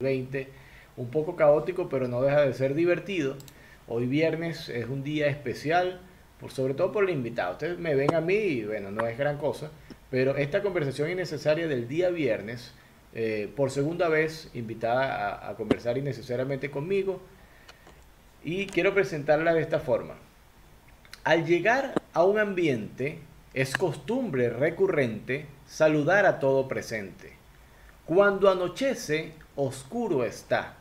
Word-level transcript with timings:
2020 0.00 0.48
un 0.96 1.10
poco 1.10 1.34
caótico, 1.34 1.88
pero 1.88 2.06
no 2.06 2.22
deja 2.22 2.42
de 2.42 2.52
ser 2.52 2.74
divertido. 2.74 3.34
Hoy 3.88 4.06
viernes 4.06 4.68
es 4.68 4.88
un 4.88 5.02
día 5.02 5.26
especial, 5.26 6.00
por, 6.38 6.52
sobre 6.52 6.74
todo 6.74 6.92
por 6.92 7.02
el 7.02 7.10
invitado. 7.10 7.54
Ustedes 7.54 7.80
me 7.80 7.96
ven 7.96 8.14
a 8.14 8.20
mí 8.20 8.34
y 8.34 8.64
bueno, 8.64 8.92
no 8.92 9.08
es 9.08 9.18
gran 9.18 9.38
cosa, 9.38 9.72
pero 10.08 10.36
esta 10.36 10.62
conversación 10.62 11.10
innecesaria 11.10 11.66
del 11.66 11.88
día 11.88 12.10
viernes, 12.10 12.74
eh, 13.12 13.52
por 13.56 13.72
segunda 13.72 14.08
vez 14.08 14.52
invitada 14.54 15.30
a, 15.30 15.50
a 15.50 15.56
conversar 15.56 15.98
innecesariamente 15.98 16.70
conmigo, 16.70 17.20
y 18.44 18.66
quiero 18.66 18.94
presentarla 18.94 19.52
de 19.52 19.62
esta 19.62 19.80
forma. 19.80 20.14
Al 21.24 21.44
llegar 21.44 21.94
a 22.12 22.22
un 22.22 22.38
ambiente, 22.38 23.18
es 23.52 23.76
costumbre 23.76 24.48
recurrente 24.48 25.46
saludar 25.66 26.24
a 26.24 26.38
todo 26.38 26.68
presente. 26.68 27.32
Cuando 28.06 28.48
anochece, 28.48 29.32
oscuro 29.58 30.24
está. 30.24 30.74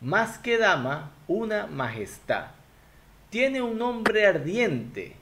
Más 0.00 0.38
que 0.38 0.56
dama, 0.56 1.12
una 1.28 1.66
majestad. 1.66 2.46
Tiene 3.30 3.60
un 3.62 3.78
nombre 3.78 4.26
ardiente. 4.26 5.14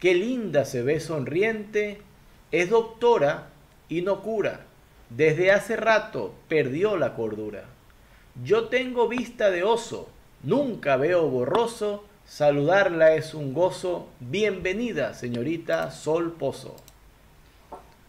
Qué 0.00 0.14
linda 0.14 0.64
se 0.64 0.82
ve 0.82 1.00
sonriente. 1.00 2.02
Es 2.50 2.70
doctora 2.70 3.48
y 3.88 4.02
no 4.02 4.20
cura. 4.22 4.66
Desde 5.10 5.52
hace 5.52 5.76
rato 5.76 6.34
perdió 6.48 6.96
la 6.96 7.14
cordura. 7.14 7.64
Yo 8.44 8.68
tengo 8.68 9.08
vista 9.08 9.50
de 9.50 9.62
oso. 9.62 10.08
Nunca 10.42 10.96
veo 10.96 11.28
borroso. 11.28 12.04
Saludarla 12.26 13.14
es 13.14 13.32
un 13.32 13.54
gozo. 13.54 14.08
Bienvenida, 14.18 15.14
señorita 15.14 15.90
Sol 15.92 16.32
Pozo. 16.32 16.76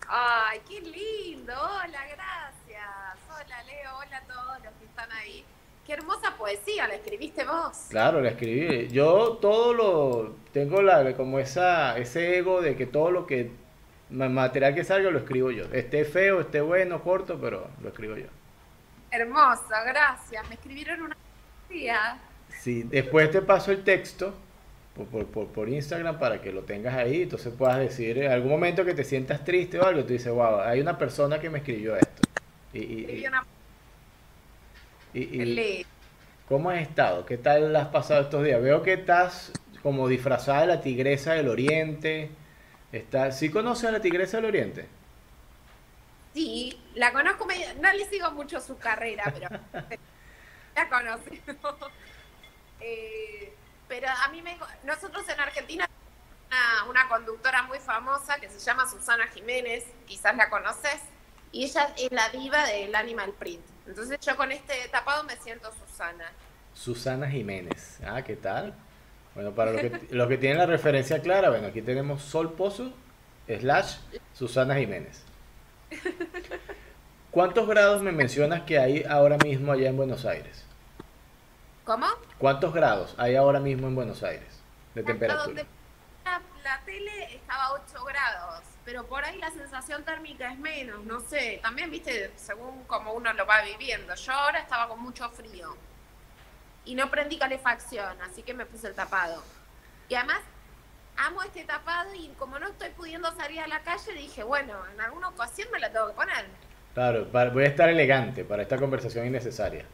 Ay, 0.07 0.59
qué 0.67 0.81
lindo. 0.81 1.53
Hola, 1.53 2.05
gracias. 2.07 2.48
A 4.11 4.21
todos 4.21 4.63
los 4.63 4.73
que 4.73 4.85
están 4.85 5.11
ahí. 5.11 5.45
Qué 5.85 5.93
hermosa 5.93 6.35
poesía, 6.37 6.87
la 6.87 6.95
escribiste 6.95 7.45
vos. 7.45 7.87
Claro, 7.89 8.21
la 8.21 8.29
escribí. 8.29 8.87
Yo 8.89 9.37
todo 9.41 9.73
lo 9.73 10.35
tengo 10.51 10.81
la 10.81 11.15
como 11.15 11.39
esa 11.39 11.97
ese 11.97 12.37
ego 12.37 12.61
de 12.61 12.75
que 12.75 12.85
todo 12.85 13.11
lo 13.11 13.25
que 13.25 13.51
material 14.09 14.75
que 14.75 14.83
salga 14.83 15.09
lo 15.11 15.19
escribo 15.19 15.51
yo. 15.51 15.65
Esté 15.71 16.05
feo, 16.05 16.41
esté 16.41 16.61
bueno, 16.61 17.03
corto, 17.03 17.39
pero 17.39 17.67
lo 17.81 17.89
escribo 17.89 18.17
yo. 18.17 18.27
Hermoso, 19.11 19.63
gracias. 19.85 20.47
Me 20.47 20.55
escribieron 20.55 21.01
una 21.01 21.17
poesía. 21.67 22.19
Sí, 22.59 22.83
después 22.83 23.31
te 23.31 23.41
paso 23.41 23.71
el 23.71 23.83
texto 23.83 24.33
por, 24.93 25.25
por, 25.27 25.47
por, 25.47 25.69
Instagram 25.69 26.19
para 26.19 26.41
que 26.41 26.51
lo 26.51 26.63
tengas 26.63 26.95
ahí, 26.95 27.23
entonces 27.23 27.53
puedas 27.57 27.79
decir 27.79 28.17
en 28.17 28.31
algún 28.31 28.51
momento 28.51 28.83
que 28.83 28.93
te 28.93 29.03
sientas 29.03 29.45
triste 29.45 29.79
o 29.79 29.85
algo, 29.85 30.03
tú 30.03 30.13
dices, 30.13 30.31
wow, 30.31 30.59
hay 30.61 30.81
una 30.81 30.97
persona 30.97 31.39
que 31.39 31.49
me 31.49 31.59
escribió 31.59 31.95
esto. 31.95 32.21
Y, 32.73 32.79
y, 32.79 33.23
y, 33.23 33.25
y 35.13 35.85
¿Cómo 36.49 36.71
has 36.71 36.81
estado? 36.81 37.27
¿Qué 37.27 37.37
tal 37.37 37.75
has 37.75 37.89
pasado 37.89 38.21
estos 38.21 38.43
días? 38.43 38.59
Veo 38.59 38.81
que 38.81 38.93
estás 38.93 39.51
como 39.83 40.07
disfrazada 40.07 40.61
de 40.61 40.67
la 40.67 40.81
tigresa 40.81 41.33
del 41.33 41.47
oriente. 41.47 42.31
Está... 42.91 43.31
¿Sí 43.31 43.51
conoces 43.51 43.85
a 43.85 43.91
la 43.91 44.01
tigresa 44.01 44.37
del 44.37 44.47
oriente? 44.47 44.87
Sí, 46.33 46.81
la 46.95 47.13
conozco, 47.13 47.47
no 47.79 47.93
le 47.93 48.05
sigo 48.05 48.31
mucho 48.31 48.59
su 48.59 48.79
carrera, 48.79 49.31
pero 49.31 49.49
la 50.75 50.89
conozco. 50.89 51.29
eh, 52.81 53.53
pero 53.87 54.07
a 54.09 54.27
mí 54.29 54.41
me... 54.41 54.57
Nosotros 54.85 55.29
en 55.29 55.39
Argentina 55.39 55.87
una, 56.47 56.89
una 56.89 57.07
conductora 57.07 57.61
muy 57.63 57.77
famosa 57.77 58.39
que 58.39 58.49
se 58.49 58.57
llama 58.57 58.89
Susana 58.89 59.27
Jiménez, 59.27 59.85
quizás 60.07 60.35
la 60.35 60.49
conoces, 60.49 60.99
y 61.51 61.65
ella 61.65 61.93
es 61.95 62.11
la 62.11 62.29
diva 62.29 62.65
del 62.65 62.95
Animal 62.95 63.33
Print. 63.33 63.61
Entonces 63.89 64.19
yo 64.21 64.37
con 64.37 64.51
este 64.51 64.87
tapado 64.91 65.23
me 65.23 65.35
siento 65.37 65.71
Susana. 65.73 66.31
Susana 66.75 67.27
Jiménez. 67.27 67.99
Ah, 68.05 68.21
¿qué 68.21 68.35
tal? 68.35 68.75
Bueno, 69.33 69.51
para 69.51 69.71
los 69.71 69.81
que, 69.81 70.07
los 70.11 70.27
que 70.27 70.37
tienen 70.37 70.59
la 70.59 70.67
referencia 70.67 71.19
clara, 71.23 71.49
bueno, 71.49 71.67
aquí 71.67 71.81
tenemos 71.81 72.21
Sol 72.21 72.53
Pozo, 72.53 72.93
slash 73.47 73.97
Susana 74.35 74.75
Jiménez. 74.75 75.23
¿Cuántos 77.31 77.67
grados 77.67 78.03
me 78.03 78.11
mencionas 78.11 78.61
que 78.61 78.77
hay 78.77 79.03
ahora 79.09 79.37
mismo 79.37 79.71
allá 79.71 79.89
en 79.89 79.97
Buenos 79.97 80.23
Aires? 80.23 80.63
¿Cómo? 81.83 82.05
¿Cuántos 82.37 82.71
grados 82.71 83.15
hay 83.17 83.35
ahora 83.35 83.59
mismo 83.59 83.87
en 83.87 83.95
Buenos 83.95 84.21
Aires 84.21 84.61
de 84.93 85.01
temperatura? 85.01 85.45
Donde 85.45 85.65
la, 86.25 86.41
la 86.63 86.81
tele 86.85 87.35
estaba 87.35 87.65
a 87.65 87.73
8 87.73 88.05
grados, 88.05 88.63
pero 88.89 89.05
por 89.05 89.23
ahí 89.23 89.37
la 89.37 89.51
sensación 89.51 90.03
térmica 90.03 90.51
es 90.51 90.57
menos, 90.57 91.05
no 91.05 91.19
sé. 91.19 91.59
También, 91.61 91.91
viste, 91.91 92.31
según 92.35 92.85
como 92.85 93.13
uno 93.13 93.31
lo 93.33 93.45
va 93.45 93.61
viviendo. 93.61 94.15
Yo 94.15 94.33
ahora 94.33 94.61
estaba 94.61 94.87
con 94.87 94.99
mucho 94.99 95.29
frío 95.29 95.77
y 96.85 96.95
no 96.95 97.11
prendí 97.11 97.37
calefacción, 97.37 98.19
así 98.23 98.41
que 98.41 98.55
me 98.55 98.65
puse 98.65 98.87
el 98.87 98.95
tapado. 98.95 99.43
Y 100.07 100.15
además 100.15 100.39
amo 101.17 101.43
este 101.43 101.65
tapado 101.65 102.15
y 102.15 102.29
como 102.29 102.57
no 102.57 102.67
estoy 102.67 102.89
pudiendo 102.89 103.31
salir 103.35 103.59
a 103.59 103.67
la 103.67 103.81
calle, 103.81 104.11
dije, 104.13 104.41
bueno, 104.41 104.73
en 104.91 104.99
alguna 104.99 105.29
ocasión 105.29 105.69
me 105.71 105.77
la 105.77 105.91
tengo 105.91 106.07
que 106.07 106.13
poner. 106.13 106.47
Claro, 106.95 107.27
voy 107.51 107.65
a 107.65 107.67
estar 107.67 107.89
elegante 107.89 108.43
para 108.43 108.63
esta 108.63 108.79
conversación 108.79 109.27
innecesaria. 109.27 109.85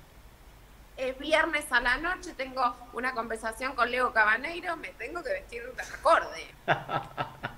Es 0.96 1.20
viernes 1.20 1.70
a 1.70 1.82
la 1.82 1.98
noche, 1.98 2.34
tengo 2.38 2.74
una 2.94 3.12
conversación 3.12 3.76
con 3.76 3.92
Leo 3.92 4.14
Cabaneiro, 4.14 4.78
me 4.78 4.94
tengo 4.94 5.22
que 5.22 5.34
vestir 5.34 5.64
de 5.64 5.84
acorde. 5.84 6.48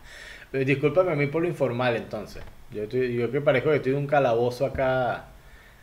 Discúlpame 0.51 1.11
a 1.11 1.15
mí 1.15 1.27
por 1.27 1.41
lo 1.41 1.47
informal 1.47 1.95
entonces. 1.95 2.43
Yo, 2.71 2.83
estoy, 2.83 3.15
yo 3.15 3.31
que 3.31 3.41
parezco 3.41 3.69
que 3.69 3.77
estoy 3.77 3.93
en 3.93 3.99
un 3.99 4.07
calabozo 4.07 4.65
acá 4.65 5.27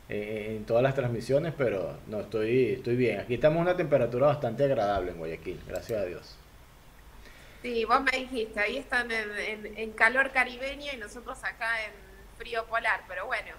eh, 0.09 0.55
en 0.57 0.65
todas 0.65 0.83
las 0.83 0.95
transmisiones, 0.95 1.55
pero 1.57 1.99
no, 2.09 2.21
estoy, 2.21 2.73
estoy 2.75 2.97
bien. 2.97 3.21
Aquí 3.21 3.35
estamos 3.35 3.59
a 3.59 3.63
una 3.63 3.77
temperatura 3.77 4.27
bastante 4.27 4.65
agradable 4.65 5.13
en 5.13 5.19
Guayaquil, 5.19 5.61
gracias 5.67 6.01
a 6.01 6.05
Dios. 6.05 6.37
Sí, 7.63 7.85
vos 7.87 8.03
me 8.03 8.13
dijiste, 8.13 8.61
ahí 8.61 8.77
están 8.77 9.11
en, 9.11 9.31
en, 9.39 9.79
en 9.79 9.93
calor 9.93 10.31
caribeño 10.33 10.93
y 10.93 10.97
nosotros 10.99 11.43
acá 11.45 11.83
en 11.87 11.93
frío 12.37 12.67
polar, 12.67 13.01
pero 13.09 13.27
bueno. 13.27 13.53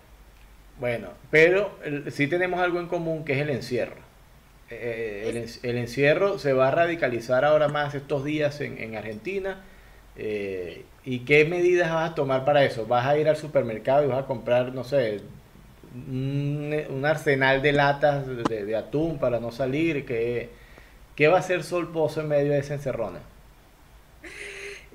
Bueno, 0.80 1.10
pero 1.32 1.80
el, 1.84 2.12
sí 2.12 2.28
tenemos 2.28 2.60
algo 2.60 2.80
en 2.80 2.88
común 2.88 3.26
que 3.26 3.34
es 3.34 3.40
el 3.40 3.50
encierro. 3.50 4.06
Eh, 4.70 5.26
el, 5.30 5.70
el, 5.70 5.78
encierro 5.78 6.38
se 6.38 6.54
va 6.54 6.68
a 6.68 6.72
radicalizar 6.72 7.46
ahora 7.46 7.68
más 7.68 7.96
estos 7.96 8.24
días 8.24 8.62
en, 8.62 8.78
en 8.78 8.96
Argentina. 8.96 9.64
Eh, 10.16 10.86
¿Y 11.06 11.20
qué 11.20 11.46
medidas 11.46 11.94
vas 11.94 12.12
a 12.12 12.16
tomar 12.16 12.46
para 12.46 12.64
eso? 12.64 12.88
¿Vas 12.88 13.06
a 13.06 13.18
ir 13.18 13.30
al 13.30 13.38
supermercado 13.38 14.04
y 14.04 14.08
vas 14.08 14.24
a 14.24 14.26
comprar, 14.26 14.74
no 14.74 14.84
sé, 14.84 15.22
un, 15.94 16.76
un 16.90 17.06
arsenal 17.06 17.62
de 17.62 17.74
latas 17.74 18.26
de, 18.26 18.66
de, 18.66 18.76
atún 18.76 19.20
para 19.20 19.40
no 19.40 19.52
salir? 19.52 20.06
¿Qué, 20.06 20.50
¿Qué 21.16 21.28
va 21.28 21.38
a 21.38 21.40
hacer 21.40 21.64
Sol 21.64 21.92
Pozo 21.92 22.22
en 22.22 22.30
medio 22.30 22.52
de 22.54 22.60
esa 22.60 22.74
encerrona? 22.74 23.20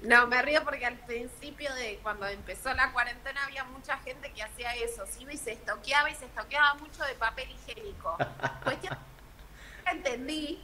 No, 0.03 0.26
me 0.26 0.43
río 0.43 0.65
porque 0.65 0.84
al 0.84 0.97
principio 0.97 1.72
de 1.75 2.00
cuando 2.03 2.27
empezó 2.27 2.72
la 2.75 2.91
cuarentena 2.92 3.44
había 3.44 3.65
mucha 3.65 3.98
gente 3.98 4.32
que 4.32 4.42
hacía 4.42 4.75
eso, 4.77 5.06
se 5.06 5.22
iba 5.22 5.32
y 5.32 5.37
se 5.37 5.53
estoqueaba 5.53 6.10
y 6.10 6.15
se 6.15 6.25
estoqueaba 6.25 6.75
mucho 6.75 7.04
de 7.04 7.15
papel 7.15 7.48
higiénico. 7.50 8.16
Cuestión 8.65 8.97
entendí. 9.91 10.59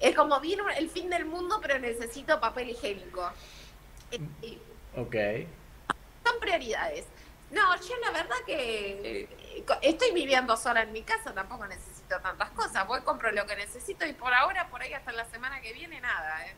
Es 0.00 0.14
como 0.14 0.38
viene 0.40 0.62
el 0.78 0.90
fin 0.90 1.08
del 1.08 1.24
mundo, 1.24 1.58
pero 1.62 1.78
necesito 1.78 2.38
papel 2.38 2.70
higiénico. 2.70 3.32
Ok. 4.96 5.16
Son 6.24 6.40
prioridades. 6.40 7.04
No, 7.50 7.76
yo 7.76 7.96
la 8.04 8.10
verdad 8.10 8.36
que 8.46 9.28
estoy 9.82 10.12
viviendo 10.12 10.56
sola 10.56 10.82
en 10.82 10.92
mi 10.92 11.02
casa, 11.02 11.32
tampoco 11.32 11.66
necesito 11.66 12.18
tantas 12.20 12.50
cosas. 12.50 12.86
Voy, 12.86 13.00
compro 13.02 13.30
lo 13.32 13.46
que 13.46 13.56
necesito 13.56 14.06
y 14.06 14.12
por 14.12 14.32
ahora, 14.32 14.68
por 14.68 14.82
ahí 14.82 14.92
hasta 14.92 15.12
la 15.12 15.24
semana 15.26 15.60
que 15.60 15.72
viene, 15.72 16.00
nada. 16.00 16.46
¿eh? 16.46 16.54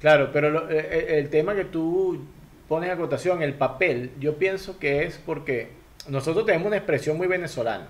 Claro, 0.00 0.30
pero 0.32 0.50
lo, 0.50 0.70
eh, 0.70 1.18
el 1.18 1.30
tema 1.30 1.54
que 1.54 1.64
tú 1.64 2.24
pones 2.68 2.90
a 2.90 2.96
cotación, 2.96 3.42
el 3.42 3.54
papel, 3.54 4.12
yo 4.18 4.36
pienso 4.38 4.78
que 4.78 5.04
es 5.04 5.18
porque 5.18 5.72
nosotros 6.08 6.46
tenemos 6.46 6.68
una 6.68 6.76
expresión 6.76 7.16
muy 7.16 7.26
venezolana. 7.26 7.88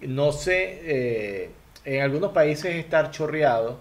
No 0.00 0.32
sé, 0.32 0.80
eh, 0.82 1.50
en 1.84 2.02
algunos 2.02 2.32
países 2.32 2.76
estar 2.76 3.10
chorreado, 3.10 3.78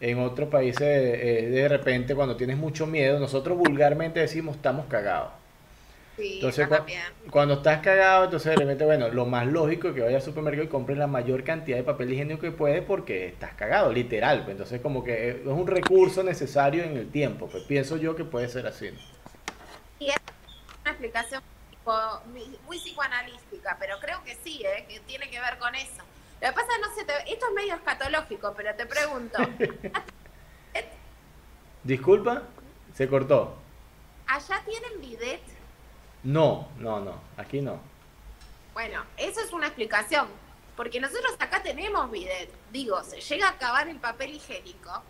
en 0.00 0.18
otros 0.20 0.48
países 0.48 0.82
eh, 0.88 1.48
de 1.50 1.68
repente 1.68 2.14
cuando 2.14 2.36
tienes 2.36 2.56
mucho 2.56 2.86
miedo, 2.86 3.18
nosotros 3.18 3.58
vulgarmente 3.58 4.20
decimos 4.20 4.56
estamos 4.56 4.86
cagados. 4.86 5.32
Sí, 6.16 6.40
Entonces, 6.40 6.66
cu- 6.68 6.74
cuando 7.30 7.54
estás 7.54 7.80
cagado, 7.82 8.24
entonces 8.24 8.50
de 8.50 8.56
repente, 8.56 8.84
bueno, 8.84 9.08
lo 9.10 9.26
más 9.26 9.46
lógico 9.46 9.88
es 9.88 9.94
que 9.94 10.00
vayas 10.00 10.22
al 10.22 10.30
supermercado 10.30 10.64
y 10.64 10.68
compres 10.68 10.98
la 10.98 11.06
mayor 11.06 11.44
cantidad 11.44 11.76
de 11.76 11.84
papel 11.84 12.12
higiénico 12.12 12.40
que 12.40 12.50
puedes 12.50 12.82
porque 12.82 13.28
estás 13.28 13.52
cagado, 13.54 13.92
literal. 13.92 14.38
pues. 14.40 14.52
Entonces, 14.52 14.80
como 14.80 15.04
que 15.04 15.30
es 15.30 15.46
un 15.46 15.66
recurso 15.66 16.22
necesario 16.22 16.82
en 16.82 16.96
el 16.96 17.10
tiempo. 17.10 17.48
Pues 17.48 17.62
pienso 17.64 17.96
yo 17.98 18.16
que 18.16 18.24
puede 18.24 18.48
ser 18.48 18.66
así. 18.66 18.90
¿no? 18.90 18.98
Y 19.98 20.08
es 20.10 20.16
una 20.82 20.92
explicación 20.92 21.42
muy 22.66 22.78
psicoanalística, 22.80 23.76
pero 23.80 23.98
creo 24.00 24.22
que 24.24 24.36
sí, 24.36 24.62
¿eh? 24.64 24.86
que 24.88 25.00
tiene 25.00 25.30
que 25.30 25.40
ver 25.40 25.58
con 25.58 25.74
eso. 25.74 26.09
Lo 26.40 26.48
que 26.48 26.52
pasa, 26.54 26.68
no 26.80 26.94
sé, 26.94 27.04
te- 27.04 27.32
esto 27.32 27.46
es 27.48 27.54
medio 27.54 27.74
escatológico, 27.74 28.54
pero 28.56 28.74
te 28.74 28.86
pregunto, 28.86 29.38
Disculpa, 31.84 32.42
se 32.94 33.08
cortó. 33.08 33.56
¿allá 34.26 34.62
tienen 34.64 35.00
bidet? 35.00 35.40
No, 36.22 36.68
no, 36.78 37.00
no, 37.00 37.20
aquí 37.36 37.60
no. 37.60 37.80
Bueno, 38.74 39.02
eso 39.16 39.40
es 39.40 39.52
una 39.52 39.66
explicación. 39.66 40.28
Porque 40.76 41.00
nosotros 41.00 41.34
acá 41.38 41.62
tenemos 41.62 42.10
bidet. 42.10 42.50
Digo, 42.70 43.02
se 43.02 43.20
llega 43.20 43.48
a 43.48 43.50
acabar 43.52 43.88
el 43.88 43.96
papel 43.96 44.34
higiénico. 44.34 45.02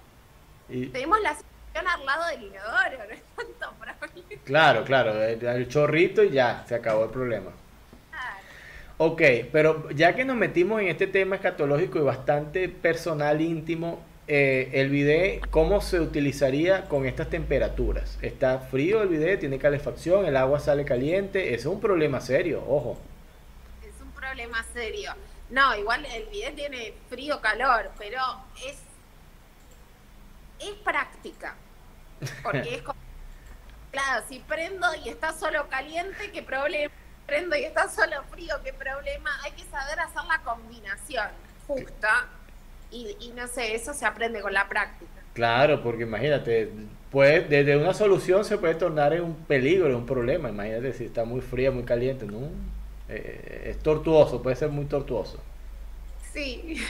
Y, 0.69 0.87
Tenemos 0.87 1.21
la 1.21 1.35
situación 1.37 1.87
al 1.89 2.07
lado 2.07 2.27
del 2.29 2.45
inodoro, 2.45 2.99
no 3.09 3.15
es 3.15 3.23
tanto 3.37 3.73
problema. 3.79 4.43
claro, 4.45 4.85
claro, 4.85 5.23
el, 5.25 5.45
el 5.45 5.69
chorrito 5.69 6.23
y 6.25 6.31
ya, 6.31 6.65
se 6.69 6.77
acabó 6.77 7.05
el 7.05 7.11
problema. 7.11 7.51
Ok, 9.03 9.23
pero 9.51 9.89
ya 9.93 10.15
que 10.15 10.27
nos 10.27 10.37
metimos 10.37 10.83
en 10.83 10.89
este 10.89 11.07
tema 11.07 11.37
escatológico 11.37 11.99
y 11.99 12.03
bastante 12.03 12.69
personal, 12.69 13.41
íntimo, 13.41 13.99
eh, 14.29 14.69
el 14.75 14.91
bidet, 14.91 15.41
¿cómo 15.49 15.81
se 15.81 16.01
utilizaría 16.01 16.87
con 16.87 17.07
estas 17.07 17.31
temperaturas? 17.31 18.19
¿Está 18.21 18.59
frío 18.59 19.01
el 19.01 19.09
bidet? 19.09 19.41
¿Tiene 19.41 19.59
calefacción? 19.59 20.27
¿El 20.27 20.37
agua 20.37 20.61
sale 20.61 20.85
caliente? 20.85 21.55
Es 21.55 21.65
un 21.65 21.81
problema 21.81 22.21
serio, 22.21 22.63
ojo. 22.69 22.99
Es 23.83 23.99
un 24.03 24.13
problema 24.13 24.63
serio. 24.75 25.13
No, 25.49 25.75
igual 25.77 26.05
el 26.05 26.27
bidet 26.27 26.55
tiene 26.55 26.93
frío, 27.09 27.41
calor, 27.41 27.91
pero 27.99 28.21
es, 28.69 28.77
es 30.59 30.75
práctica. 30.85 31.57
Porque 32.43 32.75
es 32.75 32.83
como, 32.83 33.01
claro, 33.93 34.27
si 34.29 34.41
prendo 34.41 34.89
y 35.03 35.09
está 35.09 35.33
solo 35.33 35.71
caliente, 35.71 36.31
¿qué 36.35 36.43
problema? 36.43 36.93
Prendo 37.31 37.55
y 37.55 37.63
está 37.63 37.89
solo 37.89 38.25
frío, 38.29 38.57
¿qué 38.65 38.73
problema? 38.73 39.31
Hay 39.45 39.53
que 39.53 39.63
saber 39.71 40.01
hacer 40.01 40.23
la 40.29 40.41
combinación 40.43 41.29
justa. 41.65 42.27
Y, 42.91 43.17
y 43.21 43.33
no 43.37 43.47
sé, 43.47 43.77
eso 43.77 43.95
se 43.95 44.05
aprende 44.05 44.41
con 44.41 44.53
la 44.53 44.69
práctica. 44.69 45.13
Claro, 45.33 45.81
porque 45.81 46.03
imagínate, 46.03 46.73
puede, 47.13 47.43
desde 47.43 47.77
una 47.77 47.95
solución 47.95 48.45
se 48.45 48.59
puede 48.59 48.75
tornar 48.75 49.13
en 49.13 49.23
un 49.23 49.37
peligro, 49.37 49.87
en 49.87 49.95
un 49.95 50.07
problema. 50.07 50.49
Imagínate 50.49 50.93
si 50.93 51.05
está 51.05 51.25
muy 51.25 51.41
fría, 51.41 51.71
muy 51.71 51.85
caliente, 51.85 52.27
¿no? 52.27 52.49
Eh, 53.09 53.69
es 53.71 53.79
tortuoso, 53.79 54.43
puede 54.43 54.57
ser 54.57 54.71
muy 54.71 54.87
tortuoso. 54.87 55.41
Sí. 56.33 56.83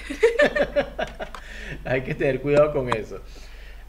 Hay 1.85 2.03
que 2.03 2.15
tener 2.15 2.41
cuidado 2.41 2.73
con 2.73 2.89
eso. 2.89 3.21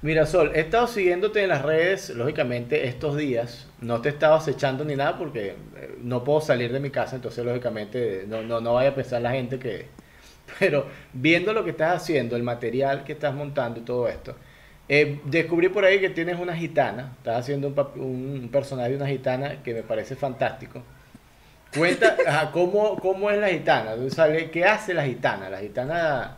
Mira, 0.04 0.26
Sol, 0.26 0.52
he 0.56 0.62
estado 0.62 0.88
siguiéndote 0.88 1.44
en 1.44 1.50
las 1.50 1.62
redes, 1.62 2.10
lógicamente, 2.10 2.88
estos 2.88 3.16
días. 3.16 3.68
No 3.82 4.02
te 4.02 4.10
he 4.10 4.12
estado 4.14 4.34
acechando 4.34 4.84
ni 4.84 4.96
nada 4.96 5.16
porque 5.16 5.50
eh, 5.50 5.96
no 6.02 6.24
puedo 6.24 6.42
salir 6.42 6.74
de 6.74 6.80
mi 6.80 6.90
casa, 6.90 7.18
entonces, 7.18 7.46
lógicamente, 7.46 8.26
no, 8.28 8.42
no, 8.42 8.60
no 8.62 8.74
vaya 8.74 8.90
a 8.90 8.96
pensar 8.96 9.22
la 9.22 9.32
gente 9.32 9.60
que... 9.60 9.86
Pero 10.60 10.88
viendo 11.14 11.54
lo 11.54 11.64
que 11.64 11.70
estás 11.70 12.02
haciendo, 12.02 12.36
el 12.36 12.42
material 12.42 13.04
que 13.04 13.14
estás 13.14 13.36
montando 13.36 13.80
y 13.80 13.84
todo 13.84 14.08
esto, 14.08 14.36
eh, 14.90 15.20
descubrí 15.26 15.70
por 15.70 15.86
ahí 15.86 16.00
que 16.00 16.10
tienes 16.10 16.40
una 16.40 16.56
gitana, 16.56 17.14
estás 17.18 17.42
haciendo 17.42 17.68
un, 17.68 18.50
personaje 18.52 18.90
de 18.90 18.96
una 18.96 19.08
gitana 19.08 19.62
que 19.62 19.74
me 19.76 19.84
parece 19.84 20.16
fantástico. 20.16 20.82
Cuenta, 21.78 22.50
¿cómo, 22.52 22.98
cómo 22.98 23.30
es 23.30 23.40
la 23.40 23.50
gitana? 23.50 23.96
¿Tú 23.96 24.08
¿Qué 24.52 24.66
hace 24.66 24.96
la 24.96 25.06
gitana? 25.06 25.50
La 25.50 25.60
gitana 25.60 26.38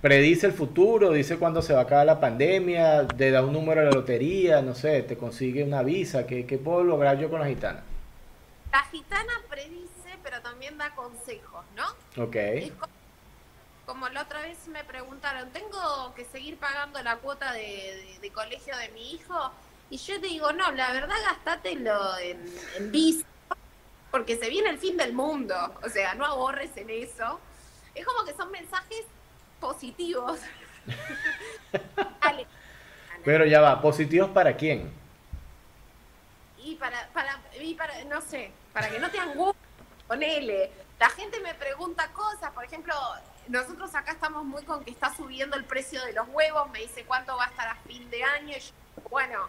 predice 0.00 0.46
el 0.46 0.52
futuro, 0.52 1.12
dice 1.12 1.38
cuándo 1.38 1.62
se 1.62 1.72
va 1.72 1.80
a 1.80 1.82
acabar 1.82 2.06
la 2.06 2.20
pandemia, 2.20 3.06
te 3.08 3.30
da 3.30 3.42
un 3.44 3.52
número 3.52 3.80
de 3.80 3.86
la 3.88 3.92
lotería, 3.92 4.62
no 4.62 4.74
sé, 4.74 5.02
te 5.02 5.16
consigue 5.16 5.64
una 5.64 5.82
visa. 5.82 6.26
¿Qué, 6.26 6.46
qué 6.46 6.58
puedo 6.58 6.84
lograr 6.84 7.18
yo 7.18 7.28
con 7.30 7.40
la 7.40 7.46
gitana? 7.46 7.82
La 8.72 8.82
gitana 8.84 9.32
predice, 9.48 10.18
pero 10.22 10.40
también 10.42 10.76
da 10.78 10.94
consejos, 10.94 11.64
¿no? 11.74 12.22
Ok. 12.22 12.36
Es 12.36 12.72
como 13.86 14.08
la 14.08 14.22
otra 14.22 14.42
vez 14.42 14.66
me 14.68 14.82
preguntaron, 14.84 15.50
¿tengo 15.50 16.12
que 16.14 16.24
seguir 16.24 16.56
pagando 16.58 17.00
la 17.02 17.16
cuota 17.16 17.52
de, 17.52 17.60
de- 17.60 18.18
de 18.20 18.30
colegio 18.30 18.76
de 18.76 18.88
mi 18.90 19.12
hijo? 19.12 19.50
Y 19.90 19.98
yo 19.98 20.20
te 20.20 20.26
digo, 20.26 20.52
no, 20.52 20.72
la 20.72 20.92
verdad 20.92 21.14
gastátelo 21.24 22.18
en, 22.18 22.44
en 22.76 22.90
bici, 22.90 23.24
porque 24.10 24.36
se 24.36 24.48
viene 24.50 24.70
el 24.70 24.78
fin 24.78 24.96
del 24.96 25.12
mundo. 25.12 25.54
O 25.84 25.88
sea, 25.88 26.14
no 26.14 26.24
ahorres 26.26 26.76
en 26.76 26.90
eso. 26.90 27.38
Es 27.94 28.04
como 28.04 28.24
que 28.24 28.34
son 28.34 28.50
mensajes 28.50 29.04
positivos. 29.66 30.40
Pero 33.24 33.44
ya 33.44 33.60
va, 33.60 33.82
¿positivos 33.82 34.30
para 34.30 34.56
quién? 34.56 34.92
Y 36.62 36.76
para, 36.76 37.08
para, 37.12 37.40
y 37.60 37.74
para, 37.74 38.04
no 38.04 38.20
sé, 38.20 38.52
para 38.72 38.88
que 38.88 39.00
no 39.00 39.10
te 39.10 39.18
angusties, 39.18 39.56
ponele. 40.06 40.70
La 41.00 41.08
gente 41.10 41.40
me 41.40 41.54
pregunta 41.54 42.08
cosas, 42.12 42.52
por 42.52 42.64
ejemplo, 42.64 42.94
nosotros 43.48 43.92
acá 43.94 44.12
estamos 44.12 44.44
muy 44.44 44.62
con 44.62 44.84
que 44.84 44.92
está 44.92 45.14
subiendo 45.14 45.56
el 45.56 45.64
precio 45.64 46.02
de 46.04 46.12
los 46.12 46.28
huevos, 46.28 46.70
me 46.70 46.80
dice 46.80 47.04
cuánto 47.04 47.36
va 47.36 47.46
a 47.46 47.48
estar 47.48 47.68
a 47.68 47.74
fin 47.88 48.08
de 48.08 48.22
año, 48.22 48.56
y 48.56 48.60
yo, 48.60 48.70
bueno, 49.10 49.48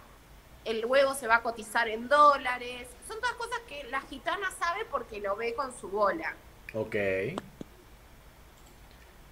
el 0.66 0.84
huevo 0.86 1.14
se 1.14 1.28
va 1.28 1.36
a 1.36 1.44
cotizar 1.44 1.88
en 1.88 2.10
dólares. 2.10 2.88
Son 3.08 3.22
todas 3.22 3.36
cosas 3.36 3.60
que 3.68 3.84
la 3.86 4.02
gitana 4.02 4.52
sabe 4.60 4.86
porque 4.86 5.20
lo 5.20 5.36
ve 5.36 5.54
con 5.54 5.72
su 5.80 5.88
bola. 5.88 6.34
Ok. 6.74 6.96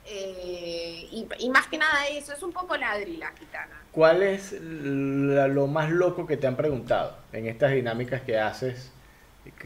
Eh, 0.06 1.07
y, 1.12 1.28
y 1.40 1.50
más 1.50 1.68
que 1.68 1.78
nada 1.78 2.07
eso, 2.07 2.34
es 2.34 2.44
un 2.44 2.54
poco 2.54 2.78
ladri 2.78 3.18
la 3.18 3.31
gitana. 3.34 3.81
¿Cuál 3.92 4.24
es 4.24 4.52
la- 4.62 5.48
lo 5.48 5.68
más 5.68 5.90
loco 5.90 6.28
que 6.28 6.38
te 6.38 6.48
han 6.48 6.56
preguntado 6.57 7.18
en 7.31 7.48
estas 7.48 7.72
dinámicas 7.72 8.22
que 8.22 8.40
haces? 8.40 8.92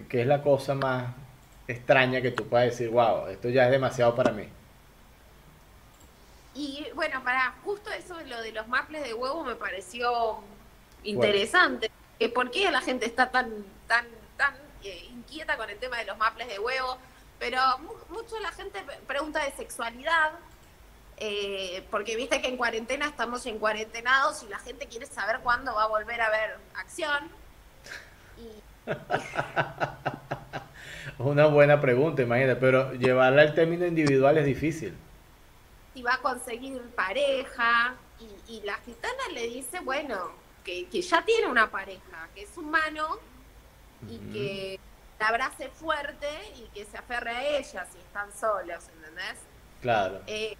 ¿Qué, 0.09 0.21
es 0.21 0.27
la 0.27 0.41
cosa 0.43 0.75
más 0.75 1.15
extraña 1.67 2.21
que 2.21 2.31
tú 2.31 2.47
puedas 2.47 2.67
decir, 2.67 2.89
wow, 2.89 3.27
esto 3.27 3.49
ya 3.49 3.65
es 3.65 3.71
demasiado 3.71 4.15
para 4.15 4.31
mí? 4.31 4.45
Y 6.53 6.85
bueno, 6.95 7.23
para 7.23 7.51
justo 7.63 7.89
eso 7.91 8.15
de 8.17 8.25
lo 8.25 8.41
de 8.41 8.51
los 8.51 8.67
maples 8.67 9.03
de 9.03 9.13
huevo 9.13 9.43
me 9.43 9.55
pareció 9.55 10.43
interesante. 11.03 11.91
¿Por 12.33 12.51
qué 12.51 12.69
la 12.71 12.81
gente 12.81 13.05
está 13.05 13.31
tan 13.31 13.65
tan 13.87 14.05
tan 14.37 14.55
eh, 14.83 15.05
inquieta 15.11 15.57
con 15.57 15.69
el 15.69 15.79
tema 15.79 15.97
de 15.97 16.05
los 16.05 16.17
maples 16.17 16.47
de 16.47 16.59
huevo? 16.59 16.97
Pero 17.39 17.59
mu- 17.79 18.15
mucho 18.15 18.37
la 18.39 18.51
gente 18.51 18.83
pregunta 19.07 19.43
de 19.43 19.51
sexualidad, 19.53 20.31
eh, 21.17 21.85
porque 21.91 22.15
viste 22.15 22.41
que 22.41 22.47
en 22.49 22.57
cuarentena 22.57 23.07
estamos 23.07 23.45
en 23.45 23.59
cuarentenados 23.59 24.43
y 24.43 24.47
la 24.49 24.59
gente 24.59 24.87
quiere 24.87 25.05
saber 25.05 25.39
cuándo 25.41 25.73
va 25.75 25.83
a 25.83 25.87
volver 25.87 26.21
a 26.21 26.27
haber 26.27 26.57
acción. 26.75 27.29
Y 28.37 28.63
una 31.17 31.45
buena 31.47 31.79
pregunta, 31.81 32.21
imagínate, 32.21 32.59
pero 32.59 32.93
llevarla 32.93 33.41
al 33.43 33.53
término 33.53 33.85
individual 33.85 34.37
es 34.37 34.45
difícil. 34.45 34.97
si 35.93 36.01
va 36.03 36.15
a 36.15 36.21
conseguir 36.21 36.81
pareja 36.95 37.95
y, 38.19 38.53
y 38.57 38.61
la 38.61 38.75
gitana 38.85 39.23
le 39.33 39.47
dice, 39.47 39.79
bueno, 39.81 40.31
que, 40.63 40.87
que 40.89 41.01
ya 41.01 41.23
tiene 41.25 41.47
una 41.47 41.69
pareja, 41.71 42.29
que 42.33 42.43
es 42.43 42.57
humano 42.57 43.17
y 44.07 44.19
que 44.31 44.79
la 45.19 45.27
abrace 45.27 45.69
fuerte 45.69 46.27
y 46.55 46.69
que 46.73 46.85
se 46.85 46.97
aferre 46.97 47.31
a 47.31 47.57
ella 47.57 47.85
si 47.91 47.97
están 47.97 48.31
solos, 48.31 48.87
¿entendés? 48.95 49.37
Claro. 49.81 50.21
Eh, 50.27 50.55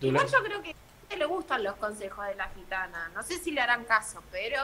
igual 0.00 0.26
yo 0.26 0.42
creo 0.42 0.62
que 0.62 0.70
a 0.70 0.74
gente 1.00 1.16
le 1.16 1.24
gustan 1.26 1.62
los 1.62 1.76
consejos 1.76 2.26
de 2.26 2.34
la 2.34 2.48
gitana, 2.48 3.10
no 3.14 3.22
sé 3.22 3.38
si 3.38 3.52
le 3.52 3.60
harán 3.60 3.84
caso, 3.84 4.22
pero 4.30 4.60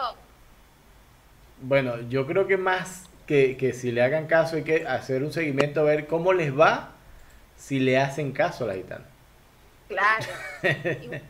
Bueno, 1.61 2.01
yo 2.09 2.27
creo 2.27 2.47
que 2.47 2.57
más 2.57 3.09
que, 3.27 3.57
que 3.57 3.73
si 3.73 3.93
le 3.93 4.03
hagan 4.03 4.27
caso 4.27 4.57
hay 4.57 4.65
que 4.65 4.87
hacer 4.87 5.23
un 5.23 5.33
seguimiento 5.33 5.81
a 5.81 5.85
ver 5.85 6.09
cómo 6.09 6.33
les 6.33 6.59
va 6.59 6.91
si 7.57 7.79
le 7.79 7.99
hacen 7.99 8.33
caso 8.33 8.65
a 8.65 8.69
la 8.69 8.75
gitana. 8.75 9.05
claro. 9.87 10.27
Igual, 10.63 11.23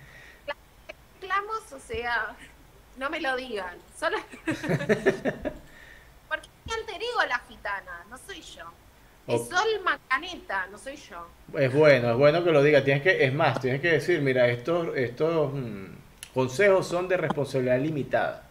reclamos, 1.21 1.73
o 1.73 1.79
sea, 1.79 2.35
no 2.97 3.11
me 3.11 3.21
lo 3.21 3.37
digan, 3.37 3.77
solo... 3.99 4.17
Ego 6.89 7.25
la 7.29 7.39
gitana, 7.49 8.05
no 8.09 8.19
soy 8.19 8.41
yo. 8.43 8.65
Es 9.27 9.43
Ok. 9.43 9.51
Sol 9.51 9.81
Macaneta, 9.85 10.67
no 10.69 10.79
soy 10.79 10.97
yo. 10.97 11.35
Es 11.55 11.73
bueno, 11.73 12.11
es 12.13 12.17
bueno 12.17 12.43
que 12.45 12.51
lo 12.53 12.63
diga. 12.63 12.83
Tienes 12.85 13.03
que, 13.03 13.25
es 13.25 13.33
más, 13.35 13.61
tienes 13.61 13.81
que 13.81 13.93
decir, 13.93 14.21
mira, 14.23 14.49
estos, 14.49 14.97
estos 14.97 15.53
mm, 15.55 15.87
consejos 16.35 16.87
son 16.89 17.09
de 17.09 17.17
responsabilidad 17.17 17.79
limitada. 17.81 18.51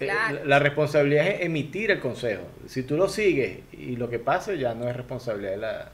Eh, 0.00 0.06
Claro. 0.06 0.40
La, 0.44 0.44
la 0.44 0.58
responsabilidad 0.60 1.26
es 1.28 1.42
emitir 1.42 1.90
el 1.90 2.00
consejo. 2.00 2.44
Si 2.66 2.84
tú 2.84 2.96
lo 2.96 3.08
sigues 3.08 3.62
y 3.72 3.96
lo 3.96 4.08
que 4.10 4.18
pase 4.20 4.58
ya 4.58 4.74
no 4.74 4.88
es 4.88 4.96
responsabilidad 4.96 5.52
de 5.52 5.56
la, 5.58 5.92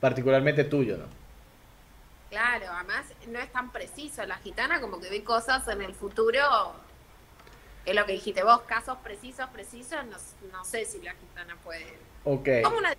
particularmente 0.00 0.64
tuyo, 0.64 0.98
¿no? 0.98 1.06
Claro, 2.30 2.66
además 2.70 3.14
no 3.28 3.38
es 3.38 3.52
tan 3.52 3.70
preciso. 3.72 4.24
La 4.26 4.36
gitana 4.38 4.80
como 4.80 5.00
que 5.00 5.08
ve 5.10 5.22
cosas 5.24 5.66
en 5.68 5.82
el 5.82 5.94
futuro. 5.94 6.40
Es 7.84 7.94
lo 7.94 8.06
que 8.06 8.12
dijiste 8.12 8.42
vos, 8.42 8.62
casos 8.62 8.98
precisos, 8.98 9.48
precisos, 9.50 10.04
no, 10.06 10.16
no 10.52 10.64
sé 10.64 10.84
si 10.86 11.00
la 11.02 11.14
gitana 11.14 11.56
puede. 11.62 11.98
Ok. 12.24 12.48
Como 12.60 12.78
una 12.78 12.94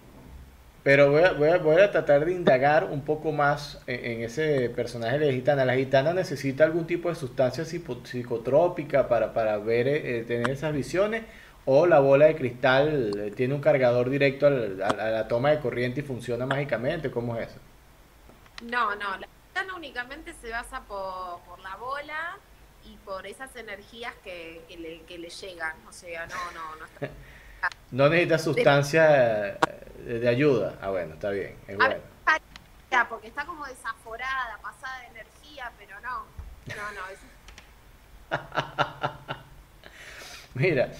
Pero 0.83 1.09
voy 1.11 1.23
a, 1.23 1.31
voy 1.33 1.49
a, 1.49 1.57
voy 1.57 1.81
a 1.81 1.89
tratar 1.91 2.25
de 2.25 2.31
indagar 2.33 2.83
un 2.85 3.03
poco 3.03 3.31
más 3.31 3.81
en, 3.87 4.05
en 4.19 4.23
ese 4.23 4.69
personaje 4.69 5.17
de 5.19 5.25
la 5.27 5.31
gitana. 5.33 5.65
¿La 5.65 5.75
gitana 5.75 6.13
necesita 6.13 6.63
algún 6.63 6.85
tipo 6.85 7.09
de 7.09 7.15
sustancia 7.15 7.65
psico- 7.65 8.05
psicotrópica 8.05 9.07
para, 9.07 9.33
para 9.33 9.57
ver, 9.57 9.87
eh, 9.87 10.23
tener 10.27 10.49
esas 10.51 10.73
visiones? 10.73 11.25
¿O 11.65 11.87
la 11.87 11.99
bola 11.99 12.25
de 12.27 12.35
cristal 12.35 13.17
eh, 13.19 13.31
tiene 13.31 13.55
un 13.55 13.61
cargador 13.61 14.09
directo 14.11 14.45
al- 14.47 14.81
a, 14.83 14.89
a 14.89 15.09
la 15.11 15.27
toma 15.27 15.49
de 15.51 15.59
corriente 15.59 16.01
y 16.01 16.03
funciona 16.03 16.45
mágicamente? 16.45 17.09
¿Cómo 17.11 17.35
es 17.37 17.49
eso? 17.49 17.59
No, 18.59 18.95
no, 18.95 19.17
la 19.17 19.27
gitana 19.47 19.75
únicamente 19.75 20.33
se 20.33 20.49
basa 20.49 20.85
por, 20.85 21.43
por 21.43 21.59
la 21.59 21.75
bola 21.77 22.39
por 23.05 23.25
esas 23.25 23.55
energías 23.55 24.13
que, 24.24 24.62
que 24.67 24.77
le, 24.77 25.01
que 25.03 25.17
le 25.17 25.29
llegan. 25.29 25.75
O 25.88 25.93
sea, 25.93 26.25
no, 26.27 26.51
no, 26.51 26.75
no 26.75 26.85
está 26.85 27.09
No 27.91 28.09
necesita 28.09 28.38
sustancia 28.38 29.50
eh, 29.53 30.19
de, 30.19 30.27
ayuda. 30.27 30.77
Ah, 30.81 30.89
bueno, 30.89 31.13
está 31.13 31.29
bien. 31.29 31.55
Es 31.67 31.77
bueno. 31.77 31.95
porque 33.09 33.27
está 33.27 33.45
como 33.45 33.65
desaforada, 33.65 34.57
pasada 34.62 35.00
de 35.01 35.07
energía, 35.07 35.71
pero 35.77 36.00
no. 36.01 36.25
No, 36.67 36.91
no, 36.91 37.07
es... 37.12 37.19
Mira, 40.55 40.91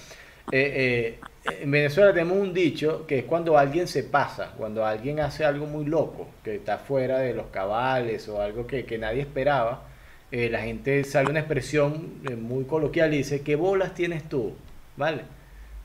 eh, 0.52 1.18
eh, 1.42 1.60
en 1.62 1.70
Venezuela 1.70 2.12
tenemos 2.12 2.38
un 2.38 2.54
dicho 2.54 3.06
que 3.06 3.20
es 3.20 3.24
cuando 3.24 3.58
alguien 3.58 3.88
se 3.88 4.04
pasa, 4.04 4.52
cuando 4.56 4.84
alguien 4.84 5.20
hace 5.20 5.44
algo 5.44 5.66
muy 5.66 5.84
loco, 5.84 6.28
que 6.44 6.56
está 6.56 6.78
fuera 6.78 7.18
de 7.18 7.34
los 7.34 7.46
cabales 7.46 8.28
o 8.28 8.40
algo 8.40 8.66
que, 8.66 8.84
nadie 8.98 9.22
esperaba, 9.22 9.82
eh, 10.30 10.48
la 10.50 10.62
gente 10.62 11.04
sale 11.04 11.30
una 11.30 11.40
expresión 11.40 12.20
muy 12.40 12.64
coloquial 12.64 13.14
y 13.14 13.18
dice, 13.18 13.42
¿qué 13.42 13.56
bolas 13.56 13.94
tienes 13.94 14.28
tú? 14.28 14.54
¿Vale? 14.96 15.22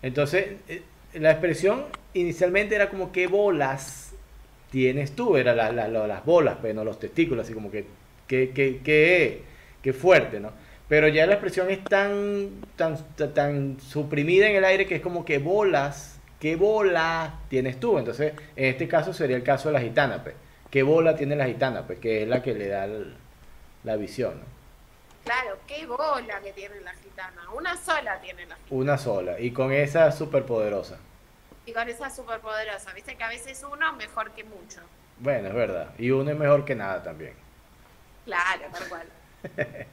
Entonces, 0.02 0.48
la 1.14 1.32
expresión 1.32 1.86
inicialmente 2.14 2.76
era 2.76 2.90
como, 2.90 3.12
¿qué 3.12 3.28
bolas 3.28 4.14
tienes 4.72 5.12
tú? 5.12 5.38
Era 5.38 5.54
las 5.54 6.26
bolas, 6.26 6.58
pero 6.62 6.74
no 6.74 6.84
los 6.84 7.00
testículos, 7.00 7.46
así 7.46 7.54
como 7.54 7.70
que, 7.70 7.86
¿qué, 8.28 9.42
qué 9.82 9.94
fuerte, 9.94 10.40
¿no? 10.40 10.52
Pero 10.92 11.08
ya 11.08 11.26
la 11.26 11.36
expresión 11.36 11.70
es 11.70 11.82
tan, 11.86 12.50
tan, 12.76 12.98
tan 13.34 13.80
suprimida 13.80 14.50
en 14.50 14.58
el 14.58 14.66
aire 14.66 14.86
que 14.86 14.96
es 14.96 15.02
como 15.02 15.24
que 15.24 15.38
bolas, 15.38 16.20
¿qué 16.38 16.58
bola 16.58 17.40
tienes 17.48 17.80
tú? 17.80 17.98
Entonces, 17.98 18.34
en 18.58 18.66
este 18.66 18.90
caso 18.90 19.14
sería 19.14 19.38
el 19.38 19.44
caso 19.44 19.70
de 19.70 19.74
la 19.76 19.80
gitana, 19.80 20.22
pues. 20.22 20.36
¿Qué 20.70 20.84
bola 20.84 21.16
tiene 21.16 21.38
la 21.38 21.48
gitana? 21.48 21.88
Pues 21.88 22.00
que 22.00 22.24
es 22.24 22.28
la 22.28 22.44
que 22.44 22.54
le 22.54 22.68
da 22.68 22.90
la 23.84 23.96
visión, 23.96 24.40
¿no? 24.40 24.62
Claro, 25.24 25.58
qué 25.68 25.86
bola 25.86 26.42
que 26.44 26.52
tiene 26.54 26.82
la 26.82 26.94
gitana. 26.96 27.50
Una 27.56 27.78
sola 27.78 28.20
tiene 28.22 28.46
la 28.48 28.56
gitana. 28.56 28.72
Una 28.72 28.98
sola. 28.98 29.40
Y 29.40 29.52
con 29.52 29.72
esa 29.72 30.12
superpoderosa. 30.12 30.98
Y 31.66 31.74
con 31.74 31.88
esa 31.88 32.10
superpoderosa. 32.10 32.92
Viste 32.94 33.16
que 33.16 33.24
a 33.24 33.30
veces 33.30 33.64
uno 33.72 33.92
es 33.92 33.98
mejor 33.98 34.32
que 34.32 34.44
mucho. 34.44 34.82
Bueno, 35.20 35.50
es 35.50 35.54
verdad. 35.54 35.94
Y 36.00 36.10
uno 36.10 36.32
es 36.32 36.38
mejor 36.38 36.66
que 36.66 36.74
nada 36.74 37.04
también. 37.04 37.34
Claro, 38.26 38.64
tal 38.72 38.90
cual. 38.90 39.08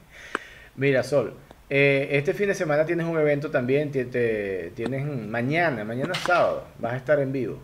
Mira, 0.75 1.03
Sol, 1.03 1.37
eh, 1.69 2.07
este 2.11 2.33
fin 2.33 2.47
de 2.47 2.55
semana 2.55 2.85
tienes 2.85 3.05
un 3.05 3.17
evento 3.19 3.51
también, 3.51 3.91
tienes 3.91 5.05
mañana, 5.05 5.83
mañana 5.83 6.15
sábado, 6.15 6.65
vas 6.79 6.93
a 6.93 6.97
estar 6.97 7.19
en 7.19 7.31
vivo. 7.31 7.59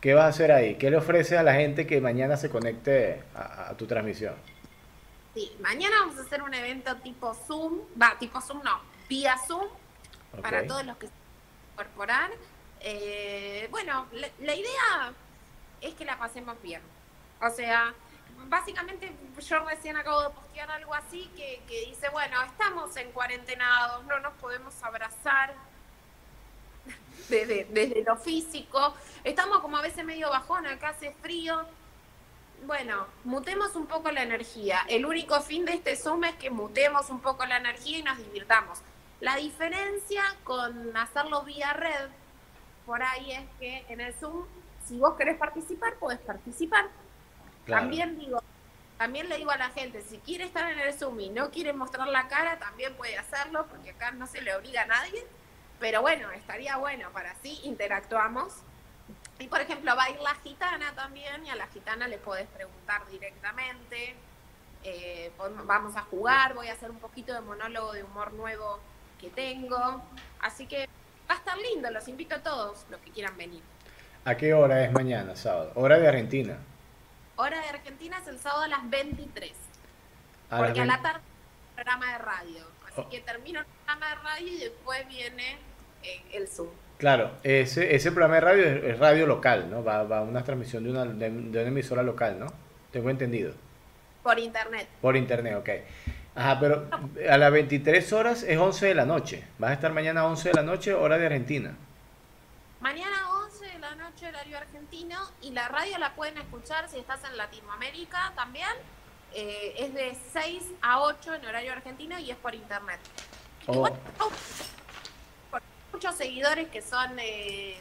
¿Qué 0.00 0.14
vas 0.14 0.24
a 0.24 0.28
hacer 0.28 0.52
ahí? 0.52 0.74
¿Qué 0.74 0.90
le 0.90 0.96
ofreces 0.96 1.38
a 1.38 1.42
la 1.42 1.54
gente 1.54 1.86
que 1.86 2.00
mañana 2.00 2.36
se 2.36 2.50
conecte 2.50 3.20
a, 3.34 3.74
tu 3.76 3.86
transmisión? 3.86 4.34
Sí, 5.36 5.54
mañana 5.60 5.96
vamos 6.00 6.16
a 6.16 6.22
hacer 6.22 6.42
un 6.42 6.54
evento 6.54 6.96
tipo 6.96 7.34
Zoom, 7.34 7.80
va, 8.00 8.18
tipo 8.18 8.40
Zoom 8.40 8.62
no, 8.62 8.80
vía 9.06 9.36
Zoom, 9.46 9.68
para 10.40 10.66
todos 10.66 10.86
los 10.86 10.96
que 10.96 11.08
se 11.08 11.12
incorporar. 11.74 12.30
Eh, 12.80 13.68
bueno, 13.70 14.06
la 14.12 14.54
idea 14.54 15.12
es 15.82 15.92
que 15.92 16.06
la 16.06 16.18
pasemos 16.18 16.56
bien. 16.62 16.80
O 17.42 17.50
sea, 17.50 17.92
básicamente 18.48 19.12
yo 19.46 19.58
recién 19.66 19.98
acabo 19.98 20.22
de 20.22 20.30
postear 20.30 20.70
algo 20.70 20.94
así 20.94 21.30
que, 21.36 21.62
dice, 21.86 22.08
bueno, 22.08 22.42
estamos 22.42 22.96
en 22.96 23.12
cuarentenados, 23.12 24.06
no 24.06 24.18
nos 24.20 24.32
podemos 24.36 24.82
abrazar 24.82 25.52
desde, 27.28 27.66
desde 27.66 28.02
lo 28.04 28.16
físico, 28.16 28.94
estamos 29.22 29.58
como 29.58 29.76
a 29.76 29.82
veces 29.82 30.02
medio 30.02 30.30
bajón, 30.30 30.66
acá 30.66 30.88
hace 30.88 31.12
frío. 31.20 31.66
Bueno, 32.64 33.06
mutemos 33.24 33.76
un 33.76 33.86
poco 33.86 34.10
la 34.10 34.22
energía. 34.22 34.80
El 34.88 35.06
único 35.06 35.40
fin 35.40 35.64
de 35.64 35.74
este 35.74 35.96
Zoom 35.96 36.24
es 36.24 36.34
que 36.36 36.50
mutemos 36.50 37.10
un 37.10 37.20
poco 37.20 37.46
la 37.46 37.58
energía 37.58 37.98
y 37.98 38.02
nos 38.02 38.18
divirtamos. 38.18 38.80
La 39.20 39.36
diferencia 39.36 40.22
con 40.44 40.96
hacerlo 40.96 41.42
vía 41.42 41.72
red 41.72 42.08
por 42.84 43.02
ahí 43.02 43.32
es 43.32 43.44
que 43.58 43.84
en 43.88 44.00
el 44.00 44.14
Zoom, 44.14 44.44
si 44.86 44.98
vos 44.98 45.14
querés 45.16 45.36
participar, 45.38 45.94
podés 45.94 46.18
participar 46.18 46.88
también 47.66 48.18
digo, 48.18 48.42
también 48.96 49.28
le 49.28 49.36
digo 49.36 49.50
a 49.50 49.56
la 49.56 49.70
gente, 49.70 50.02
si 50.02 50.18
quiere 50.18 50.44
estar 50.44 50.70
en 50.70 50.78
el 50.78 50.94
Zoom 50.94 51.18
y 51.20 51.28
no 51.30 51.50
quiere 51.50 51.72
mostrar 51.72 52.08
la 52.08 52.28
cara, 52.28 52.58
también 52.58 52.94
puede 52.94 53.18
hacerlo, 53.18 53.66
porque 53.66 53.90
acá 53.90 54.12
no 54.12 54.26
se 54.26 54.40
le 54.40 54.54
obliga 54.54 54.82
a 54.82 54.86
nadie. 54.86 55.26
Pero 55.80 56.00
bueno, 56.00 56.30
estaría 56.30 56.76
bueno 56.76 57.10
para 57.12 57.32
así 57.32 57.60
interactuamos. 57.64 58.54
Y 59.38 59.48
por 59.48 59.60
ejemplo, 59.60 59.94
va 59.94 60.04
a 60.04 60.10
ir 60.10 60.20
la 60.20 60.34
gitana 60.36 60.92
también, 60.94 61.44
y 61.44 61.50
a 61.50 61.56
la 61.56 61.66
gitana 61.68 62.08
le 62.08 62.18
podés 62.18 62.46
preguntar 62.48 63.06
directamente. 63.10 64.14
Eh, 64.82 65.32
vamos 65.64 65.96
a 65.96 66.02
jugar, 66.02 66.54
voy 66.54 66.68
a 66.68 66.72
hacer 66.72 66.90
un 66.90 66.98
poquito 66.98 67.34
de 67.34 67.40
monólogo 67.40 67.92
de 67.92 68.04
humor 68.04 68.32
nuevo 68.32 68.78
que 69.20 69.28
tengo. 69.30 70.02
Así 70.40 70.66
que 70.66 70.88
va 71.28 71.34
a 71.34 71.38
estar 71.38 71.58
lindo, 71.58 71.90
los 71.90 72.08
invito 72.08 72.36
a 72.36 72.42
todos 72.42 72.86
los 72.90 73.00
que 73.00 73.10
quieran 73.10 73.36
venir. 73.36 73.62
¿A 74.24 74.36
qué 74.36 74.54
hora 74.54 74.84
es 74.84 74.92
mañana, 74.92 75.36
sábado? 75.36 75.72
Hora 75.74 75.98
de 75.98 76.08
Argentina. 76.08 76.58
Hora 77.36 77.60
de 77.60 77.68
Argentina 77.68 78.18
es 78.18 78.28
el 78.28 78.38
sábado 78.38 78.62
a 78.62 78.68
las 78.68 78.88
23. 78.88 79.52
porque 80.48 80.80
a 80.80 80.86
la 80.86 81.02
tarde 81.02 81.20
programa 81.74 82.12
de 82.12 82.18
radio. 82.18 82.66
Así 82.86 83.00
oh. 83.00 83.08
que 83.08 83.20
termino 83.20 83.60
el 83.60 83.66
programa 83.66 84.08
de 84.08 84.14
radio 84.14 84.48
y 84.48 84.58
después 84.58 85.08
viene 85.08 85.58
eh, 86.02 86.22
el 86.32 86.48
Zoom. 86.48 86.70
Claro, 86.98 87.30
ese, 87.42 87.94
ese 87.94 88.10
programa 88.10 88.36
de 88.36 88.40
radio 88.40 88.64
es, 88.64 88.98
radio 88.98 89.26
local, 89.26 89.70
¿no? 89.70 89.84
Va, 89.84 90.04
va 90.04 90.18
a 90.18 90.22
una 90.22 90.42
transmisión 90.42 90.84
de 90.84 90.90
una, 90.90 91.04
de, 91.04 91.28
una 91.28 91.60
emisora 91.60 92.02
local, 92.02 92.38
¿no? 92.38 92.46
Tengo 92.90 93.10
entendido. 93.10 93.52
Por 94.22 94.38
internet. 94.38 94.88
Por 95.02 95.16
internet, 95.16 95.56
ok. 95.56 95.68
Ajá, 96.34 96.58
pero 96.58 96.88
a 97.30 97.38
las 97.38 97.52
23 97.52 98.12
horas 98.12 98.42
es 98.42 98.58
11 98.58 98.86
de 98.86 98.94
la 98.94 99.04
noche. 99.04 99.44
Vas 99.58 99.70
a 99.70 99.74
estar 99.74 99.92
mañana 99.92 100.22
a 100.22 100.26
11 100.26 100.48
de 100.48 100.54
la 100.54 100.62
noche, 100.62 100.94
hora 100.94 101.18
de 101.18 101.26
Argentina. 101.26 101.74
Mañana 102.80 103.30
11 103.44 103.66
de 103.66 103.78
la 103.78 103.94
noche, 103.94 104.28
horario 104.28 104.58
argentino, 104.58 105.18
y 105.42 105.50
la 105.50 105.68
radio 105.68 105.98
la 105.98 106.14
pueden 106.14 106.38
escuchar 106.38 106.88
si 106.88 106.98
estás 106.98 107.20
en 107.24 107.36
Latinoamérica 107.36 108.32
también. 108.36 108.70
Eh, 109.34 109.74
es 109.78 109.92
de 109.92 110.16
6 110.32 110.62
a 110.80 111.00
8 111.02 111.34
en 111.34 111.46
horario 111.46 111.72
argentino 111.72 112.18
y 112.18 112.30
es 112.30 112.36
por 112.36 112.54
internet. 112.54 113.00
Oh. 113.66 113.88
Muchos 115.96 116.14
seguidores 116.14 116.68
que 116.68 116.82
son 116.82 117.12
eh, 117.18 117.74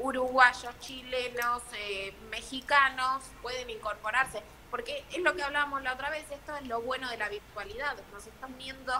uruguayos, 0.00 0.76
chilenos, 0.80 1.62
eh, 1.78 2.12
mexicanos, 2.28 3.22
pueden 3.42 3.70
incorporarse. 3.70 4.40
Porque 4.72 5.04
es 5.14 5.22
lo 5.22 5.36
que 5.36 5.44
hablábamos 5.44 5.80
la 5.84 5.92
otra 5.92 6.10
vez, 6.10 6.24
esto 6.32 6.56
es 6.60 6.66
lo 6.66 6.82
bueno 6.82 7.08
de 7.08 7.16
la 7.16 7.28
virtualidad, 7.28 7.94
nos 8.12 8.26
están 8.26 8.58
viendo 8.58 8.92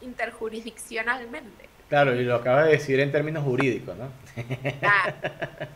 interjurisdiccionalmente. 0.00 1.68
Claro, 1.88 2.16
y 2.16 2.24
lo 2.24 2.34
acaba 2.34 2.64
de 2.64 2.72
decir 2.72 2.98
en 2.98 3.12
términos 3.12 3.44
jurídicos, 3.44 3.96
¿no? 3.96 4.10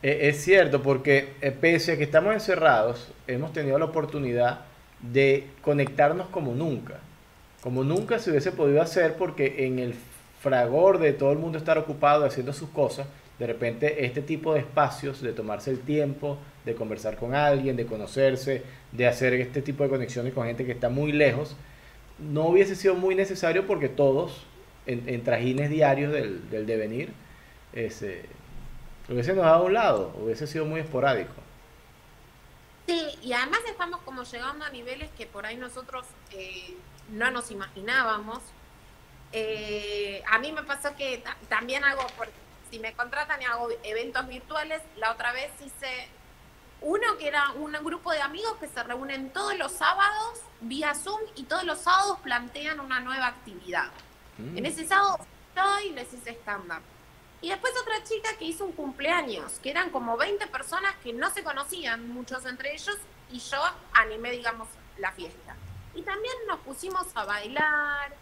Eh, 0.00 0.28
es 0.28 0.44
cierto, 0.44 0.80
porque 0.80 1.34
pese 1.60 1.90
a 1.90 1.98
que 1.98 2.04
estamos 2.04 2.32
encerrados, 2.32 3.10
hemos 3.26 3.52
tenido 3.52 3.80
la 3.80 3.86
oportunidad 3.86 4.60
de 5.00 5.50
conectarnos 5.60 6.28
como 6.28 6.54
nunca. 6.54 7.00
Como 7.62 7.82
nunca 7.82 8.20
se 8.20 8.30
hubiese 8.30 8.52
podido 8.52 8.80
hacer 8.80 9.16
porque 9.16 9.66
en 9.66 9.80
el 9.80 9.94
fragor 10.40 10.98
de 10.98 11.12
todo 11.12 11.32
el 11.32 11.38
mundo 11.38 11.58
estar 11.58 11.78
ocupado 11.78 12.24
haciendo 12.24 12.52
sus 12.52 12.68
cosas, 12.70 13.06
de 13.38 13.46
repente 13.46 14.04
este 14.04 14.22
tipo 14.22 14.54
de 14.54 14.60
espacios, 14.60 15.20
de 15.20 15.32
tomarse 15.32 15.70
el 15.70 15.80
tiempo, 15.80 16.38
de 16.64 16.74
conversar 16.74 17.16
con 17.16 17.34
alguien, 17.34 17.76
de 17.76 17.86
conocerse, 17.86 18.62
de 18.92 19.06
hacer 19.06 19.34
este 19.34 19.62
tipo 19.62 19.84
de 19.84 19.90
conexiones 19.90 20.32
con 20.34 20.46
gente 20.46 20.64
que 20.66 20.72
está 20.72 20.88
muy 20.88 21.12
lejos, 21.12 21.56
no 22.18 22.46
hubiese 22.46 22.74
sido 22.74 22.94
muy 22.94 23.14
necesario 23.14 23.66
porque 23.66 23.88
todos 23.88 24.44
en, 24.86 25.22
trajines 25.22 25.70
diarios 25.70 26.12
del, 26.12 26.66
devenir, 26.66 27.12
ese, 27.72 28.24
hubiese 29.08 29.34
nos 29.34 29.44
dado 29.44 29.66
un 29.66 29.74
lado, 29.74 30.14
hubiese 30.20 30.46
sido 30.46 30.64
muy 30.64 30.80
esporádico. 30.80 31.34
Sí, 32.86 33.06
y 33.22 33.32
además 33.34 33.60
estamos 33.68 34.00
como 34.00 34.22
llegando 34.22 34.64
a 34.64 34.70
niveles 34.70 35.10
que 35.16 35.26
por 35.26 35.44
ahí 35.44 35.58
nosotros 35.58 36.06
eh, 36.32 36.74
no 37.10 37.30
nos 37.30 37.50
imaginábamos. 37.50 38.38
Eh, 39.32 40.22
a 40.30 40.38
mí 40.38 40.52
me 40.52 40.62
pasó 40.62 40.94
que 40.96 41.22
también 41.48 41.84
hago, 41.84 42.06
si 42.70 42.78
me 42.78 42.92
contratan 42.94 43.40
y 43.42 43.44
hago 43.44 43.68
eventos 43.82 44.26
virtuales, 44.26 44.82
la 44.96 45.12
otra 45.12 45.32
vez 45.32 45.50
hice 45.64 46.08
uno 46.80 47.18
que 47.18 47.26
era 47.26 47.50
un 47.52 47.72
grupo 47.84 48.12
de 48.12 48.20
amigos 48.20 48.56
que 48.60 48.68
se 48.68 48.82
reúnen 48.82 49.30
todos 49.30 49.56
los 49.58 49.72
sábados 49.72 50.40
vía 50.60 50.94
Zoom 50.94 51.20
y 51.34 51.44
todos 51.44 51.64
los 51.64 51.80
sábados 51.80 52.18
plantean 52.20 52.80
una 52.80 53.00
nueva 53.00 53.26
actividad. 53.26 53.90
En 54.38 54.64
ese 54.64 54.86
sábado 54.86 55.18
y 55.84 55.90
les 55.90 56.12
hice 56.12 56.30
stand-up. 56.30 56.82
Y 57.40 57.50
después 57.50 57.72
otra 57.80 58.02
chica 58.04 58.36
que 58.38 58.44
hizo 58.46 58.64
un 58.64 58.72
cumpleaños, 58.72 59.58
que 59.60 59.70
eran 59.70 59.90
como 59.90 60.16
20 60.16 60.46
personas 60.48 60.94
que 61.02 61.12
no 61.12 61.30
se 61.30 61.42
conocían, 61.42 62.08
muchos 62.08 62.44
entre 62.46 62.74
ellos, 62.74 62.96
y 63.30 63.38
yo 63.38 63.58
animé, 63.92 64.30
digamos, 64.32 64.68
la 64.98 65.12
fiesta. 65.12 65.56
Y 65.94 66.02
también 66.02 66.34
nos 66.46 66.58
pusimos 66.60 67.06
a 67.14 67.24
bailar 67.24 68.12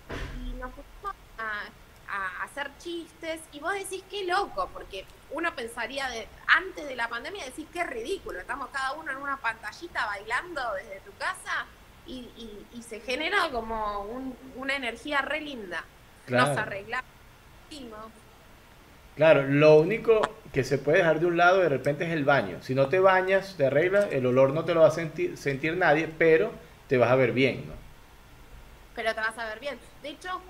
y 0.43 0.53
nos 0.55 0.71
pusimos 0.71 1.15
a, 1.39 2.45
hacer 2.45 2.71
chistes. 2.79 3.41
Y 3.53 3.61
vos 3.61 3.75
decís, 3.75 4.03
qué 4.09 4.25
loco, 4.25 4.71
porque 4.73 5.05
uno 5.33 5.55
pensaría 5.55 6.09
de 6.09 6.29
antes 6.47 6.87
de 6.87 6.97
la 6.97 7.09
pandemia, 7.09 7.45
decís, 7.45 7.67
qué 7.73 7.85
ridículo, 7.85 8.39
estamos 8.39 8.69
cada 8.73 8.93
uno 8.93 9.11
en 9.11 9.19
una 9.19 9.37
pantallita 9.39 10.07
bailando 10.07 10.63
desde 10.75 11.01
tu 11.01 11.13
casa 11.19 11.67
y, 12.07 12.31
se 12.89 13.01
genera 13.01 13.51
como 13.51 14.07
una 14.55 14.77
energía 14.77 15.23
re 15.23 15.41
linda. 15.41 15.85
Nos 16.29 16.57
arreglamos. 16.57 17.11
Claro, 19.17 19.45
lo 19.45 19.77
único 19.77 20.21
que 20.53 20.63
se 20.63 20.79
puede 20.79 20.99
dejar 20.99 21.21
de 21.21 21.27
un 21.27 21.37
lado 21.37 21.59
de 21.59 21.69
repente 21.69 22.05
es 22.05 22.13
el 22.13 22.25
baño. 22.25 22.59
Si 22.63 22.75
no 22.75 22.89
te 22.89 23.01
bañas, 23.01 23.55
te 23.57 23.67
arreglas, 23.67 24.09
el 24.13 24.27
olor 24.27 24.53
no 24.53 24.65
te 24.65 24.75
lo 24.75 24.83
va 24.83 24.89
a 24.89 24.91
sentir, 24.91 25.37
sentir 25.37 25.77
nadie, 25.77 26.09
pero 26.19 26.53
te 26.89 26.97
vas 26.97 27.11
a 27.11 27.17
ver 27.17 27.33
bien, 27.33 27.67
¿no? 27.67 27.75
Pero 28.95 29.15
te 29.15 29.21
vas 29.21 29.39
a 29.39 29.49
ver 29.49 29.61
bien. 29.61 29.79
De 30.03 30.11
hecho, 30.11 30.41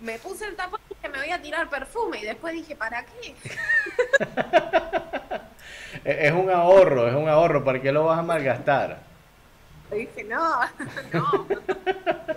me 0.00 0.18
puse 0.18 0.46
el 0.46 0.56
tapón 0.56 0.80
y 0.90 1.08
me 1.08 1.18
voy 1.18 1.30
a 1.30 1.40
tirar 1.40 1.70
perfume 1.70 2.20
y 2.20 2.24
después 2.24 2.54
dije, 2.54 2.74
¿para 2.74 3.04
qué? 3.04 3.34
es 6.04 6.32
un 6.32 6.50
ahorro, 6.50 7.08
es 7.08 7.14
un 7.14 7.28
ahorro, 7.28 7.64
¿para 7.64 7.80
qué 7.80 7.92
lo 7.92 8.04
vas 8.04 8.18
a 8.18 8.22
malgastar? 8.22 9.00
dije, 9.94 10.24
no, 10.24 10.60
no. 11.12 11.46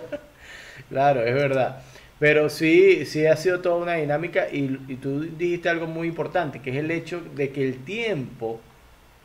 claro, 0.88 1.24
es 1.24 1.34
verdad. 1.34 1.82
Pero 2.18 2.48
sí, 2.48 3.04
sí 3.04 3.26
ha 3.26 3.36
sido 3.36 3.60
toda 3.60 3.76
una 3.76 3.94
dinámica 3.94 4.48
y, 4.50 4.80
y, 4.88 4.96
tú 4.96 5.20
dijiste 5.20 5.68
algo 5.68 5.86
muy 5.86 6.08
importante, 6.08 6.62
que 6.62 6.70
es 6.70 6.76
el 6.76 6.90
hecho 6.90 7.20
de 7.20 7.50
que 7.50 7.62
el 7.62 7.84
tiempo 7.84 8.60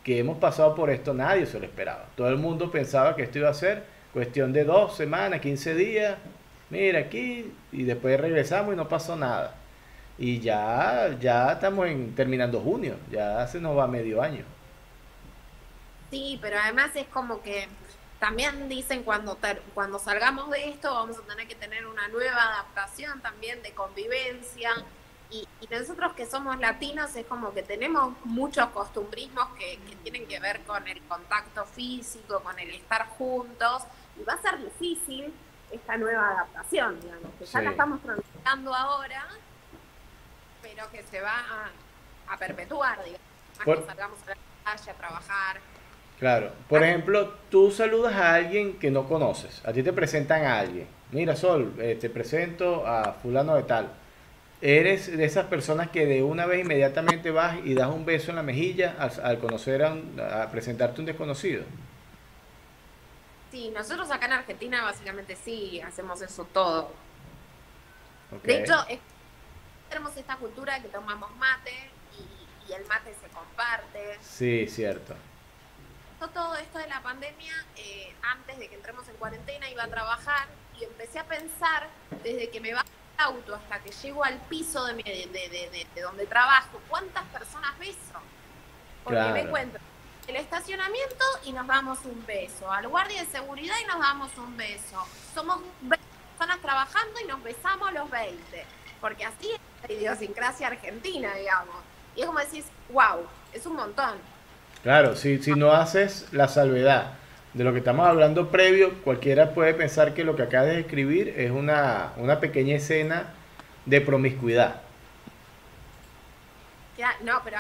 que 0.04 0.20
hemos 0.20 0.38
pasado 0.38 0.76
por 0.76 0.90
esto 0.90 1.14
nadie 1.14 1.46
se 1.46 1.60
lo 1.60 1.66
esperaba. 1.66 2.06
Todo 2.16 2.30
el 2.30 2.38
mundo 2.38 2.72
pensaba 2.72 3.16
que 3.16 3.24
esto 3.24 3.40
iba 3.40 3.50
a 3.50 3.54
ser 3.54 3.84
cuestión 4.14 4.52
de 4.54 4.64
dos 4.64 4.96
semanas, 4.96 5.42
15 5.42 5.76
días, 5.76 6.18
mira 6.70 7.00
aquí, 7.00 7.54
y 7.72 7.84
después 7.84 8.20
regresamos 8.20 8.74
y 8.74 8.78
no 8.78 8.88
pasó 8.88 9.16
nada. 9.16 9.56
Y 10.18 10.40
ya, 10.40 11.18
ya 11.20 11.54
estamos 11.54 11.88
en, 11.88 12.14
terminando 12.16 12.60
junio, 12.60 12.96
ya 13.12 13.48
se 13.48 13.60
nos 13.60 13.78
va 13.78 13.88
medio 13.88 14.22
año. 14.22 14.44
Sí, 16.10 16.38
pero 16.42 16.58
además 16.60 16.92
es 16.96 17.08
como 17.08 17.42
que 17.42 17.68
también 18.20 18.70
dicen 18.70 19.04
cuando, 19.04 19.38
cuando 19.74 19.98
salgamos 19.98 20.52
de 20.52 20.70
esto 20.70 20.94
vamos 20.94 21.18
a 21.18 21.22
tener 21.22 21.48
que 21.48 21.56
tener 21.56 21.88
una 21.88 22.08
nueva 22.10 22.54
adaptación 22.54 23.22
también 23.22 23.64
de 23.64 23.72
convivencia. 23.72 24.72
Y, 25.32 25.48
nosotros 25.70 26.14
que 26.14 26.26
somos 26.26 26.60
latinos 26.60 27.16
es 27.16 27.26
como 27.26 27.54
que 27.54 27.64
tenemos 27.64 28.14
muchos 28.26 28.68
costumbrismos 28.70 29.48
que, 29.58 29.80
tienen 30.04 30.28
que 30.28 30.40
ver 30.40 30.62
con 30.62 30.86
el 30.88 31.02
contacto 31.04 31.66
físico, 31.66 32.42
con 32.42 32.60
el 32.60 32.70
estar 32.72 33.08
juntos. 33.18 33.84
Y 34.20 34.24
va 34.24 34.34
a 34.34 34.42
ser 34.42 34.60
difícil 34.60 35.34
esta 35.72 35.96
nueva 35.98 36.32
adaptación, 36.32 37.00
digamos, 37.00 37.32
que 37.40 37.46
ya 37.46 37.62
la 37.62 37.72
estamos 37.72 38.02
transitando 38.02 38.76
ahora, 38.76 39.26
pero 40.62 40.92
que 40.92 41.02
se 41.04 41.22
va 41.22 41.70
a, 42.28 42.38
perpetuar, 42.38 43.04
digamos, 43.04 43.22
más 43.66 43.78
que 43.80 43.86
salgamos 43.86 44.20
a 44.24 44.30
la 44.30 44.38
calle 44.66 44.92
a 44.92 44.94
trabajar 44.96 45.62
Claro. 46.22 46.52
Por 46.70 46.84
ejemplo, 46.84 47.34
tú 47.50 47.72
saludas 47.72 48.14
a 48.14 48.36
alguien 48.36 48.78
que 48.78 48.92
no 48.92 49.08
conoces. 49.08 49.60
A 49.66 49.74
ti 49.74 49.82
te 49.82 49.92
presentan 49.92 50.46
a 50.46 50.60
alguien. 50.60 50.88
Mira, 51.12 51.36
Sol, 51.36 51.74
eh, 51.80 51.98
te 52.00 52.12
presento 52.12 52.86
a 52.86 53.14
fulano 53.14 53.56
de 53.56 53.64
tal. 53.64 53.92
¿Eres 54.62 55.16
de 55.16 55.26
esas 55.26 55.48
personas 55.48 55.90
que 55.90 56.06
de 56.06 56.22
una 56.22 56.46
vez 56.46 56.64
inmediatamente 56.64 57.32
vas 57.32 57.58
y 57.64 57.74
das 57.74 57.90
un 57.90 58.06
beso 58.06 58.30
en 58.30 58.36
la 58.36 58.44
mejilla 58.44 58.96
al, 59.00 59.40
conocer 59.40 59.84
a, 59.84 60.44
a, 60.44 60.52
presentarte 60.52 61.00
un 61.00 61.08
desconocido? 61.08 61.64
Sí, 63.52 63.72
nosotros 63.76 64.10
acá 64.12 64.28
en 64.28 64.34
Argentina 64.34 64.84
básicamente 64.84 65.36
sí 65.36 65.82
hacemos 65.82 66.22
eso 66.22 66.46
todo. 66.46 66.92
De 68.44 68.62
hecho, 68.62 68.76
tenemos 69.90 70.16
esta 70.16 70.38
cultura 70.38 70.76
de 70.76 70.84
que 70.84 70.88
tomamos 70.90 71.36
mate 71.38 71.74
y, 72.18 72.72
y 72.72 72.74
el 72.74 72.86
mate 72.86 73.14
se 73.22 73.28
comparte. 73.30 74.18
Sí, 74.22 74.68
cierto 74.68 75.16
todo 76.30 76.56
esto 76.56 76.78
de 76.78 76.88
la 76.88 77.02
pandemia, 77.02 77.54
eh, 77.76 78.14
antes 78.22 78.58
de 78.60 78.68
que 78.68 78.76
entremos 78.76 79.08
en 79.08 79.16
cuarentena, 79.16 79.70
iba 79.70 79.84
a 79.84 79.88
trabajar 79.88 80.48
y 80.80 80.84
empecé 80.84 81.20
a 81.20 81.26
pensar, 81.26 81.88
desde 82.24 82.50
que 82.50 82.60
me 82.60 82.70
el 82.70 82.78
auto 83.24 83.56
hasta 83.56 83.80
que 83.80 83.92
llego 83.92 84.24
al 84.24 84.38
piso 84.50 84.86
de, 84.86 84.94
de, 84.96 86.02
donde 86.02 86.26
trabajo, 86.26 86.80
¿cuántas 86.90 87.24
personas 87.26 87.78
beso? 87.80 88.20
Porque 89.04 89.20
me 89.34 89.42
encuentro 89.42 89.80
el 90.28 90.36
estacionamiento 90.36 91.26
y 91.46 91.52
nos 91.52 91.68
damos 91.68 92.00
un 92.06 92.26
beso, 92.26 92.72
al 92.72 92.88
guardia 92.88 93.22
de 93.24 93.30
seguridad 93.30 93.76
y 93.82 93.86
nos 93.86 94.00
damos 94.00 94.30
un 94.38 94.56
beso. 94.56 95.06
Somos 95.34 95.60
personas 95.88 96.62
trabajando 96.62 97.20
y 97.20 97.28
nos 97.28 97.44
besamos 97.44 97.92
los 97.94 98.10
20, 98.10 98.66
porque 99.00 99.26
así 99.26 99.52
es 99.52 99.60
la 99.90 99.94
idiosincrasia 99.94 100.68
argentina, 100.68 101.34
digamos. 101.36 101.76
Y 102.16 102.22
es 102.22 102.28
como 102.28 102.40
decís, 102.40 102.66
wow, 102.90 103.26
es 103.52 103.66
un 103.66 103.76
montón. 103.76 104.18
Claro, 104.84 105.16
si, 105.16 105.42
si 105.42 105.52
no 105.52 105.72
haces 105.72 106.28
la 106.32 106.48
salvedad 106.48 107.14
de 107.54 107.64
lo 107.64 107.74
que 107.74 107.80
estamos 107.80 108.08
hablando 108.08 108.50
previo, 108.50 109.02
cualquiera 109.04 109.54
puede 109.54 109.74
pensar 109.74 110.14
que 110.14 110.24
lo 110.24 110.36
que 110.36 110.44
acabas 110.44 110.68
de 110.68 110.80
escribir 110.80 111.34
es 111.38 111.52
una, 111.52 112.14
una 112.18 112.40
pequeña 112.40 112.76
escena 112.76 113.34
de 113.86 114.02
promiscuidad. 114.02 114.82
Ya, 116.98 117.14
no, 117.24 117.42
pero... 117.44 117.58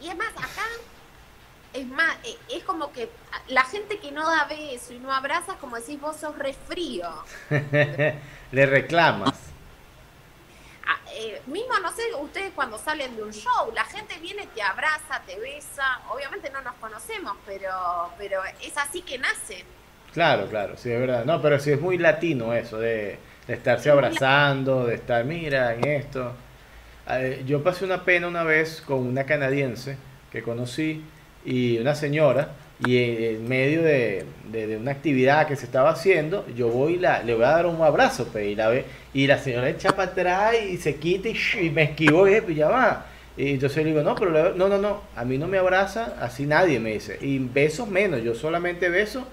Y 0.00 0.08
es 0.08 0.16
más, 0.16 0.30
acá 0.30 0.64
es 1.72 1.86
más, 1.86 2.16
eh, 2.24 2.36
es 2.50 2.64
como 2.64 2.92
que 2.92 3.08
la 3.48 3.64
gente 3.64 3.98
que 3.98 4.10
no 4.10 4.28
da 4.28 4.46
beso 4.46 4.92
y 4.92 4.98
no 4.98 5.12
abraza, 5.12 5.56
como 5.56 5.76
decís, 5.76 6.00
vos 6.00 6.16
sos 6.16 6.36
resfrío. 6.38 7.08
Le 8.52 8.66
reclamas. 8.66 9.34
Eh, 11.12 11.40
mismo, 11.46 11.78
no 11.80 11.92
sé, 11.92 12.02
ustedes 12.20 12.52
cuando 12.54 12.78
salen 12.78 13.16
de 13.16 13.22
un 13.22 13.32
show, 13.32 13.72
la 13.74 13.84
gente 13.84 14.18
viene, 14.20 14.46
te 14.54 14.62
abraza, 14.62 15.22
te 15.26 15.38
besa, 15.38 16.00
obviamente 16.10 16.50
no 16.50 16.60
nos 16.62 16.74
conocemos, 16.74 17.36
pero, 17.46 18.12
pero 18.16 18.40
es 18.62 18.76
así 18.76 19.02
que 19.02 19.18
nace. 19.18 19.64
Claro, 20.12 20.46
claro, 20.48 20.76
sí, 20.76 20.90
es 20.90 21.00
verdad. 21.00 21.24
No, 21.24 21.40
pero 21.40 21.58
sí 21.58 21.72
es 21.72 21.80
muy 21.80 21.98
latino 21.98 22.52
eso, 22.54 22.78
de, 22.78 23.18
estarse 23.46 23.90
abrazando, 23.90 24.86
de 24.86 24.94
estar, 24.94 25.24
mira, 25.24 25.74
en 25.74 25.86
esto. 25.86 26.32
Eh, 27.08 27.42
yo 27.46 27.62
pasé 27.62 27.84
una 27.84 28.04
pena 28.04 28.28
una 28.28 28.44
vez 28.44 28.80
con 28.80 28.98
una 29.06 29.24
canadiense 29.24 29.96
que 30.30 30.42
conocí 30.42 31.04
y 31.44 31.78
una 31.78 31.94
señora 31.94 32.50
y 32.84 32.96
en 32.96 33.48
medio 33.48 33.82
de, 33.82 34.26
una 34.80 34.90
actividad 34.90 35.46
que 35.46 35.56
se 35.56 35.66
estaba 35.66 35.90
haciendo, 35.90 36.46
yo 36.56 36.68
voy 36.68 36.96
la, 36.96 37.22
le 37.22 37.34
voy 37.34 37.44
a 37.44 37.50
dar 37.50 37.66
un 37.66 37.80
abrazo, 37.82 38.28
pues, 38.32 38.46
y 38.46 38.54
la 38.54 38.68
ve, 38.68 38.84
y 39.12 39.26
la 39.26 39.38
señora 39.38 39.68
echa 39.68 39.94
para 39.94 40.12
atrás 40.12 40.54
y 40.68 40.76
se 40.78 40.96
quita 40.96 41.28
y, 41.28 41.70
me 41.70 41.82
esquivó 41.82 42.26
y 42.26 42.40
pues, 42.40 42.56
ya 42.56 42.68
va. 42.68 43.06
Y 43.36 43.52
entonces 43.52 43.84
le 43.84 43.90
digo, 43.90 44.02
no, 44.02 44.14
pero 44.14 44.54
no, 44.54 44.68
no, 44.68 44.78
no, 44.78 45.02
a 45.14 45.24
mí 45.24 45.38
no 45.38 45.46
me 45.46 45.58
abraza 45.58 46.16
así 46.20 46.46
nadie, 46.46 46.80
me 46.80 46.92
dice. 46.94 47.18
Y 47.20 47.38
besos 47.38 47.88
menos, 47.88 48.22
yo 48.22 48.34
solamente 48.34 48.88
beso 48.88 49.26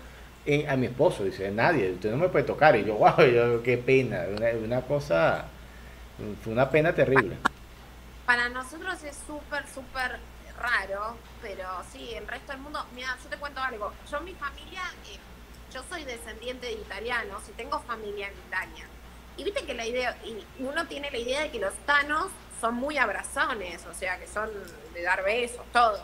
a 0.68 0.76
mi 0.76 0.86
esposo, 0.86 1.24
dice, 1.24 1.50
nadie, 1.52 1.92
usted 1.92 2.12
no 2.12 2.18
me 2.18 2.30
puede 2.30 2.46
tocar. 2.46 2.76
Y 2.76 2.86
yo, 2.86 2.96
wow, 2.98 3.26
yo, 3.26 3.64
qué 3.64 3.78
pena, 3.78 4.26
una, 4.36 4.50
una 4.64 4.82
cosa, 4.82 5.46
fue 6.44 6.54
una 6.54 6.70
pena 6.70 6.94
terrible. 6.94 7.36
Para 8.26 8.50
nosotros 8.50 9.02
es 9.04 9.18
súper, 9.26 9.64
súper 9.74 10.20
raro, 10.58 11.16
pero 11.42 11.68
sí, 11.92 12.14
el 12.14 12.28
resto 12.28 12.52
del 12.52 12.62
mundo, 12.62 12.86
mira, 12.94 13.18
yo 13.24 13.30
te 13.30 13.38
cuento 13.38 13.62
algo, 13.62 13.94
yo 14.10 14.22
mi 14.22 14.34
familia, 14.34 14.82
eh, 15.06 15.20
yo 15.72 15.84
soy 15.90 16.04
descendiente 16.04 16.68
de 16.68 16.74
italianos 16.74 17.44
y 17.50 17.52
tengo 17.54 17.80
familia 17.82 18.28
en 18.28 18.34
Italia. 18.48 18.88
Y 19.38 19.44
viste 19.44 19.66
que 19.66 19.74
la 19.74 19.86
idea, 19.86 20.18
y 20.24 20.44
uno 20.60 20.88
tiene 20.88 21.12
la 21.12 21.18
idea 21.18 21.42
de 21.42 21.52
que 21.52 21.60
los 21.60 21.74
tanos 21.86 22.28
son 22.60 22.76
muy 22.76 22.98
abrazones, 22.98 23.86
o 23.86 23.94
sea, 23.94 24.20
que 24.20 24.28
son 24.28 24.50
de 24.94 25.04
dar 25.04 25.24
besos, 25.24 25.64
todo. 25.72 26.04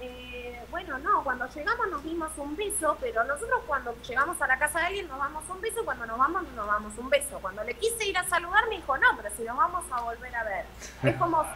Eh, 0.00 0.60
bueno, 0.68 0.98
no, 0.98 1.22
cuando 1.22 1.46
llegamos 1.46 1.88
nos 1.88 2.02
dimos 2.02 2.32
un 2.36 2.56
beso, 2.56 2.96
pero 3.00 3.22
nosotros 3.22 3.60
cuando 3.68 3.94
llegamos 4.02 4.40
a 4.42 4.48
la 4.48 4.58
casa 4.58 4.80
de 4.80 4.86
alguien 4.86 5.06
nos 5.06 5.18
damos 5.18 5.48
un 5.48 5.60
beso, 5.60 5.84
cuando 5.84 6.06
nos 6.06 6.18
vamos 6.18 6.42
nos 6.56 6.66
damos 6.66 6.98
un 6.98 7.08
beso. 7.08 7.38
Cuando 7.40 7.62
le 7.62 7.74
quise 7.74 8.06
ir 8.06 8.18
a 8.18 8.24
saludar 8.24 8.66
me 8.68 8.76
dijo, 8.76 8.96
no, 8.96 9.16
pero 9.16 9.32
si 9.36 9.44
nos 9.44 9.56
vamos 9.56 9.84
a 9.92 10.00
volver 10.00 10.34
a 10.34 10.42
ver. 10.42 10.64
Es 11.04 11.16
como 11.16 11.46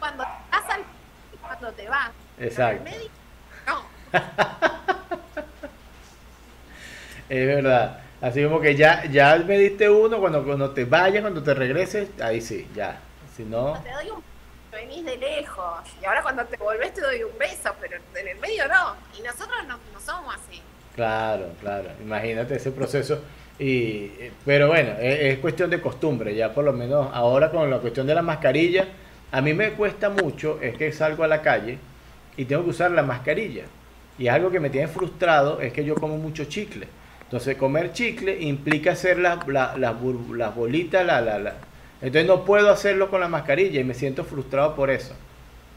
cuando 0.00 0.24
te 0.24 0.56
al 0.72 0.84
cuando 1.58 1.76
te 1.76 1.88
vas. 1.88 2.10
Exacto. 2.38 2.90
no. 3.66 3.86
es 7.28 7.46
verdad. 7.46 8.00
Así 8.20 8.42
como 8.42 8.60
que 8.60 8.74
ya, 8.74 9.04
ya 9.06 9.36
me 9.36 9.58
diste 9.58 9.90
uno, 9.90 10.18
cuando, 10.18 10.44
cuando 10.44 10.70
te 10.70 10.84
vayas, 10.84 11.20
cuando 11.20 11.42
te 11.42 11.54
regreses, 11.54 12.08
ahí 12.20 12.40
sí, 12.40 12.68
ya. 12.74 12.98
Si 13.36 13.44
no... 13.44 13.80
Te 13.82 13.90
doy 13.90 14.10
un 14.10 14.22
venís 14.76 15.04
de 15.04 15.16
lejos. 15.16 15.80
Y 16.00 16.04
ahora 16.04 16.22
cuando 16.22 16.44
te 16.44 16.56
volvés 16.56 16.92
te 16.92 17.00
doy 17.00 17.22
un 17.22 17.36
beso, 17.38 17.70
pero 17.80 17.96
en 18.14 18.28
el 18.28 18.38
medio 18.38 18.68
no. 18.68 18.96
Y 19.18 19.22
nosotros 19.22 19.56
no, 19.66 19.78
no 19.92 20.00
somos 20.00 20.34
así. 20.34 20.62
Claro, 20.94 21.50
claro. 21.60 21.90
Imagínate 22.00 22.56
ese 22.56 22.70
proceso. 22.70 23.22
Y, 23.58 24.08
pero 24.44 24.68
bueno, 24.68 24.92
es, 25.00 25.20
es, 25.20 25.38
cuestión 25.38 25.70
de 25.70 25.80
costumbre. 25.80 26.34
Ya 26.34 26.52
por 26.52 26.64
lo 26.64 26.72
menos 26.72 27.08
ahora 27.12 27.50
con 27.50 27.70
la 27.70 27.78
cuestión 27.78 28.06
de 28.06 28.14
la 28.14 28.22
mascarilla 28.22 28.86
a 29.32 29.40
mí 29.40 29.54
me 29.54 29.72
cuesta 29.72 30.10
mucho 30.10 30.60
es 30.60 30.76
que 30.76 30.92
salgo 30.92 31.24
a 31.24 31.28
la 31.28 31.42
calle 31.42 31.78
y 32.36 32.44
tengo 32.44 32.64
que 32.64 32.70
usar 32.70 32.90
la 32.90 33.02
mascarilla. 33.02 33.64
Y 34.18 34.28
algo 34.28 34.50
que 34.50 34.60
me 34.60 34.70
tiene 34.70 34.88
frustrado 34.88 35.60
es 35.60 35.72
que 35.72 35.84
yo 35.84 35.94
como 35.94 36.16
mucho 36.16 36.44
chicle. 36.44 36.88
Entonces 37.22 37.56
comer 37.56 37.92
chicle 37.92 38.40
implica 38.40 38.92
hacer 38.92 39.18
las, 39.18 39.46
las, 39.46 40.54
bolitas, 40.54 41.04
la, 41.04 41.20
la, 41.20 41.38
la. 41.38 41.54
Entonces 42.00 42.26
no 42.26 42.44
puedo 42.44 42.70
hacerlo 42.70 43.10
con 43.10 43.20
la 43.20 43.28
mascarilla 43.28 43.80
y 43.80 43.84
me 43.84 43.94
siento 43.94 44.24
frustrado 44.24 44.74
por 44.74 44.90
eso. 44.90 45.14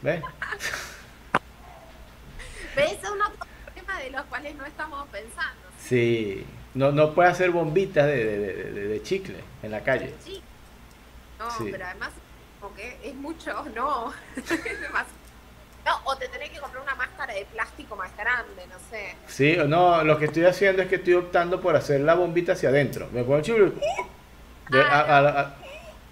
¿Ves? 0.02 0.22
¿Ves? 2.76 2.92
Es 2.92 3.10
uno 3.10 3.28
de 3.28 4.04
de 4.04 4.10
los 4.10 4.22
cuales 4.26 4.54
no 4.54 4.64
estamos 4.64 5.06
pensando. 5.08 5.60
Sí, 5.78 6.46
no, 6.74 6.92
no 6.92 7.12
puede 7.12 7.28
hacer 7.28 7.50
bombitas 7.50 8.06
de, 8.06 8.88
de, 8.88 9.02
chicle 9.02 9.36
en 9.62 9.72
la 9.72 9.82
calle. 9.82 10.14
Sí. 10.24 10.40
No, 11.38 11.48
pero 11.70 11.84
además 11.84 12.10
que 12.76 12.98
es 13.02 13.14
mucho, 13.14 13.64
no. 13.74 14.12
No, 15.84 15.98
o 16.04 16.16
te 16.16 16.28
tenés 16.28 16.50
que 16.50 16.58
comprar 16.58 16.82
una 16.82 16.94
máscara 16.94 17.32
de 17.32 17.46
plástico 17.46 17.96
más 17.96 18.14
grande, 18.16 18.66
no 18.68 18.76
sé. 18.90 19.16
Sí, 19.26 19.56
no, 19.66 20.04
lo 20.04 20.18
que 20.18 20.26
estoy 20.26 20.44
haciendo 20.44 20.82
es 20.82 20.88
que 20.88 20.96
estoy 20.96 21.14
optando 21.14 21.60
por 21.60 21.74
hacer 21.74 22.02
la 22.02 22.14
bombita 22.14 22.52
hacia 22.52 22.68
adentro. 22.68 23.08
Me 23.12 23.22
pongo 23.24 23.38
el 23.38 23.74
ah, 24.74 25.54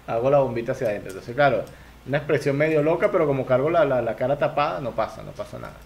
hago 0.07 0.29
la 0.31 0.39
bombita 0.39 0.71
hacia 0.71 0.87
adentro. 0.87 1.09
Entonces, 1.09 1.35
claro, 1.35 1.63
una 2.07 2.17
expresión 2.17 2.57
medio 2.57 2.81
loca, 2.81 3.11
pero 3.11 3.27
como 3.27 3.45
cargo 3.45 3.69
la, 3.69 3.85
la, 3.85 4.15
cara 4.15 4.37
tapada, 4.37 4.81
no 4.81 4.91
pasa, 4.91 5.21
no 5.21 5.31
pasa 5.33 5.59
nada. 5.59 5.77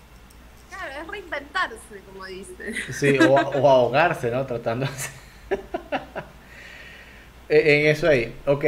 Claro, 0.69 1.01
es 1.01 1.07
reinventarse, 1.07 2.01
como 2.05 2.25
dice. 2.25 2.73
Sí, 2.93 3.19
o, 3.19 3.33
o 3.33 3.69
ahogarse, 3.69 4.31
¿no? 4.31 4.45
Tratando 4.45 4.85
e, 7.49 7.81
En 7.81 7.87
eso 7.87 8.07
ahí. 8.07 8.33
Ok, 8.45 8.63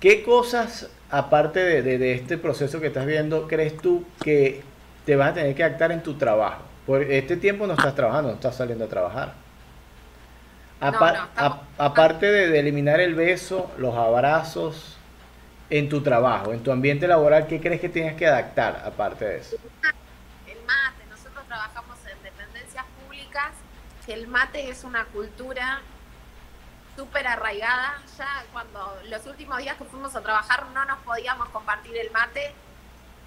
¿qué 0.00 0.24
cosas 0.24 0.90
aparte 1.10 1.82
de, 1.82 2.12
este 2.12 2.38
proceso 2.38 2.80
que 2.80 2.88
estás 2.88 3.06
viendo, 3.06 3.48
crees 3.48 3.76
tú 3.76 4.04
que 4.22 4.62
te 5.04 5.16
vas 5.16 5.30
a 5.30 5.34
tener 5.34 5.54
que 5.54 5.64
adaptar 5.64 5.92
en 5.92 6.02
tu 6.02 6.14
trabajo? 6.14 6.62
Por 6.86 7.02
este 7.02 7.36
tiempo 7.36 7.66
no 7.66 7.74
estás 7.74 7.94
trabajando, 7.94 8.30
no 8.30 8.34
estás 8.36 8.56
saliendo 8.56 8.84
a 8.84 8.88
trabajar. 8.88 9.34
aparte 11.78 12.26
de, 12.26 12.58
eliminar 12.58 13.00
el 13.00 13.14
beso, 13.14 13.70
los 13.78 13.94
abrazos 13.94 14.96
en 15.68 15.88
tu 15.88 16.02
trabajo, 16.02 16.52
en 16.52 16.62
tu 16.62 16.70
ambiente 16.70 17.08
laboral, 17.08 17.46
¿qué 17.46 17.60
crees 17.60 17.80
que 17.80 17.88
tienes 17.88 18.14
que 18.14 18.26
adaptar 18.26 18.82
aparte 18.84 19.24
de 19.24 19.38
eso? 19.38 19.56
El 20.46 20.58
mate, 20.64 21.04
nosotros 21.10 21.44
trabajamos 21.48 21.98
en 22.06 22.22
dependencias 22.22 22.84
públicas, 23.02 23.50
el 24.06 24.28
mate 24.28 24.70
es 24.70 24.84
una 24.84 25.04
cultura 25.06 25.80
súper 26.96 27.26
arraigada. 27.26 28.00
Ya 28.18 28.44
cuando 28.52 28.98
los 29.08 29.26
últimos 29.26 29.58
días 29.58 29.76
que 29.76 29.84
fuimos 29.84 30.16
a 30.16 30.20
trabajar 30.22 30.66
no 30.74 30.84
nos 30.86 30.98
podíamos 31.00 31.48
compartir 31.50 31.96
el 31.96 32.10
mate 32.10 32.52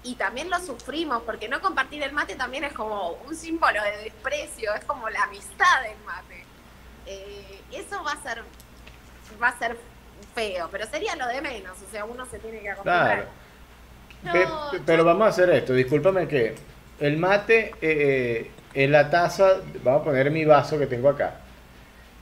y 0.02 0.14
también 0.16 0.50
lo 0.50 0.58
sufrimos, 0.58 1.22
porque 1.22 1.48
no 1.48 1.60
compartir 1.60 2.02
el 2.02 2.12
mate 2.12 2.34
también 2.34 2.64
es 2.64 2.72
como 2.72 3.12
un 3.26 3.36
símbolo 3.36 3.82
de 3.82 4.04
desprecio, 4.04 4.74
es 4.74 4.84
como 4.84 5.08
la 5.08 5.24
amistad 5.24 5.82
del 5.82 5.98
mate. 6.04 6.44
Eh, 7.06 7.60
eso 7.72 8.02
va 8.02 8.12
a 8.12 8.22
ser 8.22 8.42
va 9.42 9.48
a 9.48 9.58
ser 9.58 9.76
feo, 10.34 10.68
pero 10.70 10.86
sería 10.86 11.16
lo 11.16 11.26
de 11.26 11.40
menos, 11.40 11.76
o 11.80 11.90
sea, 11.90 12.04
uno 12.04 12.26
se 12.26 12.38
tiene 12.38 12.60
que 12.60 12.70
acostumbrar. 12.70 13.28
pero 14.84 15.04
vamos 15.04 15.26
a 15.26 15.28
hacer 15.28 15.50
esto, 15.50 15.72
discúlpame 15.72 16.28
que 16.28 16.56
el 16.98 17.16
mate 17.16 17.74
eh, 17.80 17.80
eh, 17.80 18.50
en 18.74 18.92
la 18.92 19.08
taza, 19.08 19.60
vamos 19.82 20.02
a 20.02 20.04
poner 20.04 20.30
mi 20.30 20.44
vaso 20.44 20.78
que 20.78 20.86
tengo 20.86 21.08
acá 21.08 21.40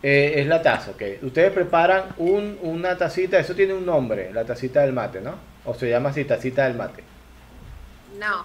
eh, 0.03 0.35
es 0.37 0.47
la 0.47 0.63
taza, 0.63 0.93
ok. 0.93 1.03
Ustedes 1.23 1.53
preparan 1.53 2.15
un, 2.19 2.59
una 2.63 2.97
tacita, 2.97 3.39
eso 3.39 3.55
tiene 3.55 3.75
un 3.75 3.85
nombre, 3.85 4.33
la 4.33 4.45
tacita 4.45 4.81
del 4.83 4.93
mate, 4.93 5.21
¿no? 5.21 5.35
O 5.65 5.75
se 5.75 5.91
llama 5.91 6.11
así, 6.11 6.25
tacita 6.25 6.65
del 6.65 6.77
mate. 6.77 7.03
No, 8.19 8.45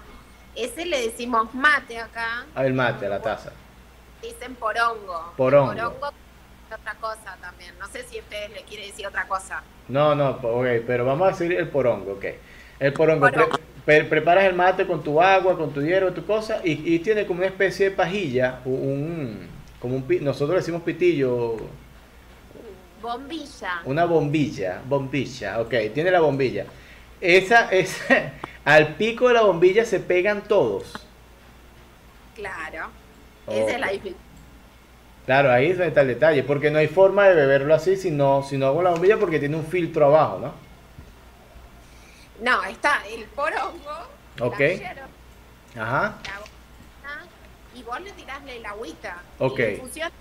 ese 0.56 0.86
le 0.86 1.02
decimos 1.02 1.54
mate 1.54 2.00
acá. 2.00 2.46
Ah, 2.56 2.66
el 2.66 2.74
mate, 2.74 3.08
la 3.08 3.22
taza. 3.22 3.52
Dicen 4.22 4.56
porongo. 4.56 5.34
Porongo. 5.38 5.74
Porongo 5.74 6.08
es 6.08 6.80
otra 6.80 6.96
cosa 6.96 7.38
también. 7.40 7.78
No 7.80 7.88
sé 7.88 8.04
si 8.04 8.20
ustedes 8.20 8.50
le 8.52 8.64
quiere 8.64 8.88
decir 8.88 9.06
otra 9.06 9.28
cosa. 9.28 9.62
No, 9.88 10.16
no, 10.16 10.32
ok, 10.32 10.66
pero 10.88 11.06
vamos 11.06 11.28
a 11.28 11.32
decir 11.32 11.52
el 11.54 11.68
porongo, 11.68 12.14
ok. 12.14 12.26
El 12.80 12.94
porongo. 12.94 13.30
preparas 13.86 14.46
el 14.46 14.56
mate 14.56 14.88
con 14.88 15.04
tu 15.04 15.22
agua, 15.22 15.56
con 15.56 15.72
tu 15.72 15.84
hierro, 15.84 16.14
tu 16.14 16.26
cosa, 16.26 16.62
y, 16.64 16.96
y 16.96 17.00
tiene 17.00 17.28
como 17.28 17.40
una 17.40 17.48
especie 17.48 17.92
de 17.92 17.96
pajilla, 17.96 18.60
un 18.66 19.53
como 19.84 19.98
un, 19.98 20.08
nosotros 20.22 20.60
decimos 20.60 20.82
pitillo. 20.84 21.58
Bombilla. 23.02 23.82
Una 23.84 24.06
bombilla, 24.06 24.82
bombilla, 24.88 25.60
ok, 25.60 25.74
tiene 25.94 26.10
la 26.10 26.22
bombilla. 26.22 26.66
Esa, 27.20 27.70
es 27.70 28.02
al 28.66 28.96
pico 28.96 29.28
de 29.28 29.34
la 29.34 29.42
bombilla 29.42 29.84
se 29.84 30.00
pegan 30.00 30.46
todos. 30.46 30.94
Claro, 32.34 32.92
esa 33.46 33.72
es 33.72 33.80
la 33.80 33.92
Claro, 35.26 35.52
ahí 35.52 35.72
está 35.72 36.00
el 36.00 36.08
detalle, 36.08 36.44
porque 36.44 36.72
no 36.72 36.80
hay 36.80 36.88
forma 36.88 37.28
de 37.28 37.36
beberlo 37.36 37.76
así 37.76 37.98
si 37.98 38.10
no, 38.10 38.42
si 38.42 38.58
no 38.58 38.68
hago 38.68 38.82
la 38.84 38.92
bombilla 38.92 39.20
porque 39.20 39.38
tiene 39.38 39.58
un 39.58 39.66
filtro 39.66 40.06
abajo, 40.06 40.40
¿no? 40.40 40.54
No, 42.42 42.64
está 42.64 43.02
el 43.06 43.26
porongo, 43.26 44.08
ok. 44.40 44.62
Ajá 45.78 46.20
y 47.76 47.84
vos 47.84 48.00
le 48.02 48.12
tirasle 48.12 48.58
el 48.58 48.66
agüita. 48.66 49.18
Ok. 49.40 49.60
Y 49.60 49.76
funciona 49.78 50.12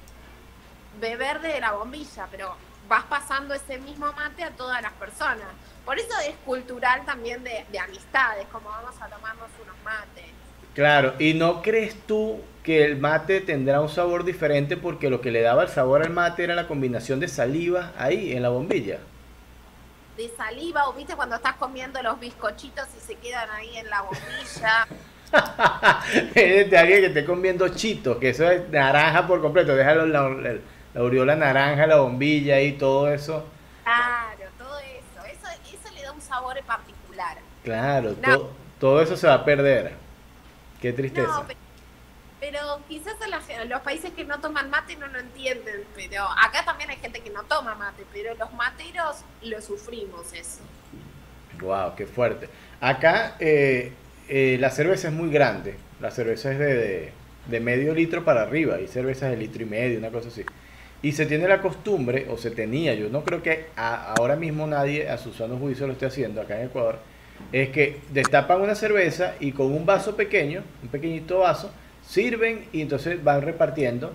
beber 1.01 1.41
de 1.41 1.61
la 1.61 1.73
bombilla, 1.73 2.27
pero 2.31 2.55
vas 2.88 3.05
pasando 3.05 3.55
ese 3.55 3.79
mismo 3.79 4.12
mate 4.12 4.45
a 4.45 4.51
todas 4.51 4.83
las 4.83 4.93
personas. 4.93 5.47
Por 5.85 5.99
eso 5.99 6.19
es 6.27 6.35
cultural 6.45 7.05
también 7.05 7.43
de, 7.43 7.65
de 7.71 7.79
amistades, 7.79 8.47
como 8.53 8.69
vamos 8.69 8.95
a 9.01 9.09
tomarnos 9.09 9.49
unos 9.62 9.77
mates. 9.85 10.25
Claro, 10.75 11.15
¿y 11.19 11.35
no 11.35 11.61
crees 11.61 11.95
tú 12.07 12.41
que 12.62 12.85
el 12.85 12.97
mate 12.97 13.41
tendrá 13.41 13.81
un 13.81 13.88
sabor 13.88 14.25
diferente 14.25 14.77
porque 14.77 15.11
lo 15.11 15.21
que 15.21 15.31
le 15.31 15.43
daba 15.43 15.65
el 15.65 15.69
sabor 15.69 16.03
al 16.03 16.11
mate 16.11 16.45
era 16.45 16.55
la 16.55 16.69
combinación 16.69 17.21
de 17.21 17.29
saliva 17.29 17.93
ahí 17.99 18.33
en 18.33 18.43
la 18.43 18.49
bombilla? 18.49 18.99
De 20.17 20.31
saliva, 20.37 20.88
o 20.88 20.93
viste 20.93 21.17
cuando 21.17 21.37
estás 21.37 21.57
comiendo 21.57 22.01
los 22.03 22.21
bizcochitos 22.21 22.87
y 22.97 23.01
se 23.01 23.17
quedan 23.17 23.51
ahí 23.51 23.77
en 23.77 23.91
la 23.91 24.03
bombilla. 24.03 24.87
de 26.35 26.79
alguien 26.79 27.01
que 27.01 27.07
esté 27.07 27.25
comiendo 27.25 27.68
chitos, 27.68 28.18
que 28.18 28.31
eso 28.31 28.51
es 28.51 28.68
naranja 28.71 29.27
por 29.27 29.40
completo, 29.40 29.75
déjalo 29.75 30.07
la, 30.07 30.29
la, 30.29 30.53
la 30.95 31.01
aureola 31.01 31.37
naranja, 31.37 31.87
la 31.87 31.97
bombilla 31.97 32.61
y 32.61 32.73
todo 32.73 33.12
eso. 33.12 33.47
Claro, 33.85 34.51
todo 34.59 34.79
eso. 34.79 35.27
eso, 35.27 35.49
eso 35.73 35.95
le 35.95 36.03
da 36.03 36.12
un 36.12 36.21
sabor 36.21 36.62
particular. 36.64 37.38
Claro, 37.64 38.14
todo 38.79 39.01
eso 39.01 39.16
se 39.16 39.27
va 39.27 39.35
a 39.35 39.45
perder. 39.45 39.95
Qué 40.81 40.92
tristeza. 40.92 41.45
pero, 42.40 42.81
quizás 42.88 43.14
en, 43.49 43.68
los 43.68 43.81
países 43.83 44.12
que 44.12 44.25
no 44.25 44.40
toman 44.40 44.68
mate 44.68 44.97
no 44.97 45.07
lo 45.07 45.21
entienden, 45.21 45.85
pero 45.95 46.25
acá 46.25 46.64
también 46.64 46.90
hay 46.90 46.97
gente 46.97 47.21
que 47.21 47.31
no 47.31 47.45
toma 47.45 47.75
mate, 47.77 48.05
pero 48.12 48.35
los 48.35 48.53
materos 48.55 49.18
lo 49.42 49.62
sufrimos 49.62 50.33
eso. 50.33 50.61
Wow, 51.61 51.95
qué 51.95 52.07
fuerte. 52.07 52.49
Acá 52.81 53.37
eh, 53.38 53.92
eh, 54.35 54.57
la 54.59 54.71
cerveza 54.71 55.09
es 55.09 55.14
muy 55.14 55.29
grande. 55.29 55.75
La 56.01 56.11
cerveza 56.11 56.53
es 56.53 56.59
de, 56.59 57.61
medio 57.61 57.92
litro 57.92 58.25
para 58.25 58.40
arriba 58.40 58.81
y 58.81 58.87
cervezas 58.87 59.31
de 59.31 59.37
litro 59.37 59.62
y 59.62 59.66
medio, 59.66 59.99
una 59.99 60.09
cosa 60.09 60.29
así. 60.29 60.42
Y 61.03 61.12
se 61.12 61.27
tiene 61.27 61.47
la 61.47 61.61
costumbre, 61.61 62.27
o 62.31 62.38
se 62.38 62.51
tenía, 62.51 62.95
yo 62.95 63.11
no 63.11 63.25
creo 63.25 63.42
que 63.42 63.66
ahora 63.77 64.37
mismo 64.37 64.66
nadie 64.66 65.11
a 65.11 65.18
su 65.18 65.35
sano 65.35 65.59
juicio 65.59 65.87
lo 65.87 65.92
esté 65.92 66.07
haciendo 66.07 66.40
acá 66.40 66.59
en 66.59 66.68
Ecuador, 66.68 66.99
es 67.53 67.68
que 67.68 67.99
destapan 68.11 68.62
una 68.62 68.75
cerveza 68.75 69.35
y 69.38 69.53
con 69.53 69.66
un 69.66 69.85
vaso 69.85 70.16
pequeño, 70.16 70.62
un 70.83 70.88
pequeñito 70.88 71.40
vaso, 71.40 71.71
sirven 72.03 72.64
y 72.73 72.81
entonces 72.81 73.23
van 73.23 73.42
repartiendo 73.42 74.14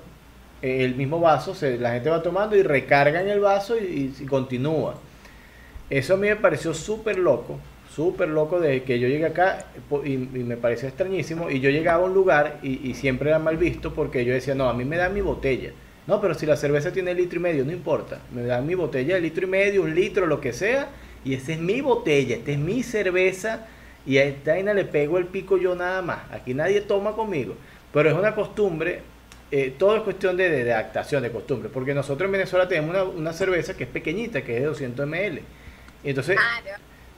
eh, 0.63 0.84
el 0.84 0.95
mismo 0.95 1.19
vaso, 1.19 1.56
la 1.77 1.91
gente 1.91 2.10
va 2.10 2.23
tomando 2.23 2.56
y 2.56 2.63
recargan 2.63 3.27
el 3.27 3.39
vaso 3.39 3.77
y, 3.77 4.15
y 4.19 4.25
continúa. 4.25 4.95
Eso 5.91 6.15
a 6.15 6.17
mí 6.17 6.27
me 6.27 6.38
pareció 6.38 6.73
súper 6.73 7.19
loco, 7.19 7.60
súper 7.97 8.29
loco 8.29 8.60
de 8.60 8.83
que 8.83 8.99
yo 8.99 9.07
llegué 9.07 9.25
acá 9.25 9.65
y, 10.05 10.17
me 10.17 10.55
parecía 10.55 10.88
extrañísimo 10.88 11.49
y 11.49 11.60
yo 11.62 11.71
llegaba 11.71 12.03
a 12.03 12.05
un 12.05 12.13
lugar 12.13 12.60
y, 12.62 12.93
siempre 12.93 13.31
era 13.31 13.39
mal 13.39 13.57
visto 13.57 13.91
porque 13.91 14.23
yo 14.23 14.33
decía, 14.33 14.53
no, 14.53 14.69
a 14.69 14.73
mí 14.75 14.86
me 14.86 14.97
dan 14.97 15.15
mi 15.15 15.21
botella. 15.21 15.71
No, 16.05 16.21
pero 16.21 16.36
si 16.36 16.45
la 16.45 16.55
cerveza 16.55 16.93
tiene 16.93 17.15
litro 17.15 17.39
y 17.39 17.41
medio, 17.41 17.65
no 17.65 17.71
importa. 17.71 18.19
Me 18.31 18.43
dan 18.43 18.67
mi 18.67 18.75
botella 18.75 19.15
de 19.15 19.21
litro 19.21 19.45
y 19.45 19.49
medio, 19.49 19.81
un 19.81 19.95
litro, 19.95 20.27
lo 20.27 20.39
que 20.39 20.53
sea. 20.53 20.89
Y 21.25 21.33
esa 21.33 21.53
es 21.53 21.60
mi 21.60 21.81
botella, 21.81 22.36
esta 22.36 22.51
es 22.51 22.60
mi 22.60 22.83
cerveza. 22.83 23.65
Y 24.05 24.19
a 24.19 24.23
esta 24.25 24.51
vaina 24.51 24.75
le 24.75 24.86
pego 24.86 25.17
el 25.17 25.25
pico 25.25 25.57
yo 25.57 25.73
nada 25.73 26.03
más. 26.03 26.19
Aquí 26.31 26.53
nadie 26.53 26.81
toma 26.81 27.13
conmigo. 27.13 27.55
Pero 27.91 28.10
es 28.12 28.15
una 28.15 28.36
costumbre, 28.36 29.01
eh, 29.49 29.73
todo 29.77 29.97
es 29.97 30.03
cuestión 30.03 30.38
de, 30.38 30.49
de, 30.51 30.71
adaptación, 30.71 31.23
de 31.23 31.31
costumbre. 31.31 31.69
Porque 31.73 31.95
nosotros 31.95 32.27
en 32.27 32.33
Venezuela 32.33 32.67
tenemos 32.67 32.91
una, 32.91 33.03
una, 33.03 33.33
cerveza 33.33 33.75
que 33.75 33.86
es 33.86 33.89
pequeñita, 33.89 34.43
que 34.43 34.55
es 34.55 34.62
de 34.62 34.67
200 34.67 35.07
ml. 35.07 35.41
Entonces, 36.03 36.38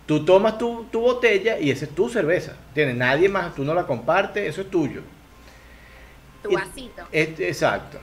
Tú 0.10 0.26
tomas 0.26 0.58
tu, 0.58 0.90
botella 0.92 1.60
y 1.60 1.70
esa 1.70 1.86
es 1.86 1.92
tu 1.92 2.10
cerveza. 2.10 2.56
Tienes 2.74 2.96
nadie 2.96 3.30
más, 3.30 3.54
tú 3.54 3.64
no 3.64 3.76
la 3.76 3.86
compartes, 3.86 4.50
eso 4.50 4.62
es 4.62 4.72
tuyo. 4.72 5.04
Tu 6.42 6.52
vasito. 6.52 7.04
exacto. 7.12 8.00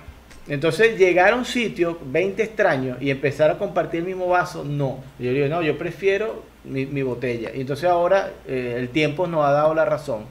Entonces 0.46 0.96
llegar 0.96 1.32
a 1.32 1.34
un 1.34 1.44
sitio, 1.44 1.98
20 2.00 2.44
extraños, 2.44 3.02
y 3.02 3.10
empezar 3.10 3.50
a 3.50 3.58
compartir 3.58 4.02
el 4.02 4.06
mismo 4.06 4.28
vaso, 4.28 4.62
no. 4.62 5.02
Yo 5.18 5.32
digo, 5.32 5.48
no, 5.48 5.62
yo 5.62 5.76
prefiero 5.76 6.44
mi, 6.62 7.02
botella. 7.02 7.50
Y 7.52 7.62
entonces 7.62 7.90
ahora 7.90 8.30
eh, 8.46 8.76
el 8.78 8.90
tiempo 8.90 9.26
nos 9.26 9.44
ha 9.44 9.50
dado 9.50 9.74
la 9.74 9.84
razón. 9.84 10.26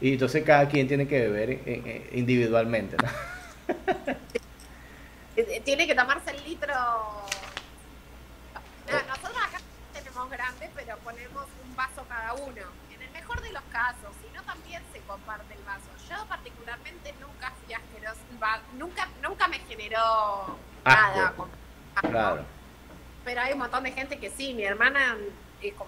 Y 0.00 0.12
entonces 0.12 0.44
cada 0.44 0.68
quien 0.68 0.86
tiene 0.86 1.08
que 1.08 1.18
beber 1.18 1.50
eh, 1.50 1.62
eh, 1.66 2.10
individualmente. 2.12 2.96
Tiene 5.64 5.84
que 5.84 5.96
tomarse 5.96 6.30
el 6.30 6.44
litro. 6.44 6.72
nosotros 8.86 9.36
acá 9.48 9.61
grande, 10.32 10.70
pero 10.74 10.96
ponemos 10.98 11.44
un 11.64 11.76
vaso 11.76 12.04
cada 12.08 12.32
uno. 12.34 12.62
En 12.90 13.02
el 13.02 13.10
mejor 13.10 13.40
de 13.42 13.52
los 13.52 13.62
casos, 13.70 14.10
si 14.20 14.34
no 14.34 14.42
también 14.42 14.82
se 14.92 15.00
comparte 15.00 15.54
el 15.54 15.62
vaso. 15.62 15.88
Yo 16.08 16.26
particularmente 16.26 17.14
nunca 17.20 17.52
fui 17.64 17.74
asqueroso, 17.74 18.20
nunca, 18.76 19.08
nunca 19.22 19.48
me 19.48 19.58
generó 19.60 20.56
nada. 20.84 21.34
Claro. 22.00 22.44
Pero 23.24 23.40
hay 23.40 23.52
un 23.52 23.58
montón 23.58 23.84
de 23.84 23.92
gente 23.92 24.18
que 24.18 24.30
sí, 24.30 24.54
mi 24.54 24.64
hermana 24.64 25.16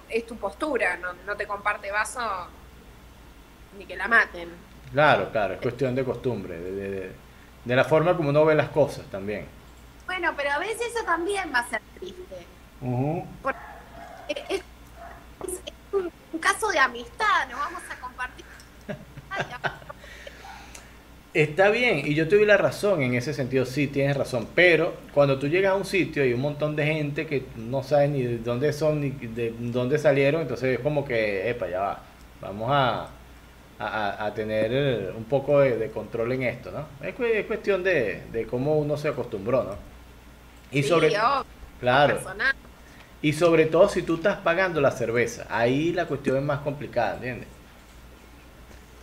es, 0.09 0.27
tu 0.27 0.37
postura, 0.37 0.97
no, 0.99 1.15
no 1.27 1.37
te 1.37 1.47
comparte 1.47 1.91
vaso 1.91 2.21
ni 3.77 3.87
que 3.87 3.97
la 3.97 4.07
maten. 4.07 4.51
Claro, 4.93 5.33
claro, 5.33 5.55
es 5.55 5.61
cuestión 5.61 5.95
de 5.95 6.05
costumbre, 6.05 6.57
de, 6.57 7.13
de, 7.65 7.75
la 7.75 7.85
forma 7.85 8.17
como 8.17 8.29
uno 8.29 8.45
ve 8.45 8.55
las 8.55 8.69
cosas 8.69 9.07
también. 9.07 9.49
Bueno, 10.07 10.33
pero 10.37 10.53
a 10.53 10.59
veces 10.59 10.95
eso 10.95 11.05
también 11.05 11.51
va 11.53 11.61
a 11.61 11.69
ser 11.69 11.81
triste. 11.99 12.47
Es, 14.29 14.63
un, 15.93 16.11
caso 16.41 16.69
de 16.69 16.79
amistad, 16.79 17.49
no 17.51 17.57
vamos 17.57 17.83
a 17.91 18.01
compartir. 18.01 18.45
Está 21.33 21.71
bien, 21.71 22.03
y 22.07 22.15
yo 22.15 22.29
tuve 22.29 22.47
la 22.47 22.57
razón 22.57 23.03
en 23.03 23.15
ese 23.15 23.35
sentido, 23.35 23.67
sí, 23.67 23.89
tienes 23.89 24.17
razón, 24.17 24.47
pero 24.55 24.95
cuando 25.13 25.37
tú 25.37 25.49
llegas 25.49 25.73
a 25.73 25.75
un 25.75 25.85
sitio 25.85 26.25
y 26.25 26.29
hay 26.29 26.33
un 26.33 26.41
montón 26.41 26.77
de 26.77 26.87
gente 26.87 27.27
que 27.27 27.47
no 27.57 27.83
sabe 27.83 28.07
ni 28.07 28.23
de 28.23 28.39
dónde 28.39 28.73
son 28.73 29.01
ni 29.01 29.11
de 29.11 29.53
dónde 29.59 29.99
salieron, 29.99 30.43
entonces 30.43 30.79
es 30.79 30.81
como 30.81 31.05
que, 31.05 31.51
epa, 31.51 31.69
ya 31.69 31.81
va, 31.81 32.03
vamos 32.41 32.71
a, 32.71 33.09
a, 33.79 34.33
tener 34.35 35.13
un 35.17 35.25
poco 35.25 35.61
de, 35.61 35.91
control 35.91 36.33
en 36.33 36.45
esto, 36.45 36.71
¿no? 36.71 36.87
Es, 37.05 37.15
cuestión 37.47 37.83
de, 37.83 38.23
de, 38.33 38.47
cómo 38.47 38.79
uno 38.79 38.97
se 38.97 39.09
acostumbró, 39.09 39.65
¿no? 39.65 39.77
Y 40.71 40.83
sobre, 40.83 41.13
claro, 41.81 42.21
y 43.25 43.33
sobre 43.33 43.65
todo 43.65 43.89
si 43.89 44.03
tú 44.03 44.17
estás 44.17 44.37
pagando 44.37 44.83
la 44.83 44.91
cerveza, 44.91 45.47
ahí 45.49 45.95
la 45.95 46.05
cuestión 46.05 46.37
es 46.37 46.43
más 46.43 46.59
complicada, 46.61 47.15
¿entiendes? 47.15 47.49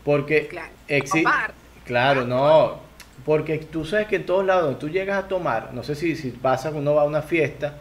Porque 0.06 0.48
claro, 0.48 1.54
Claro, 1.86 2.26
no. 2.28 2.82
Porque 3.26 3.58
tú 3.58 3.84
sabes 3.84 4.06
que 4.06 4.18
en 4.18 4.28
todos 4.28 4.46
lados 4.46 4.66
donde 4.66 4.80
tú 4.80 4.90
llegas 4.90 5.24
a 5.24 5.28
tomar, 5.28 5.74
no 5.74 5.82
sé 5.82 5.96
si, 5.96 6.16
si 6.16 6.30
pasa 6.30 6.70
uno 6.70 6.94
va 6.94 7.02
a 7.02 7.06
una 7.06 7.24
fiesta, 7.24 7.80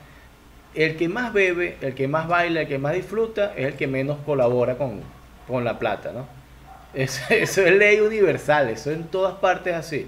el 0.74 0.96
que 0.96 1.10
más 1.10 1.34
bebe, 1.34 1.76
el 1.82 1.94
que 1.94 2.08
más 2.08 2.26
baila, 2.26 2.62
el 2.62 2.68
que 2.68 2.78
más 2.78 2.94
disfruta, 2.94 3.52
es 3.54 3.66
el 3.66 3.74
que 3.74 3.86
menos 3.86 4.16
colabora 4.24 4.78
con, 4.78 5.02
la 5.62 5.78
plata, 5.78 6.10
¿no? 6.10 6.26
Eso, 6.94 7.34
es 7.34 7.56
ley 7.58 8.00
universal, 8.00 8.70
eso 8.70 8.90
en 8.90 9.04
todas 9.04 9.34
partes 9.34 9.74
así. 9.74 10.06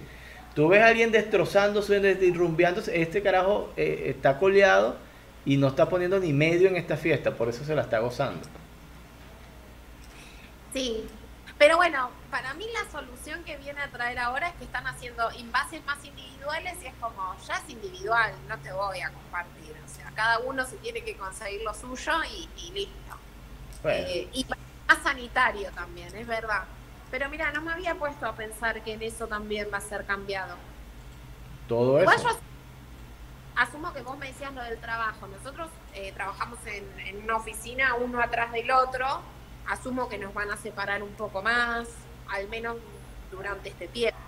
Tú 0.55 0.69
ves 0.69 0.81
a 0.81 0.87
alguien 0.87 1.13
destrozándose, 1.13 1.99
irrumbiándose, 2.23 3.03
este 3.03 3.21
carajo 3.21 3.71
eh, 3.77 4.05
está 4.07 4.39
coleado 4.39 4.97
y 5.45 5.57
no 5.57 5.69
está 5.69 5.89
poniendo 5.89 6.19
ni 6.19 6.33
medio 6.33 6.69
en 6.69 6.77
esta 6.77 6.97
fiesta, 6.97 7.35
por 7.35 7.49
eso 7.49 7.65
se 7.65 7.75
la 7.75 7.83
está 7.83 7.99
gozando. 7.99 8.47
Sí, 10.73 11.07
pero 11.59 11.77
bueno, 11.77 12.11
para 12.31 12.55
mí 12.55 12.67
la 12.73 12.91
solución 12.91 13.45
que 13.45 13.57
viene 13.57 13.81
a 13.81 13.89
traer 13.89 14.19
ahora 14.19 14.49
es 14.49 14.55
que 14.55 14.65
están 14.65 14.87
haciendo 14.87 15.31
envases 15.31 15.85
más 15.85 16.05
individuales 16.05 16.75
y 16.83 16.87
es 16.87 16.95
como, 17.01 17.37
ya 17.47 17.55
es 17.55 17.71
individual, 17.71 18.33
no 18.49 18.59
te 18.59 18.73
voy 18.73 19.01
a 19.01 19.11
compartir. 19.11 19.77
O 19.85 19.89
sea, 19.89 20.11
cada 20.15 20.39
uno 20.41 20.65
se 20.65 20.77
tiene 20.79 21.03
que 21.03 21.17
conseguir 21.17 21.63
lo 21.63 21.75
suyo 21.75 22.13
y, 22.25 22.73
listo. 22.73 23.17
Eh, 23.85 24.29
y 24.33 24.45
más 24.89 24.99
sanitario 25.03 25.71
también, 25.73 26.15
es 26.17 26.27
verdad. 26.27 26.65
Pero 27.11 27.29
mira, 27.29 27.53
no 27.53 27.61
me 27.61 27.73
había 27.73 27.95
puesto 27.95 28.27
a 28.27 28.35
pensar 28.35 28.83
que 28.83 28.95
en 28.95 29.03
eso 29.03 29.27
también 29.27 29.69
va 29.73 29.79
a 29.79 29.83
ser 29.83 30.05
cambiado. 30.07 30.57
Todo 31.69 32.01
eso. 32.01 32.41
Asumo 33.57 33.93
que 33.93 34.03
vos 34.03 34.19
me 34.19 34.27
decías 34.27 34.53
lo 34.55 34.63
del 34.63 34.79
trabajo. 34.79 35.27
Nosotros 35.27 35.69
eh, 35.95 36.13
trabajamos 36.15 36.59
en 36.67 37.23
una 37.25 37.37
oficina 37.37 37.95
uno 37.95 38.21
atrás 38.21 38.53
del 38.53 38.71
otro 38.71 39.23
asumo 39.69 40.09
que 40.09 40.19
nos 40.19 40.35
van 40.35 40.51
a 40.51 40.57
separar 40.57 41.03
un 41.03 41.13
poco 41.13 41.43
más, 41.43 41.89
al 42.29 42.49
menos 42.49 42.77
durante 43.31 43.71
este 43.71 43.89
tiempo. 43.89 44.19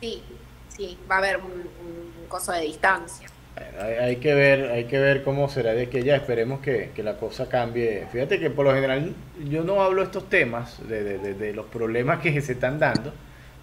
sí, 0.00 0.22
sí, 0.68 0.98
va 1.10 1.16
a 1.16 1.18
haber 1.18 1.38
un, 1.38 1.88
coso 2.28 2.52
de 2.52 2.60
distancia. 2.60 3.26
Hay, 3.80 4.16
que 4.16 4.34
ver, 4.34 4.70
hay 4.70 4.84
que 4.84 4.98
ver 4.98 5.24
cómo 5.24 5.48
será 5.48 5.72
de 5.72 5.88
que 5.88 6.04
ya 6.04 6.14
esperemos 6.14 6.60
que, 6.60 6.92
la 6.98 7.16
cosa 7.16 7.48
cambie. 7.48 8.06
Fíjate 8.12 8.38
que 8.38 8.50
por 8.50 8.66
lo 8.66 8.74
general 8.74 9.14
yo 9.48 9.64
no 9.64 9.82
hablo 9.82 10.02
estos 10.02 10.28
temas 10.28 10.86
de, 10.86 11.18
de 11.18 11.54
los 11.54 11.66
problemas 11.66 12.20
que 12.20 12.38
se 12.42 12.52
están 12.52 12.78
dando, 12.78 13.14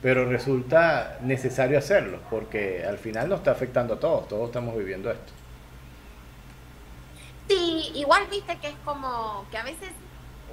pero 0.06 0.24
resulta 0.30 1.18
necesario 1.22 1.80
hacerlo 1.80 2.20
porque 2.30 2.86
al 2.86 3.00
final 3.00 3.28
nos 3.28 3.40
está 3.40 3.50
afectando 3.50 3.96
a 3.96 4.00
todos, 4.00 4.28
todos 4.28 4.50
estamos 4.50 4.78
viviendo 4.78 5.10
esto. 5.10 5.34
Sí, 7.48 7.92
igual 7.96 8.28
viste 8.30 8.56
que 8.60 8.68
es 8.68 8.76
como 8.86 9.48
que 9.50 9.58
a 9.58 9.64
veces 9.64 9.90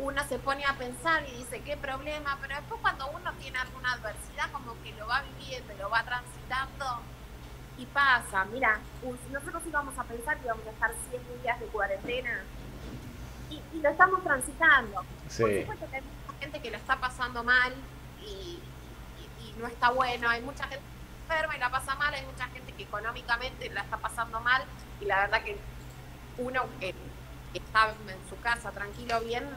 uno 0.01 0.25
se 0.27 0.39
pone 0.39 0.65
a 0.65 0.73
pensar 0.79 1.23
y 1.29 1.37
dice 1.37 1.61
qué 1.67 1.77
problema, 1.77 2.39
pero 2.41 2.57
después 2.57 2.81
cuando 2.81 3.07
uno 3.09 3.31
tiene 3.43 3.59
alguna 3.59 3.93
adversidad 3.93 4.51
como 4.53 4.73
que 4.83 4.95
lo 4.95 5.07
va 5.07 5.23
viviendo, 5.39 5.75
lo 5.79 5.91
va 5.91 6.03
transitando 6.03 7.03
y 7.77 7.85
pasa. 7.85 8.47
Mira, 8.47 8.81
nosotros 9.31 9.63
íbamos 9.69 9.99
a 9.99 10.05
pensar 10.05 10.39
que 10.39 10.47
íbamos 10.47 10.67
a 10.67 10.71
estar 10.71 10.91
100 11.11 11.43
días 11.43 11.61
de 11.61 11.67
cuarentena 11.67 12.43
y, 13.51 13.61
lo 13.83 13.91
estamos 13.91 14.25
transitando. 14.25 15.03
Sí. 15.29 15.43
Por 15.43 15.61
supuesto 15.61 15.91
que 15.91 15.97
hay 15.97 16.03
mucha 16.03 16.39
gente 16.41 16.61
que 16.61 16.71
lo 16.71 16.79
está 16.79 16.97
pasando 16.97 17.45
mal 17.45 17.75
y, 17.75 18.02
y 19.57 19.61
no 19.61 19.67
está 19.67 19.91
bueno, 19.91 20.29
hay 20.29 20.41
mucha 20.43 20.67
gente 20.67 20.85
enferma 21.23 21.57
y 21.57 21.61
la 21.61 21.71
pasa 21.71 21.95
mal, 21.95 22.13
hay 22.13 22.25
mucha 22.27 22.47
gente 22.49 22.73
que 22.73 22.83
económicamente 22.83 23.71
la 23.71 23.83
está 23.83 23.97
pasando 23.97 24.41
mal 24.41 24.63
y 25.01 25.05
la 25.05 25.21
verdad 25.21 25.43
que 25.43 25.57
uno 26.39 26.63
que 26.81 26.95
está 27.55 27.91
en 27.91 28.29
su 28.29 28.41
casa 28.41 28.71
tranquilo, 28.71 29.21
bien, 29.21 29.49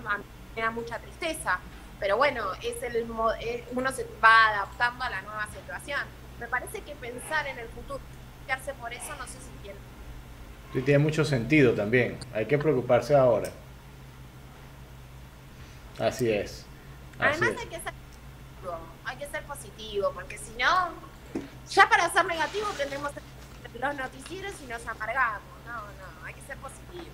me 0.56 0.62
da 0.62 0.72
mucha 0.72 1.00
tristeza. 1.00 1.60
Pero 2.00 2.18
bueno, 2.18 2.54
es 2.62 2.84
el 2.84 3.10
uno 3.10 3.92
se 3.92 4.06
va 4.22 4.50
adaptando 4.50 5.06
a 5.06 5.10
la 5.10 5.22
nueva 5.22 5.48
situación. 5.48 6.02
Me 6.40 6.48
parece 6.48 6.82
que 6.82 6.94
pensar 6.96 7.48
en 7.48 7.58
el 7.58 7.70
futuro, 7.70 8.02
quedarse 8.46 8.74
por 8.74 8.92
eso, 8.92 9.16
no 9.18 9.26
sé 9.26 9.40
si 9.40 9.50
tiene. 9.64 9.80
Sí, 10.74 10.82
tiene 10.82 11.00
mucho 11.00 11.24
sentido 11.24 11.74
también. 11.74 12.20
Hay 12.34 12.48
que 12.48 12.58
preocuparse 12.58 13.16
ahora. 13.16 13.50
Así 15.98 16.30
es. 16.30 16.66
Además 17.18 17.52
hay 17.58 17.68
que 17.68 17.80
hay 19.16 19.26
que 19.26 19.32
ser 19.32 19.44
positivo, 19.44 20.12
porque 20.14 20.38
si 20.38 20.52
no, 20.60 20.90
ya 21.70 21.90
para 21.90 22.12
ser 22.12 22.26
negativo 22.26 22.68
tendremos 22.78 23.12
los 23.80 23.96
noticieros 23.96 24.54
y 24.64 24.68
nos 24.68 24.86
amargamos. 24.88 25.42
No, 25.66 25.74
no, 25.74 26.26
hay 26.26 26.34
que 26.34 26.42
ser 26.42 26.58
positivo. 26.58 27.12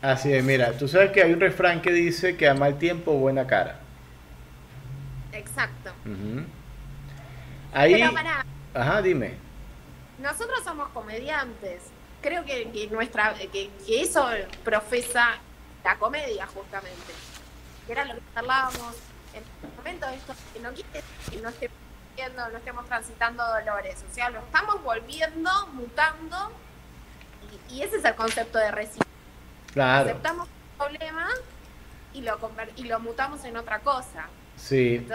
Así 0.00 0.32
es, 0.32 0.42
mira, 0.42 0.72
tú 0.72 0.88
sabes 0.88 1.10
que 1.12 1.22
hay 1.22 1.32
un 1.32 1.40
refrán 1.40 1.80
que 1.80 1.92
dice 1.92 2.36
que 2.36 2.48
a 2.48 2.54
mal 2.54 2.78
tiempo 2.78 3.12
buena 3.12 3.46
cara. 3.46 3.80
Exacto. 5.32 5.92
Ahí... 7.72 8.02
Ajá, 8.74 9.02
dime. 9.02 9.34
Nosotros 10.18 10.62
somos 10.64 10.88
comediantes. 10.88 11.82
Creo 12.20 12.44
que, 12.44 12.88
nuestra 12.90 13.34
que, 13.34 13.70
eso 13.88 14.28
profesa 14.64 15.38
la 15.84 15.96
comedia 15.96 16.46
justamente. 16.46 17.12
Que 17.86 17.92
era 17.92 18.04
lo 18.04 18.14
que 18.14 18.20
hablábamos 18.34 18.96
en 19.32 19.42
el 19.42 19.76
momento 19.76 20.06
esto, 20.08 20.34
que 20.52 20.60
no 20.60 20.70
quiere 20.72 20.88
que 21.30 21.38
no 21.40 21.48
estemos, 21.48 21.76
no 22.52 22.58
estemos 22.58 22.86
transitando 22.86 23.42
dolores. 23.44 24.04
O 24.10 24.14
sea, 24.14 24.30
lo 24.30 24.40
estamos 24.40 24.82
volviendo, 24.82 25.50
mutando 25.72 26.52
y, 27.70 27.82
ese 27.82 27.96
es 27.96 28.04
el 28.04 28.14
concepto 28.14 28.58
de 28.58 28.70
resiliencia. 28.70 29.06
Claro. 29.72 30.10
Aceptamos 30.10 30.48
un 30.48 30.78
problema 30.78 31.28
y 32.12 32.20
lo, 32.20 32.38
y 32.76 32.84
lo 32.84 33.00
mutamos 33.00 33.44
en 33.44 33.56
otra 33.56 33.80
cosa. 33.80 34.26
Sí, 34.56 35.06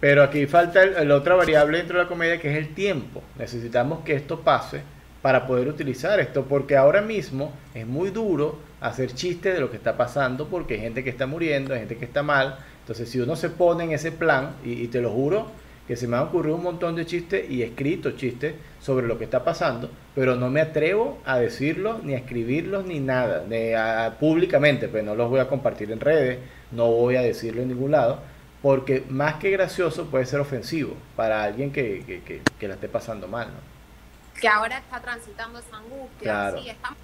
pero 0.00 0.22
aquí 0.22 0.46
falta 0.46 0.84
la 0.84 1.14
otra 1.14 1.34
variable 1.34 1.78
dentro 1.78 1.98
de 1.98 2.04
la 2.04 2.08
comedia 2.08 2.40
que 2.40 2.50
es 2.50 2.58
el 2.58 2.74
tiempo. 2.74 3.22
Necesitamos 3.38 4.04
que 4.04 4.14
esto 4.14 4.40
pase 4.40 4.82
para 5.22 5.46
poder 5.46 5.68
utilizar 5.68 6.18
esto, 6.18 6.44
porque 6.44 6.76
ahora 6.76 7.00
mismo 7.00 7.52
es 7.74 7.86
muy 7.86 8.10
duro 8.10 8.58
hacer 8.80 9.14
chistes 9.14 9.54
de 9.54 9.60
lo 9.60 9.70
que 9.70 9.76
está 9.76 9.96
pasando, 9.96 10.48
porque 10.48 10.74
hay 10.74 10.80
gente 10.80 11.04
que 11.04 11.10
está 11.10 11.26
muriendo, 11.26 11.72
hay 11.72 11.80
gente 11.80 11.96
que 11.96 12.04
está 12.04 12.24
mal. 12.24 12.58
Entonces, 12.82 13.08
si 13.08 13.20
uno 13.20 13.36
se 13.36 13.48
pone 13.48 13.84
en 13.84 13.92
ese 13.92 14.12
plan, 14.12 14.56
y 14.64 14.86
te 14.88 15.00
lo 15.00 15.10
juro, 15.10 15.46
que 15.86 15.96
se 15.96 16.06
me 16.06 16.16
han 16.16 16.24
ocurrido 16.24 16.56
un 16.56 16.62
montón 16.62 16.94
de 16.94 17.04
chistes 17.06 17.50
y 17.50 17.62
escrito 17.62 18.12
chistes 18.12 18.54
sobre 18.80 19.06
lo 19.06 19.18
que 19.18 19.24
está 19.24 19.44
pasando, 19.44 19.90
pero 20.14 20.36
no 20.36 20.48
me 20.48 20.60
atrevo 20.60 21.20
a 21.24 21.38
decirlos, 21.38 22.04
ni 22.04 22.14
a 22.14 22.18
escribirlos, 22.18 22.84
ni 22.86 23.00
nada, 23.00 23.44
ni 23.48 23.72
públicamente, 24.18 24.88
pues 24.88 25.04
no 25.04 25.14
los 25.14 25.28
voy 25.28 25.40
a 25.40 25.48
compartir 25.48 25.90
en 25.90 26.00
redes, 26.00 26.38
no 26.70 26.86
voy 26.90 27.16
a 27.16 27.22
decirlo 27.22 27.62
en 27.62 27.68
ningún 27.68 27.90
lado, 27.90 28.20
porque 28.62 29.04
más 29.08 29.34
que 29.34 29.50
gracioso 29.50 30.06
puede 30.06 30.24
ser 30.24 30.38
ofensivo 30.38 30.94
para 31.16 31.42
alguien 31.42 31.72
que, 31.72 32.22
que, 32.24 32.42
que, 32.58 32.68
la 32.68 32.74
esté 32.74 32.88
pasando 32.88 33.26
mal, 33.26 33.48
¿no? 33.48 34.40
Que 34.40 34.48
ahora 34.48 34.78
está 34.78 35.00
transitando 35.00 35.58
esa 35.58 35.76
angustia, 35.76 36.52
sí, 36.56 36.68
está 36.68 36.94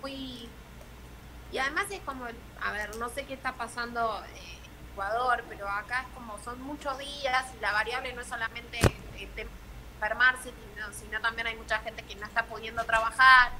muy... 0.00 0.48
Y 1.52 1.58
además 1.58 1.84
es 1.90 2.00
como, 2.00 2.24
a 2.24 2.72
ver, 2.72 2.96
no 2.96 3.10
sé 3.10 3.24
qué 3.24 3.34
está 3.34 3.52
pasando... 3.52 4.22
Eh, 4.34 4.61
Ecuador, 4.92 5.42
pero 5.48 5.68
acá 5.68 6.02
es 6.02 6.14
como 6.14 6.38
son 6.44 6.60
muchos 6.62 6.96
días 6.98 7.46
y 7.56 7.60
la 7.60 7.72
variable 7.72 8.12
no 8.12 8.20
es 8.20 8.26
solamente 8.26 8.78
enfermarse, 9.96 10.52
sino, 10.92 11.20
también 11.20 11.46
hay 11.46 11.56
mucha 11.56 11.78
gente 11.78 12.02
que 12.02 12.14
no 12.16 12.26
está 12.26 12.44
pudiendo 12.44 12.84
trabajar 12.84 13.52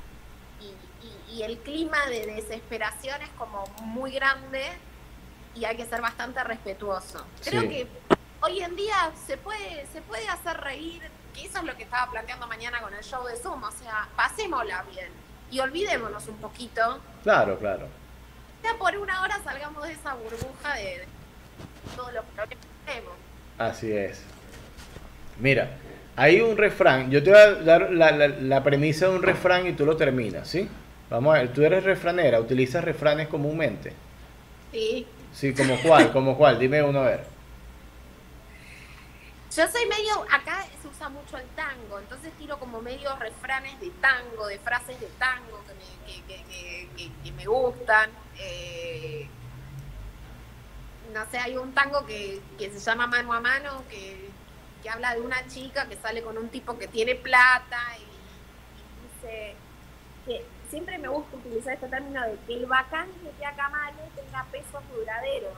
y, 0.61 1.43
el 1.43 1.59
clima 1.61 2.07
de 2.07 2.27
desesperación 2.27 3.21
es 3.23 3.31
como 3.31 3.65
muy 3.81 4.13
grande 4.13 4.65
y 5.55 5.65
hay 5.65 5.77
que 5.77 5.87
ser 5.87 6.03
bastante 6.03 6.45
respetuoso. 6.45 7.27
Creo 7.43 7.63
que 7.63 7.89
hoy 8.43 8.63
en 8.63 8.77
día 8.77 9.11
se 9.27 9.39
puede, 9.39 9.87
se 9.93 10.03
puede 10.03 10.29
hacer 10.29 10.61
reír, 10.61 11.03
que 11.35 11.47
eso 11.47 11.59
es 11.59 11.65
lo 11.65 11.75
que 11.75 11.85
estaba 11.85 12.11
planteando 12.13 12.47
mañana 12.47 12.83
con 12.83 12.93
el 12.93 13.03
show 13.03 13.25
de 13.27 13.35
Zoom, 13.37 13.65
o 13.65 13.73
sea, 13.73 14.07
pasémosla 14.15 14.83
bien 14.83 15.11
y 15.51 15.59
olvidémonos 15.59 16.29
un 16.29 16.37
poquito. 16.37 17.01
Claro, 17.23 17.59
claro 17.59 17.89
sea 18.63 18.79
por 18.79 18.97
una 18.97 19.23
hora 19.23 19.39
salgamos 19.43 19.83
de 19.87 19.93
esa 19.93 20.15
burbuja 20.15 20.75
de 20.75 21.07
todos 21.97 22.13
los 22.13 22.25
problemas 22.25 22.49
que 22.49 22.57
tenemos. 22.87 23.13
Así 23.59 23.93
es. 23.93 24.23
Mira, 25.39 25.71
hay 26.17 26.41
un 26.41 26.57
refrán. 26.57 27.11
Yo 27.11 27.23
te 27.23 27.31
voy 27.31 27.39
a 27.41 27.53
dar 27.55 27.91
la, 27.93 28.11
la- 28.13 28.29
la 28.29 28.63
premisa 28.63 29.07
de 29.09 29.15
un 29.17 29.23
refrán 29.23 29.67
y 29.67 29.73
tú 29.73 29.85
lo 29.87 29.97
terminas, 29.97 30.49
¿sí? 30.49 30.69
Vamos 31.11 31.35
a 31.35 31.39
ver, 31.41 31.53
tú 31.53 31.63
eres 31.63 31.85
refranera, 31.85 32.41
utilizas 32.41 32.83
refranes 32.85 33.29
comúnmente. 33.29 33.93
Sí. 34.73 35.07
Sí, 35.35 35.55
como 35.55 35.81
cuál, 35.83 36.13
como 36.13 36.37
cuál, 36.37 36.59
dime 36.59 36.83
uno 36.83 37.01
a 37.01 37.05
ver. 37.07 37.25
Yo 39.55 39.69
soy 39.69 39.85
medio, 39.87 40.23
acá 40.31 40.65
se 40.81 40.89
usa 40.89 41.11
mucho 41.11 41.37
el 41.37 41.45
tango, 41.55 41.99
entonces 41.99 42.33
tiro 42.39 42.59
como 42.59 42.81
medio 42.81 43.15
refranes 43.17 43.79
de 43.81 43.91
tango, 44.01 44.47
de 44.47 44.59
frases 44.59 44.99
de 44.99 45.09
tango 45.19 45.61
que 45.67 45.75
me, 45.75 46.07
que, 46.07 46.23
que- 46.27 46.45
que- 46.49 46.89
que- 46.97 47.11
que 47.25 47.33
me 47.33 47.45
gustan. 47.47 48.11
Eh, 48.39 49.29
no 51.13 51.25
sé, 51.31 51.39
hay 51.39 51.57
un 51.57 51.73
tango 51.73 52.05
que, 52.07 52.41
que 52.59 52.71
se 52.71 52.79
llama 52.79 53.07
Mano 53.07 53.33
a 53.33 53.41
Mano, 53.41 53.85
que, 53.89 54.31
que 54.83 54.91
habla 54.91 55.15
de 55.15 55.21
una 55.21 55.47
chica 55.47 55.89
que 55.89 55.97
sale 55.97 56.23
con 56.23 56.39
un 56.39 56.49
tipo 56.49 56.79
que 56.79 56.89
tiene 56.89 57.15
plata 57.15 57.79
y, 57.99 58.03
y 58.81 59.27
dice 59.27 59.55
que 60.27 60.45
siempre 60.71 60.99
me 60.99 61.09
gusta 61.09 61.37
utilizar 61.37 61.75
este 61.75 61.89
término 61.89 62.23
de 62.23 62.37
que 62.47 62.55
el 62.55 62.67
bacán 62.67 63.09
que 63.23 63.31
te 63.39 63.45
acamale 63.45 64.03
tenga 64.17 64.45
pesos 64.51 64.83
duraderos. 64.95 65.55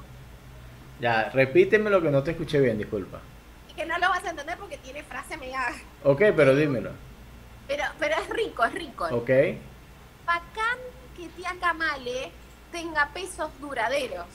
Ya, 1.01 1.31
repíteme 1.31 1.91
lo 1.91 2.01
que 2.03 2.11
no 2.11 2.23
te 2.23 2.33
escuché 2.33 2.61
bien, 2.61 2.79
disculpa. 2.79 3.21
Y 3.69 3.75
que 3.75 3.87
no 3.87 3.99
lo 3.99 4.09
vas 4.09 4.25
a 4.25 4.31
entender 4.31 4.57
porque 4.59 4.79
tiene 4.79 5.03
frase 5.03 5.37
media... 5.37 5.61
Ok, 6.03 6.23
pero 6.37 6.55
dímelo. 6.55 6.91
Pero, 7.67 7.85
pero 7.99 8.17
es 8.17 8.29
rico, 8.31 8.65
es 8.65 8.73
rico. 8.75 9.05
Ok. 9.07 9.31
Bacán 10.27 10.79
que 11.17 11.29
tía 11.29 11.55
Camale 11.61 12.31
tenga 12.73 13.09
pesos 13.09 13.51
duraderos. 13.61 14.27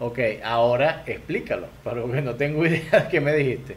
Ok, 0.00 0.18
ahora 0.44 1.02
explícalo, 1.06 1.68
porque 1.82 2.22
no 2.22 2.34
tengo 2.36 2.64
idea 2.66 3.00
de 3.00 3.08
qué 3.08 3.20
me 3.20 3.32
dijiste. 3.34 3.76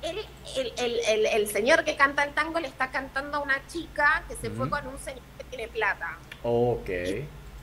El, 0.00 0.18
el, 0.56 1.00
el, 1.08 1.26
el, 1.26 1.48
señor 1.48 1.84
que 1.84 1.96
canta 1.96 2.24
el 2.24 2.34
tango 2.34 2.60
le 2.60 2.68
está 2.68 2.90
cantando 2.90 3.38
a 3.38 3.40
una 3.40 3.66
chica 3.66 4.22
que 4.28 4.36
se 4.36 4.50
fue 4.50 4.68
con 4.68 4.86
un 4.86 4.98
señor 4.98 5.22
que 5.38 5.44
tiene 5.44 5.68
plata. 5.68 6.18
Ok, 6.42 6.90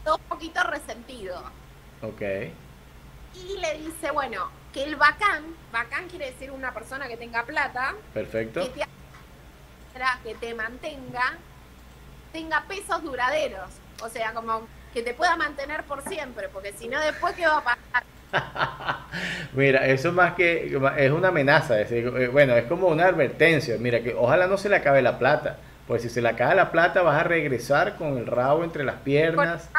Todo 0.04 0.16
un 0.18 0.24
poquito 0.24 0.64
resentido. 0.64 1.42
ok. 2.02 2.22
Y 3.34 3.58
le 3.60 3.78
dice, 3.78 4.12
bueno, 4.12 4.50
que 4.74 4.84
el 4.84 4.96
bacán, 4.96 5.56
bacán 5.72 6.08
quiere 6.10 6.32
decir 6.32 6.52
una 6.52 6.74
persona 6.74 7.08
que 7.08 7.18
tenga 7.18 7.44
plata, 7.44 7.94
que 8.14 8.20
Perfecto. 8.20 8.68
te, 8.70 8.86
que 10.24 10.36
te 10.36 10.54
mantenga, 10.54 11.38
tenga 12.34 12.64
pesos 12.68 13.04
duraderos. 13.04 13.70
O 14.04 14.10
sea, 14.10 14.34
como 14.34 14.68
que 14.94 15.02
te 15.04 15.14
pueda 15.14 15.36
mantener 15.38 15.84
por 15.84 16.04
siempre, 16.04 16.50
porque 16.50 16.74
si 16.74 16.88
no 16.88 17.00
después, 17.00 17.34
¿qué 17.36 17.46
va 17.48 17.58
a 17.58 17.64
pasar? 17.64 18.04
Mira, 19.54 19.86
eso 19.88 20.12
más 20.14 20.34
que 20.36 20.78
es 20.98 21.12
una 21.12 21.30
amenaza, 21.30 21.80
es 21.82 21.92
eh, 21.92 22.28
bueno, 22.32 22.56
es 22.56 22.66
como 22.66 22.88
una 22.88 23.06
advertencia. 23.08 23.76
Mira, 23.80 24.02
que 24.02 24.14
ojalá 24.14 24.48
no 24.48 24.58
se 24.58 24.70
le 24.70 24.78
acabe 24.78 25.02
la 25.02 25.20
plata, 25.20 25.58
pues 25.88 26.02
si 26.04 26.10
se 26.10 26.22
le 26.22 26.30
acaba 26.30 26.56
la 26.56 26.72
plata 26.72 27.02
vas 27.02 27.20
a 27.20 27.24
regresar 27.24 27.96
con 27.98 28.18
el 28.18 28.26
rabo 28.28 28.64
entre 28.64 28.84
las 28.84 28.98
piernas. 29.02 29.70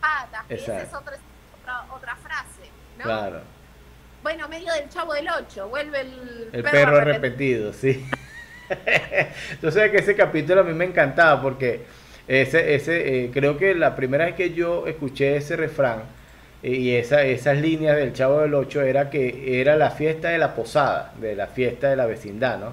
patas, 0.00 0.46
que 0.48 0.54
esa 0.54 0.82
es 0.82 0.94
otra, 0.94 1.16
otra, 1.62 1.86
otra 1.94 2.16
frase, 2.16 2.72
¿no? 2.98 3.04
Claro, 3.04 3.42
Bueno, 4.22 4.48
medio 4.48 4.72
del 4.72 4.88
chavo 4.88 5.14
del 5.14 5.28
8, 5.28 5.68
vuelve 5.68 6.00
el, 6.00 6.50
el 6.52 6.66
perro 6.66 6.96
arrepentido. 6.96 6.98
arrepentido, 6.98 7.72
sí. 7.72 8.08
Entonces 9.50 9.90
que 9.90 9.98
ese 9.98 10.16
capítulo 10.16 10.62
a 10.62 10.64
mí 10.64 10.72
me 10.72 10.84
encantaba 10.86 11.40
porque 11.40 11.86
ese, 12.28 12.74
ese, 12.74 13.24
eh, 13.24 13.30
creo 13.32 13.56
que 13.56 13.74
la 13.74 13.94
primera 13.96 14.26
vez 14.26 14.34
que 14.34 14.52
yo 14.52 14.86
escuché 14.86 15.36
ese 15.36 15.56
refrán 15.56 16.02
eh, 16.62 16.70
y 16.70 16.94
esa, 16.96 17.22
esas 17.22 17.58
líneas 17.58 17.96
del 17.96 18.12
Chavo 18.12 18.40
del 18.40 18.54
Ocho 18.54 18.82
era 18.82 19.10
que 19.10 19.60
era 19.60 19.76
la 19.76 19.90
fiesta 19.90 20.30
de 20.30 20.38
la 20.38 20.54
posada, 20.54 21.12
de 21.20 21.36
la 21.36 21.46
fiesta 21.48 21.88
de 21.90 21.96
la 21.96 22.06
vecindad, 22.06 22.58
¿no? 22.58 22.72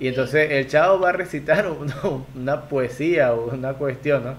Y 0.00 0.08
entonces 0.08 0.50
el 0.50 0.66
Chavo 0.66 0.98
va 1.00 1.10
a 1.10 1.12
recitar 1.12 1.68
una, 1.70 1.94
una 2.34 2.62
poesía 2.68 3.32
o 3.34 3.52
una 3.54 3.74
cuestión, 3.74 4.24
¿no? 4.24 4.34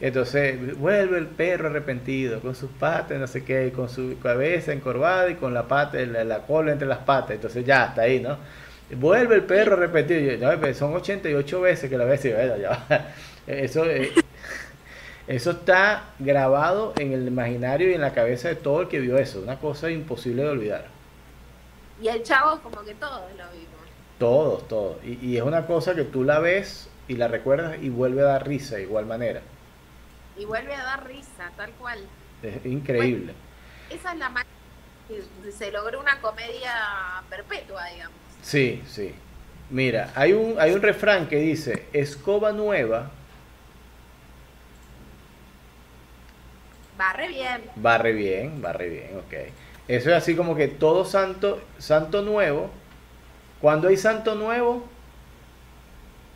Entonces 0.00 0.76
vuelve 0.78 1.18
el 1.18 1.26
perro 1.28 1.68
arrepentido 1.68 2.40
con 2.40 2.56
sus 2.56 2.70
patas, 2.70 3.20
no 3.20 3.26
sé 3.28 3.44
qué, 3.44 3.70
con 3.72 3.88
su 3.88 4.18
cabeza 4.20 4.72
encorvada 4.72 5.30
y 5.30 5.34
con 5.36 5.54
la 5.54 5.68
pata, 5.68 5.98
la, 6.00 6.24
la 6.24 6.40
cola 6.40 6.72
entre 6.72 6.88
las 6.88 6.98
patas. 6.98 7.32
Entonces 7.32 7.64
ya 7.64 7.84
hasta 7.84 8.02
ahí, 8.02 8.18
¿no? 8.20 8.36
Vuelve 8.96 9.36
el 9.36 9.44
perro 9.44 9.74
arrepentido. 9.74 10.20
Yo, 10.20 10.38
no, 10.38 10.60
pues, 10.60 10.76
son 10.76 10.92
88 10.94 11.60
veces 11.60 11.88
que 11.90 11.96
la 11.96 12.04
vez 12.04 12.24
y 12.24 12.32
bueno, 12.32 12.56
ya. 12.56 13.14
Eso, 13.46 13.84
eh, 13.86 14.12
eso 15.26 15.50
está 15.50 16.04
grabado 16.18 16.94
en 16.98 17.12
el 17.12 17.26
imaginario 17.26 17.90
y 17.90 17.94
en 17.94 18.00
la 18.00 18.12
cabeza 18.12 18.48
de 18.48 18.56
todo 18.56 18.82
el 18.82 18.88
que 18.88 19.00
vio 19.00 19.18
eso. 19.18 19.40
Una 19.40 19.58
cosa 19.58 19.90
imposible 19.90 20.42
de 20.42 20.48
olvidar. 20.48 20.86
Y 22.00 22.08
el 22.08 22.22
chavo 22.22 22.60
como 22.60 22.82
que 22.82 22.94
todos 22.94 23.22
lo 23.30 23.44
vimos. 23.52 23.68
Todos, 24.18 24.68
todos. 24.68 24.96
Y, 25.04 25.18
y 25.26 25.36
es 25.36 25.42
una 25.42 25.66
cosa 25.66 25.94
que 25.94 26.04
tú 26.04 26.24
la 26.24 26.38
ves 26.38 26.88
y 27.08 27.16
la 27.16 27.28
recuerdas 27.28 27.76
y 27.80 27.88
vuelve 27.88 28.22
a 28.22 28.26
dar 28.26 28.46
risa 28.46 28.76
de 28.76 28.82
igual 28.82 29.06
manera. 29.06 29.42
Y 30.36 30.44
vuelve 30.44 30.74
a 30.74 30.82
dar 30.82 31.06
risa, 31.06 31.50
tal 31.56 31.70
cual. 31.72 31.98
Es 32.42 32.64
increíble. 32.64 33.34
Esa 33.90 34.12
es 34.12 34.18
la 34.18 34.28
manera 34.28 34.50
que 35.08 35.52
se 35.52 35.70
logró 35.70 36.00
una 36.00 36.20
comedia 36.20 37.22
perpetua, 37.28 37.84
digamos. 37.86 38.16
Sí, 38.42 38.82
sí. 38.86 39.14
Mira, 39.70 40.12
hay 40.14 40.32
un, 40.32 40.56
hay 40.58 40.72
un 40.72 40.82
refrán 40.82 41.28
que 41.28 41.36
dice, 41.36 41.86
escoba 41.92 42.52
nueva, 42.52 43.10
Barre 47.02 47.28
bien. 47.28 47.62
barre 47.74 48.12
bien, 48.12 48.62
barre 48.62 48.88
bien, 48.88 49.18
ok. 49.18 49.34
Eso 49.88 50.10
es 50.10 50.16
así 50.16 50.36
como 50.36 50.54
que 50.54 50.68
todo 50.68 51.04
santo, 51.04 51.60
santo 51.78 52.22
nuevo, 52.22 52.70
cuando 53.60 53.88
hay 53.88 53.96
santo 53.96 54.36
nuevo, 54.36 54.86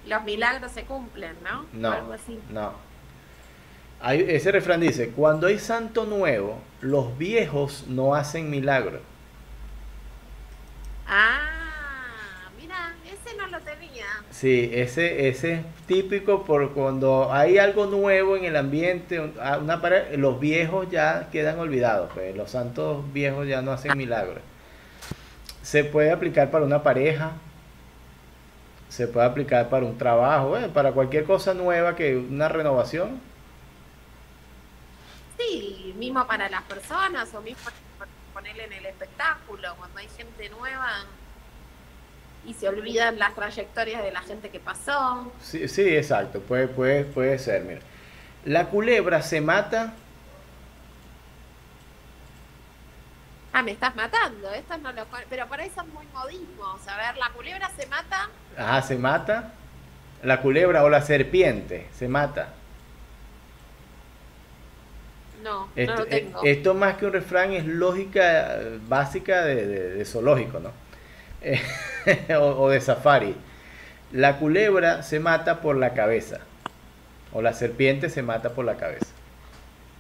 Los 0.07 0.25
milagros 0.25 0.73
se 0.73 0.83
cumplen, 0.85 1.37
¿no? 1.45 1.67
no, 1.73 1.93
algo 1.93 2.13
así. 2.13 2.41
no. 2.51 2.73
Hay, 4.01 4.25
ese 4.29 4.51
refrán 4.53 4.81
dice, 4.81 5.11
cuando 5.11 5.47
hay 5.47 5.59
santo 5.59 6.05
nuevo, 6.05 6.59
los 6.81 7.17
viejos 7.17 7.85
no 7.89 8.15
hacen 8.15 8.51
milagro. 8.51 9.01
Ah, 11.07 11.66
ese 13.27 13.37
no 13.37 13.47
lo 13.49 13.61
tenía. 13.61 14.05
Sí, 14.31 14.71
ese, 14.73 15.29
ese 15.29 15.55
es 15.55 15.61
típico 15.87 16.45
por 16.45 16.73
cuando 16.73 17.33
hay 17.33 17.59
algo 17.59 17.87
nuevo 17.87 18.37
en 18.37 18.45
el 18.45 18.57
ambiente, 18.57 19.21
un- 19.21 19.35
una 19.63 19.81
pare- 19.81 20.17
los 20.17 20.39
viejos 20.41 20.91
ya 20.91 21.29
quedan 21.31 21.59
olvidados, 21.59 22.11
pues 22.15 22.37
los 22.37 22.51
santos 22.51 23.05
viejos 23.13 23.47
ya 23.47 23.63
no 23.63 23.73
hacen 23.73 23.97
milagros. 23.97 24.39
Se 25.63 25.85
puede 25.85 26.13
aplicar 26.13 26.51
para 26.51 26.65
una 26.65 26.83
pareja, 26.83 27.33
se 28.89 29.09
puede 29.09 29.27
aplicar 29.27 29.69
para 29.69 29.85
un 29.85 29.99
trabajo, 29.99 30.49
bueno, 30.51 30.69
para 30.69 30.93
cualquier 30.93 31.25
cosa 31.25 31.55
nueva 31.55 31.97
que 31.97 32.17
una 32.17 32.49
renovación. 32.49 33.21
Sí, 35.39 35.95
mismo 35.99 36.27
para 36.27 36.49
las 36.49 36.63
personas 36.63 37.33
o 37.35 37.41
mismo 37.43 37.63
para 37.99 38.11
ponerle 38.33 38.65
en 38.65 38.73
el 38.75 38.87
espectáculo, 38.87 39.75
cuando 39.77 39.99
hay 39.99 40.09
gente 40.17 40.49
nueva 40.51 40.89
y 42.47 42.55
se 42.55 42.69
olvidan 42.69 43.19
las 43.19 43.35
trayectorias 43.35 44.03
de 44.03 44.13
la 44.13 44.23
gente 44.23 44.51
que 44.51 44.61
pasó. 44.61 45.33
Sí, 45.41 45.69
sí, 45.69 45.83
exacto, 45.97 46.41
puede, 46.41 46.69
puede, 46.69 47.05
puede 47.05 47.39
ser, 47.39 47.63
mira. 47.65 47.81
La 48.45 48.69
culebra 48.69 49.23
se 49.23 49.41
mata, 49.41 49.95
Ah, 53.53 53.63
me 53.63 53.73
estás 53.73 53.97
matando, 53.97 54.53
esto 54.53 54.79
no 54.79 54.93
lo 54.93 55.05
pero 55.29 55.49
para 55.49 55.65
eso 55.65 55.81
es 55.81 55.87
muy 55.89 56.07
modismo. 56.09 56.65
A 56.87 56.97
ver, 56.97 57.17
la 57.17 57.33
culebra 57.33 57.71
se 57.71 57.87
mata, 57.87 58.31
ajá, 58.57 58.83
se 58.83 58.97
mata. 58.97 59.53
La 60.23 60.41
culebra 60.43 60.85
o 60.85 60.89
la 60.91 61.03
serpiente 61.03 61.89
se 61.93 62.09
mata. 62.09 62.55
no, 65.43 65.69
Esto, 65.77 65.95
no 65.95 65.95
lo 65.95 66.07
eh, 66.09 66.09
tengo. 66.09 66.41
esto 66.41 66.75
más 66.75 66.97
que 66.97 67.07
un 67.07 67.13
refrán 67.13 67.53
es 67.53 67.67
lógica 67.67 68.57
eh, 68.61 68.79
básica 68.89 69.45
de, 69.45 69.67
de- 69.67 69.91
de 69.91 70.05
zoológico, 70.05 70.59
¿no? 70.61 70.73
Eh, 71.47 72.35
o, 72.37 72.45
o 72.65 72.71
de 72.71 72.81
safari. 72.81 73.35
La 74.13 74.39
culebra 74.39 75.03
se 75.03 75.21
mata 75.21 75.61
por 75.61 75.77
la 75.77 75.95
cabeza. 75.95 76.41
O 77.33 77.43
la 77.43 77.53
serpiente 77.53 78.09
se 78.11 78.23
mata 78.23 78.51
por 78.51 78.65
la 78.65 78.77
cabeza. 78.77 79.07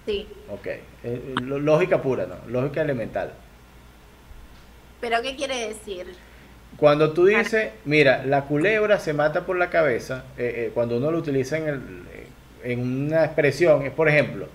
Sí, 0.06 0.28
Ok. 0.50 0.66
Eh, 1.04 1.34
lo- 1.42 1.58
lógica 1.58 2.00
pura, 2.02 2.26
¿no? 2.26 2.36
Lógica 2.50 2.82
elemental. 2.82 3.32
pero 5.00 5.20
¿qué 5.22 5.36
quiere 5.36 5.68
decir? 5.68 6.06
Cuando 6.76 7.12
tú 7.12 7.26
dices, 7.26 7.70
mira, 7.84 8.24
la 8.24 8.42
culebra 8.44 8.98
se 8.98 9.12
mata 9.12 9.46
por 9.46 9.56
la 9.56 9.70
cabeza, 9.70 10.24
eh, 10.38 10.66
eh, 10.68 10.70
cuando 10.74 10.96
uno 10.98 11.10
lo 11.10 11.18
utiliza 11.18 11.56
en, 11.58 11.68
el- 11.68 12.02
eh, 12.12 12.26
en 12.72 12.80
una 13.06 13.24
expresión, 13.24 13.82
es 13.82 13.92
por 13.92 14.08
ejemplo, 14.08 14.48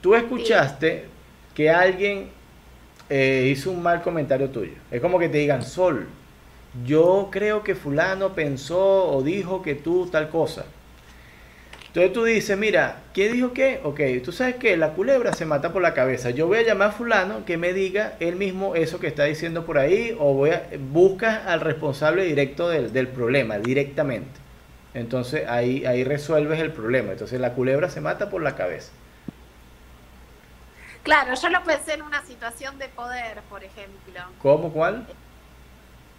tú 0.00 0.14
escuchaste 0.14 1.06
que 1.54 1.70
alguien 1.70 2.30
eh, 3.08 3.48
hizo 3.50 3.70
un 3.70 3.82
mal 3.82 4.02
comentario 4.02 4.50
tuyo. 4.50 4.72
Es 4.90 5.00
como 5.00 5.18
que 5.18 5.28
te 5.28 5.38
digan, 5.38 5.62
Sol, 5.62 6.06
yo 6.84 7.28
creo 7.30 7.62
que 7.62 7.74
fulano 7.74 8.34
pensó 8.34 9.08
o 9.10 9.22
dijo 9.22 9.62
que 9.62 9.74
tú 9.74 10.06
tal 10.10 10.28
cosa. 10.30 10.64
Entonces 11.88 12.12
tú 12.12 12.24
dices, 12.24 12.58
mira, 12.58 13.02
¿quién 13.12 13.32
dijo 13.32 13.52
qué? 13.52 13.80
Ok, 13.84 14.00
tú 14.24 14.32
sabes 14.32 14.56
que 14.56 14.76
la 14.76 14.94
culebra 14.94 15.32
se 15.32 15.46
mata 15.46 15.72
por 15.72 15.80
la 15.80 15.94
cabeza. 15.94 16.30
Yo 16.30 16.48
voy 16.48 16.58
a 16.58 16.62
llamar 16.62 16.88
a 16.88 16.92
fulano 16.92 17.44
que 17.44 17.56
me 17.56 17.72
diga 17.72 18.14
él 18.18 18.34
mismo 18.34 18.74
eso 18.74 18.98
que 18.98 19.06
está 19.06 19.22
diciendo 19.24 19.64
por 19.64 19.78
ahí 19.78 20.16
o 20.18 20.34
voy 20.34 20.50
a 20.50 20.64
buscas 20.90 21.46
al 21.46 21.60
responsable 21.60 22.24
directo 22.24 22.68
del, 22.68 22.92
del 22.92 23.06
problema, 23.06 23.58
directamente. 23.58 24.40
Entonces 24.92 25.46
ahí, 25.48 25.86
ahí 25.86 26.02
resuelves 26.02 26.58
el 26.58 26.72
problema. 26.72 27.12
Entonces 27.12 27.40
la 27.40 27.52
culebra 27.52 27.88
se 27.88 28.00
mata 28.00 28.28
por 28.28 28.42
la 28.42 28.56
cabeza. 28.56 28.90
Claro, 31.04 31.34
yo 31.34 31.48
lo 31.50 31.62
pensé 31.62 31.92
en 31.94 32.02
una 32.02 32.24
situación 32.24 32.78
de 32.78 32.88
poder, 32.88 33.42
por 33.50 33.62
ejemplo. 33.62 34.20
¿Cómo? 34.40 34.72
¿Cuál? 34.72 35.06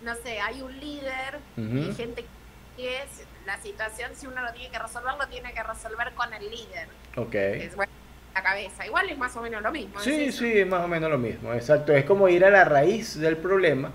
No 0.02 0.14
sé, 0.16 0.40
hay 0.40 0.62
un 0.62 0.80
líder 0.80 1.40
y 1.58 1.92
gente 1.96 2.24
que 2.78 2.98
es 2.98 3.26
la 3.48 3.58
situación, 3.58 4.12
si 4.16 4.28
uno 4.28 4.42
lo 4.44 4.54
tiene 4.54 4.70
que 4.70 4.78
resolver, 4.78 5.16
lo 5.20 5.28
tiene 5.28 5.54
que 5.54 5.64
resolver 5.64 6.14
con 6.14 6.32
el 6.34 6.44
líder. 6.52 6.88
Ok. 7.18 7.34
Es 7.34 7.76
bueno, 7.76 7.92
la 8.36 8.44
cabeza. 8.44 8.86
Igual 8.86 9.10
es 9.10 9.18
más 9.18 9.36
o 9.36 9.42
menos 9.42 9.64
lo 9.64 9.72
mismo. 9.72 10.00
Sí, 10.02 10.26
es 10.26 10.36
sí, 10.36 10.64
más 10.66 10.84
o 10.84 10.88
menos 10.88 11.10
lo 11.10 11.18
mismo. 11.18 11.52
Exacto. 11.54 11.92
Es 11.94 12.06
como 12.06 12.30
ir 12.30 12.46
a 12.46 12.52
la 12.52 12.64
raíz 12.66 13.20
del 13.20 13.38
problema 13.38 13.90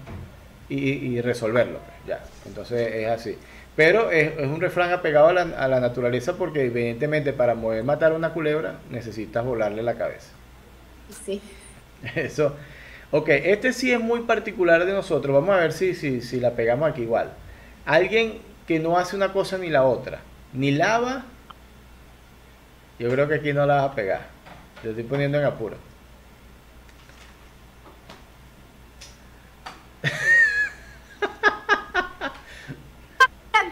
y, 0.68 0.78
y 0.78 1.20
resolverlo. 1.20 1.78
Ya. 2.04 2.20
Entonces 2.46 2.92
es 2.94 3.08
así. 3.08 3.38
Pero 3.76 4.10
es, 4.10 4.36
es 4.38 4.46
un 4.48 4.60
refrán 4.60 4.92
apegado 4.92 5.28
a 5.28 5.32
la, 5.32 5.42
a 5.42 5.68
la 5.68 5.78
naturaleza 5.78 6.36
porque 6.36 6.64
evidentemente 6.64 7.32
para 7.32 7.54
poder 7.54 7.84
matar 7.84 8.10
a 8.10 8.16
una 8.16 8.32
culebra 8.32 8.80
necesitas 8.90 9.44
volarle 9.44 9.82
la 9.84 9.94
cabeza. 9.94 10.32
Sí. 11.24 11.40
Eso. 12.14 12.56
Ok, 13.12 13.28
este 13.28 13.72
sí 13.72 13.92
es 13.92 14.00
muy 14.00 14.20
particular 14.20 14.84
de 14.84 14.92
nosotros. 14.92 15.34
Vamos 15.34 15.50
a 15.50 15.60
ver 15.60 15.72
si, 15.72 15.94
si, 15.94 16.20
si 16.20 16.38
la 16.40 16.52
pegamos 16.52 16.88
aquí 16.90 17.02
igual. 17.02 17.32
Alguien 17.84 18.40
que 18.66 18.78
no 18.78 18.96
hace 18.98 19.16
una 19.16 19.32
cosa 19.32 19.58
ni 19.58 19.68
la 19.68 19.84
otra. 19.84 20.20
Ni 20.52 20.70
lava. 20.70 21.24
Yo 22.98 23.10
creo 23.10 23.26
que 23.28 23.34
aquí 23.36 23.52
no 23.52 23.66
la 23.66 23.76
vas 23.82 23.92
a 23.92 23.94
pegar. 23.94 24.28
Yo 24.84 24.90
estoy 24.90 25.04
poniendo 25.04 25.38
en 25.38 25.44
apuro. 25.44 25.76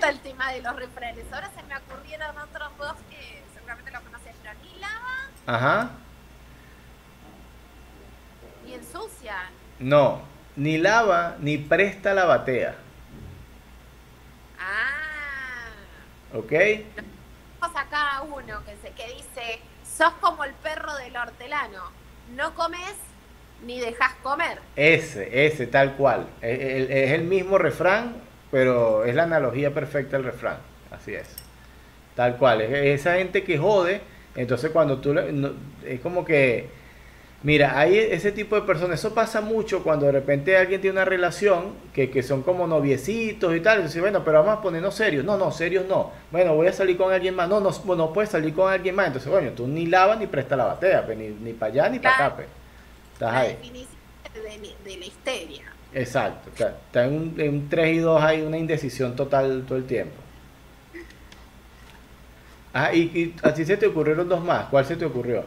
El 0.09 0.21
tema 0.21 0.51
de 0.53 0.63
los 0.63 0.75
refranes. 0.75 1.25
Ahora 1.31 1.51
se 1.55 1.63
me 1.65 1.77
ocurrieron 1.77 2.39
otros 2.39 2.71
dos 2.79 2.95
que 3.11 3.43
seguramente 3.55 3.91
los 3.91 4.01
conoces. 4.01 4.35
Pero 4.43 4.55
ni 4.63 4.81
lava 4.81 5.29
Ajá. 5.47 5.91
ni 8.65 8.73
ensucian. 8.73 9.53
No. 9.81 10.23
Ni 10.57 10.77
lava 10.79 11.37
ni 11.41 11.59
presta 11.59 12.15
la 12.15 12.25
batea. 12.25 12.75
Ah. 14.59 15.71
¿Ok? 16.37 16.49
Tenemos 16.49 17.77
acá 17.77 18.23
uno 18.23 18.63
que, 18.65 18.77
se, 18.83 18.93
que 18.95 19.07
dice, 19.15 19.61
sos 19.85 20.13
como 20.21 20.45
el 20.45 20.53
perro 20.55 20.95
del 20.97 21.17
hortelano. 21.17 21.83
No 22.35 22.55
comes 22.55 22.95
ni 23.65 23.81
dejas 23.81 24.15
comer. 24.23 24.59
Ese, 24.77 25.47
ese, 25.47 25.67
tal 25.67 25.95
cual. 25.95 26.27
Es, 26.43 26.59
es- 26.61 26.91
es 26.91 27.11
el 27.13 27.23
mismo 27.25 27.57
refrán, 27.59 28.17
pero 28.51 29.05
es 29.05 29.15
la 29.15 29.25
analogía 29.25 29.73
perfecta 29.73 30.17
del 30.17 30.27
refrán. 30.27 30.59
Así 30.91 31.15
es. 31.15 31.29
Tal 32.17 32.37
cual. 32.37 32.61
Es 32.63 33.01
esa 33.01 33.15
gente 33.15 33.45
que 33.45 33.59
jode. 33.59 34.01
Entonces 34.35 34.71
cuando 34.71 34.99
tú... 34.99 35.15
es 35.85 36.01
como 36.01 36.25
que... 36.25 36.69
Mira, 37.41 37.79
hay 37.79 37.97
ese 37.99 38.33
tipo 38.33 38.57
de 38.57 38.63
personas. 38.63 38.99
Eso 38.99 39.15
pasa 39.15 39.41
mucho 39.41 39.85
cuando 39.85 40.07
de 40.07 40.13
repente 40.13 40.57
alguien 40.57 40.81
tiene 40.81 40.95
una 40.95 41.05
relación 41.05 41.75
que, 41.93 42.11
que 42.11 42.23
son 42.25 42.43
como 42.43 42.67
noviecitos 42.67 43.55
y 43.55 43.61
tal. 43.61 43.81
Y 43.81 43.83
dice, 43.85 44.01
bueno, 44.01 44.25
pero 44.25 44.41
vamos 44.43 44.59
a 44.59 44.63
ponernos 44.63 44.95
serios. 44.97 45.25
No, 45.25 45.37
no, 45.37 45.53
serios 45.53 45.87
no. 45.87 46.11
Bueno, 46.33 46.55
voy 46.57 46.67
a 46.67 46.73
salir 46.73 46.97
con 46.97 47.13
alguien 47.13 47.37
más. 47.37 47.49
No, 47.49 47.61
no, 47.61 47.71
no 47.97 48.13
puedes 48.13 48.31
salir 48.31 48.55
con 48.55 48.73
alguien 48.73 48.95
más. 48.97 49.07
Entonces, 49.09 49.31
bueno, 49.31 49.53
tú 49.53 49.69
ni 49.69 49.87
lavas 49.87 50.19
ni 50.19 50.27
presta 50.27 50.57
la 50.57 50.65
batea. 50.67 51.07
pues, 51.07 51.17
ni, 51.17 51.29
ni 51.29 51.53
para 51.53 51.73
allá 51.73 51.89
ni 51.91 52.01
para 52.01 52.15
acá. 52.27 52.37
Pues. 52.37 52.49
Estás 53.15 53.35
La 53.35 53.41
ahí. 53.41 53.49
definición 53.49 53.89
de, 54.35 54.77
de 54.85 54.97
la 54.99 55.07
histeria. 55.07 55.65
Exacto, 55.93 56.51
está, 56.51 56.81
está 56.87 57.05
en, 57.07 57.13
un, 57.15 57.41
en 57.41 57.55
un 57.55 57.69
3 57.69 57.97
y 57.97 57.99
2 57.99 58.23
hay 58.23 58.43
una 58.43 58.59
indecisión 58.59 59.17
total 59.17 59.65
todo 59.67 59.79
el 59.79 59.87
tiempo. 59.87 60.23
Ah, 62.73 62.93
y, 62.95 63.01
y 63.15 63.37
a 63.43 63.53
ti 63.55 63.65
se 63.65 63.77
te 63.77 63.87
ocurrieron 63.87 64.29
dos 64.29 64.43
más. 64.43 64.67
¿Cuál 64.69 64.85
se 64.87 64.97
te 64.97 65.05
ocurrió? 65.05 65.45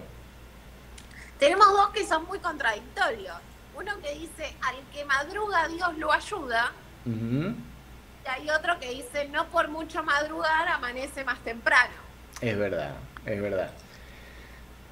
Tenemos 1.41 1.67
dos 1.69 1.89
que 1.89 2.05
son 2.05 2.27
muy 2.27 2.37
contradictorios. 2.37 3.35
Uno 3.75 3.91
que 3.99 4.13
dice, 4.13 4.55
al 4.61 4.75
que 4.93 5.03
madruga 5.05 5.67
Dios 5.69 5.97
lo 5.97 6.11
ayuda. 6.13 6.71
Y 7.03 8.29
hay 8.29 8.47
otro 8.51 8.79
que 8.79 8.91
dice, 8.91 9.27
no 9.29 9.47
por 9.47 9.67
mucho 9.67 10.03
madrugar 10.03 10.67
amanece 10.67 11.23
más 11.23 11.39
temprano. 11.39 11.95
Es 12.41 12.55
verdad, 12.55 12.91
es 13.25 13.41
verdad. 13.41 13.71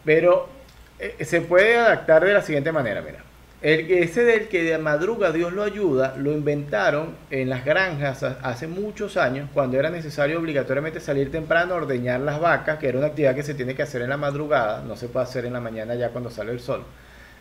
Pero 0.04 0.50
eh, 0.98 1.24
se 1.24 1.42
puede 1.42 1.78
adaptar 1.78 2.26
de 2.26 2.34
la 2.34 2.42
siguiente 2.42 2.72
manera, 2.72 3.04
mira. 3.04 3.24
El, 3.62 3.92
ese 3.92 4.24
del 4.24 4.48
que 4.48 4.64
de 4.64 4.78
madruga 4.78 5.34
Dios 5.34 5.52
lo 5.52 5.64
ayuda, 5.64 6.16
lo 6.18 6.32
inventaron 6.32 7.18
en 7.30 7.50
las 7.50 7.66
granjas 7.66 8.24
ha- 8.24 8.38
hace 8.42 8.68
muchos 8.68 9.18
años, 9.18 9.50
cuando 9.54 9.78
era 9.78 9.90
necesario 9.90 10.40
obligatoriamente 10.40 11.02
salir 11.02 11.30
temprano 11.30 11.74
a 11.74 11.78
ordeñar 11.78 12.22
las 12.22 12.40
vacas, 12.40 12.80
que 12.80 12.88
era 12.88 12.98
una 13.00 13.08
actividad 13.08 13.36
que 13.36 13.44
se 13.44 13.54
tiene 13.56 13.76
que 13.76 13.82
hacer 13.84 14.02
en 14.02 14.10
la 14.10 14.16
madrugada, 14.18 14.82
no 14.88 14.96
se 14.96 15.10
puede 15.10 15.26
hacer 15.26 15.46
en 15.46 15.54
la 15.54 15.60
mañana 15.60 15.96
ya 15.96 16.10
cuando 16.12 16.30
sale 16.30 16.54
el 16.54 16.62
sol. 16.62 16.84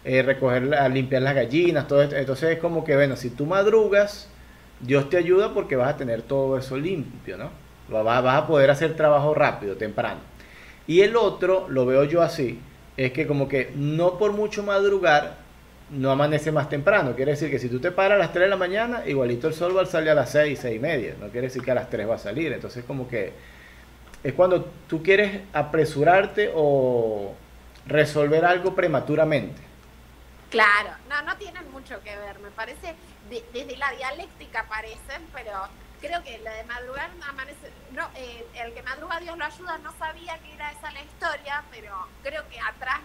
Eh, 0.04 0.22
recoger, 0.22 0.62
limpiar 0.92 1.22
las 1.22 1.34
gallinas, 1.36 1.86
todo 1.86 2.02
esto. 2.02 2.16
Entonces 2.16 2.50
es 2.52 2.58
como 2.58 2.82
que, 2.84 2.96
bueno, 2.96 3.14
si 3.16 3.30
tú 3.30 3.46
madrugas, 3.46 4.28
Dios 4.80 5.08
te 5.10 5.18
ayuda 5.18 5.54
porque 5.54 5.76
vas 5.76 5.94
a 5.94 5.96
tener 5.96 6.22
todo 6.22 6.58
eso 6.58 6.76
limpio, 6.76 7.36
¿no? 7.36 7.50
Va- 7.94 8.02
va- 8.02 8.20
Vas 8.20 8.42
a 8.42 8.46
poder 8.46 8.70
hacer 8.70 8.96
trabajo 8.96 9.34
rápido, 9.34 9.76
temprano. 9.76 10.20
Y 10.86 11.00
el 11.02 11.16
otro, 11.16 11.66
lo 11.68 11.86
veo 11.86 12.04
yo 12.04 12.22
así, 12.22 12.60
es 12.96 13.12
que 13.12 13.26
como 13.26 13.48
que 13.48 13.72
no 13.76 14.18
por 14.18 14.32
mucho 14.32 14.62
madrugar, 14.62 15.36
no 15.90 16.10
amanece 16.10 16.52
más 16.52 16.68
temprano. 16.68 17.14
Quiere 17.16 17.32
decir 17.32 17.50
que 17.50 17.58
si 17.58 17.68
tú 17.68 17.80
te 17.80 17.90
paras 17.92 18.16
a 18.16 18.18
las 18.18 18.32
3 18.32 18.44
de 18.44 18.50
la 18.50 18.56
mañana, 18.56 19.02
igualito 19.06 19.48
el 19.48 19.54
sol 19.54 19.76
va 19.76 19.82
a 19.82 19.86
salir 19.86 20.10
a 20.10 20.14
las 20.14 20.30
6, 20.30 20.58
6 20.60 20.76
y 20.76 20.78
media. 20.78 21.14
No 21.20 21.28
quiere 21.28 21.46
decir 21.48 21.62
que 21.62 21.70
a 21.70 21.74
las 21.74 21.88
3 21.90 22.08
va 22.08 22.16
a 22.16 22.18
salir. 22.18 22.52
Entonces 22.52 22.84
como 22.84 23.08
que 23.08 23.32
es 24.22 24.32
cuando 24.34 24.64
tú 24.88 25.02
quieres 25.02 25.42
apresurarte 25.52 26.50
o 26.54 27.34
resolver 27.86 28.44
algo 28.44 28.74
prematuramente. 28.74 29.62
Claro, 30.50 30.90
no, 31.08 31.22
no 31.22 31.36
tienen 31.36 31.70
mucho 31.70 32.02
que 32.02 32.16
ver. 32.16 32.38
Me 32.40 32.50
parece, 32.50 32.94
de- 33.30 33.44
desde 33.52 33.76
la 33.76 33.90
dialéctica 33.92 34.64
parecen, 34.68 35.22
pero 35.32 35.52
creo 36.00 36.22
que 36.22 36.38
la 36.38 36.52
de 36.54 36.64
madrugar 36.64 37.10
amanece. 37.28 37.70
No, 37.92 38.08
eh, 38.16 38.46
el 38.64 38.72
que 38.72 38.82
madruga 38.82 39.20
Dios 39.20 39.36
lo 39.36 39.44
ayuda, 39.44 39.78
no 39.78 39.92
sabía 39.98 40.38
que 40.38 40.52
era 40.54 40.70
esa 40.72 40.90
la 40.92 41.02
historia, 41.02 41.62
pero 41.70 41.92
creo 42.22 42.48
que 42.48 42.58
atrás 42.60 43.00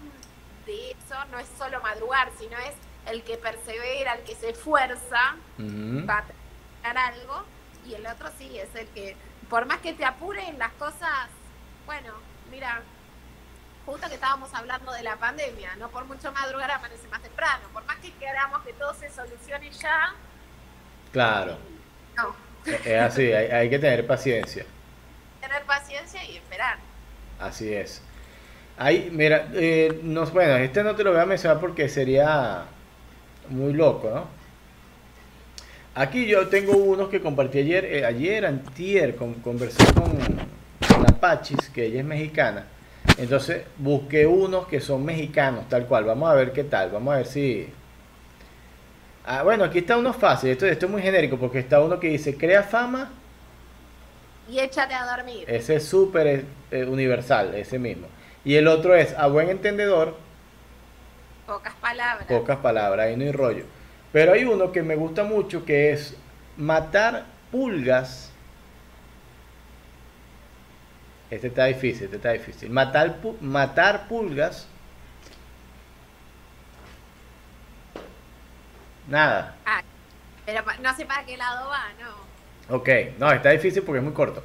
de 0.65 0.91
eso 0.91 1.15
no 1.31 1.39
es 1.39 1.47
solo 1.57 1.81
madrugar, 1.81 2.29
sino 2.39 2.57
es 2.59 2.73
el 3.05 3.23
que 3.23 3.37
persevera, 3.37 4.13
el 4.15 4.23
que 4.23 4.35
se 4.35 4.49
esfuerza, 4.51 5.35
Ujú. 5.59 6.05
va 6.07 6.19
a 6.19 6.23
tener 6.81 6.97
algo, 6.97 7.43
y 7.85 7.93
el 7.95 8.05
otro 8.07 8.29
sí 8.37 8.57
es 8.57 8.73
el 8.75 8.87
que, 8.89 9.15
por 9.49 9.65
más 9.65 9.79
que 9.79 9.93
te 9.93 10.05
apuren 10.05 10.57
las 10.57 10.71
cosas, 10.73 11.27
bueno, 11.85 12.13
mira, 12.49 12.81
justo 13.85 14.07
que 14.07 14.15
estábamos 14.15 14.53
hablando 14.53 14.91
de 14.93 15.03
la 15.03 15.17
pandemia, 15.17 15.75
no 15.75 15.89
por 15.89 16.05
mucho 16.05 16.31
madrugar 16.31 16.71
amanece 16.71 17.07
más 17.09 17.21
temprano, 17.21 17.67
por 17.73 17.83
más 17.85 17.97
que 17.97 18.11
queramos 18.13 18.61
que 18.63 18.73
todo 18.73 18.93
se 18.93 19.09
solucione 19.11 19.69
ya, 19.71 20.13
Claro, 21.11 21.57
no, 22.15 22.35
es 22.65 22.85
es 22.85 23.01
así, 23.01 23.31
hay, 23.31 23.47
hay 23.51 23.69
que 23.69 23.77
tener 23.79 24.07
paciencia. 24.07 24.65
tener 25.41 25.63
paciencia 25.63 26.23
y 26.23 26.37
esperar. 26.37 26.77
Así 27.39 27.73
es. 27.73 28.01
Ahí, 28.77 29.09
mira, 29.11 29.49
eh, 29.53 29.99
no, 30.03 30.25
bueno, 30.27 30.55
este 30.57 30.83
no 30.83 30.95
te 30.95 31.03
lo 31.03 31.11
voy 31.11 31.21
a 31.21 31.25
mencionar 31.25 31.59
porque 31.59 31.87
sería 31.89 32.65
muy 33.49 33.73
loco, 33.73 34.09
¿no? 34.13 34.27
Aquí 35.95 36.25
yo 36.25 36.47
tengo 36.47 36.75
unos 36.75 37.09
que 37.09 37.21
compartí 37.21 37.59
ayer, 37.59 37.85
eh, 37.85 38.05
ayer, 38.05 38.45
antier, 38.45 39.15
con, 39.15 39.35
conversé 39.35 39.85
con, 39.93 40.11
con 40.87 41.03
la 41.03 41.19
Pachis, 41.19 41.69
que 41.69 41.85
ella 41.85 41.99
es 41.99 42.05
mexicana. 42.05 42.65
Entonces 43.17 43.63
busqué 43.77 44.25
unos 44.25 44.67
que 44.67 44.81
son 44.81 45.05
mexicanos, 45.05 45.69
tal 45.69 45.85
cual. 45.85 46.05
Vamos 46.05 46.29
a 46.29 46.33
ver 46.35 46.51
qué 46.51 46.63
tal, 46.63 46.89
vamos 46.91 47.13
a 47.13 47.17
ver 47.17 47.27
si... 47.27 47.69
Ah, 49.25 49.43
bueno, 49.43 49.63
aquí 49.63 49.79
está 49.79 49.97
uno 49.97 50.13
fácil, 50.13 50.49
esto, 50.51 50.65
esto 50.65 50.85
es 50.85 50.91
muy 50.91 51.01
genérico 51.01 51.37
porque 51.37 51.59
está 51.59 51.79
uno 51.81 51.99
que 51.99 52.09
dice, 52.09 52.37
crea 52.37 52.63
fama, 52.63 53.11
Y 54.47 54.59
échate 54.59 54.93
a 54.93 55.05
dormir. 55.05 55.47
ese 55.47 55.75
es 55.77 55.85
súper 55.85 56.45
eh, 56.71 56.85
universal, 56.85 57.53
ese 57.55 57.79
mismo. 57.79 58.07
Y 58.45 58.55
el 58.55 58.67
otro 58.67 58.95
es, 58.95 59.13
a 59.13 59.27
buen 59.27 59.49
entendedor, 59.49 60.17
Pocas 61.45 61.73
palabras. 61.75 62.27
pocas 62.27 62.57
palabras, 62.57 63.05
ahí 63.05 63.17
no 63.17 63.23
hay 63.23 63.31
rollo. 63.31 63.65
Pero 64.11 64.33
hay 64.33 64.45
uno 64.45 64.71
que 64.71 64.81
me 64.83 64.95
gusta 64.95 65.23
mucho 65.23 65.65
que 65.65 65.91
es 65.91 66.15
matar 66.55 67.25
pulgas. 67.51 68.31
Este 71.29 71.47
está 71.47 71.65
difícil, 71.65 72.05
este 72.05 72.17
está 72.17 72.31
difícil. 72.31 72.69
Matar, 72.69 73.17
matar 73.41 74.07
pulgas. 74.07 74.67
Nada. 79.07 79.55
Ah, 79.65 79.81
pero 80.45 80.63
no 80.81 80.95
sé 80.95 81.05
para 81.05 81.25
qué 81.25 81.35
lado 81.35 81.69
va, 81.69 81.85
¿no? 81.99 82.75
Ok, 82.75 82.89
no, 83.17 83.31
está 83.31 83.49
difícil 83.49 83.83
porque 83.83 83.97
es 83.97 84.03
muy 84.03 84.13
corto. 84.13 84.43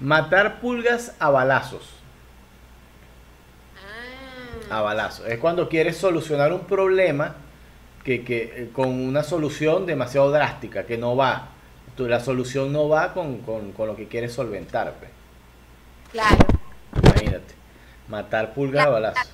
Matar 0.00 0.60
pulgas 0.60 1.14
a 1.18 1.30
balazos. 1.30 1.96
A 4.70 4.80
balazos. 4.80 5.26
Es 5.26 5.38
cuando 5.38 5.68
quieres 5.68 5.96
solucionar 5.96 6.52
un 6.52 6.60
problema 6.66 7.36
que, 8.04 8.24
que, 8.24 8.42
eh, 8.64 8.70
con 8.72 8.88
una 8.88 9.22
solución 9.22 9.86
demasiado 9.86 10.30
drástica, 10.30 10.84
que 10.86 10.96
no 10.98 11.16
va. 11.16 11.48
Tu- 11.96 12.06
la 12.08 12.20
solución 12.20 12.72
no 12.72 12.88
va 12.88 13.12
con, 13.14 13.38
con- 13.38 13.72
con 13.72 13.88
lo 13.88 13.96
que 13.96 14.06
quieres 14.08 14.32
solventar. 14.32 14.94
pues. 14.98 15.10
claro. 16.12 16.36
Imagínate. 17.02 17.54
Matar 18.08 18.54
pulgas 18.54 18.86
a 18.86 18.88
balazos. 18.90 19.28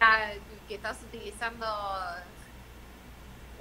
Ah, 0.00 0.30
que 0.68 0.74
estás 0.76 0.98
utilizando 1.08 1.66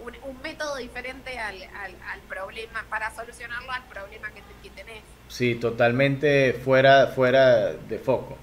un, 0.04 0.14
un 0.30 0.42
método 0.42 0.76
diferente 0.78 1.38
al, 1.40 1.56
al, 1.56 1.96
al 2.12 2.20
problema, 2.28 2.86
para 2.90 3.14
solucionarlo 3.14 3.72
al 3.72 3.84
problema 3.86 4.30
que, 4.30 4.42
que 4.64 4.70
tenés. 4.76 5.02
Sí, 5.28 5.56
totalmente 5.56 6.54
fuera, 6.54 7.08
fuera 7.08 7.74
de 7.74 8.00
foco. 8.00 8.38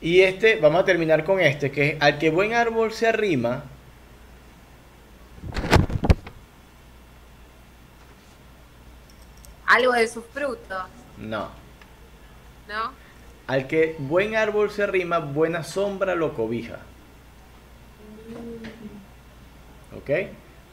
Y 0.00 0.22
este, 0.22 0.56
vamos 0.56 0.82
a 0.82 0.84
terminar 0.84 1.24
con 1.24 1.40
este, 1.40 1.70
que 1.70 1.90
es 1.90 1.96
al 2.02 2.18
que 2.18 2.30
buen 2.30 2.54
árbol 2.54 2.92
se 2.92 3.06
arrima. 3.06 3.64
Algo 9.66 9.92
de 9.92 10.08
sus 10.08 10.24
frutos, 10.26 10.84
No. 11.18 11.48
¿no? 12.68 12.92
Al 13.46 13.66
que 13.66 13.96
buen 13.98 14.36
árbol 14.36 14.70
se 14.70 14.82
arrima, 14.84 15.18
buena 15.18 15.64
sombra 15.64 16.14
lo 16.14 16.34
cobija. 16.34 16.78
¿Ok? 19.96 20.10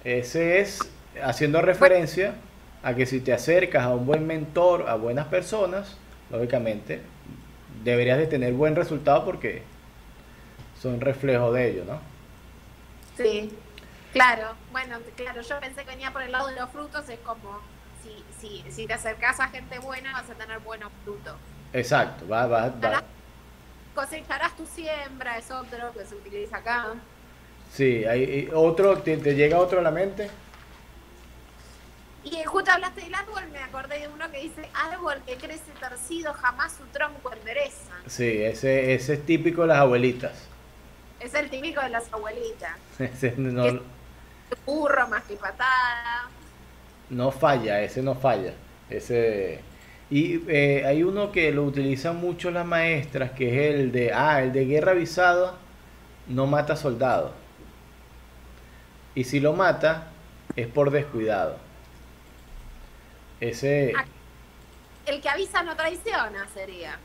Ese 0.03 0.59
es 0.59 0.79
haciendo 1.23 1.61
referencia 1.61 2.35
a 2.83 2.93
que 2.93 3.05
si 3.07 3.19
te 3.19 3.33
acercas 3.33 3.83
a 3.83 3.89
un 3.89 4.05
buen 4.05 4.27
mentor, 4.27 4.87
a 4.87 4.95
buenas 4.95 5.27
personas, 5.27 5.97
lógicamente 6.29 7.01
deberías 7.91 8.17
de 8.17 8.27
tener 8.27 8.53
buen 8.53 8.75
resultado 8.75 9.23
porque 9.23 9.63
son 10.81 10.99
reflejo 10.99 11.51
de 11.53 11.69
ello, 11.69 11.85
¿no? 11.85 11.99
Sí, 13.15 13.51
claro. 14.11 14.49
Bueno, 14.71 14.97
claro, 15.15 15.41
yo 15.41 15.59
pensé 15.59 15.83
que 15.83 15.91
venía 15.91 16.11
por 16.11 16.21
el 16.21 16.31
lado 16.31 16.47
de 16.47 16.55
los 16.55 16.69
frutos, 16.69 17.07
es 17.09 17.19
como 17.19 17.59
si, 18.03 18.23
si, 18.39 18.71
si 18.71 18.87
te 18.87 18.93
acercás 18.93 19.39
a 19.39 19.47
gente 19.47 19.79
buena 19.79 20.11
vas 20.11 20.29
a 20.29 20.33
tener 20.33 20.59
buenos 20.59 20.91
frutos. 21.03 21.35
Exacto, 21.73 22.27
va, 22.27 22.45
va, 22.45 22.69
va. 22.69 23.03
Cosecharás 23.95 24.55
tu 24.55 24.65
siembra, 24.65 25.37
es 25.37 25.49
otro 25.49 25.91
que 25.93 26.05
se 26.05 26.15
utiliza 26.15 26.57
acá. 26.57 26.93
Sí, 27.73 28.05
hay 28.05 28.23
y 28.23 28.49
otro, 28.53 28.97
te, 28.99 29.17
te 29.17 29.33
llega 29.33 29.57
otro 29.59 29.79
a 29.79 29.81
la 29.81 29.91
mente? 29.91 30.29
Y 32.31 32.43
justo 32.43 32.71
hablaste 32.71 33.01
del 33.01 33.15
árbol, 33.15 33.43
me 33.51 33.59
acordé 33.59 33.99
de 33.99 34.07
uno 34.09 34.29
que 34.31 34.41
dice, 34.41 34.67
árbol 34.73 35.21
que 35.25 35.37
crece 35.37 35.71
torcido, 35.79 36.33
jamás 36.33 36.73
su 36.73 36.83
tronco 36.87 37.31
endereza. 37.31 37.93
Sí, 38.05 38.43
ese, 38.43 38.93
ese 38.93 39.13
es 39.13 39.25
típico 39.25 39.61
de 39.61 39.67
las 39.69 39.77
abuelitas. 39.77 40.33
Es 41.19 41.33
el 41.33 41.49
típico 41.49 41.81
de 41.81 41.89
las 41.89 42.11
abuelitas. 42.13 42.71
Ese 42.99 43.33
no, 43.37 43.79
Burro 44.65 45.07
más 45.07 45.23
que 45.23 45.35
patada. 45.35 46.29
no 47.09 47.31
falla, 47.31 47.81
ese 47.81 48.03
no 48.03 48.13
falla. 48.15 48.53
Ese 48.89 49.61
y 50.09 50.41
eh, 50.47 50.85
hay 50.85 51.03
uno 51.03 51.31
que 51.31 51.51
lo 51.51 51.63
utilizan 51.63 52.17
mucho 52.17 52.51
las 52.51 52.65
maestras, 52.65 53.31
que 53.31 53.49
es 53.69 53.75
el 53.75 53.91
de 53.91 54.13
ah, 54.13 54.41
el 54.43 54.53
de 54.53 54.65
guerra 54.65 54.91
avisada 54.91 55.55
no 56.27 56.45
mata 56.45 56.75
soldado. 56.75 57.33
Y 59.15 59.23
si 59.23 59.39
lo 59.39 59.53
mata 59.53 60.07
es 60.55 60.67
por 60.67 60.91
descuidado. 60.91 61.66
Ese 63.39 63.93
Ah. 63.95 64.05
El 65.07 65.21
que 65.21 65.29
avisa 65.29 65.63
no 65.63 65.75
traiciona 65.75 66.47
sería. 66.53 66.97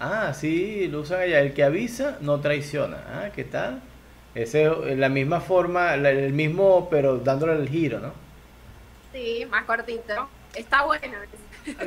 Ah, 0.00 0.32
sí, 0.34 0.88
lo 0.88 1.00
usan 1.00 1.20
allá. 1.20 1.40
El 1.40 1.54
que 1.54 1.62
avisa 1.62 2.18
no 2.20 2.40
traiciona. 2.40 2.98
Ah, 3.08 3.30
¿qué 3.34 3.44
tal? 3.44 3.80
Ese 4.34 4.70
es 4.86 4.98
la 4.98 5.08
misma 5.08 5.40
forma, 5.40 5.94
el 5.94 6.32
mismo, 6.32 6.88
pero 6.90 7.18
dándole 7.18 7.54
el 7.54 7.68
giro, 7.68 8.00
¿no? 8.00 8.12
Sí, 9.12 9.46
más 9.50 9.64
cortito. 9.64 10.28
Está 10.54 10.84
bueno. 10.84 11.16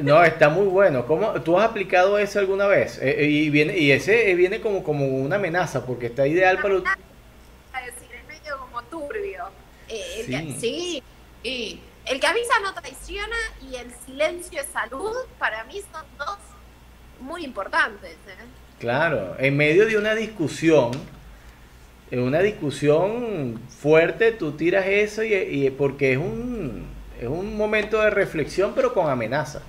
No, 0.03 0.23
está 0.23 0.47
muy 0.49 0.67
bueno. 0.67 1.07
¿Cómo, 1.07 1.41
¿Tú 1.41 1.57
has 1.57 1.67
aplicado 1.67 2.19
ese 2.19 2.37
alguna 2.37 2.67
vez? 2.67 2.99
Eh, 2.99 3.15
eh, 3.23 3.25
y 3.25 3.49
viene 3.49 3.75
y 3.75 3.91
ese 3.91 4.29
eh, 4.29 4.35
viene 4.35 4.61
como, 4.61 4.83
como 4.83 5.07
una 5.07 5.37
amenaza, 5.37 5.87
porque 5.87 6.05
está 6.05 6.27
ideal 6.27 6.59
para... 6.61 6.75
decir, 6.75 6.85
es 8.15 8.27
medio 8.27 8.59
como 8.59 8.83
turbio. 8.83 9.45
Eh, 9.89 10.53
sí. 10.59 11.03
sí. 11.41 11.81
El 12.05 12.19
que 12.19 12.27
avisa 12.27 12.59
no 12.63 12.73
traiciona 12.73 13.35
y 13.61 13.75
el 13.75 13.93
silencio 14.05 14.59
es 14.59 14.67
salud, 14.67 15.15
para 15.37 15.63
mí 15.65 15.81
son 15.91 16.05
dos 16.17 16.37
muy 17.19 17.45
importantes. 17.45 18.13
¿eh? 18.27 18.45
Claro, 18.79 19.35
en 19.37 19.55
medio 19.55 19.85
de 19.85 19.97
una 19.97 20.15
discusión, 20.15 20.91
en 22.09 22.19
una 22.21 22.39
discusión 22.39 23.61
fuerte, 23.69 24.31
tú 24.31 24.53
tiras 24.53 24.85
eso 24.87 25.23
y, 25.23 25.33
y 25.33 25.69
porque 25.69 26.13
es 26.13 26.17
un, 26.17 26.87
es 27.19 27.27
un 27.27 27.55
momento 27.55 28.01
de 28.01 28.09
reflexión, 28.09 28.73
pero 28.73 28.93
con 28.93 29.09
amenaza. 29.09 29.61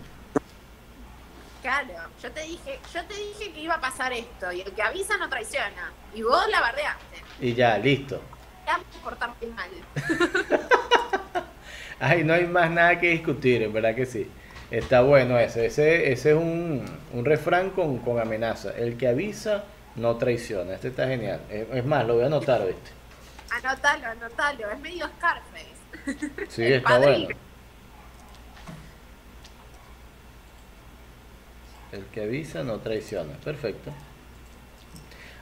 Claro, 1.61 1.95
yo 2.21 2.33
te 2.33 2.43
dije, 2.43 2.81
yo 2.93 3.05
te 3.05 3.15
dije 3.15 3.53
que 3.53 3.61
iba 3.61 3.75
a 3.75 3.81
pasar 3.81 4.13
esto 4.13 4.51
y 4.51 4.63
el 4.63 4.73
que 4.73 4.83
avisa 4.83 5.17
no 5.19 5.29
traiciona. 5.29 5.93
Y 6.15 6.23
vos 6.23 6.49
la 6.49 6.61
bardeaste. 6.61 7.23
Y 7.41 7.55
ya, 7.55 7.79
listo. 7.79 8.21
Ya 8.67 8.81
por 9.03 9.17
mal. 9.19 9.71
Ay, 12.05 12.25
no 12.25 12.35
hay 12.35 12.47
más 12.47 12.69
nada 12.71 12.99
que 12.99 13.11
discutir, 13.11 13.63
en 13.63 13.73
verdad 13.73 13.95
que 13.95 14.07
sí. 14.07 14.29
Está 14.73 15.03
bueno 15.03 15.39
ese. 15.39 15.67
Ese, 15.67 16.11
ese 16.13 16.31
es 16.31 16.37
un, 16.37 16.85
un 17.13 17.25
refrán 17.25 17.71
con, 17.71 17.99
con 17.99 18.19
amenaza. 18.19 18.73
El 18.77 18.97
que 18.97 19.07
avisa 19.09 19.65
no 19.97 20.17
traiciona. 20.17 20.75
Este 20.75 20.89
está 20.89 21.07
genial. 21.07 21.41
Es, 21.51 21.67
es 21.73 21.85
más, 21.85 22.05
lo 22.07 22.15
voy 22.15 22.25
a 22.25 22.27
anotar, 22.27 22.67
¿viste? 22.67 22.91
Anótalo, 23.51 24.07
anótalo. 24.07 24.71
Es 24.73 24.81
medio 24.81 25.07
Scarface. 25.19 26.47
Sí, 26.49 26.65
está 26.73 26.89
padrino. 26.89 27.25
bueno. 27.27 27.39
El 31.93 32.05
que 32.07 32.23
avisa 32.23 32.63
no 32.65 32.79
traiciona. 32.79 33.35
Perfecto. 33.45 33.93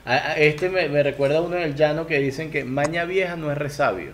A- 0.05 0.13
a- 0.31 0.35
Este 0.37 0.69
me, 0.69 0.89
me 0.89 1.01
recuerda 1.03 1.37
a 1.37 1.41
uno 1.41 1.55
del 1.55 1.75
llano 1.75 2.05
que 2.05 2.19
dicen 2.19 2.51
que 2.51 2.65
maña 2.65 3.05
vieja 3.05 3.35
no 3.37 3.51
es 3.51 3.57
resabio. 3.57 4.11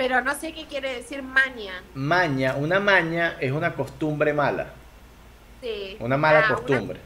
Pero 0.00 0.22
no 0.22 0.34
sé 0.34 0.54
qué 0.54 0.64
quiere 0.64 0.94
decir 0.94 1.22
maña. 1.22 1.74
Maña, 1.92 2.54
una 2.56 2.80
maña 2.80 3.36
es 3.38 3.52
una 3.52 3.74
costumbre 3.74 4.32
mala. 4.32 4.68
Sí. 5.60 5.98
Una 6.00 6.16
mala 6.16 6.42
Ah, 6.48 6.54
costumbre. 6.54 6.98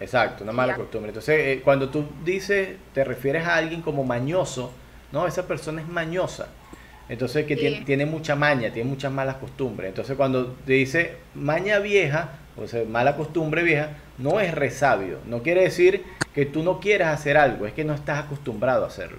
Exacto, 0.00 0.42
una 0.42 0.54
mala 0.54 0.72
Ya. 0.72 0.78
costumbre. 0.78 1.10
Entonces, 1.10 1.38
eh, 1.38 1.60
cuando 1.62 1.90
tú 1.90 2.06
dices, 2.24 2.70
te 2.94 3.04
refieres 3.04 3.46
a 3.46 3.56
alguien 3.56 3.82
como 3.82 4.02
mañoso, 4.02 4.72
no, 5.12 5.26
esa 5.26 5.46
persona 5.46 5.82
es 5.82 5.88
mañosa. 5.88 6.48
Entonces, 7.10 7.44
que 7.44 7.54
Sí. 7.54 7.60
tiene, 7.60 7.80
tiene 7.84 8.06
mucha 8.06 8.34
maña, 8.34 8.70
tiene 8.72 8.88
muchas 8.88 9.12
malas 9.12 9.36
costumbres. 9.36 9.90
Entonces, 9.90 10.16
cuando 10.16 10.46
te 10.64 10.72
dice 10.72 11.16
maña 11.34 11.80
vieja, 11.80 12.30
o 12.56 12.66
sea, 12.66 12.82
mala 12.86 13.14
costumbre 13.14 13.62
vieja, 13.62 13.90
no 14.16 14.40
es 14.40 14.54
resabio. 14.54 15.18
No 15.26 15.42
quiere 15.42 15.64
decir 15.64 16.02
que 16.34 16.46
tú 16.46 16.62
no 16.62 16.80
quieras 16.80 17.12
hacer 17.12 17.36
algo, 17.36 17.66
es 17.66 17.74
que 17.74 17.84
no 17.84 17.92
estás 17.92 18.20
acostumbrado 18.24 18.84
a 18.84 18.88
hacerlo. 18.88 19.18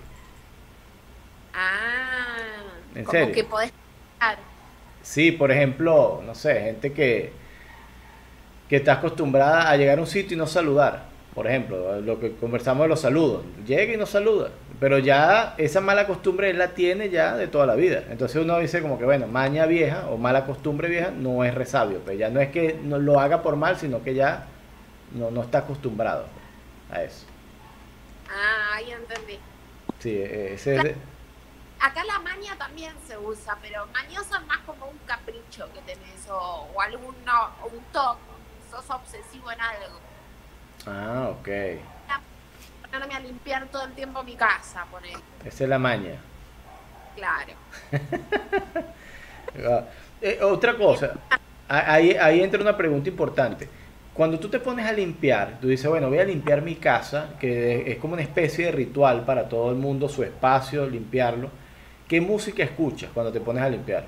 Ah, 1.53 2.62
¿En 2.95 3.03
como 3.03 3.19
serio? 3.19 3.33
que 3.33 3.43
podés 3.43 3.71
Sí, 5.01 5.33
por 5.33 5.51
ejemplo, 5.51 6.21
no 6.25 6.33
sé, 6.33 6.61
gente 6.61 6.93
que, 6.93 7.33
que 8.69 8.77
está 8.77 8.93
acostumbrada 8.93 9.69
a 9.69 9.75
llegar 9.75 9.97
a 9.97 10.01
un 10.01 10.07
sitio 10.07 10.35
y 10.35 10.37
no 10.37 10.47
saludar. 10.47 11.11
Por 11.33 11.47
ejemplo, 11.47 11.99
lo 11.99 12.19
que 12.19 12.35
conversamos 12.35 12.83
de 12.83 12.89
los 12.89 13.01
saludos. 13.01 13.43
Llega 13.65 13.93
y 13.93 13.97
no 13.97 14.05
saluda. 14.05 14.51
Pero 14.79 14.99
ya 14.99 15.55
esa 15.57 15.81
mala 15.81 16.05
costumbre 16.05 16.51
él 16.51 16.59
la 16.59 16.69
tiene 16.69 17.09
ya 17.09 17.35
de 17.35 17.47
toda 17.47 17.65
la 17.65 17.75
vida. 17.75 18.03
Entonces 18.09 18.41
uno 18.41 18.59
dice 18.59 18.81
como 18.81 18.99
que, 18.99 19.05
bueno, 19.05 19.27
maña 19.27 19.65
vieja 19.65 20.07
o 20.09 20.17
mala 20.17 20.45
costumbre 20.45 20.89
vieja 20.89 21.11
no 21.11 21.43
es 21.43 21.53
resabio. 21.53 22.01
Pero 22.05 22.17
ya 22.17 22.29
no 22.29 22.39
es 22.39 22.49
que 22.49 22.79
no 22.81 22.99
lo 22.99 23.19
haga 23.19 23.41
por 23.41 23.55
mal, 23.55 23.77
sino 23.77 24.03
que 24.03 24.13
ya 24.13 24.45
no, 25.13 25.31
no 25.31 25.41
está 25.41 25.59
acostumbrado 25.59 26.25
a 26.91 27.03
eso. 27.03 27.25
Ah, 28.29 28.75
ahí 28.75 28.91
entendí. 28.91 29.39
Sí, 29.99 30.11
eh, 30.11 30.51
ese 30.53 30.75
es 30.75 30.95
Acá 31.83 32.01
la 32.05 32.17
maña 32.19 32.55
también 32.57 32.93
se 33.05 33.17
usa, 33.17 33.57
pero 33.61 33.85
mañoso 33.87 34.37
es 34.37 34.47
más 34.47 34.59
como 34.59 34.85
un 34.85 34.97
capricho 35.05 35.67
que 35.73 35.81
tenés 35.81 36.29
o, 36.29 36.69
o 36.73 36.81
algún 36.81 37.13
no, 37.25 37.49
o 37.61 37.67
un 37.67 37.83
toque. 37.91 38.21
Sos 38.71 38.89
obsesivo 38.89 39.51
en 39.51 39.59
algo. 39.59 39.99
Ah, 40.87 41.27
ok. 41.29 41.49
Ponerme 42.89 43.15
a 43.15 43.19
limpiar 43.19 43.67
todo 43.67 43.83
el 43.83 43.91
tiempo 43.91 44.23
mi 44.23 44.35
casa, 44.35 44.85
poner. 44.89 45.17
Esa 45.43 45.63
es 45.65 45.69
la 45.69 45.77
maña. 45.77 46.15
Claro. 47.15 47.53
Ah, 49.55 49.83
eh, 50.19 50.39
otra 50.41 50.75
cosa, 50.75 51.13
ahí, 51.67 52.13
ahí 52.13 52.41
entra 52.41 52.59
una 52.59 52.75
pregunta 52.75 53.07
importante. 53.07 53.69
Cuando 54.11 54.39
tú 54.39 54.49
te 54.49 54.59
pones 54.59 54.83
a 54.87 54.91
limpiar, 54.91 55.59
tú 55.61 55.67
dices, 55.67 55.87
bueno, 55.87 56.09
voy 56.09 56.17
a 56.17 56.23
limpiar 56.23 56.63
mi 56.63 56.73
casa, 56.73 57.35
que 57.39 57.91
es 57.91 57.97
como 57.99 58.13
una 58.13 58.23
especie 58.23 58.65
de 58.65 58.71
ritual 58.71 59.25
para 59.25 59.47
todo 59.47 59.69
el 59.69 59.77
mundo, 59.77 60.09
su 60.09 60.23
espacio, 60.23 60.89
limpiarlo. 60.89 61.51
¿Qué 62.07 62.19
música 62.19 62.63
escuchas 62.63 63.09
cuando 63.13 63.31
te 63.31 63.39
pones 63.39 63.63
a 63.63 63.69
limpiar? 63.69 64.05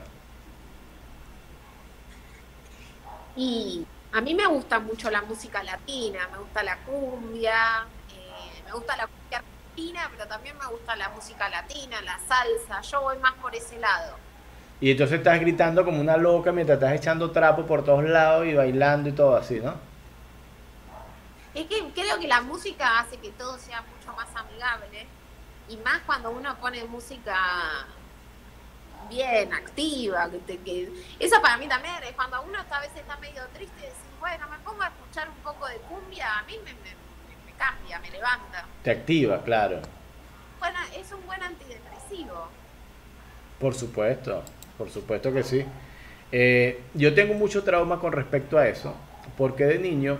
Y 3.35 3.85
a 4.11 4.21
mí 4.21 4.33
me 4.33 4.45
gusta 4.47 4.79
mucho 4.79 5.09
la 5.09 5.21
música 5.21 5.63
latina, 5.63 6.27
me 6.31 6.37
gusta 6.37 6.63
la 6.63 6.77
cumbia, 6.79 7.85
eh, 8.13 8.61
me 8.65 8.71
gusta 8.71 8.95
la 8.95 9.07
cumbia 9.07 9.39
argentina, 9.39 10.09
pero 10.11 10.27
también 10.27 10.57
me 10.57 10.65
gusta 10.67 10.95
la 10.95 11.09
música 11.09 11.49
latina, 11.49 12.01
la 12.01 12.19
salsa, 12.19 12.81
yo 12.81 13.01
voy 13.01 13.17
más 13.17 13.33
por 13.33 13.55
ese 13.55 13.77
lado. 13.79 14.15
Y 14.81 14.91
entonces 14.91 15.19
estás 15.19 15.39
gritando 15.39 15.85
como 15.85 16.01
una 16.01 16.17
loca 16.17 16.51
mientras 16.51 16.77
estás 16.77 16.93
echando 16.93 17.31
trapo 17.31 17.65
por 17.65 17.83
todos 17.83 18.03
lados 18.03 18.45
y 18.45 18.53
bailando 18.53 19.09
y 19.09 19.13
todo 19.13 19.35
así, 19.35 19.59
¿no? 19.59 19.73
Es 21.53 21.65
que 21.67 21.91
creo 21.93 22.19
que 22.19 22.27
la 22.27 22.41
música 22.41 22.99
hace 22.99 23.17
que 23.17 23.31
todo 23.31 23.57
sea 23.57 23.81
mucho 23.81 24.13
más 24.15 24.27
amigable 24.35 25.07
y 25.69 25.77
más 25.77 26.01
cuando 26.05 26.31
uno 26.31 26.55
pone 26.57 26.83
música 26.85 27.35
bien 29.09 29.53
activa, 29.53 30.29
que, 30.29 30.57
que 30.59 30.89
eso 31.19 31.41
para 31.41 31.57
mí 31.57 31.67
también 31.67 31.95
es 32.03 32.13
cuando 32.13 32.41
uno 32.41 32.57
a 32.69 32.79
veces 32.79 32.97
está 32.97 33.17
medio 33.17 33.43
triste 33.53 33.75
y 33.79 33.83
decir, 33.83 33.95
bueno, 34.19 34.47
me 34.49 34.57
pongo 34.59 34.81
a 34.81 34.87
escuchar 34.87 35.29
un 35.29 35.35
poco 35.43 35.67
de 35.67 35.77
cumbia, 35.77 36.39
a 36.39 36.43
mí 36.43 36.53
me, 36.63 36.73
me, 36.73 36.95
me 37.45 37.51
cambia, 37.57 37.99
me 37.99 38.09
levanta. 38.09 38.65
Te 38.83 38.91
activa, 38.91 39.43
claro. 39.43 39.81
Bueno, 40.59 40.77
es 40.95 41.11
un 41.11 41.25
buen 41.25 41.41
antidepresivo. 41.43 42.47
Por 43.59 43.75
supuesto, 43.75 44.43
por 44.77 44.89
supuesto 44.89 45.31
que 45.31 45.43
sí. 45.43 45.65
Eh, 46.31 46.83
yo 46.93 47.13
tengo 47.13 47.33
mucho 47.35 47.63
trauma 47.63 47.99
con 47.99 48.11
respecto 48.11 48.57
a 48.57 48.67
eso, 48.67 48.93
porque 49.37 49.65
de 49.65 49.79
niño 49.79 50.19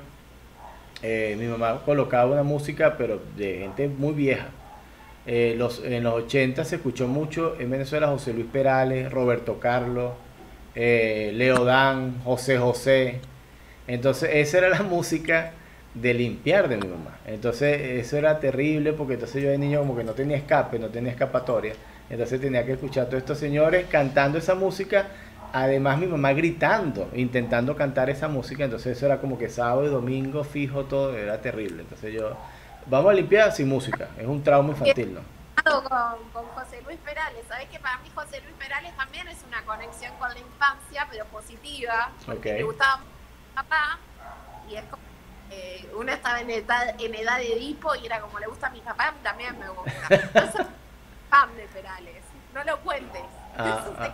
eh, 1.02 1.36
mi 1.38 1.48
mamá 1.48 1.82
colocaba 1.84 2.32
una 2.32 2.44
música, 2.44 2.96
pero 2.98 3.20
de 3.36 3.60
gente 3.60 3.88
muy 3.88 4.14
vieja. 4.14 4.48
Eh, 5.28 5.56
los, 5.58 5.84
en 5.84 6.04
los 6.04 6.14
80 6.14 6.64
se 6.66 6.76
escuchó 6.76 7.08
mucho 7.08 7.56
en 7.60 7.70
Venezuela 7.72 8.08
José 8.08 8.34
Luis 8.34 8.46
Perales, 8.52 9.12
Roberto 9.12 9.60
Carlos, 9.60 10.14
eh, 10.76 11.32
Leo 11.34 11.66
Dan, 11.66 12.22
José 12.24 12.58
José. 12.58 13.20
Entonces 13.88 14.30
esa 14.34 14.60
era 14.60 14.70
la 14.70 14.84
música 14.84 15.54
de 15.96 16.14
limpiar 16.14 16.70
de 16.70 16.78
mi 16.78 16.88
mamá. 16.88 17.20
Entonces 17.26 17.82
eso 18.06 18.18
era 18.18 18.40
terrible 18.40 18.94
porque 18.94 19.14
entonces 19.14 19.42
yo 19.42 19.50
de 19.50 19.58
niño 19.58 19.80
como 19.80 19.96
que 19.96 20.04
no 20.04 20.12
tenía 20.14 20.38
escape, 20.38 20.78
no 20.78 20.90
tenía 20.90 21.12
escapatoria. 21.12 21.74
Entonces 22.10 22.40
tenía 22.40 22.66
que 22.66 22.74
escuchar 22.74 23.06
a 23.06 23.08
todos 23.08 23.24
estos 23.24 23.40
señores 23.40 23.88
cantando 23.90 24.38
esa 24.38 24.54
música. 24.56 25.08
Además 25.54 25.98
mi 25.98 26.06
mamá 26.06 26.34
gritando, 26.34 27.10
intentando 27.16 27.76
cantar 27.76 28.10
esa 28.10 28.28
música. 28.28 28.66
Entonces 28.66 28.98
eso 28.98 29.06
era 29.08 29.20
como 29.20 29.40
que 29.40 29.50
sábado 29.50 29.86
y 29.86 29.90
domingo 29.90 30.44
fijo 30.44 30.86
todo, 30.86 31.18
era 31.18 31.42
terrible. 31.42 31.82
Entonces 31.84 32.14
yo 32.14 32.38
Vamos 32.88 33.12
a 33.12 33.14
limpiar 33.14 33.52
sin 33.52 33.68
música. 33.68 34.10
Es 34.18 34.26
un 34.26 34.44
trauma 34.44 34.70
infantil, 34.70 35.16
¿no? 35.16 35.22
Con, 35.64 36.30
con 36.32 36.46
José 36.50 36.82
Luis 36.86 37.00
Perales. 37.00 37.44
Sabes 37.48 37.68
que 37.70 37.80
para 37.80 37.98
mí 38.00 38.10
José 38.14 38.42
Luis 38.42 38.56
Perales 38.60 38.96
también 38.96 39.28
es 39.28 39.44
una 39.48 39.64
conexión 39.64 40.14
con 40.20 40.30
la 40.30 40.40
infancia, 40.40 41.08
pero 41.10 41.26
positiva. 41.26 42.12
Porque 42.26 42.54
me 42.54 42.64
gustaba 42.64 42.98
mi 42.98 43.56
papá. 43.56 44.00
Y 44.70 44.76
es 44.76 44.84
como 44.86 45.02
eh, 45.52 45.88
uno 45.96 46.12
estaba 46.12 46.42
en 46.42 46.50
edad, 46.50 46.96
en 47.00 47.16
edad 47.16 47.38
de 47.38 47.54
Edipo 47.54 47.96
y 47.96 48.06
era 48.06 48.20
como 48.20 48.40
le 48.40 48.48
gusta 48.48 48.68
a 48.68 48.70
mi 48.72 48.82
papá, 48.82 49.08
a 49.08 49.12
mí 49.12 49.18
también 49.24 49.58
me 49.60 49.70
gusta. 49.70 49.92
No 50.34 50.52
soy 50.52 50.66
fan 51.30 51.56
de 51.56 51.64
Perales. 51.68 52.24
No 52.54 52.64
lo 52.64 52.80
cuentes. 52.80 53.22
Ah, 53.58 53.86
ah, 54.00 54.14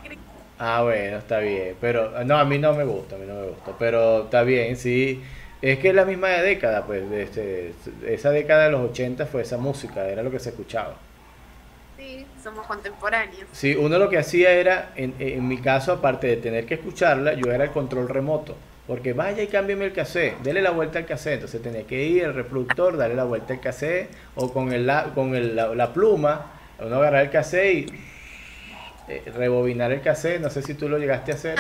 ah, 0.60 0.82
bueno, 0.84 1.18
está 1.18 1.40
bien. 1.40 1.78
Pero 1.80 2.24
no, 2.24 2.38
a 2.38 2.46
mí 2.46 2.58
no 2.58 2.74
me 2.74 2.84
gusta, 2.84 3.16
a 3.16 3.20
mí 3.20 3.26
no 3.26 3.36
me 3.36 3.48
gusta. 3.48 3.72
Pero 3.78 4.24
está 4.24 4.44
bien, 4.44 4.76
sí. 4.76 5.24
Es 5.62 5.80
que 5.80 5.90
es 5.90 5.96
la 5.96 6.06
misma 6.06 6.30
década, 6.30 6.86
pues, 6.86 7.10
de 7.10 7.24
este, 7.24 7.74
esa 8.08 8.32
década 8.32 8.66
de 8.66 8.72
los 8.72 8.90
80 8.92 9.26
fue 9.28 9.44
esa 9.44 9.58
música, 9.58 10.08
era 10.08 10.24
lo 10.24 10.32
que 10.32 10.40
se 10.40 10.50
escuchaba. 10.50 10.96
Sí, 11.98 12.26
somos 12.42 12.66
contemporáneos. 12.66 13.48
Sí, 13.52 13.76
uno 13.76 14.00
lo 14.00 14.10
que 14.10 14.18
hacía 14.18 14.52
era, 14.52 14.92
en, 14.96 15.14
en 15.20 15.48
mi 15.48 15.60
caso, 15.60 15.94
aparte 15.94 16.28
de 16.28 16.38
tener 16.38 16.66
que 16.66 16.74
escucharla, 16.74 17.34
yo 17.34 17.52
era 17.52 17.66
el 17.66 17.72
control 17.72 18.10
remoto. 18.10 18.56
Porque 18.88 19.14
vaya 19.14 19.44
y 19.44 19.48
cámbiame 19.48 19.86
el 19.86 19.94
cassette, 19.94 20.40
dele 20.40 20.62
la 20.62 20.72
vuelta 20.72 21.00
al 21.00 21.06
cassette. 21.06 21.36
Entonces 21.36 21.62
tenía 21.62 21.84
que 21.84 22.04
ir 22.04 22.26
al 22.26 22.34
reproductor, 22.34 22.98
darle 22.98 23.16
la 23.16 23.24
vuelta 23.24 23.54
al 23.54 23.62
cassette, 23.62 24.10
o 24.36 24.52
con, 24.52 24.74
el, 24.74 24.92
con 25.14 25.36
el, 25.36 25.56
la, 25.56 25.94
pluma, 25.94 26.52
uno 26.80 26.96
agarrar 26.98 27.24
el 27.24 27.30
cassette 27.30 27.74
y 27.74 27.86
eh, 29.08 29.24
rebobinar 29.34 29.92
el 29.92 30.02
cassette. 30.02 30.42
No 30.42 30.50
sé 30.50 30.62
si 30.62 30.74
tú 30.74 30.90
lo 30.90 30.98
llegaste 30.98 31.32
a 31.32 31.36
hacer. 31.36 31.60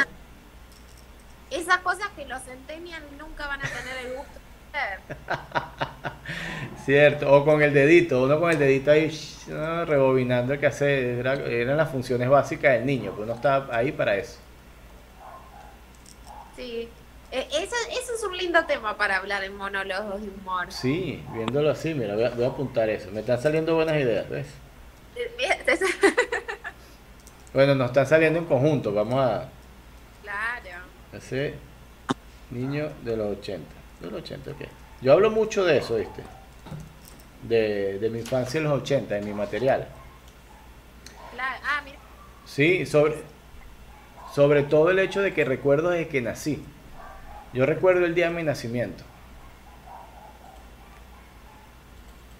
Esas 1.51 1.79
cosas 1.79 2.07
que 2.15 2.25
los 2.25 2.41
centenian 2.41 3.03
nunca 3.19 3.47
van 3.47 3.59
a 3.59 3.67
tener 3.67 4.05
el 4.05 4.13
gusto 4.15 4.39
de 4.71 4.79
hacer. 4.79 4.99
Cierto, 6.85 7.31
o 7.31 7.45
con 7.45 7.61
el 7.61 7.73
dedito, 7.73 8.23
uno 8.23 8.39
con 8.39 8.51
el 8.51 8.57
dedito 8.57 8.91
ahí 8.91 9.11
rebobinando 9.85 10.53
el 10.53 10.59
que 10.59 10.67
hace, 10.67 11.19
eran 11.19 11.77
las 11.77 11.91
funciones 11.91 12.29
básicas 12.29 12.73
del 12.73 12.85
niño, 12.85 13.11
pues 13.11 13.25
uno 13.25 13.35
está 13.35 13.67
ahí 13.71 13.91
para 13.91 14.15
eso. 14.15 14.39
Sí, 16.55 16.89
eso, 17.31 17.75
eso 17.91 18.13
es 18.15 18.23
un 18.23 18.37
lindo 18.37 18.65
tema 18.65 18.97
para 18.97 19.17
hablar 19.17 19.43
en 19.43 19.55
monólogos 19.55 20.21
de 20.21 20.29
humor. 20.29 20.71
Sí, 20.71 21.23
viéndolo 21.33 21.71
así, 21.71 21.93
mira, 21.93 22.15
voy 22.15 22.25
a, 22.25 22.29
voy 22.29 22.43
a 22.43 22.47
apuntar 22.47 22.89
eso. 22.89 23.09
Me 23.11 23.21
están 23.21 23.41
saliendo 23.41 23.75
buenas 23.75 23.95
ideas, 23.97 24.29
¿ves? 24.29 24.47
Eh, 25.15 25.31
bueno, 27.53 27.75
nos 27.75 27.87
están 27.87 28.07
saliendo 28.07 28.39
en 28.39 28.45
conjunto, 28.45 28.93
vamos 28.93 29.19
a... 29.19 29.49
Claro. 31.11 31.25
Ese 31.25 31.53
niño 32.49 32.89
de 33.03 33.17
los 33.17 33.37
80. 33.37 33.63
De 34.01 34.11
los 34.11 34.21
80, 34.21 34.51
ok. 34.51 34.61
Yo 35.01 35.13
hablo 35.13 35.31
mucho 35.31 35.65
de 35.65 35.77
eso, 35.77 35.97
¿viste? 35.97 36.23
De, 37.43 37.99
de 37.99 38.09
mi 38.09 38.19
infancia 38.19 38.57
en 38.59 38.65
los 38.65 38.81
80, 38.81 39.15
de 39.15 39.21
mi 39.21 39.33
material. 39.33 39.87
Ah, 41.63 41.81
mira. 41.83 41.97
Sí, 42.45 42.85
sobre, 42.85 43.15
sobre 44.33 44.63
todo 44.63 44.91
el 44.91 44.99
hecho 44.99 45.21
de 45.21 45.33
que 45.33 45.43
recuerdo 45.43 45.89
desde 45.89 46.07
que 46.07 46.21
nací. 46.21 46.63
Yo 47.53 47.65
recuerdo 47.65 48.05
el 48.05 48.15
día 48.15 48.29
de 48.29 48.35
mi 48.35 48.43
nacimiento. 48.43 49.03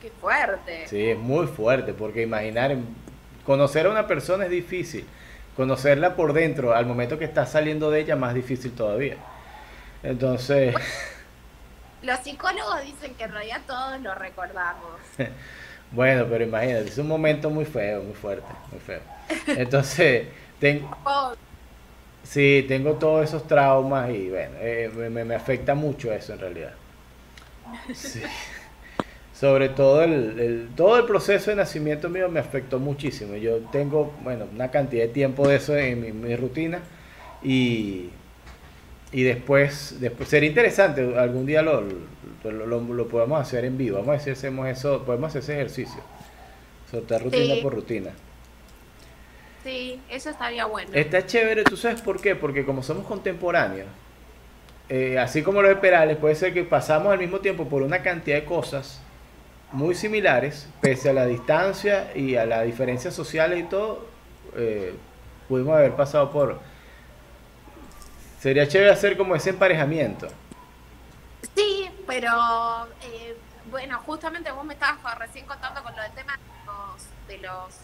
Qué 0.02 0.12
fuerte. 0.22 0.88
Sí, 0.88 1.10
es 1.10 1.18
muy 1.18 1.48
fuerte, 1.48 1.94
porque 1.94 2.22
imaginar, 2.22 2.76
conocer 3.46 3.88
a 3.88 3.92
una 3.92 4.08
persona 4.08 4.46
es 4.46 4.52
difícil 4.52 5.06
conocerla 5.56 6.16
por 6.16 6.34
dentro 6.34 6.74
al 6.74 6.86
momento 6.86 7.18
que 7.18 7.26
estás 7.26 7.52
saliendo 7.52 7.92
de 7.92 8.02
ella 8.02 8.16
más 8.16 8.34
difícil 8.34 8.72
todavía. 8.72 9.18
Entonces... 10.04 10.76
Los 12.02 12.20
psicólogos 12.20 12.82
dicen 12.84 13.14
que 13.14 13.26
en 13.26 13.32
realidad 13.32 13.62
todos 13.68 14.02
lo 14.02 14.16
recordamos. 14.16 15.00
bueno, 15.92 16.26
pero 16.30 16.44
imagínate, 16.44 16.88
es 16.88 16.98
un 16.98 17.08
momento 17.08 17.50
muy 17.50 17.66
feo, 17.66 18.02
muy 18.02 18.16
fuerte, 18.16 18.52
muy 18.72 18.80
feo. 18.80 19.02
Entonces, 19.48 20.28
tengo... 20.60 20.98
Sí, 22.24 22.66
tengo 22.68 22.94
todos 22.94 23.28
esos 23.28 23.48
traumas 23.48 24.12
y 24.12 24.30
bueno, 24.30 24.54
eh, 24.60 24.92
me, 25.10 25.26
me 25.26 25.36
afecta 25.36 25.74
mucho 25.74 26.14
eso 26.14 26.34
en 26.34 26.40
realidad. 26.40 26.74
Sí 27.94 28.22
sobre 29.42 29.70
todo 29.70 30.04
el, 30.04 30.70
todo 30.76 31.00
el 31.00 31.06
proceso 31.06 31.50
de 31.50 31.56
nacimiento 31.56 32.10
mío 32.10 32.30
me 32.30 32.40
afectó 32.40 32.78
muchísimo. 32.78 33.36
Yo 33.38 33.58
tengo, 33.72 34.14
bueno, 34.22 34.46
una 34.54 34.70
cantidad 34.70 35.02
de 35.02 35.10
tiempo 35.10 35.48
de 35.48 35.56
eso 35.56 35.76
en 35.76 36.22
mi, 36.22 36.36
rutina 36.36 36.82
y, 37.42 38.12
y 39.12 39.24
después, 39.24 39.98
después 40.00 40.30
sería 40.30 40.48
interesante, 40.48 41.18
algún 41.18 41.48
día 41.48 41.64
lo, 41.64 41.82
lo, 42.44 43.08
podemos 43.08 43.42
hacer 43.42 43.66
en 43.66 43.80
vivo. 43.80 43.98
Vamos 43.98 44.18
a 44.18 44.20
si 44.20 44.30
hacemos 44.30 44.68
eso, 44.68 45.04
podemos 45.06 45.30
hacer 45.30 45.42
ese 45.42 45.54
ejercicio. 45.54 46.04
Soltar 46.92 47.24
rutina 47.24 47.56
por 47.64 47.74
rutina. 47.74 48.12
Sí, 49.64 50.00
eso 50.08 50.30
estaría 50.30 50.66
bueno. 50.66 50.92
Está 50.94 51.26
chévere, 51.26 51.64
¿tú 51.64 51.78
sabes 51.78 52.04
por 52.04 52.22
qué? 52.22 52.36
Porque 52.36 52.64
como 52.64 52.84
somos 52.84 53.08
contemporáneos, 53.08 53.88
eh, 54.88 55.18
así 55.18 55.42
como 55.42 55.64
los 55.64 55.72
esperales, 55.72 56.18
puede 56.18 56.36
ser 56.36 56.54
que 56.54 56.64
pasamos 56.64 57.12
al 57.12 57.18
mismo 57.18 57.40
tiempo 57.40 57.66
por 57.66 57.82
una 57.82 58.04
cantidad 58.04 58.36
de 58.36 58.46
cosas 58.46 59.02
muy 59.72 59.96
similares, 59.96 60.68
pese 60.82 61.10
a 61.10 61.14
la 61.14 61.26
distancia 61.26 62.16
y 62.16 62.36
a 62.36 62.46
las 62.46 62.66
diferencias 62.66 63.14
sociales 63.14 63.60
y 63.60 63.64
todo, 63.64 64.06
eh, 64.56 64.96
pudimos 65.48 65.76
haber 65.76 65.96
pasado 65.96 66.32
por... 66.32 66.60
Sería 68.40 68.68
chévere 68.68 68.92
hacer 68.92 69.18
como 69.18 69.36
ese 69.36 69.52
emparejamiento. 69.52 70.28
Sí, 71.56 71.90
pero 72.08 72.88
eh, 73.02 73.38
bueno, 73.70 74.00
justamente 74.06 74.52
vos 74.52 74.66
me 74.66 74.74
estabas 74.74 75.18
recién 75.20 75.46
contando 75.46 75.84
con 75.84 75.96
lo 75.96 76.02
del 76.02 76.12
tema 76.14 76.38
de 77.28 77.38
los, 77.38 77.76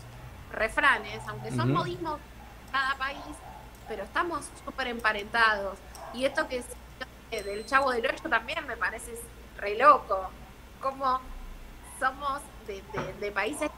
refranes, 0.51 1.19
aunque 1.27 1.51
son 1.51 1.71
modismos 1.71 2.19
cada 2.71 2.95
país, 2.97 3.19
pero 3.88 4.03
estamos 4.03 4.49
súper 4.65 4.88
emparentados. 4.88 5.77
Y 6.13 6.25
esto 6.25 6.47
que 6.47 6.57
es 7.31 7.45
del 7.45 7.65
Chavo 7.65 7.91
del 7.91 8.05
Ocho 8.05 8.29
también 8.29 8.65
me 8.67 8.77
parece 8.77 9.13
re 9.57 9.77
loco. 9.77 10.29
Como 10.81 11.21
somos 12.00 12.41
de, 12.68 13.32
países 13.32 13.70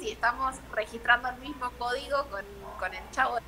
y 0.00 0.10
estamos 0.10 0.56
registrando 0.74 1.28
el 1.28 1.36
mismo 1.36 1.70
código 1.78 2.26
con, 2.30 2.92
el 2.92 3.10
chavo. 3.12 3.38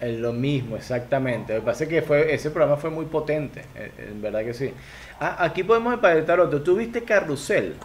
Es 0.00 0.18
lo 0.18 0.32
mismo, 0.32 0.76
exactamente. 0.76 1.54
Me 1.54 1.60
parece 1.60 1.88
que 1.88 2.02
fue, 2.02 2.34
ese 2.34 2.50
programa 2.50 2.76
fue 2.76 2.90
muy 2.90 3.06
potente, 3.06 3.64
eh, 3.74 4.08
en 4.10 4.20
verdad 4.20 4.40
que 4.40 4.52
sí. 4.52 4.74
Ah, 5.20 5.36
aquí 5.38 5.62
podemos 5.62 5.94
emparentar 5.94 6.40
otro. 6.40 6.62
¿Tú 6.62 6.76
viste 6.76 7.04
Carrusel? 7.04 7.76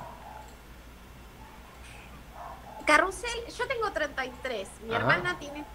Carrusel, 2.85 3.45
yo 3.57 3.67
tengo 3.67 3.91
33, 3.91 4.67
mi 4.87 4.95
hermana 4.95 5.37
tiene 5.39 5.65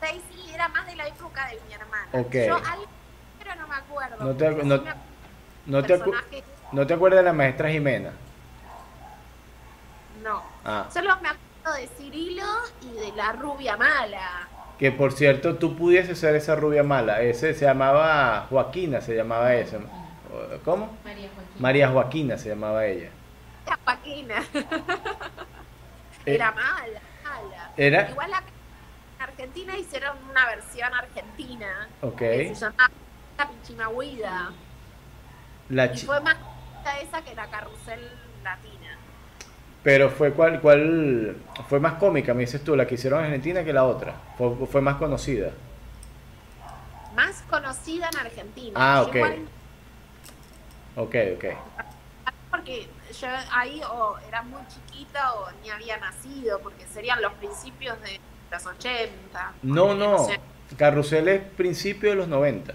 36 0.00 0.22
y 0.46 0.54
era 0.54 0.68
más 0.68 0.86
de 0.86 0.96
la 0.96 1.06
época 1.08 1.48
de 1.48 1.60
mi 1.66 1.74
hermana. 1.74 2.08
Yo 2.12 2.56
algo 2.56 2.86
ahora 3.38 3.54
no 3.56 3.68
me 3.68 3.74
acuerdo. 3.74 4.24
No 4.24 4.34
te, 4.34 4.50
no, 4.64 4.82
no 5.66 5.82
te, 5.84 5.98
acu- 5.98 6.42
no 6.72 6.86
te 6.86 6.94
acuerdas 6.94 7.20
de 7.20 7.24
la 7.24 7.32
maestra 7.32 7.70
Jimena. 7.70 8.12
No. 10.22 10.42
Ah, 10.64 10.86
Solo 10.92 11.16
me 11.20 11.28
acuerdo 11.30 11.80
de 11.80 11.88
Cirilo 11.96 12.44
y 12.82 12.92
de 13.00 13.12
la 13.16 13.32
rubia 13.32 13.76
mala. 13.76 14.48
que 14.78 14.90
por 14.90 15.12
cierto 15.12 15.56
tú 15.56 15.76
pudieses 15.76 16.18
ser 16.18 16.34
esa 16.36 16.54
rubia 16.56 16.82
mala. 16.82 17.20
Ese 17.22 17.54
se 17.54 17.64
llamaba 17.64 18.46
Joaquina, 18.50 19.00
se 19.00 19.14
llamaba 19.14 19.54
esa. 19.54 19.78
¿Cómo? 20.64 20.96
María 21.04 21.28
Joaquín. 21.34 21.62
María 21.62 21.88
Joaquina 21.90 22.38
se 22.38 22.48
llamaba 22.48 22.84
ella. 22.86 23.10
Era 23.66 23.78
Joaquina. 23.84 24.34
Eh, 26.24 26.36
Era 26.36 26.52
mala, 26.52 27.00
mala. 27.24 27.70
Era- 27.76 28.10
Igual 28.10 28.30
la 28.30 28.38
en 28.38 29.22
Argentina 29.22 29.76
hicieron 29.76 30.16
una 30.30 30.46
versión 30.46 30.94
argentina 30.94 31.88
Ok. 32.00 32.16
que 32.18 32.54
se 32.54 32.60
llamaba 32.60 32.90
La 33.38 33.48
Pichimahuida. 33.48 34.52
La 35.68 35.86
Y 35.86 35.98
fue 35.98 36.20
más 36.20 36.36
esa 37.02 37.22
que 37.22 37.34
la 37.34 37.46
carrusel 37.48 38.08
latina. 38.44 38.81
Pero 39.82 40.10
fue 40.10 40.32
cuál, 40.32 40.60
cuál 40.60 41.36
fue 41.68 41.80
más 41.80 41.94
cómica, 41.94 42.34
me 42.34 42.40
dices 42.42 42.62
tú, 42.62 42.76
la 42.76 42.86
que 42.86 42.94
hicieron 42.94 43.20
en 43.20 43.26
Argentina 43.26 43.64
que 43.64 43.72
la 43.72 43.84
otra. 43.84 44.14
Fue, 44.38 44.54
fue 44.66 44.80
más 44.80 44.96
conocida. 44.96 45.50
Más 47.16 47.42
conocida 47.50 48.08
en 48.12 48.18
Argentina. 48.18 48.72
Ah, 48.80 49.02
ok. 49.02 49.14
igual- 49.16 49.38
Ok, 50.94 51.14
ok. 51.36 51.44
porque 52.50 52.86
yo 53.18 53.28
ahí 53.50 53.80
o 53.90 54.16
era 54.28 54.42
muy 54.42 54.60
chiquita 54.68 55.32
o 55.34 55.48
ni 55.62 55.70
había 55.70 55.96
nacido, 55.96 56.60
porque 56.60 56.84
serían 56.92 57.20
los 57.22 57.32
principios 57.34 58.00
de 58.02 58.20
los 58.50 58.64
80. 58.66 59.52
No, 59.62 59.94
no. 59.94 60.18
sé. 60.26 60.38
Carrusel 60.76 61.28
es 61.28 61.42
principio 61.42 62.10
de 62.10 62.16
los 62.16 62.28
90. 62.28 62.74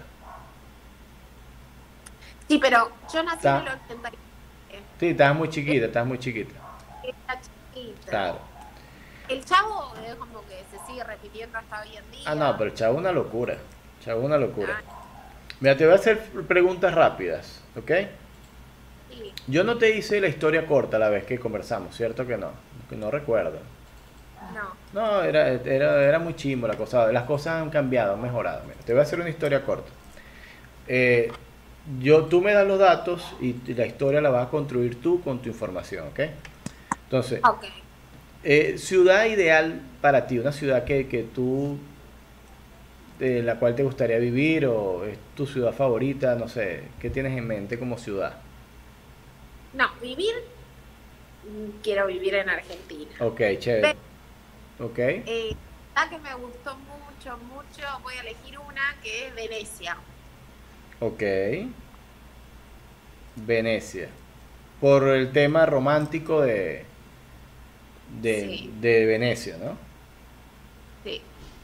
Sí, 2.48 2.58
pero 2.58 2.90
yo 3.12 3.22
nací 3.22 3.42
Ta- 3.42 3.60
en 3.60 3.66
el 3.68 3.72
80. 3.84 4.10
Sí, 5.00 5.06
estabas 5.08 5.36
muy 5.36 5.48
chiquita, 5.48 5.86
estabas 5.86 6.08
muy 6.08 6.18
chiquita. 6.18 6.54
Era 7.08 7.40
chiquita. 7.40 8.10
Claro. 8.10 8.38
El 9.28 9.44
chavo 9.44 9.92
es 10.06 10.14
como 10.14 10.40
que 10.46 10.64
se 10.70 10.86
sigue 10.86 11.04
repitiendo 11.04 11.58
hasta 11.58 11.82
hoy 11.82 11.96
en 11.96 12.10
día. 12.10 12.22
Ah, 12.26 12.34
no, 12.34 12.56
pero 12.56 12.70
el 12.70 12.76
chavo 12.76 12.96
una 12.98 13.12
locura. 13.12 13.56
Chavo 14.04 14.22
una 14.22 14.38
locura. 14.38 14.80
Ah, 14.86 14.94
Mira, 15.60 15.76
te 15.76 15.84
voy 15.84 15.92
a 15.92 15.96
hacer 15.96 16.18
preguntas 16.46 16.94
rápidas, 16.94 17.62
¿ok? 17.76 17.90
sí. 19.10 19.32
Yo 19.46 19.64
no 19.64 19.76
te 19.76 19.96
hice 19.96 20.20
la 20.20 20.28
historia 20.28 20.66
corta 20.66 20.98
la 20.98 21.08
vez 21.08 21.24
que 21.24 21.38
conversamos, 21.38 21.96
¿cierto 21.96 22.26
que 22.26 22.36
no? 22.36 22.52
Que 22.88 22.96
no 22.96 23.10
recuerdo. 23.10 23.58
No. 24.54 24.74
No, 24.92 25.22
era, 25.22 25.48
era, 25.48 26.02
era 26.02 26.18
muy 26.18 26.34
chimbo 26.34 26.66
la 26.66 26.76
cosa. 26.76 27.12
Las 27.12 27.24
cosas 27.24 27.60
han 27.60 27.70
cambiado, 27.70 28.14
han 28.14 28.22
mejorado. 28.22 28.62
Mira, 28.64 28.78
te 28.84 28.92
voy 28.92 29.00
a 29.00 29.02
hacer 29.02 29.20
una 29.20 29.28
historia 29.28 29.62
corta. 29.64 29.90
Eh, 30.86 31.30
yo, 32.00 32.24
tú 32.26 32.40
me 32.40 32.52
das 32.52 32.66
los 32.66 32.78
datos 32.78 33.34
y 33.40 33.54
la 33.74 33.84
historia 33.86 34.20
la 34.20 34.30
vas 34.30 34.46
a 34.46 34.50
construir 34.50 35.00
tú 35.02 35.20
con 35.22 35.40
tu 35.40 35.48
información, 35.48 36.08
¿ok? 36.08 36.20
Entonces, 37.08 37.42
Ok. 37.42 37.64
eh, 38.42 38.78
ciudad 38.78 39.26
ideal 39.26 39.82
para 40.00 40.26
ti, 40.26 40.38
una 40.38 40.52
ciudad 40.52 40.84
que, 40.84 41.08
que 41.08 41.24
tú, 41.24 41.78
de 43.18 43.42
la 43.42 43.58
cual 43.58 43.74
te 43.74 43.82
gustaría 43.82 44.18
vivir 44.18 44.64
o 44.66 45.04
es 45.04 45.18
tu 45.34 45.46
ciudad 45.46 45.72
favorita, 45.74 46.36
no 46.36 46.48
sé, 46.48 46.94
¿qué 46.98 47.10
tienes 47.10 47.36
en 47.36 47.46
mente 47.46 47.78
como 47.78 47.98
ciudad? 47.98 48.40
No, 49.72 49.86
vivir. 50.00 50.34
mm, 51.42 51.80
Quiero 51.82 52.06
vivir 52.06 52.34
en 52.34 52.48
Argentina. 52.48 53.16
Ok, 53.20 53.40
chévere. 53.60 53.96
Ok, 54.78 54.98
Eh, 55.24 55.54
la 55.94 56.08
que 56.08 56.18
me 56.18 56.34
gustó 56.34 56.76
mucho, 56.78 57.38
mucho, 57.38 57.82
voy 58.02 58.14
a 58.16 58.20
elegir 58.22 58.58
una 58.58 58.98
que 59.00 59.28
es 59.28 59.34
Venecia. 59.34 60.04
ok. 61.00 61.22
Venecia. 63.36 64.08
Por 64.80 65.08
el 65.08 65.32
tema 65.32 65.66
romántico 65.66 66.40
de, 66.42 66.86
de, 68.08 68.58
Sí. 68.58 68.70
de 68.80 69.06
Venecia, 69.06 69.56
¿no? 69.58 69.78
Sí. 71.04 71.22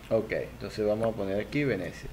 Ok, 0.09 0.33
entonces 0.33 0.87
vamos 0.87 1.13
a 1.13 1.17
poner 1.17 1.41
aquí 1.41 1.65
Venecia. 1.65 2.11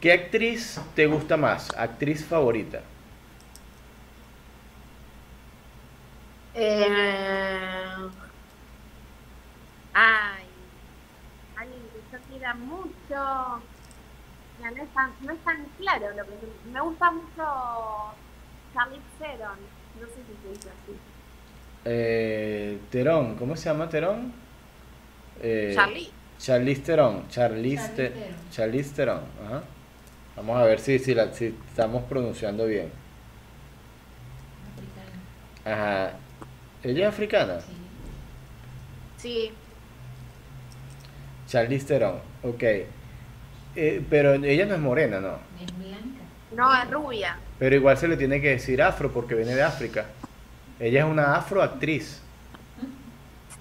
¿Qué 0.00 0.12
actriz 0.12 0.80
te 0.94 1.06
gusta 1.06 1.36
más? 1.36 1.70
Actriz 1.76 2.24
favorita. 2.26 2.82
Eh, 6.54 8.10
ay, 9.94 10.46
alguien 11.56 11.82
que 11.92 12.02
yo 12.12 12.18
quiera 12.28 12.54
mucho. 12.54 13.62
Ya 14.60 14.70
no, 14.70 14.82
es 14.82 14.92
tan, 14.94 15.12
no 15.20 15.32
es 15.32 15.44
tan 15.44 15.64
claro 15.78 16.10
lo 16.10 16.24
que 16.24 16.32
me 16.72 16.80
gusta 16.80 17.10
mucho 17.10 18.14
Charlize 18.74 19.02
Theron. 19.18 19.58
No 20.00 20.06
sé 20.06 20.14
si 20.26 20.36
se 20.42 20.48
dice 20.50 20.68
así. 20.70 20.98
Eh, 21.84 22.78
Terón, 22.90 23.34
¿cómo 23.36 23.56
se 23.56 23.64
llama 23.68 23.88
Terón? 23.88 24.32
Eh, 25.42 25.72
Charlie. 25.74 26.10
Charlize 26.38 26.82
Theron, 26.82 27.28
Charlize, 27.28 27.76
Charlize 27.76 27.94
Te- 27.96 28.10
Theron. 28.10 28.34
Charlize 28.50 28.94
Theron, 28.94 29.20
ajá. 29.46 29.62
Vamos 30.36 30.58
a 30.60 30.64
ver 30.64 30.80
si, 30.80 30.98
si, 30.98 31.14
la, 31.14 31.32
si 31.32 31.54
estamos 31.68 32.02
pronunciando 32.04 32.66
bien. 32.66 32.90
Africana. 35.64 35.76
Ajá. 35.82 36.12
¿Ella 36.82 37.08
es 37.08 37.14
africana? 37.14 37.60
Sí. 37.60 37.72
Sí. 39.18 39.50
Charlize 41.46 41.86
Theron, 41.86 42.16
ok. 42.42 42.62
Eh, 43.74 44.04
pero 44.10 44.34
ella 44.34 44.66
no 44.66 44.74
es 44.74 44.80
morena, 44.80 45.20
¿no? 45.20 45.38
Es 45.64 45.76
blanca. 45.78 46.22
No, 46.56 46.74
es 46.82 46.90
rubia. 46.90 47.38
Pero 47.58 47.76
igual 47.76 47.96
se 47.96 48.08
le 48.08 48.16
tiene 48.16 48.40
que 48.40 48.50
decir 48.50 48.82
afro 48.82 49.12
porque 49.12 49.34
viene 49.34 49.54
de 49.54 49.62
África. 49.62 50.06
Ella 50.82 51.00
es 51.00 51.06
una 51.06 51.36
afroactriz. 51.36 52.20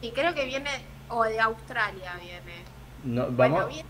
Y 0.02 0.10
creo 0.12 0.34
que 0.34 0.46
viene, 0.46 0.70
o 1.10 1.24
de 1.24 1.40
Australia 1.40 2.14
viene. 2.20 2.64
No, 3.04 3.28
Bueno, 3.28 3.56
vamos, 3.56 3.70
viene 3.74 3.90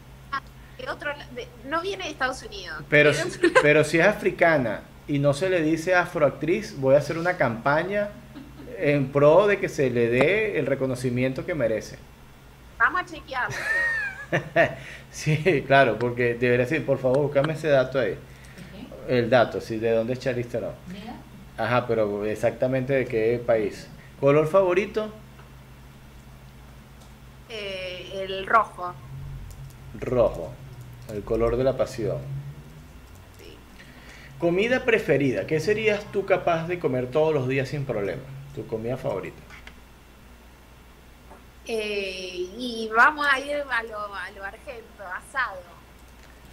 de 0.77 0.89
otro, 0.89 1.11
de- 1.33 1.47
no 1.69 1.81
viene 1.81 2.03
de 2.03 2.09
Estados 2.09 2.43
Unidos. 2.43 2.83
pero, 2.89 3.13
si- 3.13 3.39
pero 3.61 3.83
si 3.85 3.99
es 3.99 4.05
africana 4.05 4.81
y 5.07 5.19
no 5.19 5.33
se 5.33 5.49
le 5.49 5.61
dice 5.61 5.95
afroactriz, 5.95 6.77
voy 6.77 6.95
a 6.95 6.97
hacer 6.97 7.17
una 7.17 7.37
campaña 7.37 8.09
en 8.77 9.11
pro 9.11 9.47
de 9.47 9.59
que 9.59 9.69
se 9.69 9.89
le 9.89 10.07
dé 10.09 10.59
el 10.59 10.65
reconocimiento 10.65 11.45
que 11.45 11.55
merece. 11.55 11.97
Vamos 12.77 13.01
a 13.01 13.05
chequearlo. 13.05 13.55
Sí, 15.11 15.63
claro, 15.67 15.97
porque 15.99 16.33
debería 16.33 16.65
decir, 16.65 16.85
por 16.85 16.97
favor, 16.97 17.19
búscame 17.19 17.53
ese 17.53 17.69
dato 17.69 17.97
ahí. 17.99 18.17
El 19.07 19.29
dato, 19.29 19.61
sí, 19.61 19.77
de 19.77 19.91
dónde 19.91 20.13
es 20.13 20.19
Charlize 20.19 20.49
Theron. 20.49 20.73
Mira. 20.87 21.13
Ajá, 21.61 21.85
pero 21.85 22.25
exactamente 22.25 22.91
de 22.91 23.05
qué 23.05 23.39
país. 23.45 23.87
¿Color 24.19 24.47
favorito? 24.47 25.11
Eh, 27.49 28.23
el 28.23 28.47
rojo. 28.47 28.95
Rojo. 29.99 30.51
El 31.13 31.21
color 31.21 31.57
de 31.57 31.63
la 31.63 31.77
pasión. 31.77 32.17
Sí. 33.37 33.55
Comida 34.39 34.83
preferida. 34.85 35.45
¿Qué 35.45 35.59
serías 35.59 36.03
tú 36.11 36.25
capaz 36.25 36.67
de 36.67 36.79
comer 36.79 37.11
todos 37.11 37.31
los 37.31 37.47
días 37.47 37.69
sin 37.69 37.85
problema? 37.85 38.23
Tu 38.55 38.65
comida 38.65 38.97
favorita. 38.97 39.43
Eh, 41.67 42.49
y 42.57 42.89
vamos 42.95 43.27
a 43.31 43.39
ir 43.39 43.63
a 43.69 43.83
lo, 43.83 43.99
a 43.99 44.31
lo 44.31 44.43
argento, 44.43 45.03
asado. 45.15 45.61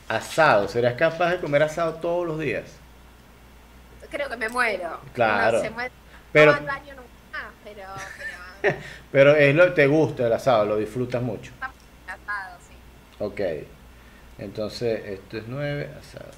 Asado. 0.07 0.69
¿Serías 0.69 0.97
capaz 0.97 1.31
de 1.31 1.41
comer 1.41 1.63
asado 1.63 1.95
todos 1.95 2.27
los 2.27 2.39
días? 2.39 2.78
Creo 4.11 4.29
que 4.29 4.37
me 4.37 4.49
muero. 4.49 5.01
Claro. 5.13 5.59
Uno 5.59 5.69
se 5.69 5.71
muere 5.75 5.91
Pero- 6.33 6.53
todo 6.55 6.63
el 6.65 6.71
año 6.71 6.95
nunca 6.95 7.09
más, 7.33 7.53
pero, 7.65 7.83
pero 8.63 8.77
Pero 9.13 9.37
es 9.37 9.55
lo 9.55 9.73
te 9.75 9.87
gusta 9.87 10.27
el 10.27 10.33
asado, 10.33 10.65
lo 10.67 10.77
disfrutas 10.77 11.23
mucho. 11.23 11.53
asado, 11.61 12.57
sí. 12.67 12.75
Ok. 13.19 13.41
Entonces, 14.39 15.05
esto 15.07 15.39
es 15.39 15.45
9, 15.49 15.91
asado. 16.01 16.31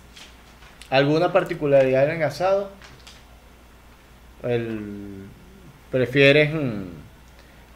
¿Alguna 0.91 1.33
particularidad 1.33 2.05
en 2.11 2.17
el 2.17 2.23
asado? 2.25 2.71
El, 4.43 5.27
¿Prefieres 5.91 6.53
mm, 6.53 6.85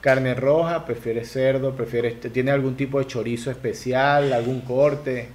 carne 0.00 0.34
roja? 0.34 0.84
¿Prefieres 0.86 1.30
cerdo? 1.30 1.74
¿Prefieres, 1.76 2.18
¿Tiene 2.32 2.50
algún 2.50 2.76
tipo 2.76 2.98
de 2.98 3.06
chorizo 3.06 3.50
especial? 3.50 4.32
¿Algún 4.32 4.62
corte? 4.62 5.28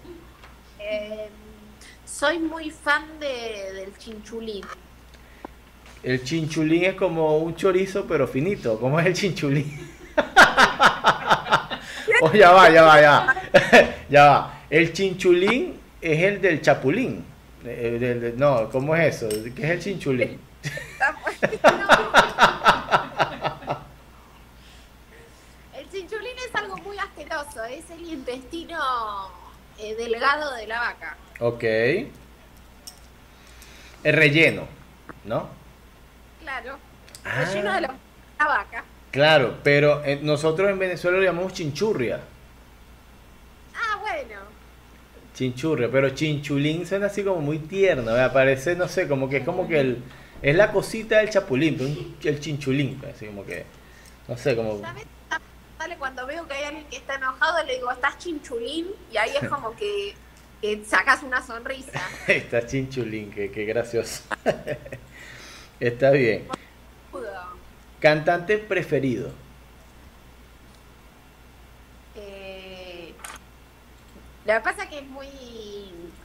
Eh, 2.20 2.20
soy 2.20 2.40
muy 2.40 2.70
fan 2.70 3.04
de, 3.20 3.72
del 3.74 3.98
chinchulín. 3.98 4.66
El 6.04 6.24
chinchulín 6.24 6.86
es 6.86 6.96
como 6.96 7.38
un 7.38 7.56
chorizo 7.56 8.06
pero 8.06 8.28
finito. 8.28 8.80
¿Cómo 8.80 9.00
es 9.00 9.06
el 9.06 9.14
chinchulín? 9.14 9.90
oh, 12.22 12.32
ya 12.34 12.52
va, 12.52 12.70
ya 12.70 12.84
va, 12.84 13.02
ya 13.02 13.12
va. 13.12 13.36
ya 14.10 14.26
va. 14.26 14.60
El 14.70 14.92
chinchulín 14.94 15.80
es 16.02 16.24
el 16.24 16.42
del 16.42 16.62
chapulín. 16.62 17.26
Eh, 17.64 17.98
del- 18.00 18.38
no, 18.38 18.70
¿cómo 18.70 18.96
es 18.96 19.16
eso? 19.16 19.30
¿Qué 19.56 19.64
es 19.64 19.70
el 19.72 19.80
chinchulín? 19.82 20.40
El 25.74 25.90
chinchulín 25.90 26.36
es 26.48 26.56
algo 26.56 26.78
muy 26.78 26.98
asqueroso, 26.98 27.64
es 27.66 27.90
el 27.90 28.08
intestino 28.08 28.78
eh, 29.80 29.96
delgado 29.96 30.54
de 30.56 30.68
la 30.68 30.80
vaca. 30.80 31.18
Ok. 31.40 31.64
El 34.04 34.14
relleno, 34.14 34.68
¿no? 35.26 35.50
Claro. 36.42 36.78
Ah. 37.24 37.46
Relleno 37.46 37.74
de 37.74 37.82
la, 37.82 37.96
la 38.40 38.46
vaca. 38.46 38.84
Claro, 39.12 39.58
pero 39.64 40.04
eh, 40.06 40.20
nosotros 40.22 40.70
en 40.70 40.80
Venezuela 40.80 41.18
lo 41.18 41.24
llamamos 41.24 41.54
chinchurria. 41.54 42.20
Ah, 43.76 43.98
bueno. 44.00 44.42
Chinchurria, 45.34 45.90
pero 45.92 46.10
chinchulín 46.10 46.86
suena 46.86 47.08
así 47.08 47.24
como 47.24 47.42
muy 47.42 47.60
tierno, 47.60 48.06
¿verdad? 48.12 48.34
parece, 48.34 48.76
no 48.76 48.88
sé, 48.88 49.08
como 49.08 49.30
que 49.30 49.38
es 49.38 49.46
como 49.46 49.68
que 49.68 49.80
el, 49.80 50.04
es 50.42 50.56
la 50.56 50.72
cosita 50.72 51.18
del 51.18 51.30
chapulín, 51.30 52.18
el 52.24 52.40
chinchulín, 52.40 52.98
pues, 53.00 53.16
así 53.16 53.26
como 53.28 53.46
que, 53.46 53.66
no 54.28 54.38
sé, 54.38 54.56
como... 54.56 54.80
¿Sabes? 54.80 55.06
Dale, 55.80 55.96
cuando 55.98 56.26
veo 56.26 56.46
que 56.46 56.54
hay 56.56 56.64
alguien 56.66 56.86
que 56.90 56.98
está 56.98 57.16
enojado, 57.16 57.64
le 57.64 57.76
digo, 57.76 57.90
estás 57.90 58.18
chinchulín, 58.18 58.88
y 59.14 59.16
ahí 59.16 59.32
es 59.42 59.48
como 59.48 59.74
que, 59.78 60.14
que 60.60 60.84
sacas 60.84 61.24
una 61.24 61.42
sonrisa. 61.42 62.02
Está 62.28 62.68
chinchulín, 62.68 63.32
que, 63.32 63.50
que 63.50 63.64
gracioso. 63.64 64.24
Está 65.80 66.12
bien. 66.12 66.50
Cantante 68.02 68.58
preferido. 68.58 69.32
Eh, 72.16 73.14
lo 74.46 74.54
que 74.56 74.60
pasa 74.60 74.90
que 74.90 75.00
es 75.00 75.06
muy, 75.06 75.30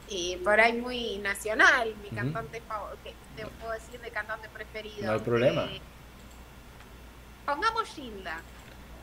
eh, 0.09 0.37
por 0.43 0.59
ahí 0.59 0.73
muy 0.73 1.17
nacional, 1.19 1.95
mi 2.03 2.09
cantante 2.09 2.59
favorito, 2.59 3.11
te 3.37 3.45
puedo 3.45 3.71
decir 3.71 4.01
de 4.01 4.11
cantante 4.11 4.49
preferido. 4.49 5.05
No 5.05 5.13
hay 5.13 5.19
problema. 5.19 5.63
Eh, 5.63 5.79
pongamos 7.45 7.87
Gilda, 7.87 8.41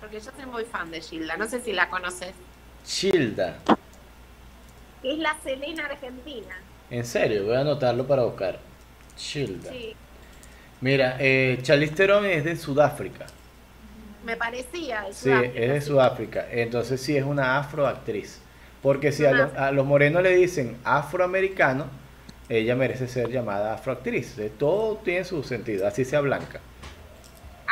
porque 0.03 0.21
yo 0.21 0.33
soy 0.37 0.47
muy 0.47 0.65
fan 0.65 0.91
de 0.91 1.01
Gilda, 1.01 1.37
no 1.37 1.49
sé 1.49 1.61
si 1.61 1.73
la 1.73 1.89
conoces. 1.89 2.35
Childa. 2.85 3.59
Es 5.05 5.17
la 5.19 5.37
Selena 5.45 5.87
argentina. 5.87 6.57
En 6.91 7.05
serio, 7.05 7.45
voy 7.47 7.55
a 7.55 7.61
anotarlo 7.61 8.05
para 8.07 8.25
buscar. 8.25 8.59
Childa. 9.17 9.71
Sí, 9.71 9.95
Mira, 10.81 11.17
eh, 11.21 11.61
Charlize 11.63 11.95
Theron 11.95 12.27
es 12.27 12.43
de 12.45 12.57
Sudáfrica. 12.57 13.27
me 14.25 14.37
parecía. 14.37 15.03
de 15.03 15.13
Sí, 15.13 15.31
es 15.31 15.69
de 15.71 15.81
sí. 15.81 15.87
Sudáfrica. 15.87 16.47
Entonces 16.51 17.01
sí 17.01 17.17
es 17.17 17.25
una 17.25 17.59
afroactriz. 17.59 18.41
Porque 18.83 19.13
si 19.13 19.25
a, 19.25 19.31
los- 19.33 19.55
a 19.55 19.71
los 19.71 19.87
morenos 19.87 20.23
le 20.25 20.35
dicen 20.35 20.77
afroamericano, 20.85 21.87
ella 22.49 22.75
merece 22.75 23.07
ser 23.07 23.31
llamada 23.31 23.75
afroactriz. 23.75 24.37
Todo 24.59 24.97
tiene 24.97 25.25
su 25.25 25.45
sentido, 25.45 25.87
así 25.87 26.05
sea 26.05 26.21
blanca. 26.21 26.61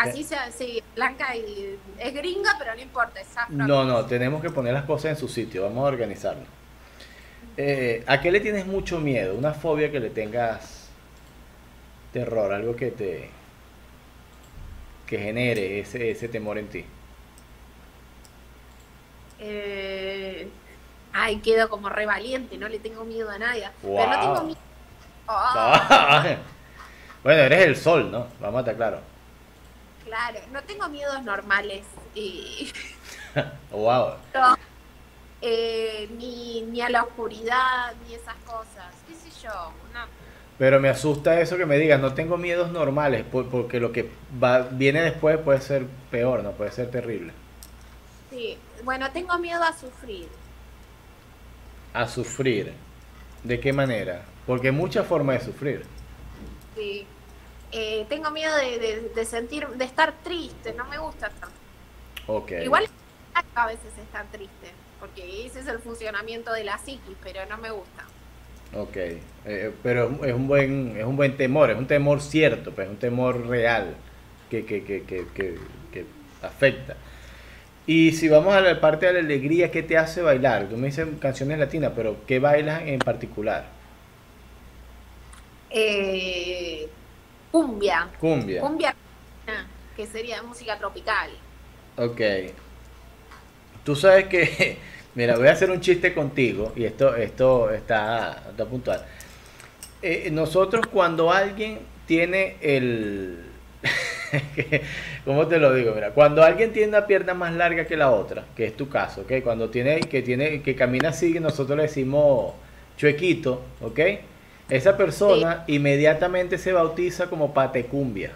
Así 0.00 0.24
sea, 0.24 0.50
sí, 0.50 0.82
blanca 0.94 1.36
y 1.36 1.78
es 1.98 2.14
gringa, 2.14 2.52
pero 2.58 2.74
no 2.74 2.80
importa, 2.80 3.20
es 3.20 3.36
afro. 3.36 3.54
No, 3.54 3.84
no, 3.84 4.06
tenemos 4.06 4.40
que 4.40 4.50
poner 4.50 4.72
las 4.72 4.84
cosas 4.84 5.12
en 5.12 5.16
su 5.16 5.28
sitio, 5.28 5.62
vamos 5.64 5.84
a 5.84 5.88
organizarnos. 5.88 6.46
Eh, 7.56 8.02
¿A 8.06 8.20
qué 8.20 8.30
le 8.32 8.40
tienes 8.40 8.66
mucho 8.66 8.98
miedo? 8.98 9.34
Una 9.34 9.52
fobia 9.52 9.90
que 9.90 10.00
le 10.00 10.08
tengas 10.08 10.88
terror, 12.12 12.52
algo 12.52 12.74
que 12.74 12.90
te 12.90 13.30
que 15.06 15.18
genere 15.18 15.80
ese, 15.80 16.12
ese 16.12 16.28
temor 16.28 16.56
en 16.56 16.68
ti. 16.68 16.84
Eh, 19.40 20.48
ay, 21.12 21.38
quedo 21.40 21.68
como 21.68 21.88
re 21.88 22.06
valiente, 22.06 22.56
no 22.56 22.68
le 22.68 22.78
tengo 22.78 23.04
miedo 23.04 23.28
a 23.28 23.38
nadie. 23.38 23.68
Pero 23.82 24.06
no 24.06 24.20
tengo 24.20 24.44
miedo. 24.44 24.58
Ah, 25.32 26.38
bueno, 27.22 27.42
eres 27.42 27.66
el 27.66 27.76
sol, 27.76 28.10
¿no? 28.10 28.26
Vamos 28.40 28.56
a 28.56 28.60
estar 28.60 28.74
claro. 28.74 29.09
Claro, 30.10 30.40
no 30.52 30.60
tengo 30.64 30.88
miedos 30.88 31.22
normales. 31.22 31.84
eh, 32.16 32.72
Wow. 33.70 34.14
no, 34.34 34.56
eh, 35.42 36.08
ni, 36.18 36.62
ni 36.62 36.80
a 36.82 36.90
la 36.90 37.04
oscuridad, 37.04 37.94
ni 38.08 38.14
esas 38.14 38.34
cosas. 38.44 38.92
¿Qué 39.06 39.14
sé 39.14 39.30
yo? 39.42 39.72
Pero 40.58 40.80
me 40.80 40.88
asusta 40.88 41.40
eso 41.40 41.56
que 41.56 41.64
me 41.64 41.78
digas, 41.78 42.00
no 42.00 42.12
tengo 42.14 42.36
miedos 42.36 42.72
normales, 42.72 43.24
por- 43.24 43.48
porque 43.48 43.78
lo 43.80 43.92
que 43.92 44.10
va, 44.42 44.62
viene 44.62 45.00
después 45.02 45.38
puede 45.38 45.60
ser 45.60 45.86
peor, 46.10 46.42
¿no? 46.42 46.52
Puede 46.52 46.72
ser 46.72 46.90
terrible. 46.90 47.32
Sí. 48.30 48.58
Bueno, 48.84 49.10
tengo 49.12 49.38
miedo 49.38 49.62
a 49.62 49.72
sufrir. 49.72 50.28
A 51.92 52.08
sufrir. 52.08 52.74
¿De 53.44 53.60
qué 53.60 53.72
manera? 53.72 54.24
Porque 54.46 54.68
hay 54.68 54.74
muchas 54.74 55.06
formas 55.06 55.38
de 55.40 55.44
sufrir. 55.46 55.86
Sí. 56.74 57.06
Eh, 57.72 58.06
tengo 58.08 58.30
miedo 58.30 58.54
de, 58.56 58.78
de- 58.78 59.08
de 59.10 59.24
sentir, 59.24 59.66
de 59.68 59.84
estar 59.84 60.22
triste, 60.22 60.72
no 60.74 60.86
me 60.86 60.98
gusta 60.98 61.30
tanto. 61.40 61.60
Ok. 62.26 62.52
Igual 62.60 62.86
a 63.54 63.66
veces 63.66 63.98
estar 63.98 64.30
triste, 64.30 64.78
porque 64.98 65.46
ese 65.46 65.60
es 65.60 65.66
el 65.68 65.80
funcionamiento 65.80 66.52
de 66.52 66.64
la 66.64 66.78
psiquis, 66.78 67.18
pero 67.22 67.46
no 67.46 67.58
me 67.58 67.70
gusta. 67.70 68.12
Ok. 68.72 68.96
Eh, 69.44 69.74
pero 69.82 70.24
es 70.24 70.34
un 70.34 70.46
buen, 70.46 70.96
es 70.96 71.04
un 71.04 71.16
buen 71.16 71.36
temor, 71.36 71.70
es 71.70 71.76
un 71.76 71.86
temor 71.86 72.20
cierto, 72.22 72.74
pues, 72.74 72.88
un 72.88 72.98
temor 72.98 73.46
real 73.48 73.96
que, 74.48 74.64
que, 74.64 74.84
que, 74.84 75.04
que, 75.04 75.32
que, 75.34 75.58
que 75.92 76.06
afecta. 76.42 76.96
Y 77.86 78.12
si 78.12 78.28
vamos 78.28 78.54
a 78.54 78.60
la 78.60 78.80
parte 78.80 79.06
de 79.06 79.14
la 79.14 79.20
alegría, 79.20 79.70
¿qué 79.72 79.82
te 79.82 79.98
hace 79.98 80.22
bailar? 80.22 80.68
Tú 80.68 80.76
me 80.76 80.88
dices 80.88 81.08
canciones 81.20 81.58
latinas, 81.58 81.92
pero 81.96 82.24
¿qué 82.26 82.38
bailas 82.40 82.82
en 82.86 83.00
particular? 83.00 83.80
Eh, 85.70 86.90
cumbia, 87.50 88.08
Cumbia. 88.18 88.60
cumbia, 88.60 88.94
que 89.96 90.06
sería 90.06 90.42
música 90.42 90.78
tropical. 90.78 91.30
Ok. 91.96 92.20
Tú 93.84 93.96
sabes 93.96 94.26
que, 94.26 94.78
mira, 95.14 95.36
voy 95.36 95.48
a 95.48 95.52
hacer 95.52 95.70
un 95.70 95.80
chiste 95.80 96.14
contigo 96.14 96.72
y 96.76 96.84
esto, 96.84 97.14
esto 97.16 97.70
está, 97.70 98.44
está 98.50 98.64
puntual. 98.66 99.04
Eh, 100.02 100.30
nosotros 100.32 100.86
cuando 100.86 101.30
alguien 101.32 101.80
tiene 102.06 102.56
el... 102.60 103.44
¿Cómo 105.24 105.46
te 105.46 105.58
lo 105.58 105.74
digo? 105.74 105.92
Mira, 105.94 106.10
cuando 106.12 106.42
alguien 106.42 106.72
tiene 106.72 106.88
una 106.88 107.06
pierna 107.06 107.34
más 107.34 107.52
larga 107.54 107.84
que 107.86 107.96
la 107.96 108.10
otra, 108.10 108.44
que 108.56 108.66
es 108.66 108.76
tu 108.76 108.88
caso, 108.88 109.22
¿ok? 109.22 109.42
Cuando 109.42 109.70
tiene, 109.70 110.00
que 110.00 110.22
tiene, 110.22 110.62
que 110.62 110.74
camina 110.76 111.08
así, 111.10 111.38
nosotros 111.40 111.76
le 111.76 111.82
decimos 111.84 112.54
chuequito, 112.96 113.62
¿ok? 113.80 113.98
Esa 114.70 114.96
persona 114.96 115.64
inmediatamente 115.66 116.56
se 116.56 116.72
bautiza 116.72 117.28
como 117.28 117.52
patecumbia. 117.52 118.30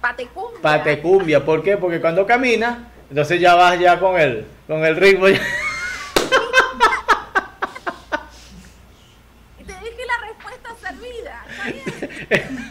Patecumbia. 0.00 0.60
Patecumbia, 0.60 1.44
¿por 1.44 1.62
qué? 1.62 1.76
Porque 1.76 2.00
cuando 2.00 2.26
camina, 2.26 2.90
entonces 3.08 3.40
ya 3.40 3.54
vas 3.54 3.78
ya 3.78 3.98
con 3.98 4.18
el, 4.18 4.44
con 4.66 4.84
el 4.84 4.96
ritmo. 4.96 5.28
ya. 5.28 5.40
Te 9.58 9.72
dejé 9.72 10.06
la 10.06 10.18
respuesta 10.26 10.74
servida. 10.80 11.44
Está 11.48 11.64
bien. 11.70 11.82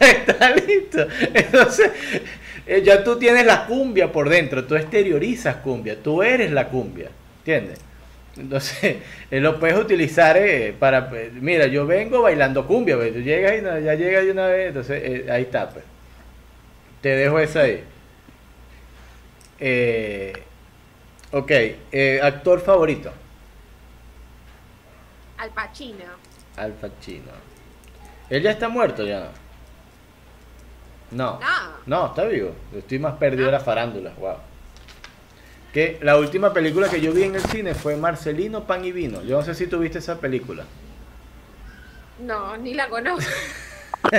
Está 0.00 0.50
listo. 0.50 1.06
Entonces, 1.34 1.90
eh, 2.66 2.82
ya 2.84 3.02
tú 3.02 3.18
tienes 3.18 3.46
la 3.46 3.66
cumbia 3.66 4.12
por 4.12 4.28
dentro, 4.28 4.64
tú 4.64 4.76
exteriorizas 4.76 5.56
cumbia, 5.56 5.96
tú 6.02 6.22
eres 6.22 6.52
la 6.52 6.68
cumbia, 6.68 7.08
¿entiendes? 7.38 7.87
Entonces, 8.38 8.96
eh, 9.30 9.40
lo 9.40 9.58
puedes 9.58 9.78
utilizar 9.78 10.36
eh, 10.36 10.74
para, 10.78 11.10
eh, 11.14 11.30
mira, 11.32 11.66
yo 11.66 11.86
vengo 11.86 12.22
bailando 12.22 12.66
cumbia, 12.66 12.96
pues, 12.96 13.12
tú 13.12 13.20
llegas 13.20 13.58
y 13.58 13.62
no, 13.62 13.78
ya 13.78 13.94
llegas 13.94 14.24
de 14.24 14.30
una 14.30 14.46
vez, 14.46 14.68
entonces 14.68 15.02
eh, 15.04 15.30
ahí 15.30 15.42
está, 15.42 15.68
pues. 15.68 15.84
Te 17.00 17.10
dejo 17.10 17.38
esa 17.38 17.60
ahí. 17.60 17.84
Eh, 19.60 20.32
ok, 21.32 21.50
eh, 21.92 22.20
actor 22.22 22.60
favorito. 22.60 23.12
Al 25.38 25.50
Pacino. 25.50 26.04
Al 26.56 26.72
Pacino. 26.72 27.32
Él 28.28 28.42
ya 28.42 28.50
está 28.50 28.68
muerto, 28.68 29.06
ya 29.06 29.20
no. 29.20 29.48
No. 31.10 31.40
No. 31.40 31.46
No, 31.86 32.06
está 32.08 32.24
vivo. 32.24 32.52
Estoy 32.76 32.98
más 32.98 33.14
perdido 33.14 33.46
de 33.46 33.52
la 33.52 33.60
farándula. 33.60 34.12
Wow. 34.18 34.36
Que 35.72 35.98
la 36.02 36.16
última 36.16 36.52
película 36.52 36.88
que 36.88 37.00
yo 37.00 37.12
vi 37.12 37.24
en 37.24 37.34
el 37.34 37.42
cine 37.42 37.74
fue 37.74 37.96
Marcelino 37.96 38.66
Pan 38.66 38.84
y 38.84 38.92
Vino. 38.92 39.22
Yo 39.22 39.36
no 39.36 39.42
sé 39.44 39.54
si 39.54 39.66
tú 39.66 39.78
viste 39.78 39.98
esa 39.98 40.18
película. 40.18 40.64
No, 42.24 42.56
ni 42.56 42.74
la 42.74 42.88
conozco. 42.88 43.30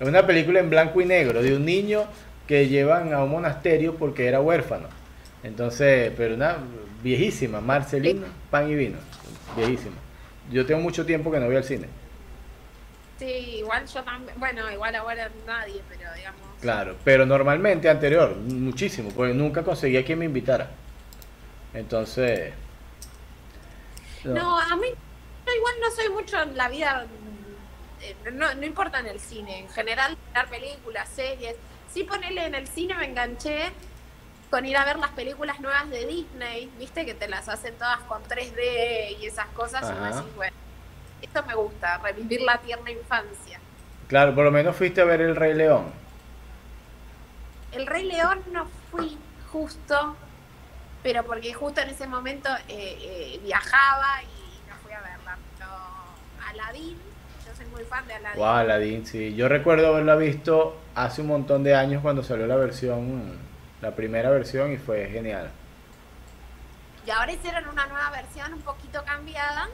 Es 0.00 0.08
una 0.08 0.26
película 0.26 0.60
en 0.60 0.70
blanco 0.70 1.00
y 1.00 1.04
negro 1.04 1.42
de 1.42 1.54
un 1.54 1.64
niño 1.64 2.06
que 2.46 2.68
llevan 2.68 3.12
a 3.12 3.22
un 3.22 3.30
monasterio 3.30 3.94
porque 3.94 4.26
era 4.26 4.40
huérfano. 4.40 4.88
Entonces, 5.42 6.12
pero 6.16 6.34
una 6.34 6.56
viejísima, 7.02 7.60
Marcelino 7.60 8.26
Pan 8.50 8.70
y 8.70 8.74
Vino. 8.74 8.98
Viejísima. 9.56 9.96
Yo 10.50 10.66
tengo 10.66 10.80
mucho 10.80 11.06
tiempo 11.06 11.30
que 11.30 11.38
no 11.38 11.46
voy 11.46 11.56
al 11.56 11.64
cine. 11.64 11.86
Sí, 13.18 13.58
igual 13.58 13.86
yo 13.86 14.02
también. 14.02 14.38
Bueno, 14.38 14.70
igual 14.70 14.94
ahora 14.94 15.30
nadie, 15.46 15.82
pero 15.88 16.12
digamos. 16.14 16.40
Claro, 16.60 16.96
pero 17.04 17.26
normalmente 17.26 17.88
anterior, 17.88 18.36
muchísimo, 18.36 19.10
porque 19.10 19.34
nunca 19.34 19.62
conseguía 19.62 20.04
quien 20.04 20.18
me 20.18 20.24
invitara. 20.26 20.70
Entonces. 21.74 22.52
No, 24.24 24.58
a 24.58 24.76
mí 24.76 24.86
yo 25.46 25.52
igual 25.52 25.74
no 25.80 25.90
soy 25.90 26.08
mucho 26.10 26.40
en 26.40 26.56
la 26.56 26.68
vida, 26.68 27.06
eh, 28.00 28.14
no, 28.32 28.54
no 28.54 28.64
importa 28.64 29.00
en 29.00 29.08
el 29.08 29.18
cine, 29.18 29.60
en 29.60 29.68
general, 29.68 30.16
ver 30.32 30.46
películas, 30.46 31.08
series. 31.08 31.56
Sí, 31.92 32.04
ponerle 32.04 32.46
en 32.46 32.54
el 32.54 32.68
cine 32.68 32.94
me 32.94 33.06
enganché 33.06 33.72
con 34.50 34.64
ir 34.66 34.76
a 34.76 34.84
ver 34.84 34.98
las 34.98 35.10
películas 35.10 35.60
nuevas 35.60 35.88
de 35.90 36.06
Disney, 36.06 36.70
viste 36.78 37.06
que 37.06 37.14
te 37.14 37.26
las 37.26 37.48
hacen 37.48 37.74
todas 37.76 38.00
con 38.00 38.22
3D 38.22 39.16
y 39.18 39.26
esas 39.26 39.46
cosas, 39.48 39.82
y 39.90 39.94
me 39.94 40.08
Ajá. 40.08 40.20
decís, 40.20 40.34
bueno, 40.36 40.56
esto 41.22 41.42
me 41.44 41.54
gusta, 41.54 41.98
revivir 41.98 42.42
la 42.42 42.58
tierna 42.58 42.90
infancia. 42.90 43.58
Claro, 44.08 44.34
por 44.34 44.44
lo 44.44 44.50
menos 44.50 44.76
fuiste 44.76 45.00
a 45.00 45.04
ver 45.04 45.20
El 45.22 45.36
Rey 45.36 45.54
León. 45.54 45.86
El 47.72 47.86
Rey 47.86 48.04
León 48.04 48.40
no 48.52 48.66
fui 48.90 49.16
justo, 49.50 50.16
pero 51.02 51.24
porque 51.24 51.54
justo 51.54 51.80
en 51.80 51.88
ese 51.88 52.06
momento 52.06 52.50
eh, 52.68 52.98
eh, 53.00 53.40
viajaba 53.42 54.22
y 54.22 54.68
no 54.68 54.76
fui 54.82 54.92
a 54.92 55.00
verla. 55.00 55.38
Pero 55.56 55.70
Aladdin, 56.48 56.98
yo 57.46 57.54
soy 57.56 57.66
muy 57.66 57.84
fan 57.84 58.06
de 58.06 58.14
Aladdin. 58.14 58.38
Wow, 58.38 58.48
Aladdin, 58.48 59.06
sí. 59.06 59.34
Yo 59.34 59.48
recuerdo 59.48 59.88
haberla 59.88 60.16
visto 60.16 60.76
hace 60.94 61.22
un 61.22 61.28
montón 61.28 61.64
de 61.64 61.74
años 61.74 62.02
cuando 62.02 62.22
salió 62.22 62.46
la 62.46 62.56
versión, 62.56 63.38
la 63.80 63.92
primera 63.92 64.28
versión 64.28 64.72
y 64.72 64.76
fue 64.76 65.08
genial. 65.08 65.50
Y 67.06 67.10
ahora 67.10 67.32
hicieron 67.32 67.66
una 67.68 67.86
nueva 67.86 68.10
versión 68.10 68.52
un 68.52 68.60
poquito 68.60 69.02
cambiada, 69.04 69.68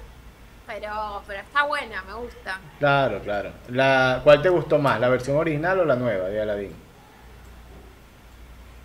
pero, 0.69 1.23
pero 1.27 1.41
está 1.41 1.65
buena, 1.65 2.03
me 2.03 2.13
gusta. 2.13 2.61
Claro, 2.79 3.21
claro. 3.23 3.51
La, 3.69 4.21
¿Cuál 4.23 4.43
te 4.43 4.51
gustó 4.51 4.79
más, 4.79 5.01
la 5.01 5.09
versión 5.09 5.39
original 5.39 5.81
o 5.81 5.85
la 5.87 5.97
nueva 5.97 6.29
de 6.29 6.43
Aladdin? 6.43 6.77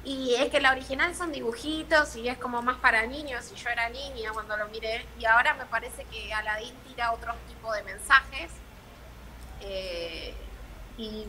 Y 0.05 0.33
es 0.35 0.49
que 0.49 0.61
la 0.61 0.71
original 0.71 1.13
son 1.13 1.31
dibujitos 1.31 2.15
y 2.15 2.29
es 2.29 2.37
como 2.37 2.61
más 2.61 2.77
para 2.77 3.05
niños, 3.05 3.51
y 3.53 3.55
yo 3.55 3.69
era 3.69 3.89
niña 3.89 4.31
cuando 4.31 4.55
lo 4.57 4.67
miré, 4.69 5.05
y 5.19 5.25
ahora 5.25 5.53
me 5.55 5.65
parece 5.65 6.05
que 6.05 6.33
Aladdin 6.33 6.73
tira 6.87 7.11
otro 7.11 7.33
tipo 7.49 7.71
de 7.73 7.83
mensajes. 7.83 8.51
Eh, 9.61 10.33
y 10.97 11.25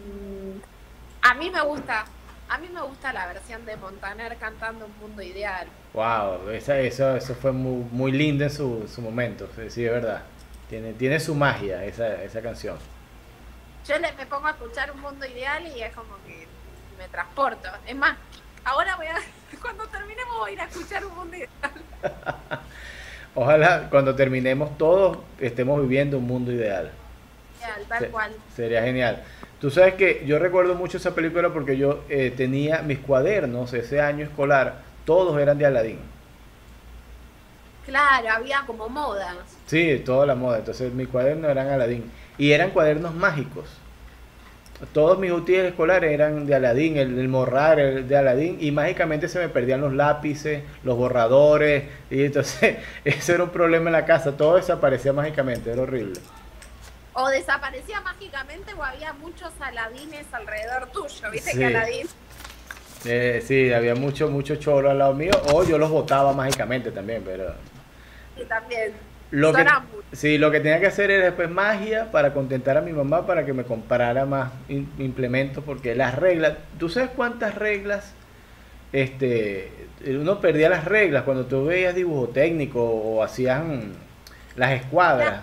a 1.22 1.34
mí 1.34 1.50
me 1.50 1.62
gusta, 1.62 2.05
a 2.48 2.59
mí 2.59 2.68
me 2.72 2.82
gusta 2.82 3.12
la 3.12 3.26
versión 3.26 3.64
de 3.66 3.76
Montaner 3.76 4.36
cantando 4.36 4.86
Un 4.86 4.98
Mundo 4.98 5.22
Ideal. 5.22 5.66
Wow, 5.94 6.50
esa, 6.50 6.78
eso, 6.78 7.16
eso 7.16 7.34
fue 7.34 7.50
muy, 7.50 7.84
muy 7.90 8.12
lindo 8.12 8.44
en 8.44 8.50
su, 8.50 8.88
su 8.88 9.00
momento, 9.00 9.48
sí, 9.68 9.84
es 9.84 9.90
verdad. 9.90 10.22
Tiene, 10.68 10.92
tiene 10.94 11.20
su 11.20 11.34
magia 11.34 11.84
esa, 11.84 12.22
esa 12.22 12.40
canción. 12.40 12.78
Yo 13.86 13.98
le, 13.98 14.12
me 14.12 14.26
pongo 14.26 14.46
a 14.46 14.50
escuchar 14.52 14.90
Un 14.90 15.00
Mundo 15.00 15.26
Ideal 15.26 15.66
y 15.66 15.82
es 15.82 15.94
como 15.94 16.16
que 16.26 16.46
me 16.98 17.06
transporto. 17.08 17.68
Es 17.86 17.94
más, 17.94 18.16
ahora 18.64 18.96
voy 18.96 19.06
a, 19.06 19.16
cuando 19.60 19.86
terminemos 19.88 20.36
voy 20.38 20.50
a 20.50 20.52
ir 20.54 20.60
a 20.60 20.64
escuchar 20.64 21.04
Un 21.04 21.14
Mundo 21.14 21.36
Ideal. 21.36 21.50
Ojalá 23.34 23.88
cuando 23.90 24.14
terminemos 24.14 24.78
todos 24.78 25.18
estemos 25.40 25.80
viviendo 25.82 26.18
un 26.18 26.26
mundo 26.26 26.52
ideal. 26.52 26.92
Tal 27.88 27.98
Se- 27.98 28.08
cual. 28.08 28.32
Sería 28.54 28.82
genial. 28.82 29.24
Tú 29.60 29.70
sabes 29.70 29.94
que 29.94 30.24
yo 30.26 30.38
recuerdo 30.38 30.74
mucho 30.74 30.98
esa 30.98 31.14
película 31.14 31.50
porque 31.52 31.76
yo 31.76 32.04
eh, 32.08 32.32
tenía 32.36 32.82
mis 32.82 32.98
cuadernos 33.00 33.72
ese 33.72 34.00
año 34.00 34.24
escolar, 34.24 34.82
todos 35.04 35.40
eran 35.40 35.58
de 35.58 35.66
Aladdin. 35.66 35.98
Claro, 37.87 38.28
había 38.30 38.62
como 38.66 38.89
modas. 38.89 39.37
Sí, 39.66 40.03
toda 40.05 40.26
la 40.26 40.35
moda. 40.35 40.59
Entonces 40.59 40.93
mis 40.93 41.09
cuadernos 41.09 41.51
eran 41.51 41.68
Aladdin. 41.68 42.11
Y 42.39 42.53
eran 42.53 42.70
cuadernos 42.70 43.14
mágicos. 43.14 43.66
Todos 44.93 45.18
mis 45.18 45.30
útiles 45.30 45.64
escolares 45.66 46.11
eran 46.12 46.47
de 46.47 46.55
Aladdin, 46.55 46.97
el, 46.97 47.18
el 47.18 47.28
morral 47.28 47.78
el 47.78 48.09
de 48.09 48.16
Aladdin. 48.16 48.59
Y 48.61 48.70
mágicamente 48.72 49.28
se 49.28 49.39
me 49.39 49.49
perdían 49.49 49.80
los 49.80 49.93
lápices, 49.93 50.62
los 50.82 50.97
borradores. 50.97 51.85
Y 52.11 52.24
entonces 52.24 52.76
eso 53.05 53.35
era 53.35 53.45
un 53.45 53.51
problema 53.51 53.87
en 53.89 53.93
la 53.93 54.05
casa. 54.05 54.37
Todo 54.37 54.57
desaparecía 54.57 55.12
mágicamente, 55.12 55.70
era 55.70 55.82
horrible. 55.82 56.20
O 57.12 57.28
desaparecía 57.28 58.01
mágicamente 58.01 58.74
o 58.74 58.82
había 58.82 59.12
muchos 59.12 59.53
aladines 59.61 60.26
alrededor 60.32 60.89
tuyo. 60.91 61.30
Viste 61.30 61.53
Sí. 61.53 61.59
que 61.59 61.66
Aladín 61.66 62.07
Eh, 63.05 63.43
sí, 63.47 63.72
había 63.72 63.95
mucho, 63.95 64.28
mucho 64.28 64.57
choro 64.57 64.91
al 64.91 64.99
lado 64.99 65.14
mío. 65.14 65.30
O 65.53 65.62
yo 65.62 65.78
los 65.78 65.91
botaba 65.91 66.32
mágicamente 66.32 66.91
también, 66.91 67.22
pero... 67.24 67.55
y 68.37 68.45
también. 68.45 68.93
Lo 69.30 69.53
que, 69.53 69.64
sí, 70.12 70.39
lo 70.39 70.51
que 70.51 70.61
tenía 70.61 70.78
que 70.80 70.87
hacer 70.87 71.11
era 71.11 71.24
después 71.24 71.51
magia 71.51 72.11
para 72.12 72.32
contentar 72.32 72.76
a 72.76 72.80
mi 72.82 72.93
mamá 72.93 73.26
para 73.26 73.45
que 73.45 73.53
me 73.53 73.64
comprara 73.64 74.26
más 74.26 74.53
in- 74.68 74.89
implementos 74.99 75.64
porque 75.64 75.95
las 75.95 76.14
reglas, 76.14 76.55
¿tú 76.78 76.89
sabes 76.89 77.11
cuántas 77.11 77.55
reglas? 77.57 78.14
Este, 78.93 79.72
uno 80.07 80.41
perdía 80.41 80.68
las 80.68 80.85
reglas 80.85 81.24
cuando 81.24 81.47
tú 81.47 81.64
veías 81.66 81.95
dibujo 81.95 82.28
técnico 82.28 82.85
o 82.85 83.22
hacían 83.24 83.95
las 84.57 84.72
escuadras. 84.72 85.43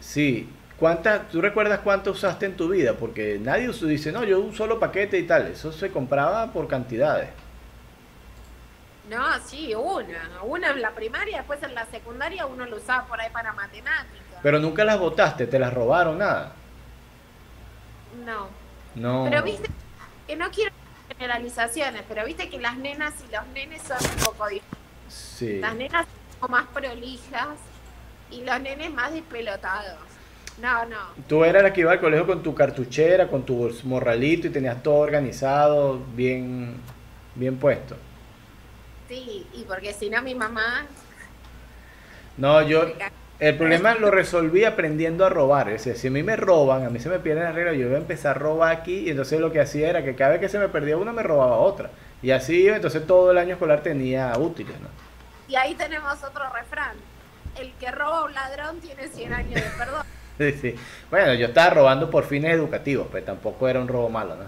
Sí, 0.00 0.48
¿cuántas, 0.78 1.28
tú 1.28 1.40
recuerdas 1.40 1.80
cuánto 1.80 2.12
usaste 2.12 2.46
en 2.46 2.56
tu 2.56 2.68
vida? 2.68 2.94
Porque 2.94 3.38
nadie 3.40 3.68
dice, 3.68 4.12
no, 4.12 4.24
yo 4.24 4.40
un 4.40 4.54
solo 4.54 4.78
paquete 4.80 5.18
y 5.18 5.24
tal, 5.24 5.48
eso 5.48 5.72
se 5.72 5.90
compraba 5.90 6.52
por 6.52 6.68
cantidades. 6.68 7.30
No, 9.08 9.38
sí, 9.44 9.74
una. 9.74 10.42
Una 10.42 10.70
en 10.70 10.82
la 10.82 10.90
primaria, 10.90 11.38
después 11.38 11.62
en 11.62 11.74
la 11.74 11.86
secundaria 11.86 12.46
uno 12.46 12.66
lo 12.66 12.76
usaba 12.76 13.06
por 13.06 13.20
ahí 13.20 13.30
para 13.32 13.52
matemáticas. 13.52 14.38
Pero 14.42 14.58
nunca 14.58 14.84
las 14.84 14.98
botaste, 14.98 15.46
te 15.46 15.58
las 15.58 15.72
robaron, 15.72 16.18
nada. 16.18 16.52
No. 18.24 18.48
No. 18.94 19.26
Pero 19.30 19.42
viste 19.42 19.68
que 20.26 20.36
no 20.36 20.50
quiero 20.50 20.72
generalizaciones, 21.08 22.02
pero 22.06 22.24
viste 22.24 22.48
que 22.50 22.60
las 22.60 22.76
nenas 22.76 23.14
y 23.26 23.32
los 23.32 23.46
nenes 23.48 23.82
son 23.82 23.96
un 23.96 24.24
poco 24.24 24.46
diferentes. 24.46 24.78
Sí. 25.08 25.58
Las 25.58 25.74
nenas 25.74 26.06
son 26.38 26.50
más 26.50 26.66
prolijas 26.66 27.56
y 28.30 28.44
los 28.44 28.60
nenes 28.60 28.92
más 28.92 29.12
despelotados. 29.12 29.98
No, 30.60 30.84
no. 30.86 30.98
Tú 31.28 31.44
eras 31.44 31.62
la 31.62 31.72
que 31.72 31.80
iba 31.82 31.92
al 31.92 32.00
colegio 32.00 32.26
con 32.26 32.42
tu 32.42 32.54
cartuchera, 32.54 33.28
con 33.28 33.44
tu 33.44 33.72
morralito 33.84 34.48
y 34.48 34.50
tenías 34.50 34.82
todo 34.82 34.96
organizado, 34.96 35.98
bien, 36.14 36.76
bien 37.36 37.56
puesto. 37.56 37.96
Sí, 39.08 39.46
y 39.54 39.64
porque 39.64 39.92
si 39.94 40.10
no 40.10 40.20
mi 40.22 40.34
mamá... 40.34 40.86
No, 42.36 42.62
yo, 42.62 42.86
el 43.40 43.56
problema 43.56 43.94
lo 43.94 44.10
resolví 44.12 44.64
aprendiendo 44.64 45.24
a 45.24 45.30
robar. 45.30 45.68
Es 45.70 45.84
decir, 45.84 46.00
si 46.00 46.08
a 46.08 46.10
mí 46.10 46.22
me 46.22 46.36
roban, 46.36 46.84
a 46.84 46.90
mí 46.90 47.00
se 47.00 47.08
me 47.08 47.18
pierden 47.18 47.44
las 47.44 47.54
reglas, 47.54 47.76
yo 47.76 47.86
iba 47.86 47.96
a 47.96 48.00
empezar 48.00 48.36
a 48.36 48.38
robar 48.38 48.76
aquí 48.76 49.00
y 49.06 49.10
entonces 49.10 49.40
lo 49.40 49.50
que 49.50 49.60
hacía 49.60 49.88
era 49.88 50.04
que 50.04 50.14
cada 50.14 50.32
vez 50.32 50.40
que 50.40 50.48
se 50.48 50.58
me 50.58 50.68
perdía 50.68 50.96
una 50.98 51.12
me 51.12 51.22
robaba 51.22 51.56
otra. 51.56 51.90
Y 52.20 52.32
así 52.32 52.68
entonces 52.68 53.06
todo 53.06 53.30
el 53.30 53.38
año 53.38 53.54
escolar 53.54 53.82
tenía 53.82 54.36
útiles, 54.36 54.78
¿no? 54.80 54.88
Y 55.48 55.56
ahí 55.56 55.74
tenemos 55.74 56.22
otro 56.22 56.44
refrán. 56.52 56.96
El 57.58 57.72
que 57.74 57.90
roba 57.90 58.18
a 58.18 58.24
un 58.24 58.34
ladrón 58.34 58.80
tiene 58.80 59.08
100 59.08 59.32
años 59.32 59.54
de 59.54 59.70
perdón. 59.76 60.02
Sí, 60.38 60.52
sí. 60.52 60.74
Bueno, 61.10 61.34
yo 61.34 61.46
estaba 61.46 61.70
robando 61.70 62.08
por 62.10 62.22
fines 62.24 62.52
educativos, 62.54 63.08
pero 63.10 63.24
tampoco 63.24 63.68
era 63.68 63.80
un 63.80 63.88
robo 63.88 64.08
malo, 64.08 64.36
¿no? 64.36 64.44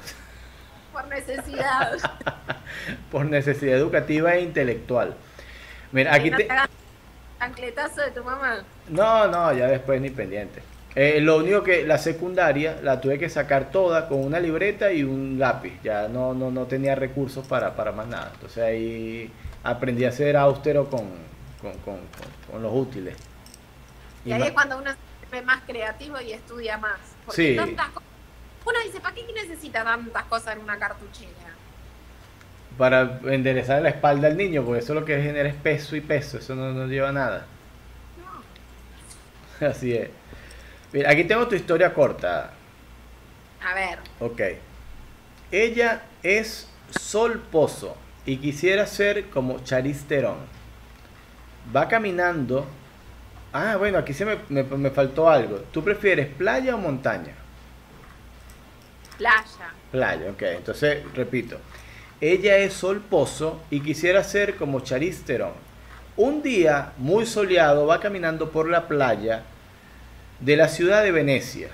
Por 1.00 1.08
necesidad. 1.08 1.92
Por 3.10 3.26
necesidad 3.26 3.76
educativa 3.76 4.34
e 4.34 4.42
intelectual. 4.42 5.14
Mira, 5.92 6.14
aquí 6.14 6.30
te... 6.30 6.48
chancletazo 7.38 8.00
de 8.02 8.10
tu 8.10 8.22
mamá. 8.24 8.62
No, 8.88 9.26
no, 9.28 9.52
ya 9.52 9.66
después 9.66 10.00
ni 10.00 10.10
pendiente. 10.10 10.62
Eh, 10.94 11.20
lo 11.20 11.38
único 11.38 11.62
que 11.62 11.84
la 11.86 11.98
secundaria 11.98 12.78
la 12.82 13.00
tuve 13.00 13.18
que 13.18 13.28
sacar 13.28 13.70
toda 13.70 14.08
con 14.08 14.24
una 14.24 14.40
libreta 14.40 14.92
y 14.92 15.02
un 15.04 15.38
lápiz. 15.38 15.72
Ya 15.82 16.08
no, 16.08 16.34
no, 16.34 16.50
no 16.50 16.66
tenía 16.66 16.94
recursos 16.94 17.46
para, 17.46 17.74
para 17.76 17.92
más 17.92 18.06
nada. 18.08 18.30
Entonces 18.34 18.62
ahí 18.62 19.30
aprendí 19.62 20.04
a 20.04 20.12
ser 20.12 20.36
austero 20.36 20.90
con, 20.90 21.08
con, 21.60 21.72
con- 21.78 21.96
con- 21.98 22.50
con 22.52 22.62
los 22.62 22.72
útiles. 22.74 23.16
Y 24.24 24.30
Y 24.30 24.32
ahí 24.32 24.42
es 24.42 24.50
cuando 24.52 24.78
uno 24.78 24.90
se 24.90 25.30
ve 25.30 25.42
más 25.42 25.62
creativo 25.66 26.20
y 26.20 26.32
estudia 26.32 26.76
más. 26.78 26.98
Porque 27.24 27.50
Sí. 27.52 27.56
tantas 27.56 27.88
Uno 28.64 28.78
dice, 28.84 29.00
¿para 29.00 29.14
qué 29.14 29.24
necesita 29.32 29.84
tantas 29.84 30.24
cosas 30.24 30.56
en 30.56 30.62
una 30.62 30.78
cartuchera? 30.78 31.30
para 32.78 33.20
enderezar 33.24 33.82
la 33.82 33.90
espalda 33.90 34.28
al 34.28 34.36
niño, 34.38 34.64
porque 34.64 34.80
eso 34.80 34.94
lo 34.94 35.04
que 35.04 35.20
genera 35.20 35.48
es 35.48 35.54
peso 35.54 35.96
y 35.96 36.00
peso. 36.00 36.38
Eso 36.38 36.54
no, 36.54 36.72
no 36.72 36.86
lleva 36.86 37.10
a 37.10 37.12
nada. 37.12 37.46
No. 39.60 39.66
Así 39.68 39.92
es. 39.94 40.08
Mira, 40.92 41.10
aquí 41.10 41.24
tengo 41.24 41.46
tu 41.46 41.54
historia 41.56 41.92
corta. 41.92 42.52
A 43.62 43.74
ver, 43.74 43.98
Ok. 44.20 44.40
Ella 45.52 46.02
es 46.22 46.68
Sol 46.90 47.40
Pozo 47.50 47.96
y 48.24 48.36
quisiera 48.38 48.86
ser 48.86 49.28
como 49.30 49.58
Charlize 49.64 50.04
Theron. 50.06 50.38
Va 51.74 51.88
caminando. 51.88 52.66
Ah, 53.52 53.76
bueno, 53.76 53.98
aquí 53.98 54.14
se 54.14 54.24
me, 54.24 54.38
me- 54.48 54.62
me 54.62 54.90
faltó 54.90 55.28
algo. 55.28 55.58
¿Tú 55.72 55.82
prefieres 55.84 56.28
playa 56.28 56.74
o 56.74 56.78
montaña? 56.78 57.34
Playa. 59.20 59.74
Playa, 59.92 60.30
ok. 60.30 60.42
Entonces, 60.42 61.04
repito. 61.14 61.58
Ella 62.20 62.56
es 62.56 62.72
Sol 62.74 63.00
Pozo 63.00 63.60
y 63.70 63.80
quisiera 63.80 64.22
ser 64.24 64.56
como 64.56 64.80
Charlize 64.80 65.22
Theron. 65.24 65.52
Un 66.16 66.42
día 66.42 66.92
muy 66.98 67.24
soleado 67.26 67.86
va 67.86 68.00
caminando 68.00 68.50
por 68.50 68.68
la 68.68 68.88
playa 68.88 69.42
de 70.40 70.56
la 70.56 70.68
ciudad 70.68 71.02
de 71.02 71.12
Venecia. 71.12 71.68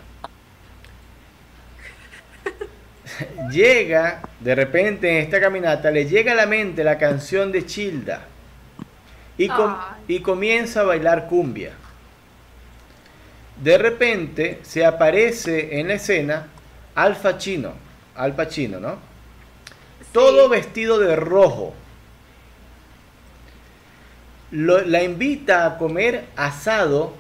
llega, 3.51 4.23
de 4.41 4.55
repente 4.55 5.11
en 5.11 5.25
esta 5.25 5.41
caminata, 5.41 5.91
le 5.91 6.07
llega 6.07 6.33
a 6.33 6.37
la 6.37 6.47
mente 6.47 6.85
la 6.85 6.99
canción 6.99 7.51
de 7.51 7.67
Childa 7.67 8.23
y, 9.39 9.49
com- 9.49 9.77
Ay. 9.79 10.17
y 10.17 10.21
comienza 10.21 10.81
a 10.81 10.85
bailar 10.85 11.27
cumbia. 11.27 11.73
De 13.63 13.79
repente 13.79 14.61
se 14.63 14.85
aparece 14.85 15.81
en 15.81 15.89
la 15.89 15.95
escena 15.95 16.49
Al 16.97 17.17
Pacino, 17.17 17.73
Al 18.17 18.35
Pacino, 18.35 18.81
¿no? 18.81 18.99
todo 20.13 20.49
vestido 20.49 20.99
de 20.99 21.15
rojo. 21.15 21.75
Lo- 24.51 24.81
la 24.83 25.03
invita 25.03 25.67
a 25.67 25.77
comer 25.77 26.25
asado 26.37 27.13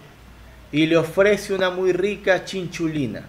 y 0.72 0.86
le 0.86 0.96
ofrece 0.96 1.52
una 1.52 1.68
muy 1.70 1.92
rica 1.92 2.44
chinchulina. 2.44 3.22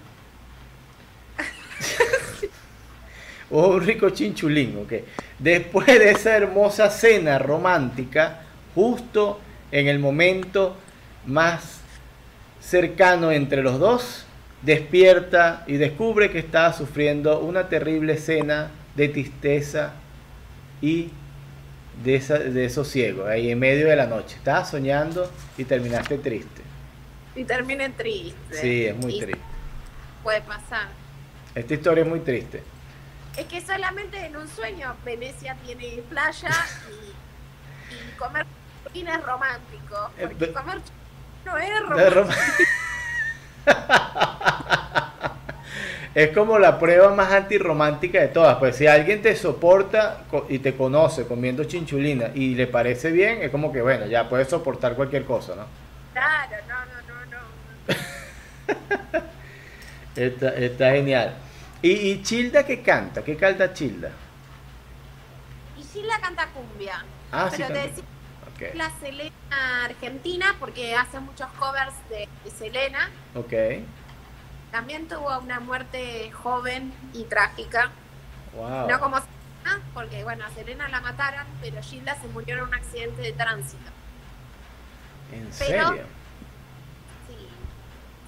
o 3.51 3.67
un 3.67 3.85
rico 3.85 4.09
chinchulín, 4.11 4.77
ok. 4.83 4.93
Después 5.39 5.87
de 5.87 6.11
esa 6.11 6.35
hermosa 6.37 6.89
cena 6.89 7.39
romántica, 7.39 8.41
justo 8.73 9.41
en 9.71 9.87
el 9.87 9.99
momento 9.99 10.77
más 11.25 11.79
cercano 12.61 13.31
entre 13.31 13.63
los 13.63 13.79
dos, 13.79 14.25
despierta 14.67 15.63
y 15.65 15.77
descubre 15.77 16.29
que 16.29 16.39
estaba 16.39 16.73
sufriendo 16.73 17.39
una 17.39 17.69
terrible 17.69 18.13
escena 18.13 18.69
de 18.95 19.07
tristeza 19.07 19.93
y 20.81 21.09
de, 22.03 22.15
esa, 22.15 22.37
de 22.37 22.69
sosiego, 22.69 23.25
ahí 23.25 23.49
en 23.49 23.59
medio 23.59 23.87
de 23.87 23.95
la 23.95 24.07
noche. 24.07 24.35
Estabas 24.35 24.69
soñando 24.69 25.31
y 25.57 25.63
terminaste 25.63 26.17
triste. 26.17 26.61
Y 27.33 27.45
termine 27.45 27.89
triste. 27.91 28.35
Sí, 28.51 28.85
es 28.87 28.97
muy 28.97 29.15
Y 29.15 29.19
triste. 29.21 29.41
Puede 30.21 30.41
pasar. 30.41 30.89
Esta 31.55 31.73
historia 31.73 32.03
es 32.03 32.09
muy 32.09 32.19
triste. 32.19 32.61
Es 33.37 33.45
que 33.45 33.61
solamente 33.61 34.17
en 34.25 34.35
un 34.35 34.49
sueño 34.49 34.97
Venecia 35.05 35.55
tiene 35.65 36.03
playa 36.09 36.49
y, 36.89 37.93
y 37.93 38.17
comer 38.17 38.45
churrina 38.83 39.15
es 39.15 39.23
romántico. 39.23 40.09
Eh, 40.17 40.27
Porque 40.27 40.51
comer 40.51 40.81
no 41.45 41.57
es 41.57 42.13
romántico. 42.13 42.65
es 46.15 46.29
como 46.29 46.57
la 46.57 46.79
prueba 46.79 47.13
más 47.13 47.31
antirromántica 47.31 48.19
de 48.19 48.29
todas. 48.29 48.57
Pues 48.57 48.75
si 48.75 48.87
alguien 48.87 49.21
te 49.21 49.35
soporta 49.35 50.23
y 50.49 50.57
te 50.59 50.75
conoce 50.75 51.27
comiendo 51.27 51.65
chinchulina 51.65 52.31
y 52.33 52.55
le 52.55 52.65
parece 52.67 53.11
bien, 53.11 53.41
es 53.41 53.51
como 53.51 53.71
que 53.71 53.81
bueno, 53.81 54.07
ya 54.07 54.27
puedes 54.29 54.47
soportar 54.47 54.95
cualquier 54.95 55.25
cosa, 55.25 55.55
¿no? 55.55 55.65
Claro, 56.13 56.55
no, 56.67 56.85
no, 56.85 57.25
no, 57.25 57.37
no. 57.37 57.41
Está, 60.15 60.49
está 60.55 60.91
genial. 60.93 61.35
¿Y, 61.79 61.91
y 61.91 62.23
Childa 62.23 62.65
qué 62.65 62.81
canta? 62.81 63.23
¿Qué 63.23 63.37
canta 63.37 63.71
Childa? 63.71 64.09
Y 65.77 65.83
Gilda 65.83 66.19
canta 66.19 66.47
cumbia. 66.47 67.05
Ah, 67.31 67.51
sí. 67.55 67.61
Te 67.61 67.91
la 68.73 68.89
Selena 68.99 69.85
argentina 69.85 70.55
porque 70.59 70.95
hace 70.95 71.19
muchos 71.19 71.47
covers 71.59 71.93
de, 72.09 72.27
de 72.43 72.51
Selena. 72.51 73.09
ok. 73.35 73.53
También 74.71 75.07
tuvo 75.07 75.37
una 75.39 75.59
muerte 75.61 76.29
joven 76.31 76.93
y 77.13 77.23
trágica. 77.23 77.89
Wow. 78.53 78.87
No 78.89 78.99
como 78.99 79.17
Selena, 79.17 79.81
porque 79.93 80.23
bueno, 80.23 80.45
a 80.45 80.49
Selena 80.51 80.87
la 80.89 80.99
mataron, 81.01 81.47
pero 81.61 81.81
Gilda 81.81 82.15
se 82.19 82.27
murió 82.27 82.57
en 82.57 82.63
un 82.63 82.73
accidente 82.73 83.21
de 83.21 83.31
tránsito. 83.31 83.89
¿En 85.31 85.49
pero- 85.57 85.87
serio? 85.89 86.03
Sí, 87.27 87.47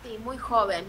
sí, 0.03 0.17
muy 0.19 0.37
joven. 0.37 0.85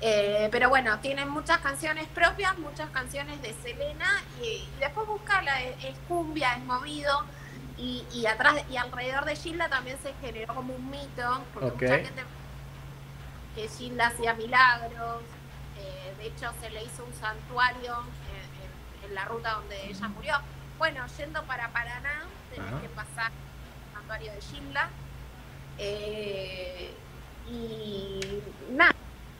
Eh, 0.00 0.48
pero 0.50 0.68
bueno, 0.68 0.98
tienen 1.00 1.28
muchas 1.28 1.58
canciones 1.58 2.06
propias, 2.08 2.58
muchas 2.58 2.90
canciones 2.90 3.40
de 3.42 3.54
Selena 3.62 4.22
y, 4.42 4.44
y 4.46 4.68
después 4.80 5.06
buscarla, 5.06 5.62
es, 5.62 5.84
es 5.84 5.96
cumbia, 6.08 6.54
es 6.54 6.64
movido 6.64 7.24
y, 7.78 8.04
y 8.12 8.26
atrás 8.26 8.56
y 8.70 8.76
alrededor 8.76 9.24
de 9.24 9.36
Gilda 9.36 9.68
también 9.68 9.96
se 10.02 10.12
generó 10.20 10.54
como 10.54 10.74
un 10.74 10.90
mito, 10.90 11.42
porque 11.52 11.66
mucha 11.86 12.04
gente 12.04 12.22
que 13.54 13.68
Gilda 13.68 14.06
hacía 14.08 14.34
milagros, 14.34 15.22
eh, 15.78 16.14
de 16.18 16.26
hecho 16.26 16.52
se 16.60 16.70
le 16.70 16.82
hizo 16.84 17.04
un 17.04 17.14
santuario 17.14 17.94
en, 18.30 19.04
en- 19.04 19.10
en 19.10 19.14
la 19.14 19.24
ruta 19.26 19.54
donde 19.54 19.88
ella 19.88 20.08
murió. 20.08 20.34
Bueno, 20.78 21.04
yendo 21.18 21.42
para 21.44 21.68
Paraná, 21.68 22.24
tenés 22.54 22.80
que 22.80 22.88
pasar 22.88 23.30
el 23.30 23.94
santuario 23.94 24.32
de 24.32 24.40
Gilda. 24.40 24.88
Eh, 25.78 26.90
y 27.50 28.20
nada, 28.72 28.92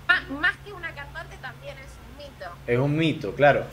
más, 0.06 0.28
más 0.30 0.56
que 0.58 0.72
una 0.72 0.94
cantante 0.94 1.36
también 1.38 1.76
es 1.78 1.86
un 2.10 2.16
mito. 2.18 2.50
Es 2.66 2.78
un 2.78 2.96
mito, 2.96 3.34
claro. 3.34 3.64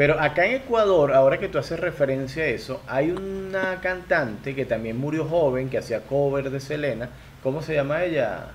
Pero 0.00 0.18
acá 0.18 0.46
en 0.46 0.54
Ecuador, 0.54 1.12
ahora 1.12 1.36
que 1.38 1.48
tú 1.48 1.58
haces 1.58 1.78
referencia 1.78 2.44
a 2.44 2.46
eso, 2.46 2.80
hay 2.86 3.10
una 3.10 3.82
cantante 3.82 4.54
que 4.54 4.64
también 4.64 4.96
murió 4.96 5.26
joven, 5.26 5.68
que 5.68 5.76
hacía 5.76 6.00
cover 6.00 6.48
de 6.48 6.58
Selena. 6.58 7.10
¿Cómo 7.42 7.60
se 7.60 7.74
llama 7.74 8.02
ella? 8.02 8.46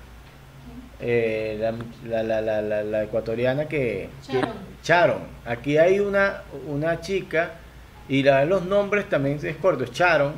Eh, 1.00 1.56
la, 1.60 1.70
la, 2.04 2.22
la, 2.24 2.40
la, 2.40 2.62
la- 2.62 2.82
la 2.82 3.04
ecuatoriana 3.04 3.66
que... 3.68 4.08
que- 4.26 4.32
Sharon. 4.32 4.54
Sharon. 4.82 5.18
Aquí 5.44 5.78
hay 5.78 6.00
una, 6.00 6.42
una 6.66 7.00
chica, 7.00 7.52
y 8.08 8.24
la 8.24 8.40
de 8.40 8.46
los 8.46 8.64
nombres 8.64 9.08
también 9.08 9.38
es 9.40 9.56
corto. 9.58 9.84
Sharon 9.84 10.32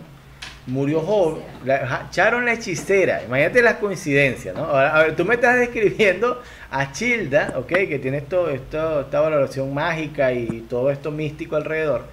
murió 0.69 1.01
joven. 1.01 1.43
La- 1.65 1.77
ajá, 1.77 2.09
Sharon 2.13 2.45
la 2.45 2.53
hechicera. 2.53 3.23
Imagínate 3.25 3.63
las 3.63 3.75
coincidencias, 3.77 4.55
¿no? 4.55 4.65
Ahora, 4.65 5.15
tú 5.17 5.25
me 5.25 5.35
estás 5.35 5.57
describiendo 5.59 6.41
a 6.71 6.93
Childa, 6.93 7.55
¿ok? 7.57 7.67
Que 7.67 7.99
tiene 7.99 8.19
esto, 8.19 8.49
esta 8.51 9.21
valoración 9.21 9.73
mágica 9.75 10.33
y 10.33 10.65
todo 10.69 10.91
esto 10.91 11.11
místico 11.11 11.57
alrededor. 11.57 12.05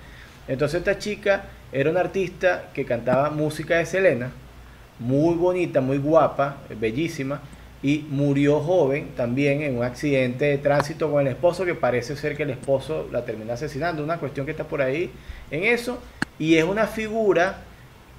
Entonces 0.48 0.80
esta 0.80 0.98
chica 0.98 1.46
era 1.72 1.90
una 1.90 2.00
artista 2.00 2.70
que 2.74 2.86
cantaba 2.86 3.30
música 3.30 3.78
de 3.78 3.86
Selena, 3.86 4.32
muy 5.00 5.36
bonita, 5.36 5.82
muy 5.82 5.98
guapa, 5.98 6.58
bellísima, 6.80 7.42
y 7.84 8.06
murió 8.10 8.62
joven 8.62 9.10
también 9.18 9.62
en 9.62 9.78
un 9.78 9.84
accidente 9.84 10.46
de 10.46 10.58
tránsito 10.58 11.12
con 11.12 11.22
el 11.22 11.28
esposo, 11.28 11.66
que 11.66 11.76
parece 11.76 12.16
ser 12.16 12.38
que 12.38 12.44
el 12.44 12.52
esposo 12.52 13.08
la 13.12 13.26
termina 13.26 13.54
asesinando, 13.54 14.04
una 14.04 14.18
cuestión 14.18 14.46
que 14.46 14.52
está 14.54 14.64
por 14.64 14.82
ahí 14.82 15.12
en 15.52 15.66
eso, 15.66 16.00
y 16.40 16.56
es 16.56 16.64
una 16.64 16.88
figura 16.88 17.58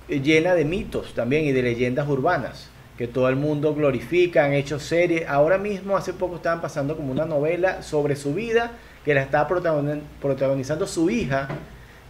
llena 0.08 0.54
de 0.54 0.64
mitos 0.64 1.14
también 1.14 1.44
y 1.44 1.52
de 1.52 1.62
leyendas 1.62 2.08
urbanas 2.08 2.70
que 2.96 3.06
todo 3.06 3.28
el 3.28 3.36
mundo 3.36 3.74
glorifica, 3.74 4.44
han 4.44 4.54
hecho 4.54 4.80
series. 4.80 5.28
Ahora 5.28 5.58
mismo, 5.58 5.96
hace 5.96 6.14
poco 6.14 6.36
estaban 6.36 6.62
pasando 6.62 6.96
como 6.96 7.12
una 7.12 7.26
novela 7.26 7.82
sobre 7.82 8.16
su 8.16 8.32
vida 8.32 8.72
que 9.04 9.12
la 9.14 9.22
está 9.22 9.46
protagoni- 9.46 10.00
protagonizando 10.20 10.86
su 10.86 11.10
hija, 11.10 11.46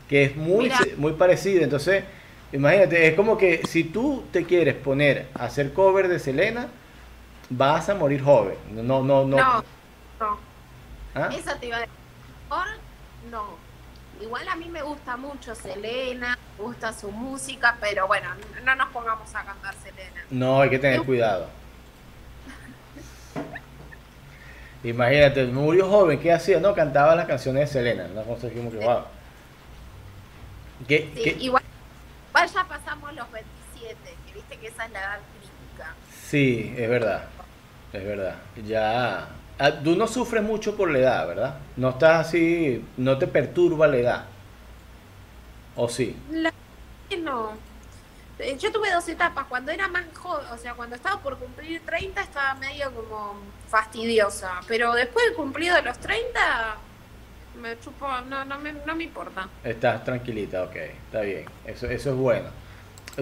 que 0.08 0.24
es 0.24 0.36
muy, 0.36 0.64
Mira. 0.64 0.78
muy 0.96 1.12
parecida. 1.14 1.64
Entonces, 1.64 2.04
imagínate, 2.52 3.08
es 3.08 3.14
como 3.14 3.36
que 3.36 3.62
si 3.68 3.82
tú 3.84 4.22
te 4.30 4.44
quieres 4.44 4.74
poner 4.76 5.26
a 5.34 5.46
hacer 5.46 5.72
cover 5.72 6.06
de 6.06 6.20
Selena, 6.20 6.68
vas 7.50 7.88
a 7.88 7.94
morir 7.96 8.22
joven. 8.22 8.54
No, 8.72 9.02
no, 9.02 9.24
no. 9.24 9.36
No, 9.36 9.64
no, 10.20 10.38
¿Ah? 11.16 11.30
eso 11.36 11.50
te 11.60 11.66
iba 11.66 11.78
a 11.78 11.80
decir. 11.80 11.94
Por, 12.48 12.64
no. 13.30 13.65
Igual 14.20 14.48
a 14.48 14.56
mí 14.56 14.68
me 14.68 14.82
gusta 14.82 15.16
mucho 15.16 15.54
Selena, 15.54 16.38
me 16.58 16.64
gusta 16.64 16.92
su 16.92 17.10
música, 17.10 17.76
pero 17.80 18.06
bueno, 18.06 18.30
no 18.64 18.74
nos 18.74 18.88
pongamos 18.88 19.34
a 19.34 19.44
cantar 19.44 19.74
Selena. 19.82 20.22
No, 20.30 20.60
hay 20.62 20.70
que 20.70 20.78
tener 20.78 21.02
cuidado. 21.02 21.48
Imagínate, 24.82 25.44
murió 25.46 25.88
joven, 25.88 26.18
¿qué 26.20 26.32
hacía? 26.32 26.60
No, 26.60 26.74
cantaba 26.74 27.14
las 27.16 27.26
canciones 27.26 27.68
de 27.68 27.72
Selena. 27.80 28.06
Una 28.12 28.22
cosa 28.22 28.48
que, 28.48 28.60
wow. 28.60 29.04
¿Qué, 30.86 31.10
Sí, 31.14 31.22
qué- 31.22 31.36
Igual, 31.40 31.62
igual 32.30 32.48
ya 32.48 32.64
pasamos 32.64 33.12
los 33.14 33.30
27, 33.32 33.96
que 34.26 34.32
viste 34.34 34.56
que 34.58 34.68
esa 34.68 34.84
es 34.86 34.92
la 34.92 35.00
edad 35.00 35.18
crítica. 35.38 35.94
Sí, 36.28 36.74
es 36.76 36.88
verdad. 36.88 37.24
Es 37.92 38.04
verdad. 38.04 38.36
Ya. 38.64 39.28
Ah, 39.58 39.72
Tú 39.72 39.96
no 39.96 40.06
sufres 40.06 40.42
mucho 40.42 40.76
por 40.76 40.90
la 40.90 40.98
edad, 40.98 41.26
¿verdad? 41.26 41.58
No 41.76 41.90
estás 41.90 42.26
así, 42.28 42.84
no 42.96 43.18
te 43.18 43.26
perturba 43.26 43.86
la 43.86 43.96
edad. 43.96 44.24
¿O 45.76 45.88
sí? 45.88 46.16
La 46.30 46.52
no. 47.22 47.52
Eh, 48.38 48.56
Yo 48.58 48.70
tuve 48.72 48.92
dos 48.92 49.08
etapas. 49.08 49.46
Cuando 49.46 49.72
era 49.72 49.88
más 49.88 50.04
joven, 50.14 50.46
o 50.52 50.58
sea, 50.58 50.74
cuando 50.74 50.96
estaba 50.96 51.20
por 51.22 51.38
cumplir 51.38 51.80
30, 51.84 52.20
estaba 52.20 52.54
medio 52.54 52.92
como 52.92 53.36
fastidiosa. 53.68 54.60
Pero 54.68 54.92
después 54.94 55.26
de 55.30 55.34
cumplido 55.34 55.80
los 55.82 55.98
30, 55.98 56.76
me 57.60 57.78
chupo, 57.80 58.06
no, 58.28 58.44
no, 58.44 58.58
me, 58.58 58.72
no 58.72 58.94
me 58.94 59.04
importa. 59.04 59.48
Estás 59.64 60.04
tranquilita, 60.04 60.64
ok, 60.64 60.76
está 60.76 61.20
bien. 61.22 61.46
Eso, 61.64 61.86
eso 61.86 62.10
es 62.10 62.16
bueno. 62.16 62.48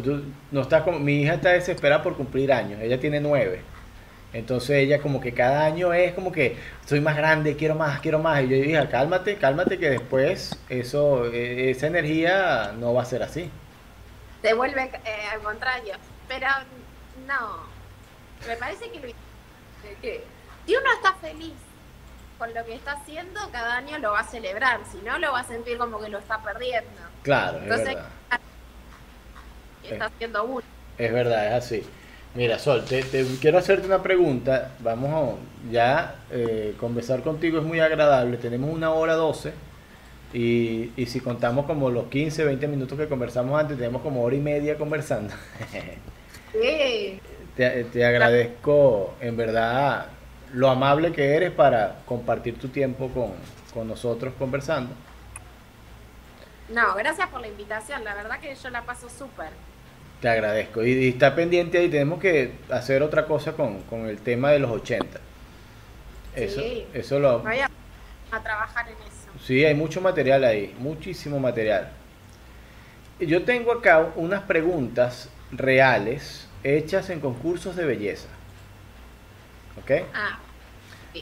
Tú 0.03 0.25
no 0.51 0.63
estás 0.63 0.83
como, 0.83 0.99
mi 0.99 1.23
hija 1.23 1.35
está 1.35 1.51
desesperada 1.51 2.03
por 2.03 2.17
cumplir 2.17 2.53
años, 2.53 2.81
ella 2.81 2.99
tiene 2.99 3.21
nueve. 3.21 3.63
Entonces 4.35 4.71
ella 4.77 5.01
como 5.01 5.21
que 5.21 5.33
cada 5.33 5.65
año 5.65 5.95
es 5.95 6.13
como 6.13 6.33
que 6.33 6.59
soy 6.87 7.01
más 7.01 7.17
grande, 7.17 7.57
quiero 7.57 7.75
más, 7.77 8.01
quiero 8.01 8.19
más. 8.19 8.43
Y 8.43 8.49
yo 8.49 8.57
dije, 8.57 8.89
cálmate, 8.91 9.37
cálmate 9.39 9.79
que 9.79 9.89
después 9.91 10.59
eso, 10.69 11.27
eh, 11.33 11.71
esa 11.71 11.87
energía 11.87 12.73
no 12.79 12.93
va 12.95 13.03
a 13.03 13.07
ser 13.07 13.23
así. 13.23 13.51
Se 14.43 14.53
vuelve 14.55 14.83
eh, 15.05 15.27
al 15.33 15.41
contrario. 15.41 15.95
Pero 16.29 16.49
no. 17.27 17.65
Me 18.47 18.57
parece 18.57 18.91
que, 18.91 19.01
lo- 19.01 19.15
que 20.03 20.25
si 20.67 20.77
uno 20.77 20.93
está 20.97 21.15
feliz 21.15 21.55
con 22.39 22.53
lo 22.53 22.65
que 22.65 22.75
está 22.75 22.93
haciendo, 22.93 23.41
cada 23.53 23.77
año 23.77 23.99
lo 23.99 24.13
va 24.13 24.21
a 24.21 24.25
celebrar. 24.25 24.81
Si 24.91 24.99
no, 24.99 25.19
lo 25.19 25.33
va 25.33 25.41
a 25.41 25.45
sentir 25.45 25.79
como 25.79 26.01
que 26.01 26.09
lo 26.09 26.19
está 26.19 26.43
perdiendo. 26.43 26.91
Claro, 27.23 27.59
es 27.59 27.63
Entonces, 27.65 27.87
verdad. 27.95 28.09
Está 29.85 30.07
haciendo 30.07 30.45
uno. 30.45 30.63
Es 30.99 31.13
verdad, 31.13 31.47
es 31.47 31.53
así. 31.65 31.87
Mira, 32.35 32.59
Sol, 32.59 32.85
te, 32.85 33.03
te 33.03 33.25
quiero 33.41 33.59
hacerte 33.59 33.87
una 33.87 34.03
pregunta. 34.03 34.73
Vamos 34.81 35.39
a, 35.39 35.71
ya, 35.71 36.17
eh, 36.31 36.75
conversar 36.81 37.23
contigo 37.23 37.59
es 37.59 37.65
muy 37.65 37.79
agradable. 37.81 38.37
Tenemos 38.39 38.71
una 38.71 38.91
hora 38.91 39.15
doce. 39.15 39.53
Y, 40.33 40.91
y 40.97 41.07
si 41.07 41.21
contamos 41.21 41.65
como 41.67 41.91
los 41.91 42.07
15, 42.07 42.45
20 42.45 42.67
minutos 42.67 42.99
que 42.99 43.07
conversamos 43.07 43.59
antes, 43.61 43.77
tenemos 43.77 44.03
como 44.03 44.25
hora 44.25 44.35
y 44.35 44.41
media 44.41 44.77
conversando. 44.77 45.33
Sí. 46.53 47.21
te, 47.57 47.85
te 47.85 48.05
agradezco 48.05 49.15
en 49.21 49.37
verdad 49.37 50.07
lo 50.53 50.71
amable 50.71 51.13
que 51.13 51.35
eres 51.37 51.53
para 51.53 51.99
compartir 52.05 52.59
tu 52.59 52.69
tiempo 52.69 53.09
con, 53.11 53.33
con 53.73 53.87
nosotros 53.87 54.35
conversando. 54.37 54.93
No, 56.69 56.95
gracias 56.97 57.29
por 57.29 57.41
la 57.41 57.49
invitación. 57.49 58.03
La 58.03 58.15
verdad 58.15 58.41
que 58.41 58.55
yo 58.55 58.71
la 58.71 58.83
paso 58.83 59.09
súper. 59.09 59.51
Te 60.25 60.31
agradezco. 60.31 60.83
Y, 60.83 60.91
y 60.93 61.09
está 61.11 61.35
pendiente 61.35 61.77
ahí, 61.77 61.91
tenemos 61.91 62.19
que 62.19 62.53
hacer 62.71 63.03
otra 63.03 63.27
cosa 63.27 63.53
con, 63.53 63.83
con 63.83 64.07
el 64.07 64.17
tema 64.17 64.53
de 64.53 64.59
los 64.59 64.71
80. 64.71 65.21
Eso, 66.35 66.63
Sí. 66.63 66.87
eso 66.95 67.19
lo... 67.19 67.41
Voy 67.41 67.59
a, 67.59 67.69
a 68.31 68.43
trabajar 68.43 68.87
en 68.89 68.95
eso. 68.95 69.45
Sí, 69.45 69.63
hay 69.67 69.75
mucho 69.75 70.01
material 70.01 70.45
ahí, 70.45 70.75
muchísimo 70.79 71.39
material. 71.39 71.91
Yo 73.21 73.45
tengo 73.45 73.71
acá 73.73 74.13
unas 74.17 74.41
preguntas 74.45 75.29
reales 75.53 76.49
hechas 76.63 77.11
en 77.11 77.21
concursos 77.21 77.77
de 77.77 77.85
belleza. 77.85 78.29
¿Ok? 79.79 80.07
Ah, 80.15 80.39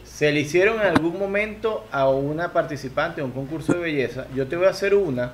Se 0.05 0.31
le 0.31 0.39
hicieron 0.39 0.81
en 0.81 0.87
algún 0.87 1.19
momento 1.19 1.85
a 1.91 2.09
una 2.09 2.53
participante 2.53 3.21
de 3.21 3.25
un 3.25 3.33
concurso 3.33 3.73
de 3.73 3.81
belleza. 3.81 4.29
Yo 4.33 4.47
te 4.47 4.55
voy 4.55 4.67
a 4.67 4.71
hacer 4.71 4.95
una 4.95 5.33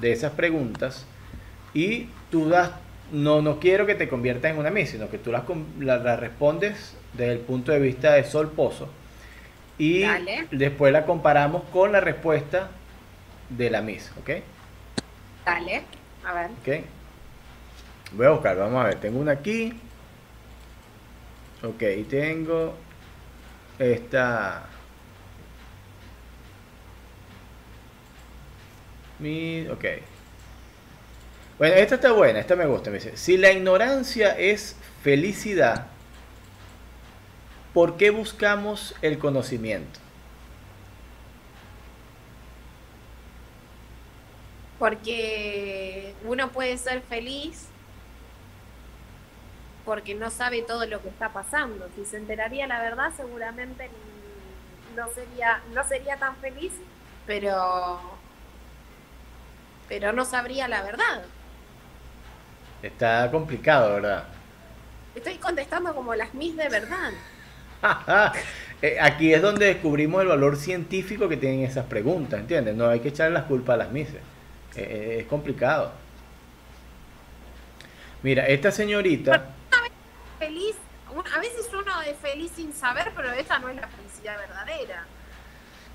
de 0.00 0.10
esas 0.12 0.32
preguntas 0.32 1.04
y 1.74 2.08
tú 2.30 2.48
das, 2.48 2.70
no, 3.12 3.42
no 3.42 3.58
quiero 3.60 3.86
que 3.86 3.94
te 3.94 4.08
conviertas 4.08 4.52
en 4.52 4.58
una 4.58 4.70
Miss, 4.70 4.90
sino 4.90 5.08
que 5.10 5.18
tú 5.18 5.32
las, 5.32 5.44
la- 5.78 5.98
las 5.98 6.20
respondes 6.20 6.96
desde 7.14 7.32
el 7.32 7.38
punto 7.40 7.72
de 7.72 7.80
vista 7.80 8.12
de 8.12 8.24
Sol 8.24 8.50
Pozo. 8.50 8.88
Y 9.78 10.02
Dale. 10.02 10.48
después 10.50 10.92
la 10.92 11.06
comparamos 11.06 11.64
con 11.72 11.92
la 11.92 12.00
respuesta 12.00 12.70
de 13.48 13.70
la 13.70 13.82
Miss, 13.82 14.12
¿ok? 14.20 14.30
dale. 15.44 15.82
A 16.24 16.32
ver. 16.34 16.50
¿Ok? 16.60 16.68
Voy 18.12 18.26
a 18.26 18.30
buscar, 18.30 18.56
vamos 18.56 18.82
a 18.84 18.88
ver, 18.88 19.00
tengo 19.00 19.20
una 19.20 19.32
aquí. 19.32 19.72
Ok, 21.62 21.82
y 21.98 22.04
tengo 22.04 22.74
esta. 23.78 24.64
Mi, 29.20 29.68
ok. 29.68 29.84
Bueno, 31.60 31.74
esta 31.74 31.96
está 31.96 32.12
buena, 32.12 32.40
esta 32.40 32.56
me 32.56 32.64
gusta. 32.64 32.88
Me 32.88 32.96
dice, 32.96 33.18
si 33.18 33.36
la 33.36 33.52
ignorancia 33.52 34.30
es 34.30 34.76
felicidad, 35.02 35.88
¿por 37.74 37.98
qué 37.98 38.08
buscamos 38.08 38.94
el 39.02 39.18
conocimiento? 39.18 40.00
Porque 44.78 46.14
uno 46.24 46.50
puede 46.50 46.78
ser 46.78 47.02
feliz 47.02 47.66
porque 49.84 50.14
no 50.14 50.30
sabe 50.30 50.62
todo 50.62 50.86
lo 50.86 51.02
que 51.02 51.10
está 51.10 51.28
pasando. 51.34 51.90
Si 51.94 52.06
se 52.06 52.16
enteraría 52.16 52.66
la 52.68 52.80
verdad, 52.80 53.12
seguramente 53.14 53.90
no 54.96 55.10
sería, 55.10 55.60
no 55.74 55.86
sería 55.86 56.16
tan 56.16 56.36
feliz, 56.36 56.72
pero, 57.26 58.00
pero 59.90 60.14
no 60.14 60.24
sabría 60.24 60.66
la 60.66 60.82
verdad. 60.82 61.22
Está 62.82 63.30
complicado, 63.30 63.94
¿verdad? 63.94 64.24
Estoy 65.14 65.38
contestando 65.38 65.94
como 65.94 66.14
las 66.14 66.34
mis 66.34 66.56
de 66.56 66.68
verdad. 66.68 67.12
Eh, 68.82 68.98
Aquí 68.98 69.34
es 69.34 69.42
donde 69.42 69.66
descubrimos 69.66 70.22
el 70.22 70.28
valor 70.28 70.56
científico 70.56 71.28
que 71.28 71.36
tienen 71.36 71.64
esas 71.64 71.84
preguntas, 71.84 72.40
¿entiendes? 72.40 72.74
No 72.74 72.88
hay 72.88 73.00
que 73.00 73.08
echarle 73.08 73.34
las 73.34 73.44
culpas 73.44 73.74
a 73.74 73.76
las 73.76 73.90
mises. 73.92 74.22
Eh, 74.74 75.16
eh, 75.16 75.18
es 75.20 75.26
complicado. 75.26 76.00
Mira, 78.22 78.46
esta 78.46 78.70
señorita, 78.70 79.56
Feliz, 80.38 80.76
a 81.34 81.38
veces 81.40 81.68
uno 81.72 82.00
es 82.02 82.16
feliz 82.18 82.52
sin 82.56 82.72
saber, 82.72 83.12
pero 83.14 83.32
esa 83.32 83.58
no 83.58 83.68
es 83.68 83.76
la 83.76 83.88
felicidad 83.88 84.38
verdadera. 84.38 85.08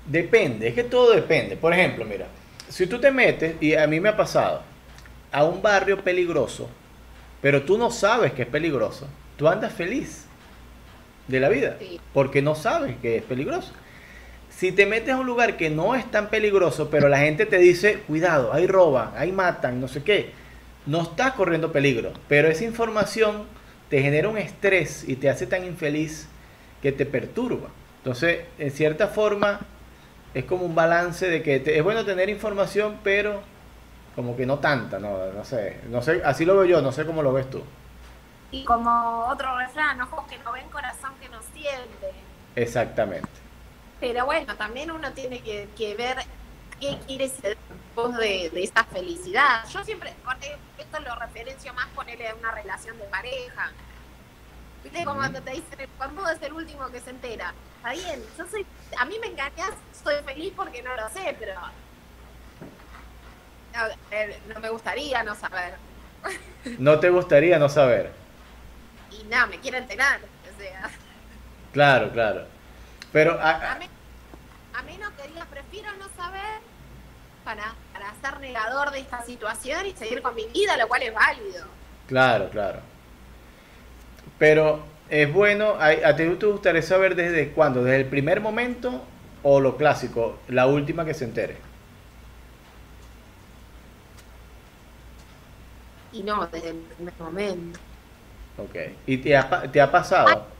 depende, 0.04 0.68
es 0.68 0.74
que 0.74 0.84
todo 0.84 1.12
depende. 1.12 1.56
Por 1.56 1.72
ejemplo, 1.72 2.04
mira, 2.04 2.28
si 2.68 2.86
tú 2.86 3.00
te 3.00 3.10
metes, 3.10 3.56
y 3.60 3.74
a 3.74 3.86
mí 3.86 4.00
me 4.00 4.08
ha 4.10 4.16
pasado, 4.16 4.62
a 5.36 5.44
un 5.44 5.60
barrio 5.60 6.02
peligroso, 6.02 6.66
pero 7.42 7.62
tú 7.62 7.76
no 7.76 7.90
sabes 7.90 8.32
que 8.32 8.42
es 8.42 8.48
peligroso, 8.48 9.06
tú 9.36 9.46
andas 9.48 9.70
feliz 9.74 10.24
de 11.28 11.40
la 11.40 11.48
vida, 11.50 11.76
porque 12.14 12.40
no 12.40 12.54
sabes 12.54 12.96
que 13.02 13.16
es 13.18 13.22
peligroso. 13.22 13.72
Si 14.48 14.72
te 14.72 14.86
metes 14.86 15.10
a 15.14 15.18
un 15.18 15.26
lugar 15.26 15.58
que 15.58 15.68
no 15.68 15.94
es 15.94 16.10
tan 16.10 16.30
peligroso, 16.30 16.88
pero 16.90 17.08
la 17.10 17.18
gente 17.18 17.44
te 17.46 17.58
dice, 17.58 18.00
cuidado, 18.06 18.52
ahí 18.54 18.66
roban, 18.66 19.10
ahí 19.16 19.32
matan, 19.32 19.80
no 19.80 19.88
sé 19.88 20.02
qué, 20.02 20.30
no 20.86 21.02
estás 21.02 21.32
corriendo 21.34 21.72
peligro, 21.72 22.12
pero 22.28 22.48
esa 22.48 22.64
información 22.64 23.44
te 23.90 24.00
genera 24.00 24.28
un 24.30 24.38
estrés 24.38 25.04
y 25.06 25.16
te 25.16 25.28
hace 25.28 25.46
tan 25.46 25.64
infeliz 25.66 26.28
que 26.80 26.92
te 26.92 27.04
perturba. 27.04 27.68
Entonces, 27.98 28.40
en 28.58 28.70
cierta 28.70 29.08
forma, 29.08 29.60
es 30.34 30.44
como 30.44 30.64
un 30.64 30.74
balance 30.74 31.28
de 31.28 31.42
que 31.42 31.60
te- 31.60 31.76
es 31.76 31.84
bueno 31.84 32.04
tener 32.06 32.30
información, 32.30 32.96
pero 33.04 33.42
como 34.16 34.34
que 34.34 34.46
no 34.46 34.58
tanta, 34.58 34.98
no, 34.98 35.30
no 35.32 35.44
sé, 35.44 35.82
no 35.90 36.00
sé, 36.02 36.22
así 36.24 36.46
lo 36.46 36.54
veo 36.54 36.64
yo, 36.64 36.82
no 36.82 36.90
sé 36.90 37.04
cómo 37.04 37.22
lo 37.22 37.34
ves 37.34 37.48
tú. 37.50 37.62
Y 38.50 38.64
como 38.64 39.26
otro 39.26 39.56
refrán, 39.58 40.00
ojos 40.00 40.26
que 40.26 40.38
no 40.38 40.52
ven, 40.52 40.68
corazón 40.70 41.12
que 41.20 41.28
no 41.28 41.38
siente. 41.52 42.12
Exactamente. 42.54 43.28
Pero 44.00 44.24
bueno, 44.24 44.56
también 44.56 44.90
uno 44.90 45.12
tiene 45.12 45.40
que, 45.40 45.68
que 45.76 45.94
ver 45.94 46.16
qué 46.80 46.98
quiere 47.06 47.28
ser 47.28 47.58
vos 47.94 48.16
de, 48.16 48.50
de 48.50 48.62
esa 48.62 48.84
felicidad. 48.84 49.66
Yo 49.68 49.84
siempre, 49.84 50.14
porque 50.24 50.56
esto 50.78 51.00
lo 51.00 51.14
referencio 51.16 51.74
más 51.74 51.86
ponerle 51.88 52.28
a 52.28 52.34
una 52.34 52.52
relación 52.52 52.96
de 52.98 53.04
pareja. 53.04 53.70
¿Viste? 54.82 55.04
Como 55.04 55.18
cuando 55.18 55.42
te 55.42 55.50
dicen, 55.50 55.88
cuando 55.98 56.28
es 56.28 56.40
el 56.40 56.52
último 56.52 56.88
que 56.88 57.00
se 57.00 57.10
entera. 57.10 57.52
Está 57.76 57.92
bien, 57.92 58.22
yo 58.38 58.46
soy, 58.46 58.66
a 58.98 59.04
mí 59.04 59.18
me 59.20 59.28
engañas, 59.28 59.72
soy 60.02 60.14
feliz 60.24 60.52
porque 60.56 60.82
no 60.82 60.94
lo 60.94 61.08
sé, 61.10 61.36
pero 61.38 61.54
no 64.54 64.60
me 64.60 64.68
gustaría 64.70 65.22
no 65.22 65.34
saber. 65.34 65.74
¿No 66.78 66.98
te 66.98 67.10
gustaría 67.10 67.58
no 67.58 67.68
saber? 67.68 68.10
Y 69.10 69.24
nada, 69.24 69.46
me 69.46 69.58
quiero 69.60 69.78
enterar. 69.78 70.20
O 70.20 70.60
sea, 70.60 70.90
Claro, 71.72 72.10
claro. 72.10 72.46
Pero 73.12 73.38
a- 73.40 73.72
a 73.72 73.78
mí, 73.78 73.86
a 74.74 74.82
mí 74.82 74.98
no 74.98 75.14
quería, 75.16 75.44
prefiero 75.44 75.90
no 75.98 76.08
saber 76.16 76.60
para, 77.44 77.74
para 77.92 78.12
ser 78.20 78.40
negador 78.40 78.90
de 78.90 79.00
esta 79.00 79.22
situación 79.24 79.86
y 79.86 79.92
seguir 79.92 80.22
con 80.22 80.34
mi 80.34 80.46
vida, 80.48 80.76
lo 80.76 80.88
cual 80.88 81.02
es 81.02 81.14
válido. 81.14 81.66
Claro, 82.08 82.48
claro. 82.50 82.80
Pero 84.38 84.80
es 85.08 85.32
bueno, 85.32 85.76
¿a, 85.78 85.86
a 86.08 86.16
ti 86.16 86.24
te 86.38 86.46
gustaría 86.46 86.82
saber 86.82 87.14
desde 87.14 87.50
cuándo? 87.52 87.84
¿Desde 87.84 88.00
el 88.00 88.06
primer 88.06 88.40
momento 88.40 89.04
o 89.42 89.60
lo 89.60 89.76
clásico, 89.76 90.38
la 90.48 90.66
última 90.66 91.04
que 91.04 91.14
se 91.14 91.24
entere? 91.24 91.56
Y 96.16 96.22
no 96.22 96.46
desde 96.48 96.70
el 96.70 96.86
primer 96.86 97.14
momento. 97.18 97.80
Ok. 98.56 98.74
¿Y 99.06 99.18
te 99.20 99.36
ha, 99.36 99.70
te 99.70 99.80
ha 99.80 99.90
pasado? 99.90 100.56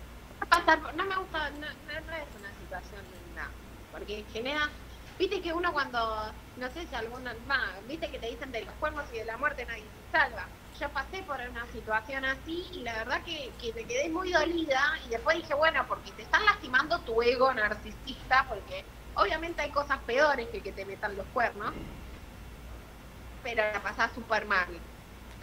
Pasar 0.49 0.95
no 0.95 1.05
me 1.07 1.17
gusta, 1.17 1.51
no, 1.51 1.59
no- 1.59 2.01
no 2.07 2.13
es 2.17 2.35
una 2.35 2.53
situación 2.55 3.11
linda, 3.11 3.53
porque 3.91 4.25
genera, 4.29 4.71
viste 5.19 5.41
que 5.43 5.53
uno 5.53 5.73
cuando, 5.73 5.99
no 6.57 6.71
sé 6.71 6.87
si 6.87 6.95
alguna, 6.95 7.35
va, 7.51 7.81
viste 7.85 8.11
que 8.11 8.19
te 8.19 8.29
dicen 8.29 8.53
de 8.53 8.65
los 8.65 8.77
cuernos 8.77 9.13
y 9.13 9.19
de 9.19 9.25
la 9.25 9.39
muerte 9.39 9.67
nadie 9.67 9.91
se 9.91 10.05
salva. 10.05 10.51
Yo 10.73 10.93
pasé 10.93 11.23
por 11.25 11.41
una 11.41 11.67
situación 11.69 12.25
así 12.25 12.69
y 12.73 12.83
la 12.83 12.93
verdad 12.99 13.23
que, 13.25 13.57
que 13.59 13.73
me 13.75 13.87
quedé 13.87 14.11
muy 14.11 14.31
dolida 14.33 14.81
y 15.05 15.09
después 15.11 15.37
dije, 15.39 15.55
bueno, 15.55 15.85
porque 15.89 16.13
te 16.13 16.23
están 16.23 16.45
lastimando 16.45 17.03
tu 17.05 17.21
ego 17.23 17.53
narcisista, 17.55 18.47
porque 18.49 18.87
obviamente 19.15 19.63
hay 19.63 19.73
cosas 19.73 20.01
peores 20.05 20.49
que 20.53 20.63
que 20.63 20.73
te 20.73 20.85
metan 20.87 21.17
los 21.17 21.29
cuernos, 21.29 21.75
pero 23.43 23.63
la 23.73 23.83
pasás 23.83 24.13
súper 24.13 24.47
mal. 24.47 24.83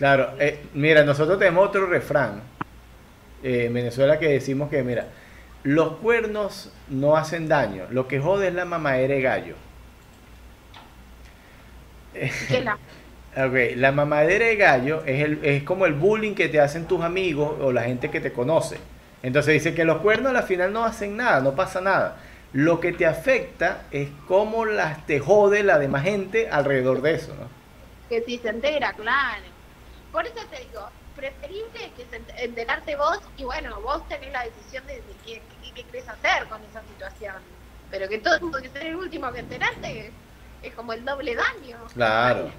Claro, 0.03 0.33
eh, 0.37 0.59
mira, 0.73 1.05
nosotros 1.05 1.39
tenemos 1.39 1.65
otro 1.65 1.85
refrán 1.87 2.41
eh, 3.41 3.65
en 3.67 3.73
Venezuela 3.73 4.19
que 4.19 4.27
decimos 4.27 4.69
que, 4.69 4.83
mira, 4.83 5.07
los 5.63 5.93
cuernos 5.97 6.71
no 6.89 7.15
hacen 7.15 7.47
daño, 7.47 7.85
lo 7.89 8.07
que 8.07 8.19
jode 8.19 8.49
es 8.49 8.53
la 8.53 8.65
mamadera 8.65 9.15
de 9.15 9.21
gallo. 9.21 9.55
La- 12.49 12.77
Ok, 13.47 13.75
la 13.77 13.91
mamadera 13.91 14.45
de 14.45 14.55
gallo 14.57 15.03
es, 15.05 15.21
el, 15.23 15.39
es 15.43 15.63
como 15.63 15.87
el 15.87 15.93
bullying 15.93 16.35
que 16.35 16.49
te 16.49 16.59
hacen 16.59 16.85
tus 16.87 17.01
amigos 17.01 17.55
o 17.61 17.71
la 17.71 17.83
gente 17.83 18.11
que 18.11 18.21
te 18.21 18.31
conoce. 18.31 18.77
Entonces 19.23 19.53
dice 19.55 19.73
que 19.73 19.85
los 19.85 20.01
cuernos 20.01 20.35
al 20.35 20.43
final 20.43 20.71
no 20.71 20.85
hacen 20.85 21.17
nada, 21.17 21.41
no 21.41 21.55
pasa 21.55 21.81
nada. 21.81 22.17
Lo 22.51 22.79
que 22.79 22.93
te 22.93 23.07
afecta 23.07 23.87
es 23.89 24.09
cómo 24.27 24.65
las 24.65 25.05
te 25.07 25.19
jode 25.19 25.63
la 25.63 25.79
demás 25.79 26.03
gente 26.03 26.47
alrededor 26.49 27.01
de 27.01 27.15
eso, 27.15 27.33
¿no? 27.35 27.49
que 28.09 28.21
si 28.23 28.39
se 28.39 28.49
entera, 28.49 28.93
claro. 28.93 29.52
Por 30.13 30.25
eso 30.25 30.35
te 30.49 30.59
digo, 30.63 30.87
preferible 31.15 31.91
que 31.97 32.05
se 32.05 32.21
ent- 32.21 32.33
enterarte 32.37 32.95
vos 32.95 33.19
y 33.35 33.43
bueno, 33.43 33.81
vos 33.81 34.07
tenés 34.07 34.31
la 34.31 34.43
decisión 34.45 34.85
de, 34.87 35.01
qué, 35.25 35.41
qué, 35.75 35.83
querés 35.83 36.07
hacer 36.07 36.47
con 36.47 36.61
esa 36.63 36.81
situación. 36.87 37.35
Pero 37.91 38.07
que 38.07 38.19
todo 38.19 38.35
el 38.35 38.41
mundo 38.41 38.61
que 38.61 38.69
ser 38.69 38.83
el 38.85 38.95
último 38.95 39.31
que 39.33 39.39
enterarte, 39.39 40.11
es 40.61 40.73
como 40.75 40.93
el 40.93 41.03
doble 41.03 41.35
daño. 41.35 41.79
Claro. 41.93 42.51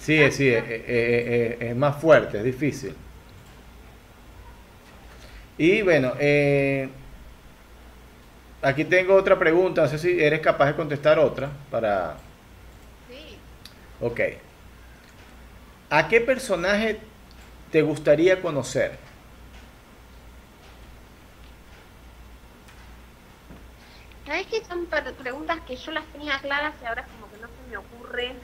Sí, 0.00 0.30
sí, 0.32 0.48
es, 0.48 0.64
es- 0.68 0.88
es- 0.88 1.62
es 1.62 1.76
más 1.76 1.96
fuerte, 2.00 2.38
es 2.38 2.44
difícil. 2.44 2.94
Y 5.56 5.82
bueno, 5.82 6.12
eh, 6.18 6.88
aquí 8.62 8.84
tengo 8.84 9.14
otra 9.14 9.38
pregunta, 9.38 9.82
no 9.82 9.88
sé 9.88 9.98
si 9.98 10.20
eres 10.20 10.40
capaz 10.40 10.66
de 10.66 10.74
contestar 10.74 11.18
otra 11.18 11.50
para... 11.70 12.16
Sí. 13.08 13.38
Ok. 14.00 14.20
¿A 15.96 16.08
qué 16.08 16.20
personaje 16.20 16.98
te 17.70 17.80
gustaría 17.82 18.42
conocer? 18.42 18.98
¿Sabes 24.26 24.48
que 24.48 24.64
son 24.64 24.86
pre- 24.86 25.12
preguntas 25.12 25.60
que 25.68 25.76
yo 25.76 25.92
las 25.92 26.04
tenía 26.06 26.40
claras 26.40 26.74
y 26.82 26.86
ahora 26.86 27.04
como 27.04 27.30
que 27.30 27.36
no 27.40 27.46
se 27.46 27.70
me 27.70 27.76
ocurren? 27.76 28.36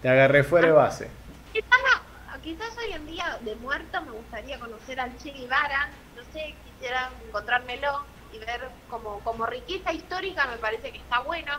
Te 0.00 0.08
agarré 0.08 0.42
fuera 0.44 0.68
de 0.68 0.72
base. 0.72 1.10
Quizás, 1.52 2.00
quizás 2.42 2.74
hoy 2.78 2.92
en 2.94 3.06
día 3.06 3.38
de 3.42 3.56
muerto 3.56 4.00
me 4.00 4.12
gustaría 4.12 4.58
conocer 4.58 4.98
al 4.98 5.14
Che 5.18 5.30
Guevara, 5.32 5.90
no 6.16 6.22
sé, 6.32 6.54
quisiera 6.64 7.10
encontrármelo 7.28 8.02
y 8.32 8.38
ver 8.38 8.70
como, 8.88 9.18
como 9.20 9.44
riqueza 9.44 9.92
histórica 9.92 10.46
me 10.46 10.56
parece 10.56 10.90
que 10.90 10.98
está 10.98 11.18
bueno. 11.20 11.52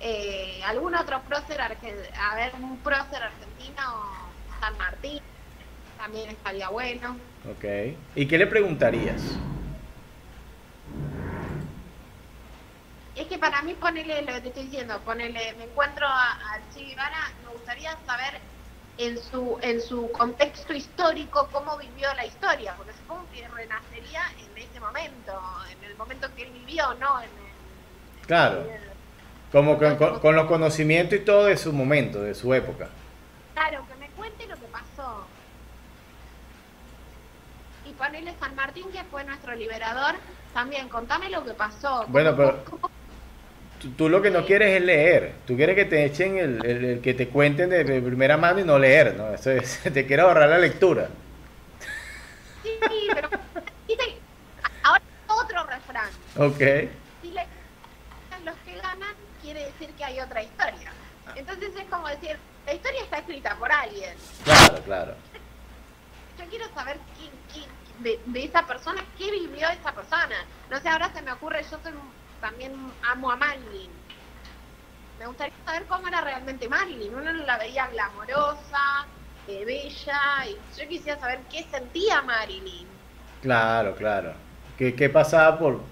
Eh, 0.00 0.60
algún 0.64 0.94
otro 0.94 1.20
prócer, 1.22 1.60
a 1.60 1.68
ver, 2.36 2.52
un 2.54 2.78
prócer 2.78 3.22
argentino, 3.22 3.82
San 4.60 4.76
Martín, 4.78 5.20
también 5.96 6.30
estaría 6.30 6.68
bueno. 6.68 7.18
Ok. 7.50 7.64
¿Y 8.14 8.26
qué 8.26 8.38
le 8.38 8.46
preguntarías? 8.46 9.20
Es 13.16 13.26
que 13.26 13.38
para 13.38 13.60
mí, 13.62 13.74
ponele 13.74 14.22
lo 14.22 14.32
que 14.34 14.40
te 14.42 14.48
estoy 14.48 14.64
diciendo, 14.64 15.00
ponele, 15.04 15.52
me 15.54 15.64
encuentro 15.64 16.06
a- 16.06 16.38
al 16.52 16.72
Che 16.72 16.84
Guevara, 16.84 17.32
me 17.42 17.48
gustaría 17.50 17.90
saber 18.06 18.40
en 18.96 19.18
su, 19.18 19.58
en 19.62 19.80
su 19.80 20.10
contexto 20.12 20.72
histórico 20.72 21.48
cómo 21.52 21.76
vivió 21.78 22.12
la 22.14 22.24
historia, 22.24 22.74
porque 22.76 22.92
supongo 22.92 23.28
que 23.30 23.46
renacería 23.48 24.20
en 24.44 24.56
ese 24.56 24.78
momento, 24.78 25.32
en 25.72 25.82
el 25.84 25.96
momento 25.96 26.32
que 26.34 26.44
él 26.44 26.52
vivió, 26.52 26.94
¿no? 26.94 27.20
En 27.20 27.30
el- 27.30 28.26
Claro. 28.26 28.60
en 28.62 28.70
el- 28.70 28.87
Como 29.52 29.78
con, 29.78 29.96
con- 29.96 30.20
con 30.20 30.36
los 30.36 30.46
conocimientos 30.46 31.18
y 31.18 31.22
todo 31.22 31.46
de 31.46 31.56
su 31.56 31.72
momento, 31.72 32.20
de 32.22 32.34
su 32.34 32.52
época. 32.54 32.88
claro, 33.54 33.84
que 33.88 33.94
me 33.98 34.08
cuente 34.10 34.46
lo 34.46 34.54
que 34.56 34.66
pasó. 34.66 35.26
Y 37.88 37.92
ponele 37.92 38.34
San 38.38 38.54
Martín, 38.54 38.86
que 38.92 39.02
fue 39.04 39.24
nuestro 39.24 39.54
liberador, 39.54 40.16
también 40.52 40.88
contame 40.88 41.30
lo 41.30 41.44
que 41.44 41.52
pasó. 41.52 42.04
Bueno, 42.08 42.36
¿Cómo- 42.36 42.48
pero- 42.52 42.64
cómo- 42.64 42.90
Tú, 43.80 43.90
tú 43.92 44.08
lo 44.08 44.20
que 44.20 44.30
no 44.32 44.44
quieres 44.44 44.74
es 44.76 44.82
leer. 44.82 45.34
Tú 45.46 45.54
quieres 45.56 45.76
que 45.76 45.84
te 45.84 46.04
echen 46.04 46.36
el, 46.36 46.66
el- 46.66 46.84
el 46.84 47.00
que 47.00 47.14
te 47.14 47.28
cuenten 47.28 47.70
de, 47.70 47.84
de 47.84 48.02
primera 48.02 48.36
mano 48.36 48.58
y 48.58 48.64
no 48.64 48.76
leer, 48.76 49.14
¿no? 49.16 49.32
Eso 49.32 49.52
es- 49.52 49.78
te 49.94 50.04
quiero 50.04 50.24
ahorrar 50.24 50.48
la 50.48 50.58
lectura. 50.58 51.08
Sí, 52.64 52.70
pero 53.14 53.28
ahora 54.82 55.02
otro 55.28 55.64
refrán. 55.64 56.08
Ok. 56.36 56.90
Si 57.22 57.28
le 57.30 57.46
ganan 58.30 58.44
los 58.44 58.54
que 58.64 58.74
ganan, 58.76 59.14
quiere 59.42 59.60
decir 59.66 59.88
que 59.90 59.94
hay 60.08 60.20
otra 60.20 60.42
historia. 60.42 60.92
Entonces 61.36 61.70
es 61.76 61.84
como 61.84 62.08
decir, 62.08 62.36
la 62.66 62.74
historia 62.74 63.02
está 63.02 63.18
escrita 63.18 63.54
por 63.56 63.70
alguien. 63.70 64.16
Claro, 64.44 64.82
claro. 64.82 65.14
Yo 66.38 66.44
quiero 66.46 66.66
saber 66.74 66.98
de, 67.98 68.20
de 68.24 68.44
esa 68.44 68.66
persona, 68.66 69.04
qué 69.16 69.30
vivió 69.30 69.68
esa 69.68 69.92
persona. 69.92 70.36
No 70.70 70.80
sé, 70.80 70.88
ahora 70.88 71.12
se 71.12 71.22
me 71.22 71.32
ocurre, 71.32 71.62
yo 71.62 71.78
soy, 71.82 71.92
también 72.40 72.72
amo 73.02 73.30
a 73.30 73.36
Marilyn. 73.36 73.90
Me 75.18 75.26
gustaría 75.26 75.54
saber 75.64 75.84
cómo 75.86 76.08
era 76.08 76.20
realmente 76.20 76.68
Marilyn. 76.68 77.14
Uno 77.14 77.32
la 77.32 77.58
veía 77.58 77.88
glamorosa, 77.88 79.06
eh, 79.48 79.64
bella, 79.64 80.46
y 80.46 80.80
yo 80.80 80.88
quisiera 80.88 81.20
saber 81.20 81.40
qué 81.50 81.66
sentía 81.70 82.22
Marilyn. 82.22 82.86
Claro, 83.42 83.94
claro. 83.96 84.32
¿Qué, 84.78 84.94
qué 84.94 85.08
pasaba 85.10 85.58
por... 85.58 85.82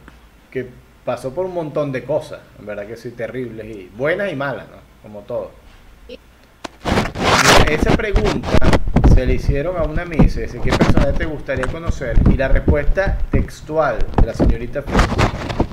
que 0.51 0.71
pasó 1.07 1.33
por 1.33 1.47
un 1.47 1.55
montón 1.55 1.93
de 1.93 2.05
cosas, 2.05 2.41
en 2.59 2.67
verdad 2.67 2.87
que 2.87 2.97
sí, 2.97 3.13
terribles 3.13 3.65
y 3.65 3.91
buenas 3.97 4.31
y 4.31 4.37
malas, 4.37 4.67
¿no? 4.69 4.77
Como 5.03 5.21
todo. 5.21 5.53
Esa 7.71 7.97
pregunta 7.97 8.51
se 9.15 9.25
le 9.25 9.35
hicieron 9.35 9.77
a 9.77 9.85
una 9.85 10.05
misa, 10.05 10.41
dice, 10.41 10.61
¿qué 10.61 10.71
personaje 10.71 11.13
te 11.13 11.25
gustaría 11.25 11.67
conocer? 11.69 12.19
Y 12.31 12.37
la 12.37 12.49
respuesta 12.49 13.19
textual 13.31 13.99
de 14.21 14.27
la 14.27 14.35
señorita 14.35 14.83
fue, 14.83 14.95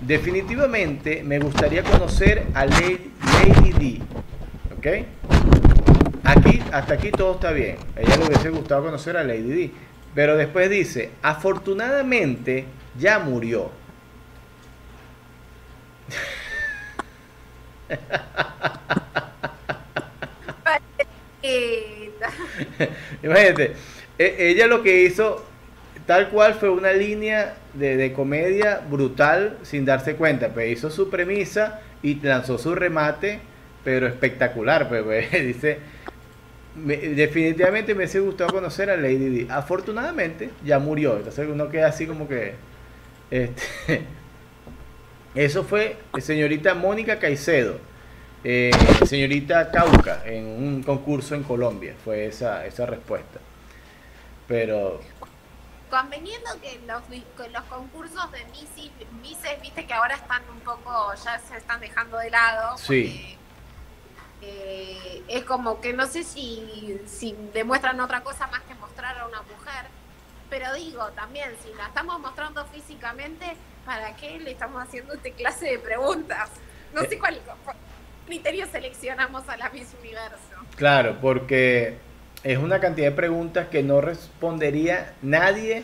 definitivamente 0.04 1.24
me 1.24 1.40
gustaría 1.40 1.84
conocer 1.84 2.46
a 2.54 2.66
Lady, 2.66 3.12
Lady 3.44 3.72
D, 3.74 4.02
¿ok? 4.78 4.88
Aquí, 6.26 6.62
hasta 6.72 6.94
aquí 6.94 7.12
todo 7.12 7.34
está 7.34 7.52
bien. 7.52 7.78
A 7.98 8.02
ella 8.02 8.18
le 8.18 8.28
hubiese 8.28 8.50
gustado 8.50 8.84
conocer 8.84 9.18
a 9.18 9.24
Lady 9.24 9.50
D. 9.50 9.72
Pero 10.16 10.38
después 10.38 10.70
dice, 10.70 11.12
afortunadamente 11.22 12.66
ya 12.98 13.20
murió. 13.20 13.72
Eh, 16.10 16.16
Imagínate, 23.22 23.74
e- 24.18 24.36
ella 24.40 24.68
lo 24.68 24.84
que 24.84 25.04
hizo 25.04 25.44
tal 26.06 26.30
cual 26.30 26.56
fue 26.56 26.70
una 26.70 26.92
línea 26.94 27.56
de, 27.74 27.98
de 27.98 28.14
comedia 28.14 28.82
brutal 28.90 29.58
sin 29.64 29.86
darse 29.86 30.16
cuenta. 30.16 30.50
Pues 30.50 30.72
hizo 30.72 30.90
su 30.90 31.10
premisa 31.10 31.82
y 32.02 32.16
lanzó 32.22 32.58
su 32.58 32.76
remate, 32.76 33.40
pero 33.84 34.08
espectacular. 34.08 34.88
Pues, 34.90 35.04
pues, 35.06 35.32
dice, 35.32 35.80
"Me- 36.76 36.98
definitivamente 36.98 37.94
me 37.94 38.00
hubiese 38.00 38.20
gustado 38.20 38.52
conocer 38.52 38.90
a 38.90 38.98
Lady 38.98 39.30
Di. 39.30 39.48
Afortunadamente 39.50 40.50
ya 40.66 40.80
murió. 40.80 41.18
Entonces 41.18 41.48
uno 41.50 41.70
queda 41.70 41.88
así 41.88 42.06
como 42.08 42.28
que... 42.28 42.54
Este, 43.32 44.02
eso 45.36 45.64
fue 45.64 45.98
señorita 46.20 46.74
Mónica 46.74 47.20
Caicedo. 47.20 47.80
Eh, 48.46 48.72
señorita 49.06 49.72
Cauca 49.72 50.22
en 50.26 50.46
un 50.46 50.84
concurso 50.84 51.34
en 51.34 51.44
Colombia 51.44 51.96
fue 52.04 52.26
esa, 52.26 52.66
esa 52.66 52.86
respuesta. 52.86 53.40
Pero 54.48 55.00
conveniendo 55.94 56.50
que 56.60 56.82
los, 56.88 57.04
que 57.04 57.50
los 57.50 57.64
concursos 57.66 58.32
de 58.32 58.44
Misses, 58.46 58.92
Misses, 59.22 59.62
viste 59.62 59.86
que 59.86 59.94
ahora 59.94 60.16
están 60.16 60.42
un 60.52 60.60
poco, 60.62 61.14
ya 61.24 61.38
se 61.38 61.56
están 61.56 61.80
dejando 61.80 62.18
de 62.18 62.32
lado. 62.32 62.76
Sí. 62.80 63.38
porque, 64.40 65.22
eh, 65.22 65.24
es 65.28 65.44
como 65.44 65.80
que 65.82 65.94
no 65.94 66.08
sé 66.08 66.24
si, 66.24 67.00
si 67.06 67.36
demuestran 67.54 68.00
otra 68.00 68.24
cosa 68.24 68.48
más 68.48 68.62
que 68.62 68.74
mostrar 68.74 69.20
a 69.20 69.28
una 69.28 69.44
mujer. 69.44 69.86
Pero 70.50 70.74
digo, 70.74 71.10
también, 71.12 71.56
si 71.64 71.72
la 71.76 71.88
estamos 71.88 72.20
mostrando 72.20 72.66
físicamente, 72.66 73.56
¿para 73.86 74.16
qué 74.16 74.40
le 74.40 74.52
estamos 74.52 74.82
haciendo 74.82 75.14
esta 75.14 75.30
clase 75.32 75.66
de 75.72 75.80
preguntas? 75.80 76.50
No 76.94 77.02
sé 77.02 77.16
Eh. 77.16 77.20
cuál 77.20 77.40
cuál 77.64 77.76
criterio 78.26 78.66
seleccionamos 78.72 79.48
a 79.50 79.58
la 79.58 79.70
Miss 79.70 79.90
Universo. 80.00 80.38
claro, 80.78 81.18
porque 81.22 81.96
es 82.44 82.58
una 82.58 82.80
cantidad 82.80 83.08
de 83.10 83.16
preguntas 83.16 83.68
que 83.68 83.84
no 83.84 84.00
respondería 84.02 85.14
nadie 85.22 85.84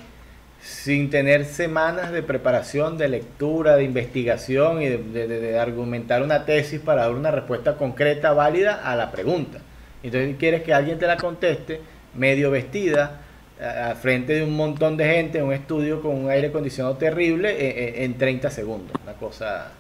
sin 0.62 1.10
tener 1.10 1.46
semanas 1.46 2.12
de 2.12 2.22
preparación, 2.22 2.98
de 2.98 3.08
lectura, 3.08 3.76
de 3.78 3.84
investigación 3.84 4.82
y 4.82 4.90
de, 4.90 5.28
de- 5.28 5.60
argumentar 5.60 6.22
una 6.22 6.46
tesis 6.46 6.82
para 6.82 7.04
dar 7.04 7.12
una 7.12 7.32
respuesta 7.32 7.76
concreta, 7.78 8.34
válida 8.34 8.82
a 8.84 8.96
la 8.98 9.10
pregunta. 9.12 9.60
Entonces 10.04 10.36
quieres 10.38 10.64
que 10.64 10.74
alguien 10.74 11.00
te 11.00 11.08
la 11.08 11.16
conteste 11.18 11.80
medio 12.14 12.52
vestida, 12.52 13.22
al 13.60 13.96
frente 13.98 14.34
de 14.34 14.44
un 14.44 14.56
montón 14.56 14.98
de 14.98 15.06
gente 15.06 15.40
en 15.40 15.46
un 15.46 15.54
estudio 15.54 16.02
con 16.02 16.16
un 16.16 16.30
aire 16.30 16.48
acondicionado 16.48 16.98
terrible 16.98 17.50
en, 17.90 17.96
en- 17.96 18.04
en 18.12 18.18
30 18.18 18.50
segundos. 18.50 18.96
Una 19.04 19.14
cosa... 19.14 19.72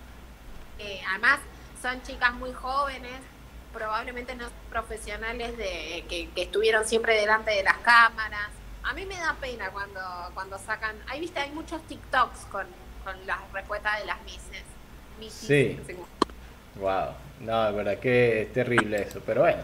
Eh, 0.79 1.01
además, 1.09 1.39
son 1.81 2.01
chicas 2.03 2.33
muy 2.35 2.51
jóvenes, 2.53 3.11
probablemente 3.73 4.35
no 4.35 4.47
profesionales 4.69 5.57
de, 5.57 6.05
que, 6.09 6.29
que 6.35 6.43
estuvieron 6.43 6.85
siempre 6.85 7.15
delante 7.19 7.51
de 7.51 7.63
las 7.63 7.77
cámaras. 7.77 8.49
A 8.83 8.93
mí 8.93 9.05
me 9.05 9.15
da 9.15 9.35
pena 9.39 9.69
cuando, 9.71 9.99
cuando 10.33 10.57
sacan. 10.57 10.95
Ahí 11.07 11.19
viste, 11.19 11.39
hay 11.39 11.51
muchos 11.51 11.81
TikToks 11.83 12.45
con, 12.51 12.65
con 13.03 13.25
las 13.27 13.39
respuestas 13.53 13.99
de 13.99 14.05
las. 14.05 14.17
Misses, 14.21 14.63
Sí. 15.29 15.77
Wow, 16.75 17.09
no, 17.41 17.65
de 17.65 17.71
verdad 17.73 17.97
que 17.99 18.43
es 18.43 18.53
terrible 18.53 19.01
eso, 19.01 19.21
pero 19.25 19.41
bueno, 19.41 19.61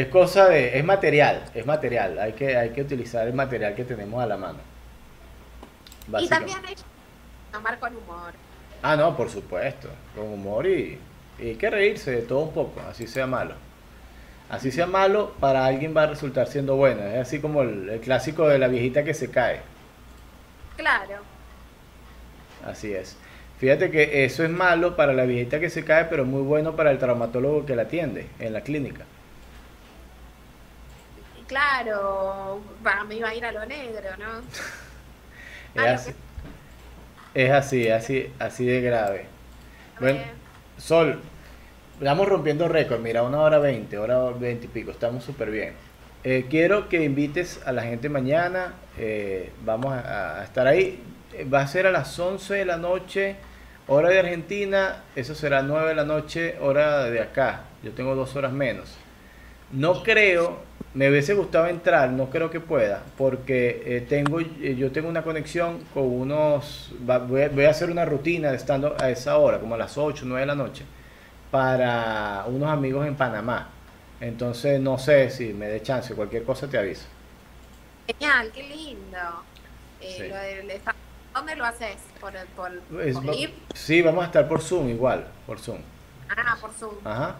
es 0.00 0.08
cosa 0.08 0.48
de, 0.48 0.78
es 0.78 0.84
material, 0.84 1.50
es 1.54 1.66
material, 1.66 2.18
hay 2.18 2.32
que, 2.34 2.56
hay 2.56 2.70
que 2.72 2.82
utilizar 2.82 3.26
el 3.26 3.34
material 3.34 3.74
que 3.74 3.84
tenemos 3.84 4.22
a 4.22 4.26
la 4.26 4.36
mano. 4.36 4.60
Y 6.18 6.28
también 6.28 6.64
hay 6.66 6.74
que 6.76 6.82
tomar 7.52 7.78
con 7.78 7.96
humor. 7.96 8.34
Ah, 8.82 8.96
no, 8.96 9.16
por 9.16 9.30
supuesto, 9.30 9.88
con 10.14 10.26
humor 10.32 10.66
y, 10.66 11.06
y 11.38 11.48
hay 11.50 11.56
que 11.56 11.70
reírse 11.70 12.10
de 12.10 12.22
todo 12.22 12.40
un 12.40 12.52
poco, 12.54 12.80
así 12.82 13.06
sea 13.06 13.26
malo. 13.26 13.54
Así 14.48 14.70
sea 14.72 14.86
malo, 14.86 15.34
para 15.40 15.66
alguien 15.66 15.96
va 15.96 16.04
a 16.04 16.06
resultar 16.06 16.48
siendo 16.48 16.76
bueno, 16.76 17.02
es 17.04 17.18
así 17.18 17.40
como 17.40 17.62
el, 17.62 17.88
el 17.90 18.00
clásico 18.00 18.48
de 18.48 18.58
la 18.58 18.68
viejita 18.68 19.04
que 19.04 19.14
se 19.14 19.30
cae, 19.30 19.62
Claro. 20.76 21.26
así 22.60 22.92
es. 22.92 23.16
Fíjate 23.58 23.90
que 23.90 24.24
eso 24.24 24.44
es 24.44 24.50
malo 24.50 24.96
para 24.96 25.14
la 25.14 25.24
viejita 25.24 25.60
que 25.60 25.70
se 25.70 25.84
cae, 25.84 26.04
pero 26.06 26.24
muy 26.26 26.42
bueno 26.42 26.76
para 26.76 26.90
el 26.90 26.98
traumatólogo 26.98 27.64
que 27.66 27.76
la 27.76 27.82
atiende 27.82 28.34
en 28.38 28.52
la 28.52 28.62
clínica. 28.62 29.08
Claro, 31.46 32.62
va, 32.84 33.04
me 33.04 33.16
iba 33.16 33.28
a 33.28 33.34
ir 33.34 33.44
a 33.44 33.52
lo 33.52 33.64
negro, 33.66 34.16
¿no? 34.16 34.42
Es 35.74 35.84
Ah, 35.84 35.86
así, 35.86 36.12
es 37.34 37.50
así, 37.50 37.88
así, 37.90 38.34
así 38.38 38.64
de 38.66 38.80
grave. 38.80 39.28
Bueno, 39.98 40.20
Sol, 40.78 41.22
estamos 41.98 42.28
rompiendo 42.28 42.68
récord, 42.68 43.00
mira, 43.00 43.22
una 43.24 43.40
hora 43.42 43.58
veinte, 43.58 43.98
hora 43.98 44.30
veinte 44.32 44.66
y 44.66 44.70
pico, 44.70 44.90
estamos 44.92 45.24
súper 45.24 45.50
bien. 45.50 45.76
Eh, 46.24 46.48
quiero 46.50 46.88
que 46.88 47.04
invites 47.04 47.60
a 47.66 47.72
la 47.72 47.82
gente 47.84 48.08
mañana, 48.10 48.74
eh, 48.96 49.52
vamos 49.60 49.94
a, 49.94 50.40
a 50.40 50.44
estar 50.44 50.66
ahí, 50.66 51.02
Eh, 51.32 51.44
va 51.44 51.60
a 51.62 51.68
ser 51.68 51.86
a 51.86 51.92
las 51.92 52.18
11 52.18 52.54
de 52.54 52.64
la 52.66 52.78
noche, 52.78 53.38
hora 53.86 54.08
de 54.10 54.20
Argentina, 54.20 55.04
eso 55.16 55.34
será 55.34 55.62
9 55.62 55.90
de 55.90 55.94
la 55.96 56.04
noche, 56.04 56.56
hora 56.60 57.04
de 57.06 57.20
acá, 57.22 57.70
yo 57.82 57.92
tengo 57.94 58.14
dos 58.16 58.36
horas 58.36 58.52
menos. 58.52 58.98
No 59.70 60.02
creo, 60.02 60.64
me 60.96 61.10
hubiese 61.10 61.34
gustado 61.34 61.66
entrar, 61.66 62.08
no 62.10 62.30
creo 62.30 62.48
que 62.50 62.58
pueda, 62.58 63.02
porque 63.18 63.82
eh, 63.84 64.00
tengo, 64.08 64.40
eh, 64.40 64.76
yo 64.78 64.90
tengo 64.92 65.10
una 65.10 65.22
conexión 65.22 65.80
con 65.92 66.04
unos, 66.04 66.94
va- 67.08 67.18
voy 67.18 67.42
a, 67.42 67.48
voy 67.50 67.66
a 67.66 67.70
hacer 67.70 67.90
una 67.90 68.06
rutina 68.06 68.50
de 68.50 68.56
estando 68.56 68.96
a 68.98 69.10
esa 69.10 69.36
hora, 69.36 69.60
como 69.60 69.74
a 69.74 69.78
las 69.78 69.98
8, 69.98 70.24
9 70.26 70.40
de 70.40 70.46
la 70.46 70.54
noche, 70.54 70.86
para 71.50 72.44
unos 72.46 72.70
amigos 72.70 73.06
en 73.06 73.14
Panamá. 73.14 73.68
Entonces 74.22 74.80
no 74.80 74.96
sé 74.98 75.28
si 75.28 75.52
me 75.52 75.66
dé 75.68 75.82
chance, 75.82 76.14
cualquier 76.14 76.44
cosa 76.44 76.66
te 76.66 76.78
aviso. 76.78 77.04
Genial, 78.06 78.50
qué 78.54 78.62
lindo. 78.62 79.18
Eh, 80.00 80.14
Sí. 80.16 80.28
lo 80.66 80.72
esta- 80.72 80.94
¿Dónde 81.34 81.56
lo 81.56 81.66
haces? 81.66 81.96
¿Por, 82.18 82.32
por, 82.56 82.72
Es- 83.02 83.16
por 83.16 83.28
va- 83.28 83.34
sí, 83.74 84.00
vamos 84.00 84.22
a 84.22 84.26
estar 84.28 84.48
por 84.48 84.62
Zoom 84.62 84.88
igual, 84.88 85.26
por 85.46 85.58
Zoom. 85.58 85.80
Ah, 86.34 86.56
por 86.58 86.70
Zoom. 86.72 86.94
Ajá. 87.04 87.34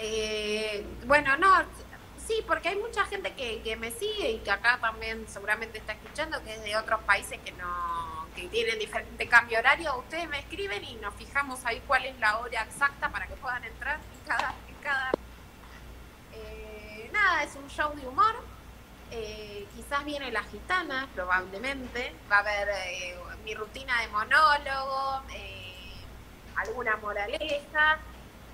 Eh, 0.00 0.84
bueno, 1.06 1.36
no, 1.36 1.48
sí, 2.28 2.44
porque 2.46 2.68
hay 2.68 2.76
mucha 2.76 3.04
gente 3.06 3.32
que, 3.32 3.62
que 3.62 3.74
me 3.76 3.90
sigue 3.90 4.32
y 4.32 4.38
que 4.40 4.50
acá 4.50 4.78
también 4.80 5.26
seguramente 5.28 5.78
está 5.78 5.94
escuchando, 5.94 6.42
que 6.44 6.54
es 6.54 6.62
de 6.62 6.76
otros 6.76 7.00
países 7.02 7.38
que 7.44 7.52
no 7.52 8.28
que 8.36 8.46
tienen 8.48 8.78
diferente 8.78 9.26
cambio 9.28 9.58
horario. 9.58 9.98
Ustedes 9.98 10.28
me 10.28 10.38
escriben 10.38 10.84
y 10.84 10.94
nos 10.96 11.14
fijamos 11.14 11.64
ahí 11.64 11.82
cuál 11.86 12.04
es 12.04 12.16
la 12.20 12.38
hora 12.38 12.62
exacta 12.62 13.08
para 13.08 13.26
que 13.26 13.34
puedan 13.34 13.64
entrar 13.64 13.96
en 13.96 14.28
cada... 14.28 14.54
En 14.68 14.74
cada 14.82 15.12
Eh, 16.34 17.10
nada, 17.12 17.42
es 17.42 17.56
un 17.56 17.68
show 17.68 17.92
de 17.96 18.06
humor. 18.06 18.36
Eh, 19.10 19.66
quizás 19.74 20.04
viene 20.04 20.30
la 20.30 20.44
gitana, 20.44 21.08
probablemente. 21.14 22.14
Va 22.30 22.36
a 22.36 22.40
haber 22.40 22.68
eh, 22.68 23.16
mi 23.44 23.54
rutina 23.54 24.00
de 24.02 24.08
monólogo, 24.08 25.22
eh, 25.34 25.94
alguna 26.56 26.96
moraleja, 26.98 27.98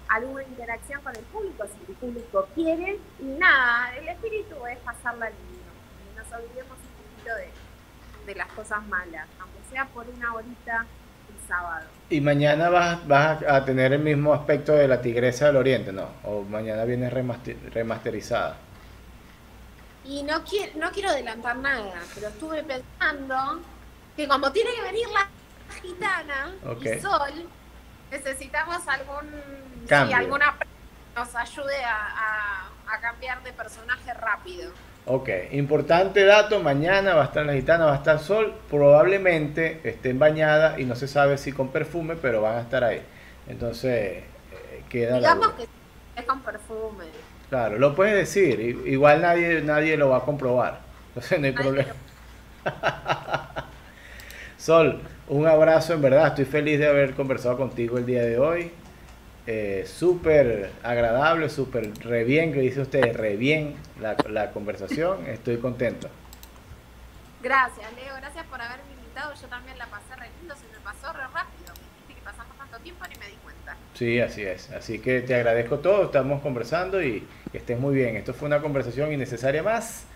alguna 0.09 0.43
interacción 0.45 1.01
con 1.03 1.15
el 1.17 1.23
público, 1.25 1.65
si 1.67 1.93
el 1.93 1.97
público 1.99 2.49
quiere. 2.55 2.99
Y 3.21 3.25
nada, 3.25 3.95
el 3.97 4.09
espíritu 4.09 4.55
es 4.67 4.79
pasarla 4.79 5.31
lindo. 5.31 5.65
Y 6.13 6.17
nos 6.17 6.27
olvidemos 6.33 6.79
un 6.79 7.05
poquito 7.17 7.35
de, 7.37 7.51
de 8.27 8.35
las 8.39 8.49
cosas 8.53 8.85
malas, 8.87 9.27
aunque 9.41 9.59
sea 9.71 9.87
por 9.87 10.07
una 10.09 10.35
horita 10.35 10.87
el 11.29 11.49
sábado. 11.49 11.87
Y 12.11 12.21
mañana 12.21 12.69
vas, 12.69 13.07
vas 13.09 13.43
a 13.43 13.65
tener 13.65 13.93
el 13.95 14.01
mismo 14.01 14.35
aspecto 14.35 14.73
de 14.73 14.87
la 14.89 15.01
Tigresa 15.01 15.47
del 15.47 15.57
Oriente, 15.57 15.93
¿no? 15.93 16.09
O 16.25 16.43
mañana 16.43 16.85
viene 16.85 17.11
remaster- 17.11 17.59
remasterizada. 17.73 18.57
Y 20.05 20.23
no 20.23 20.45
quiero, 20.45 20.73
no 20.79 20.91
quiero 20.91 21.09
adelantar 21.09 21.57
nada, 21.57 21.95
pero 22.15 22.29
estuve 22.29 22.63
pensando 22.63 23.63
que 24.15 24.29
como 24.29 24.53
tiene 24.53 24.71
que 24.75 24.83
venir 24.83 25.07
la 25.09 25.29
gitana 25.81 26.53
Ok. 26.67 26.85
y 26.85 27.01
Sol, 27.01 27.49
necesitamos 28.11 28.87
algún 28.87 29.27
sí, 29.89 29.89
Cambio. 29.89 30.17
alguna 30.17 30.57
pre- 30.59 30.69
que 31.15 31.21
nos 31.21 31.35
ayude 31.37 31.85
a, 31.85 31.97
a- 31.97 32.95
a 32.95 33.01
cambiar 33.01 33.43
de 33.43 33.53
personaje 33.53 34.13
rápido. 34.15 34.73
Ok, 35.07 35.29
importante 35.53 36.25
dato, 36.25 36.61
mañana 36.63 37.15
va 37.15 37.23
a 37.23 37.25
estar 37.27 37.45
la 37.45 37.53
gitana, 37.53 37.85
va 37.87 37.93
a 37.93 37.97
estar 37.97 38.19
Sol, 38.19 38.55
probablemente 38.71 39.81
estén 39.85 40.19
bañadas 40.19 40.79
y 40.79 40.85
no 40.87 40.97
se 40.97 41.09
sabe 41.09 41.37
si 41.37 41.53
con 41.53 41.69
perfume, 41.73 42.17
pero 42.17 42.41
van 42.41 42.57
a 42.57 42.61
estar 42.63 42.83
ahí. 42.85 43.03
Entonces, 43.47 44.23
eh, 44.53 44.83
queda 44.89 45.21
la 45.21 45.35
Digamos 45.35 45.47
duda. 45.49 45.57
que 45.59 46.21
es 46.21 46.27
con 46.27 46.41
perfume. 46.41 47.05
Claro, 47.51 47.79
lo 47.79 47.95
puedes 47.95 48.15
decir, 48.15 48.59
igual 48.87 49.21
nadie, 49.21 49.61
nadie 49.61 49.97
lo 49.99 50.09
va 50.09 50.19
a 50.19 50.21
comprobar, 50.25 50.81
entonces 51.09 51.39
no 51.39 51.47
hay 51.47 51.53
Nadie 51.53 51.63
problema. 51.63 51.95
Sol, 54.57 55.01
un 55.29 55.47
abrazo 55.47 55.93
en 55.95 56.03
verdad, 56.03 56.29
estoy 56.29 56.45
feliz 56.47 56.79
de 56.79 56.87
haber 56.89 57.15
conversado 57.15 57.57
contigo 57.59 57.99
el 57.99 58.07
día 58.07 58.23
de 58.23 58.39
hoy. 58.39 58.73
Eh, 59.47 59.85
súper 59.87 60.71
agradable, 60.83 61.51
súper 61.51 61.93
re 62.03 62.25
bien, 62.25 62.53
que 62.53 62.61
dice 62.61 62.81
usted, 62.81 63.15
re 63.15 63.37
bien 63.37 63.77
la, 64.01 64.17
la 64.31 64.53
conversación, 64.53 65.27
estoy 65.27 65.59
contento. 65.59 66.09
Gracias, 67.43 67.93
Leo, 67.93 68.15
gracias 68.17 68.47
por 68.47 68.59
haberme 68.59 68.91
invitado. 68.99 69.35
Yo 69.35 69.47
también 69.49 69.77
la 69.77 69.87
pasé 69.87 70.17
re 70.17 70.31
lindo, 70.41 70.55
se 70.55 70.67
me 70.73 70.83
pasó 70.83 71.13
re 71.13 71.25
rápido. 71.25 71.75
Viste 72.09 72.15
que 72.15 72.25
pasamos 72.25 72.57
tanto 72.57 72.79
tiempo 72.79 73.05
ni 73.07 73.19
me 73.19 73.27
di 73.27 73.37
cuenta. 73.45 73.77
Sí, 73.93 74.19
así 74.19 74.43
es. 74.43 74.71
Así 74.71 74.99
que 74.99 75.21
te 75.21 75.35
agradezco 75.35 75.79
todo, 75.81 76.07
estamos 76.07 76.41
conversando 76.41 77.03
y 77.03 77.27
que 77.53 77.59
estés 77.59 77.79
muy 77.79 77.95
bien. 77.95 78.17
Esto 78.17 78.33
fue 78.33 78.47
una 78.47 78.63
conversación 78.63 79.13
innecesaria 79.13 79.63
más 79.63 80.07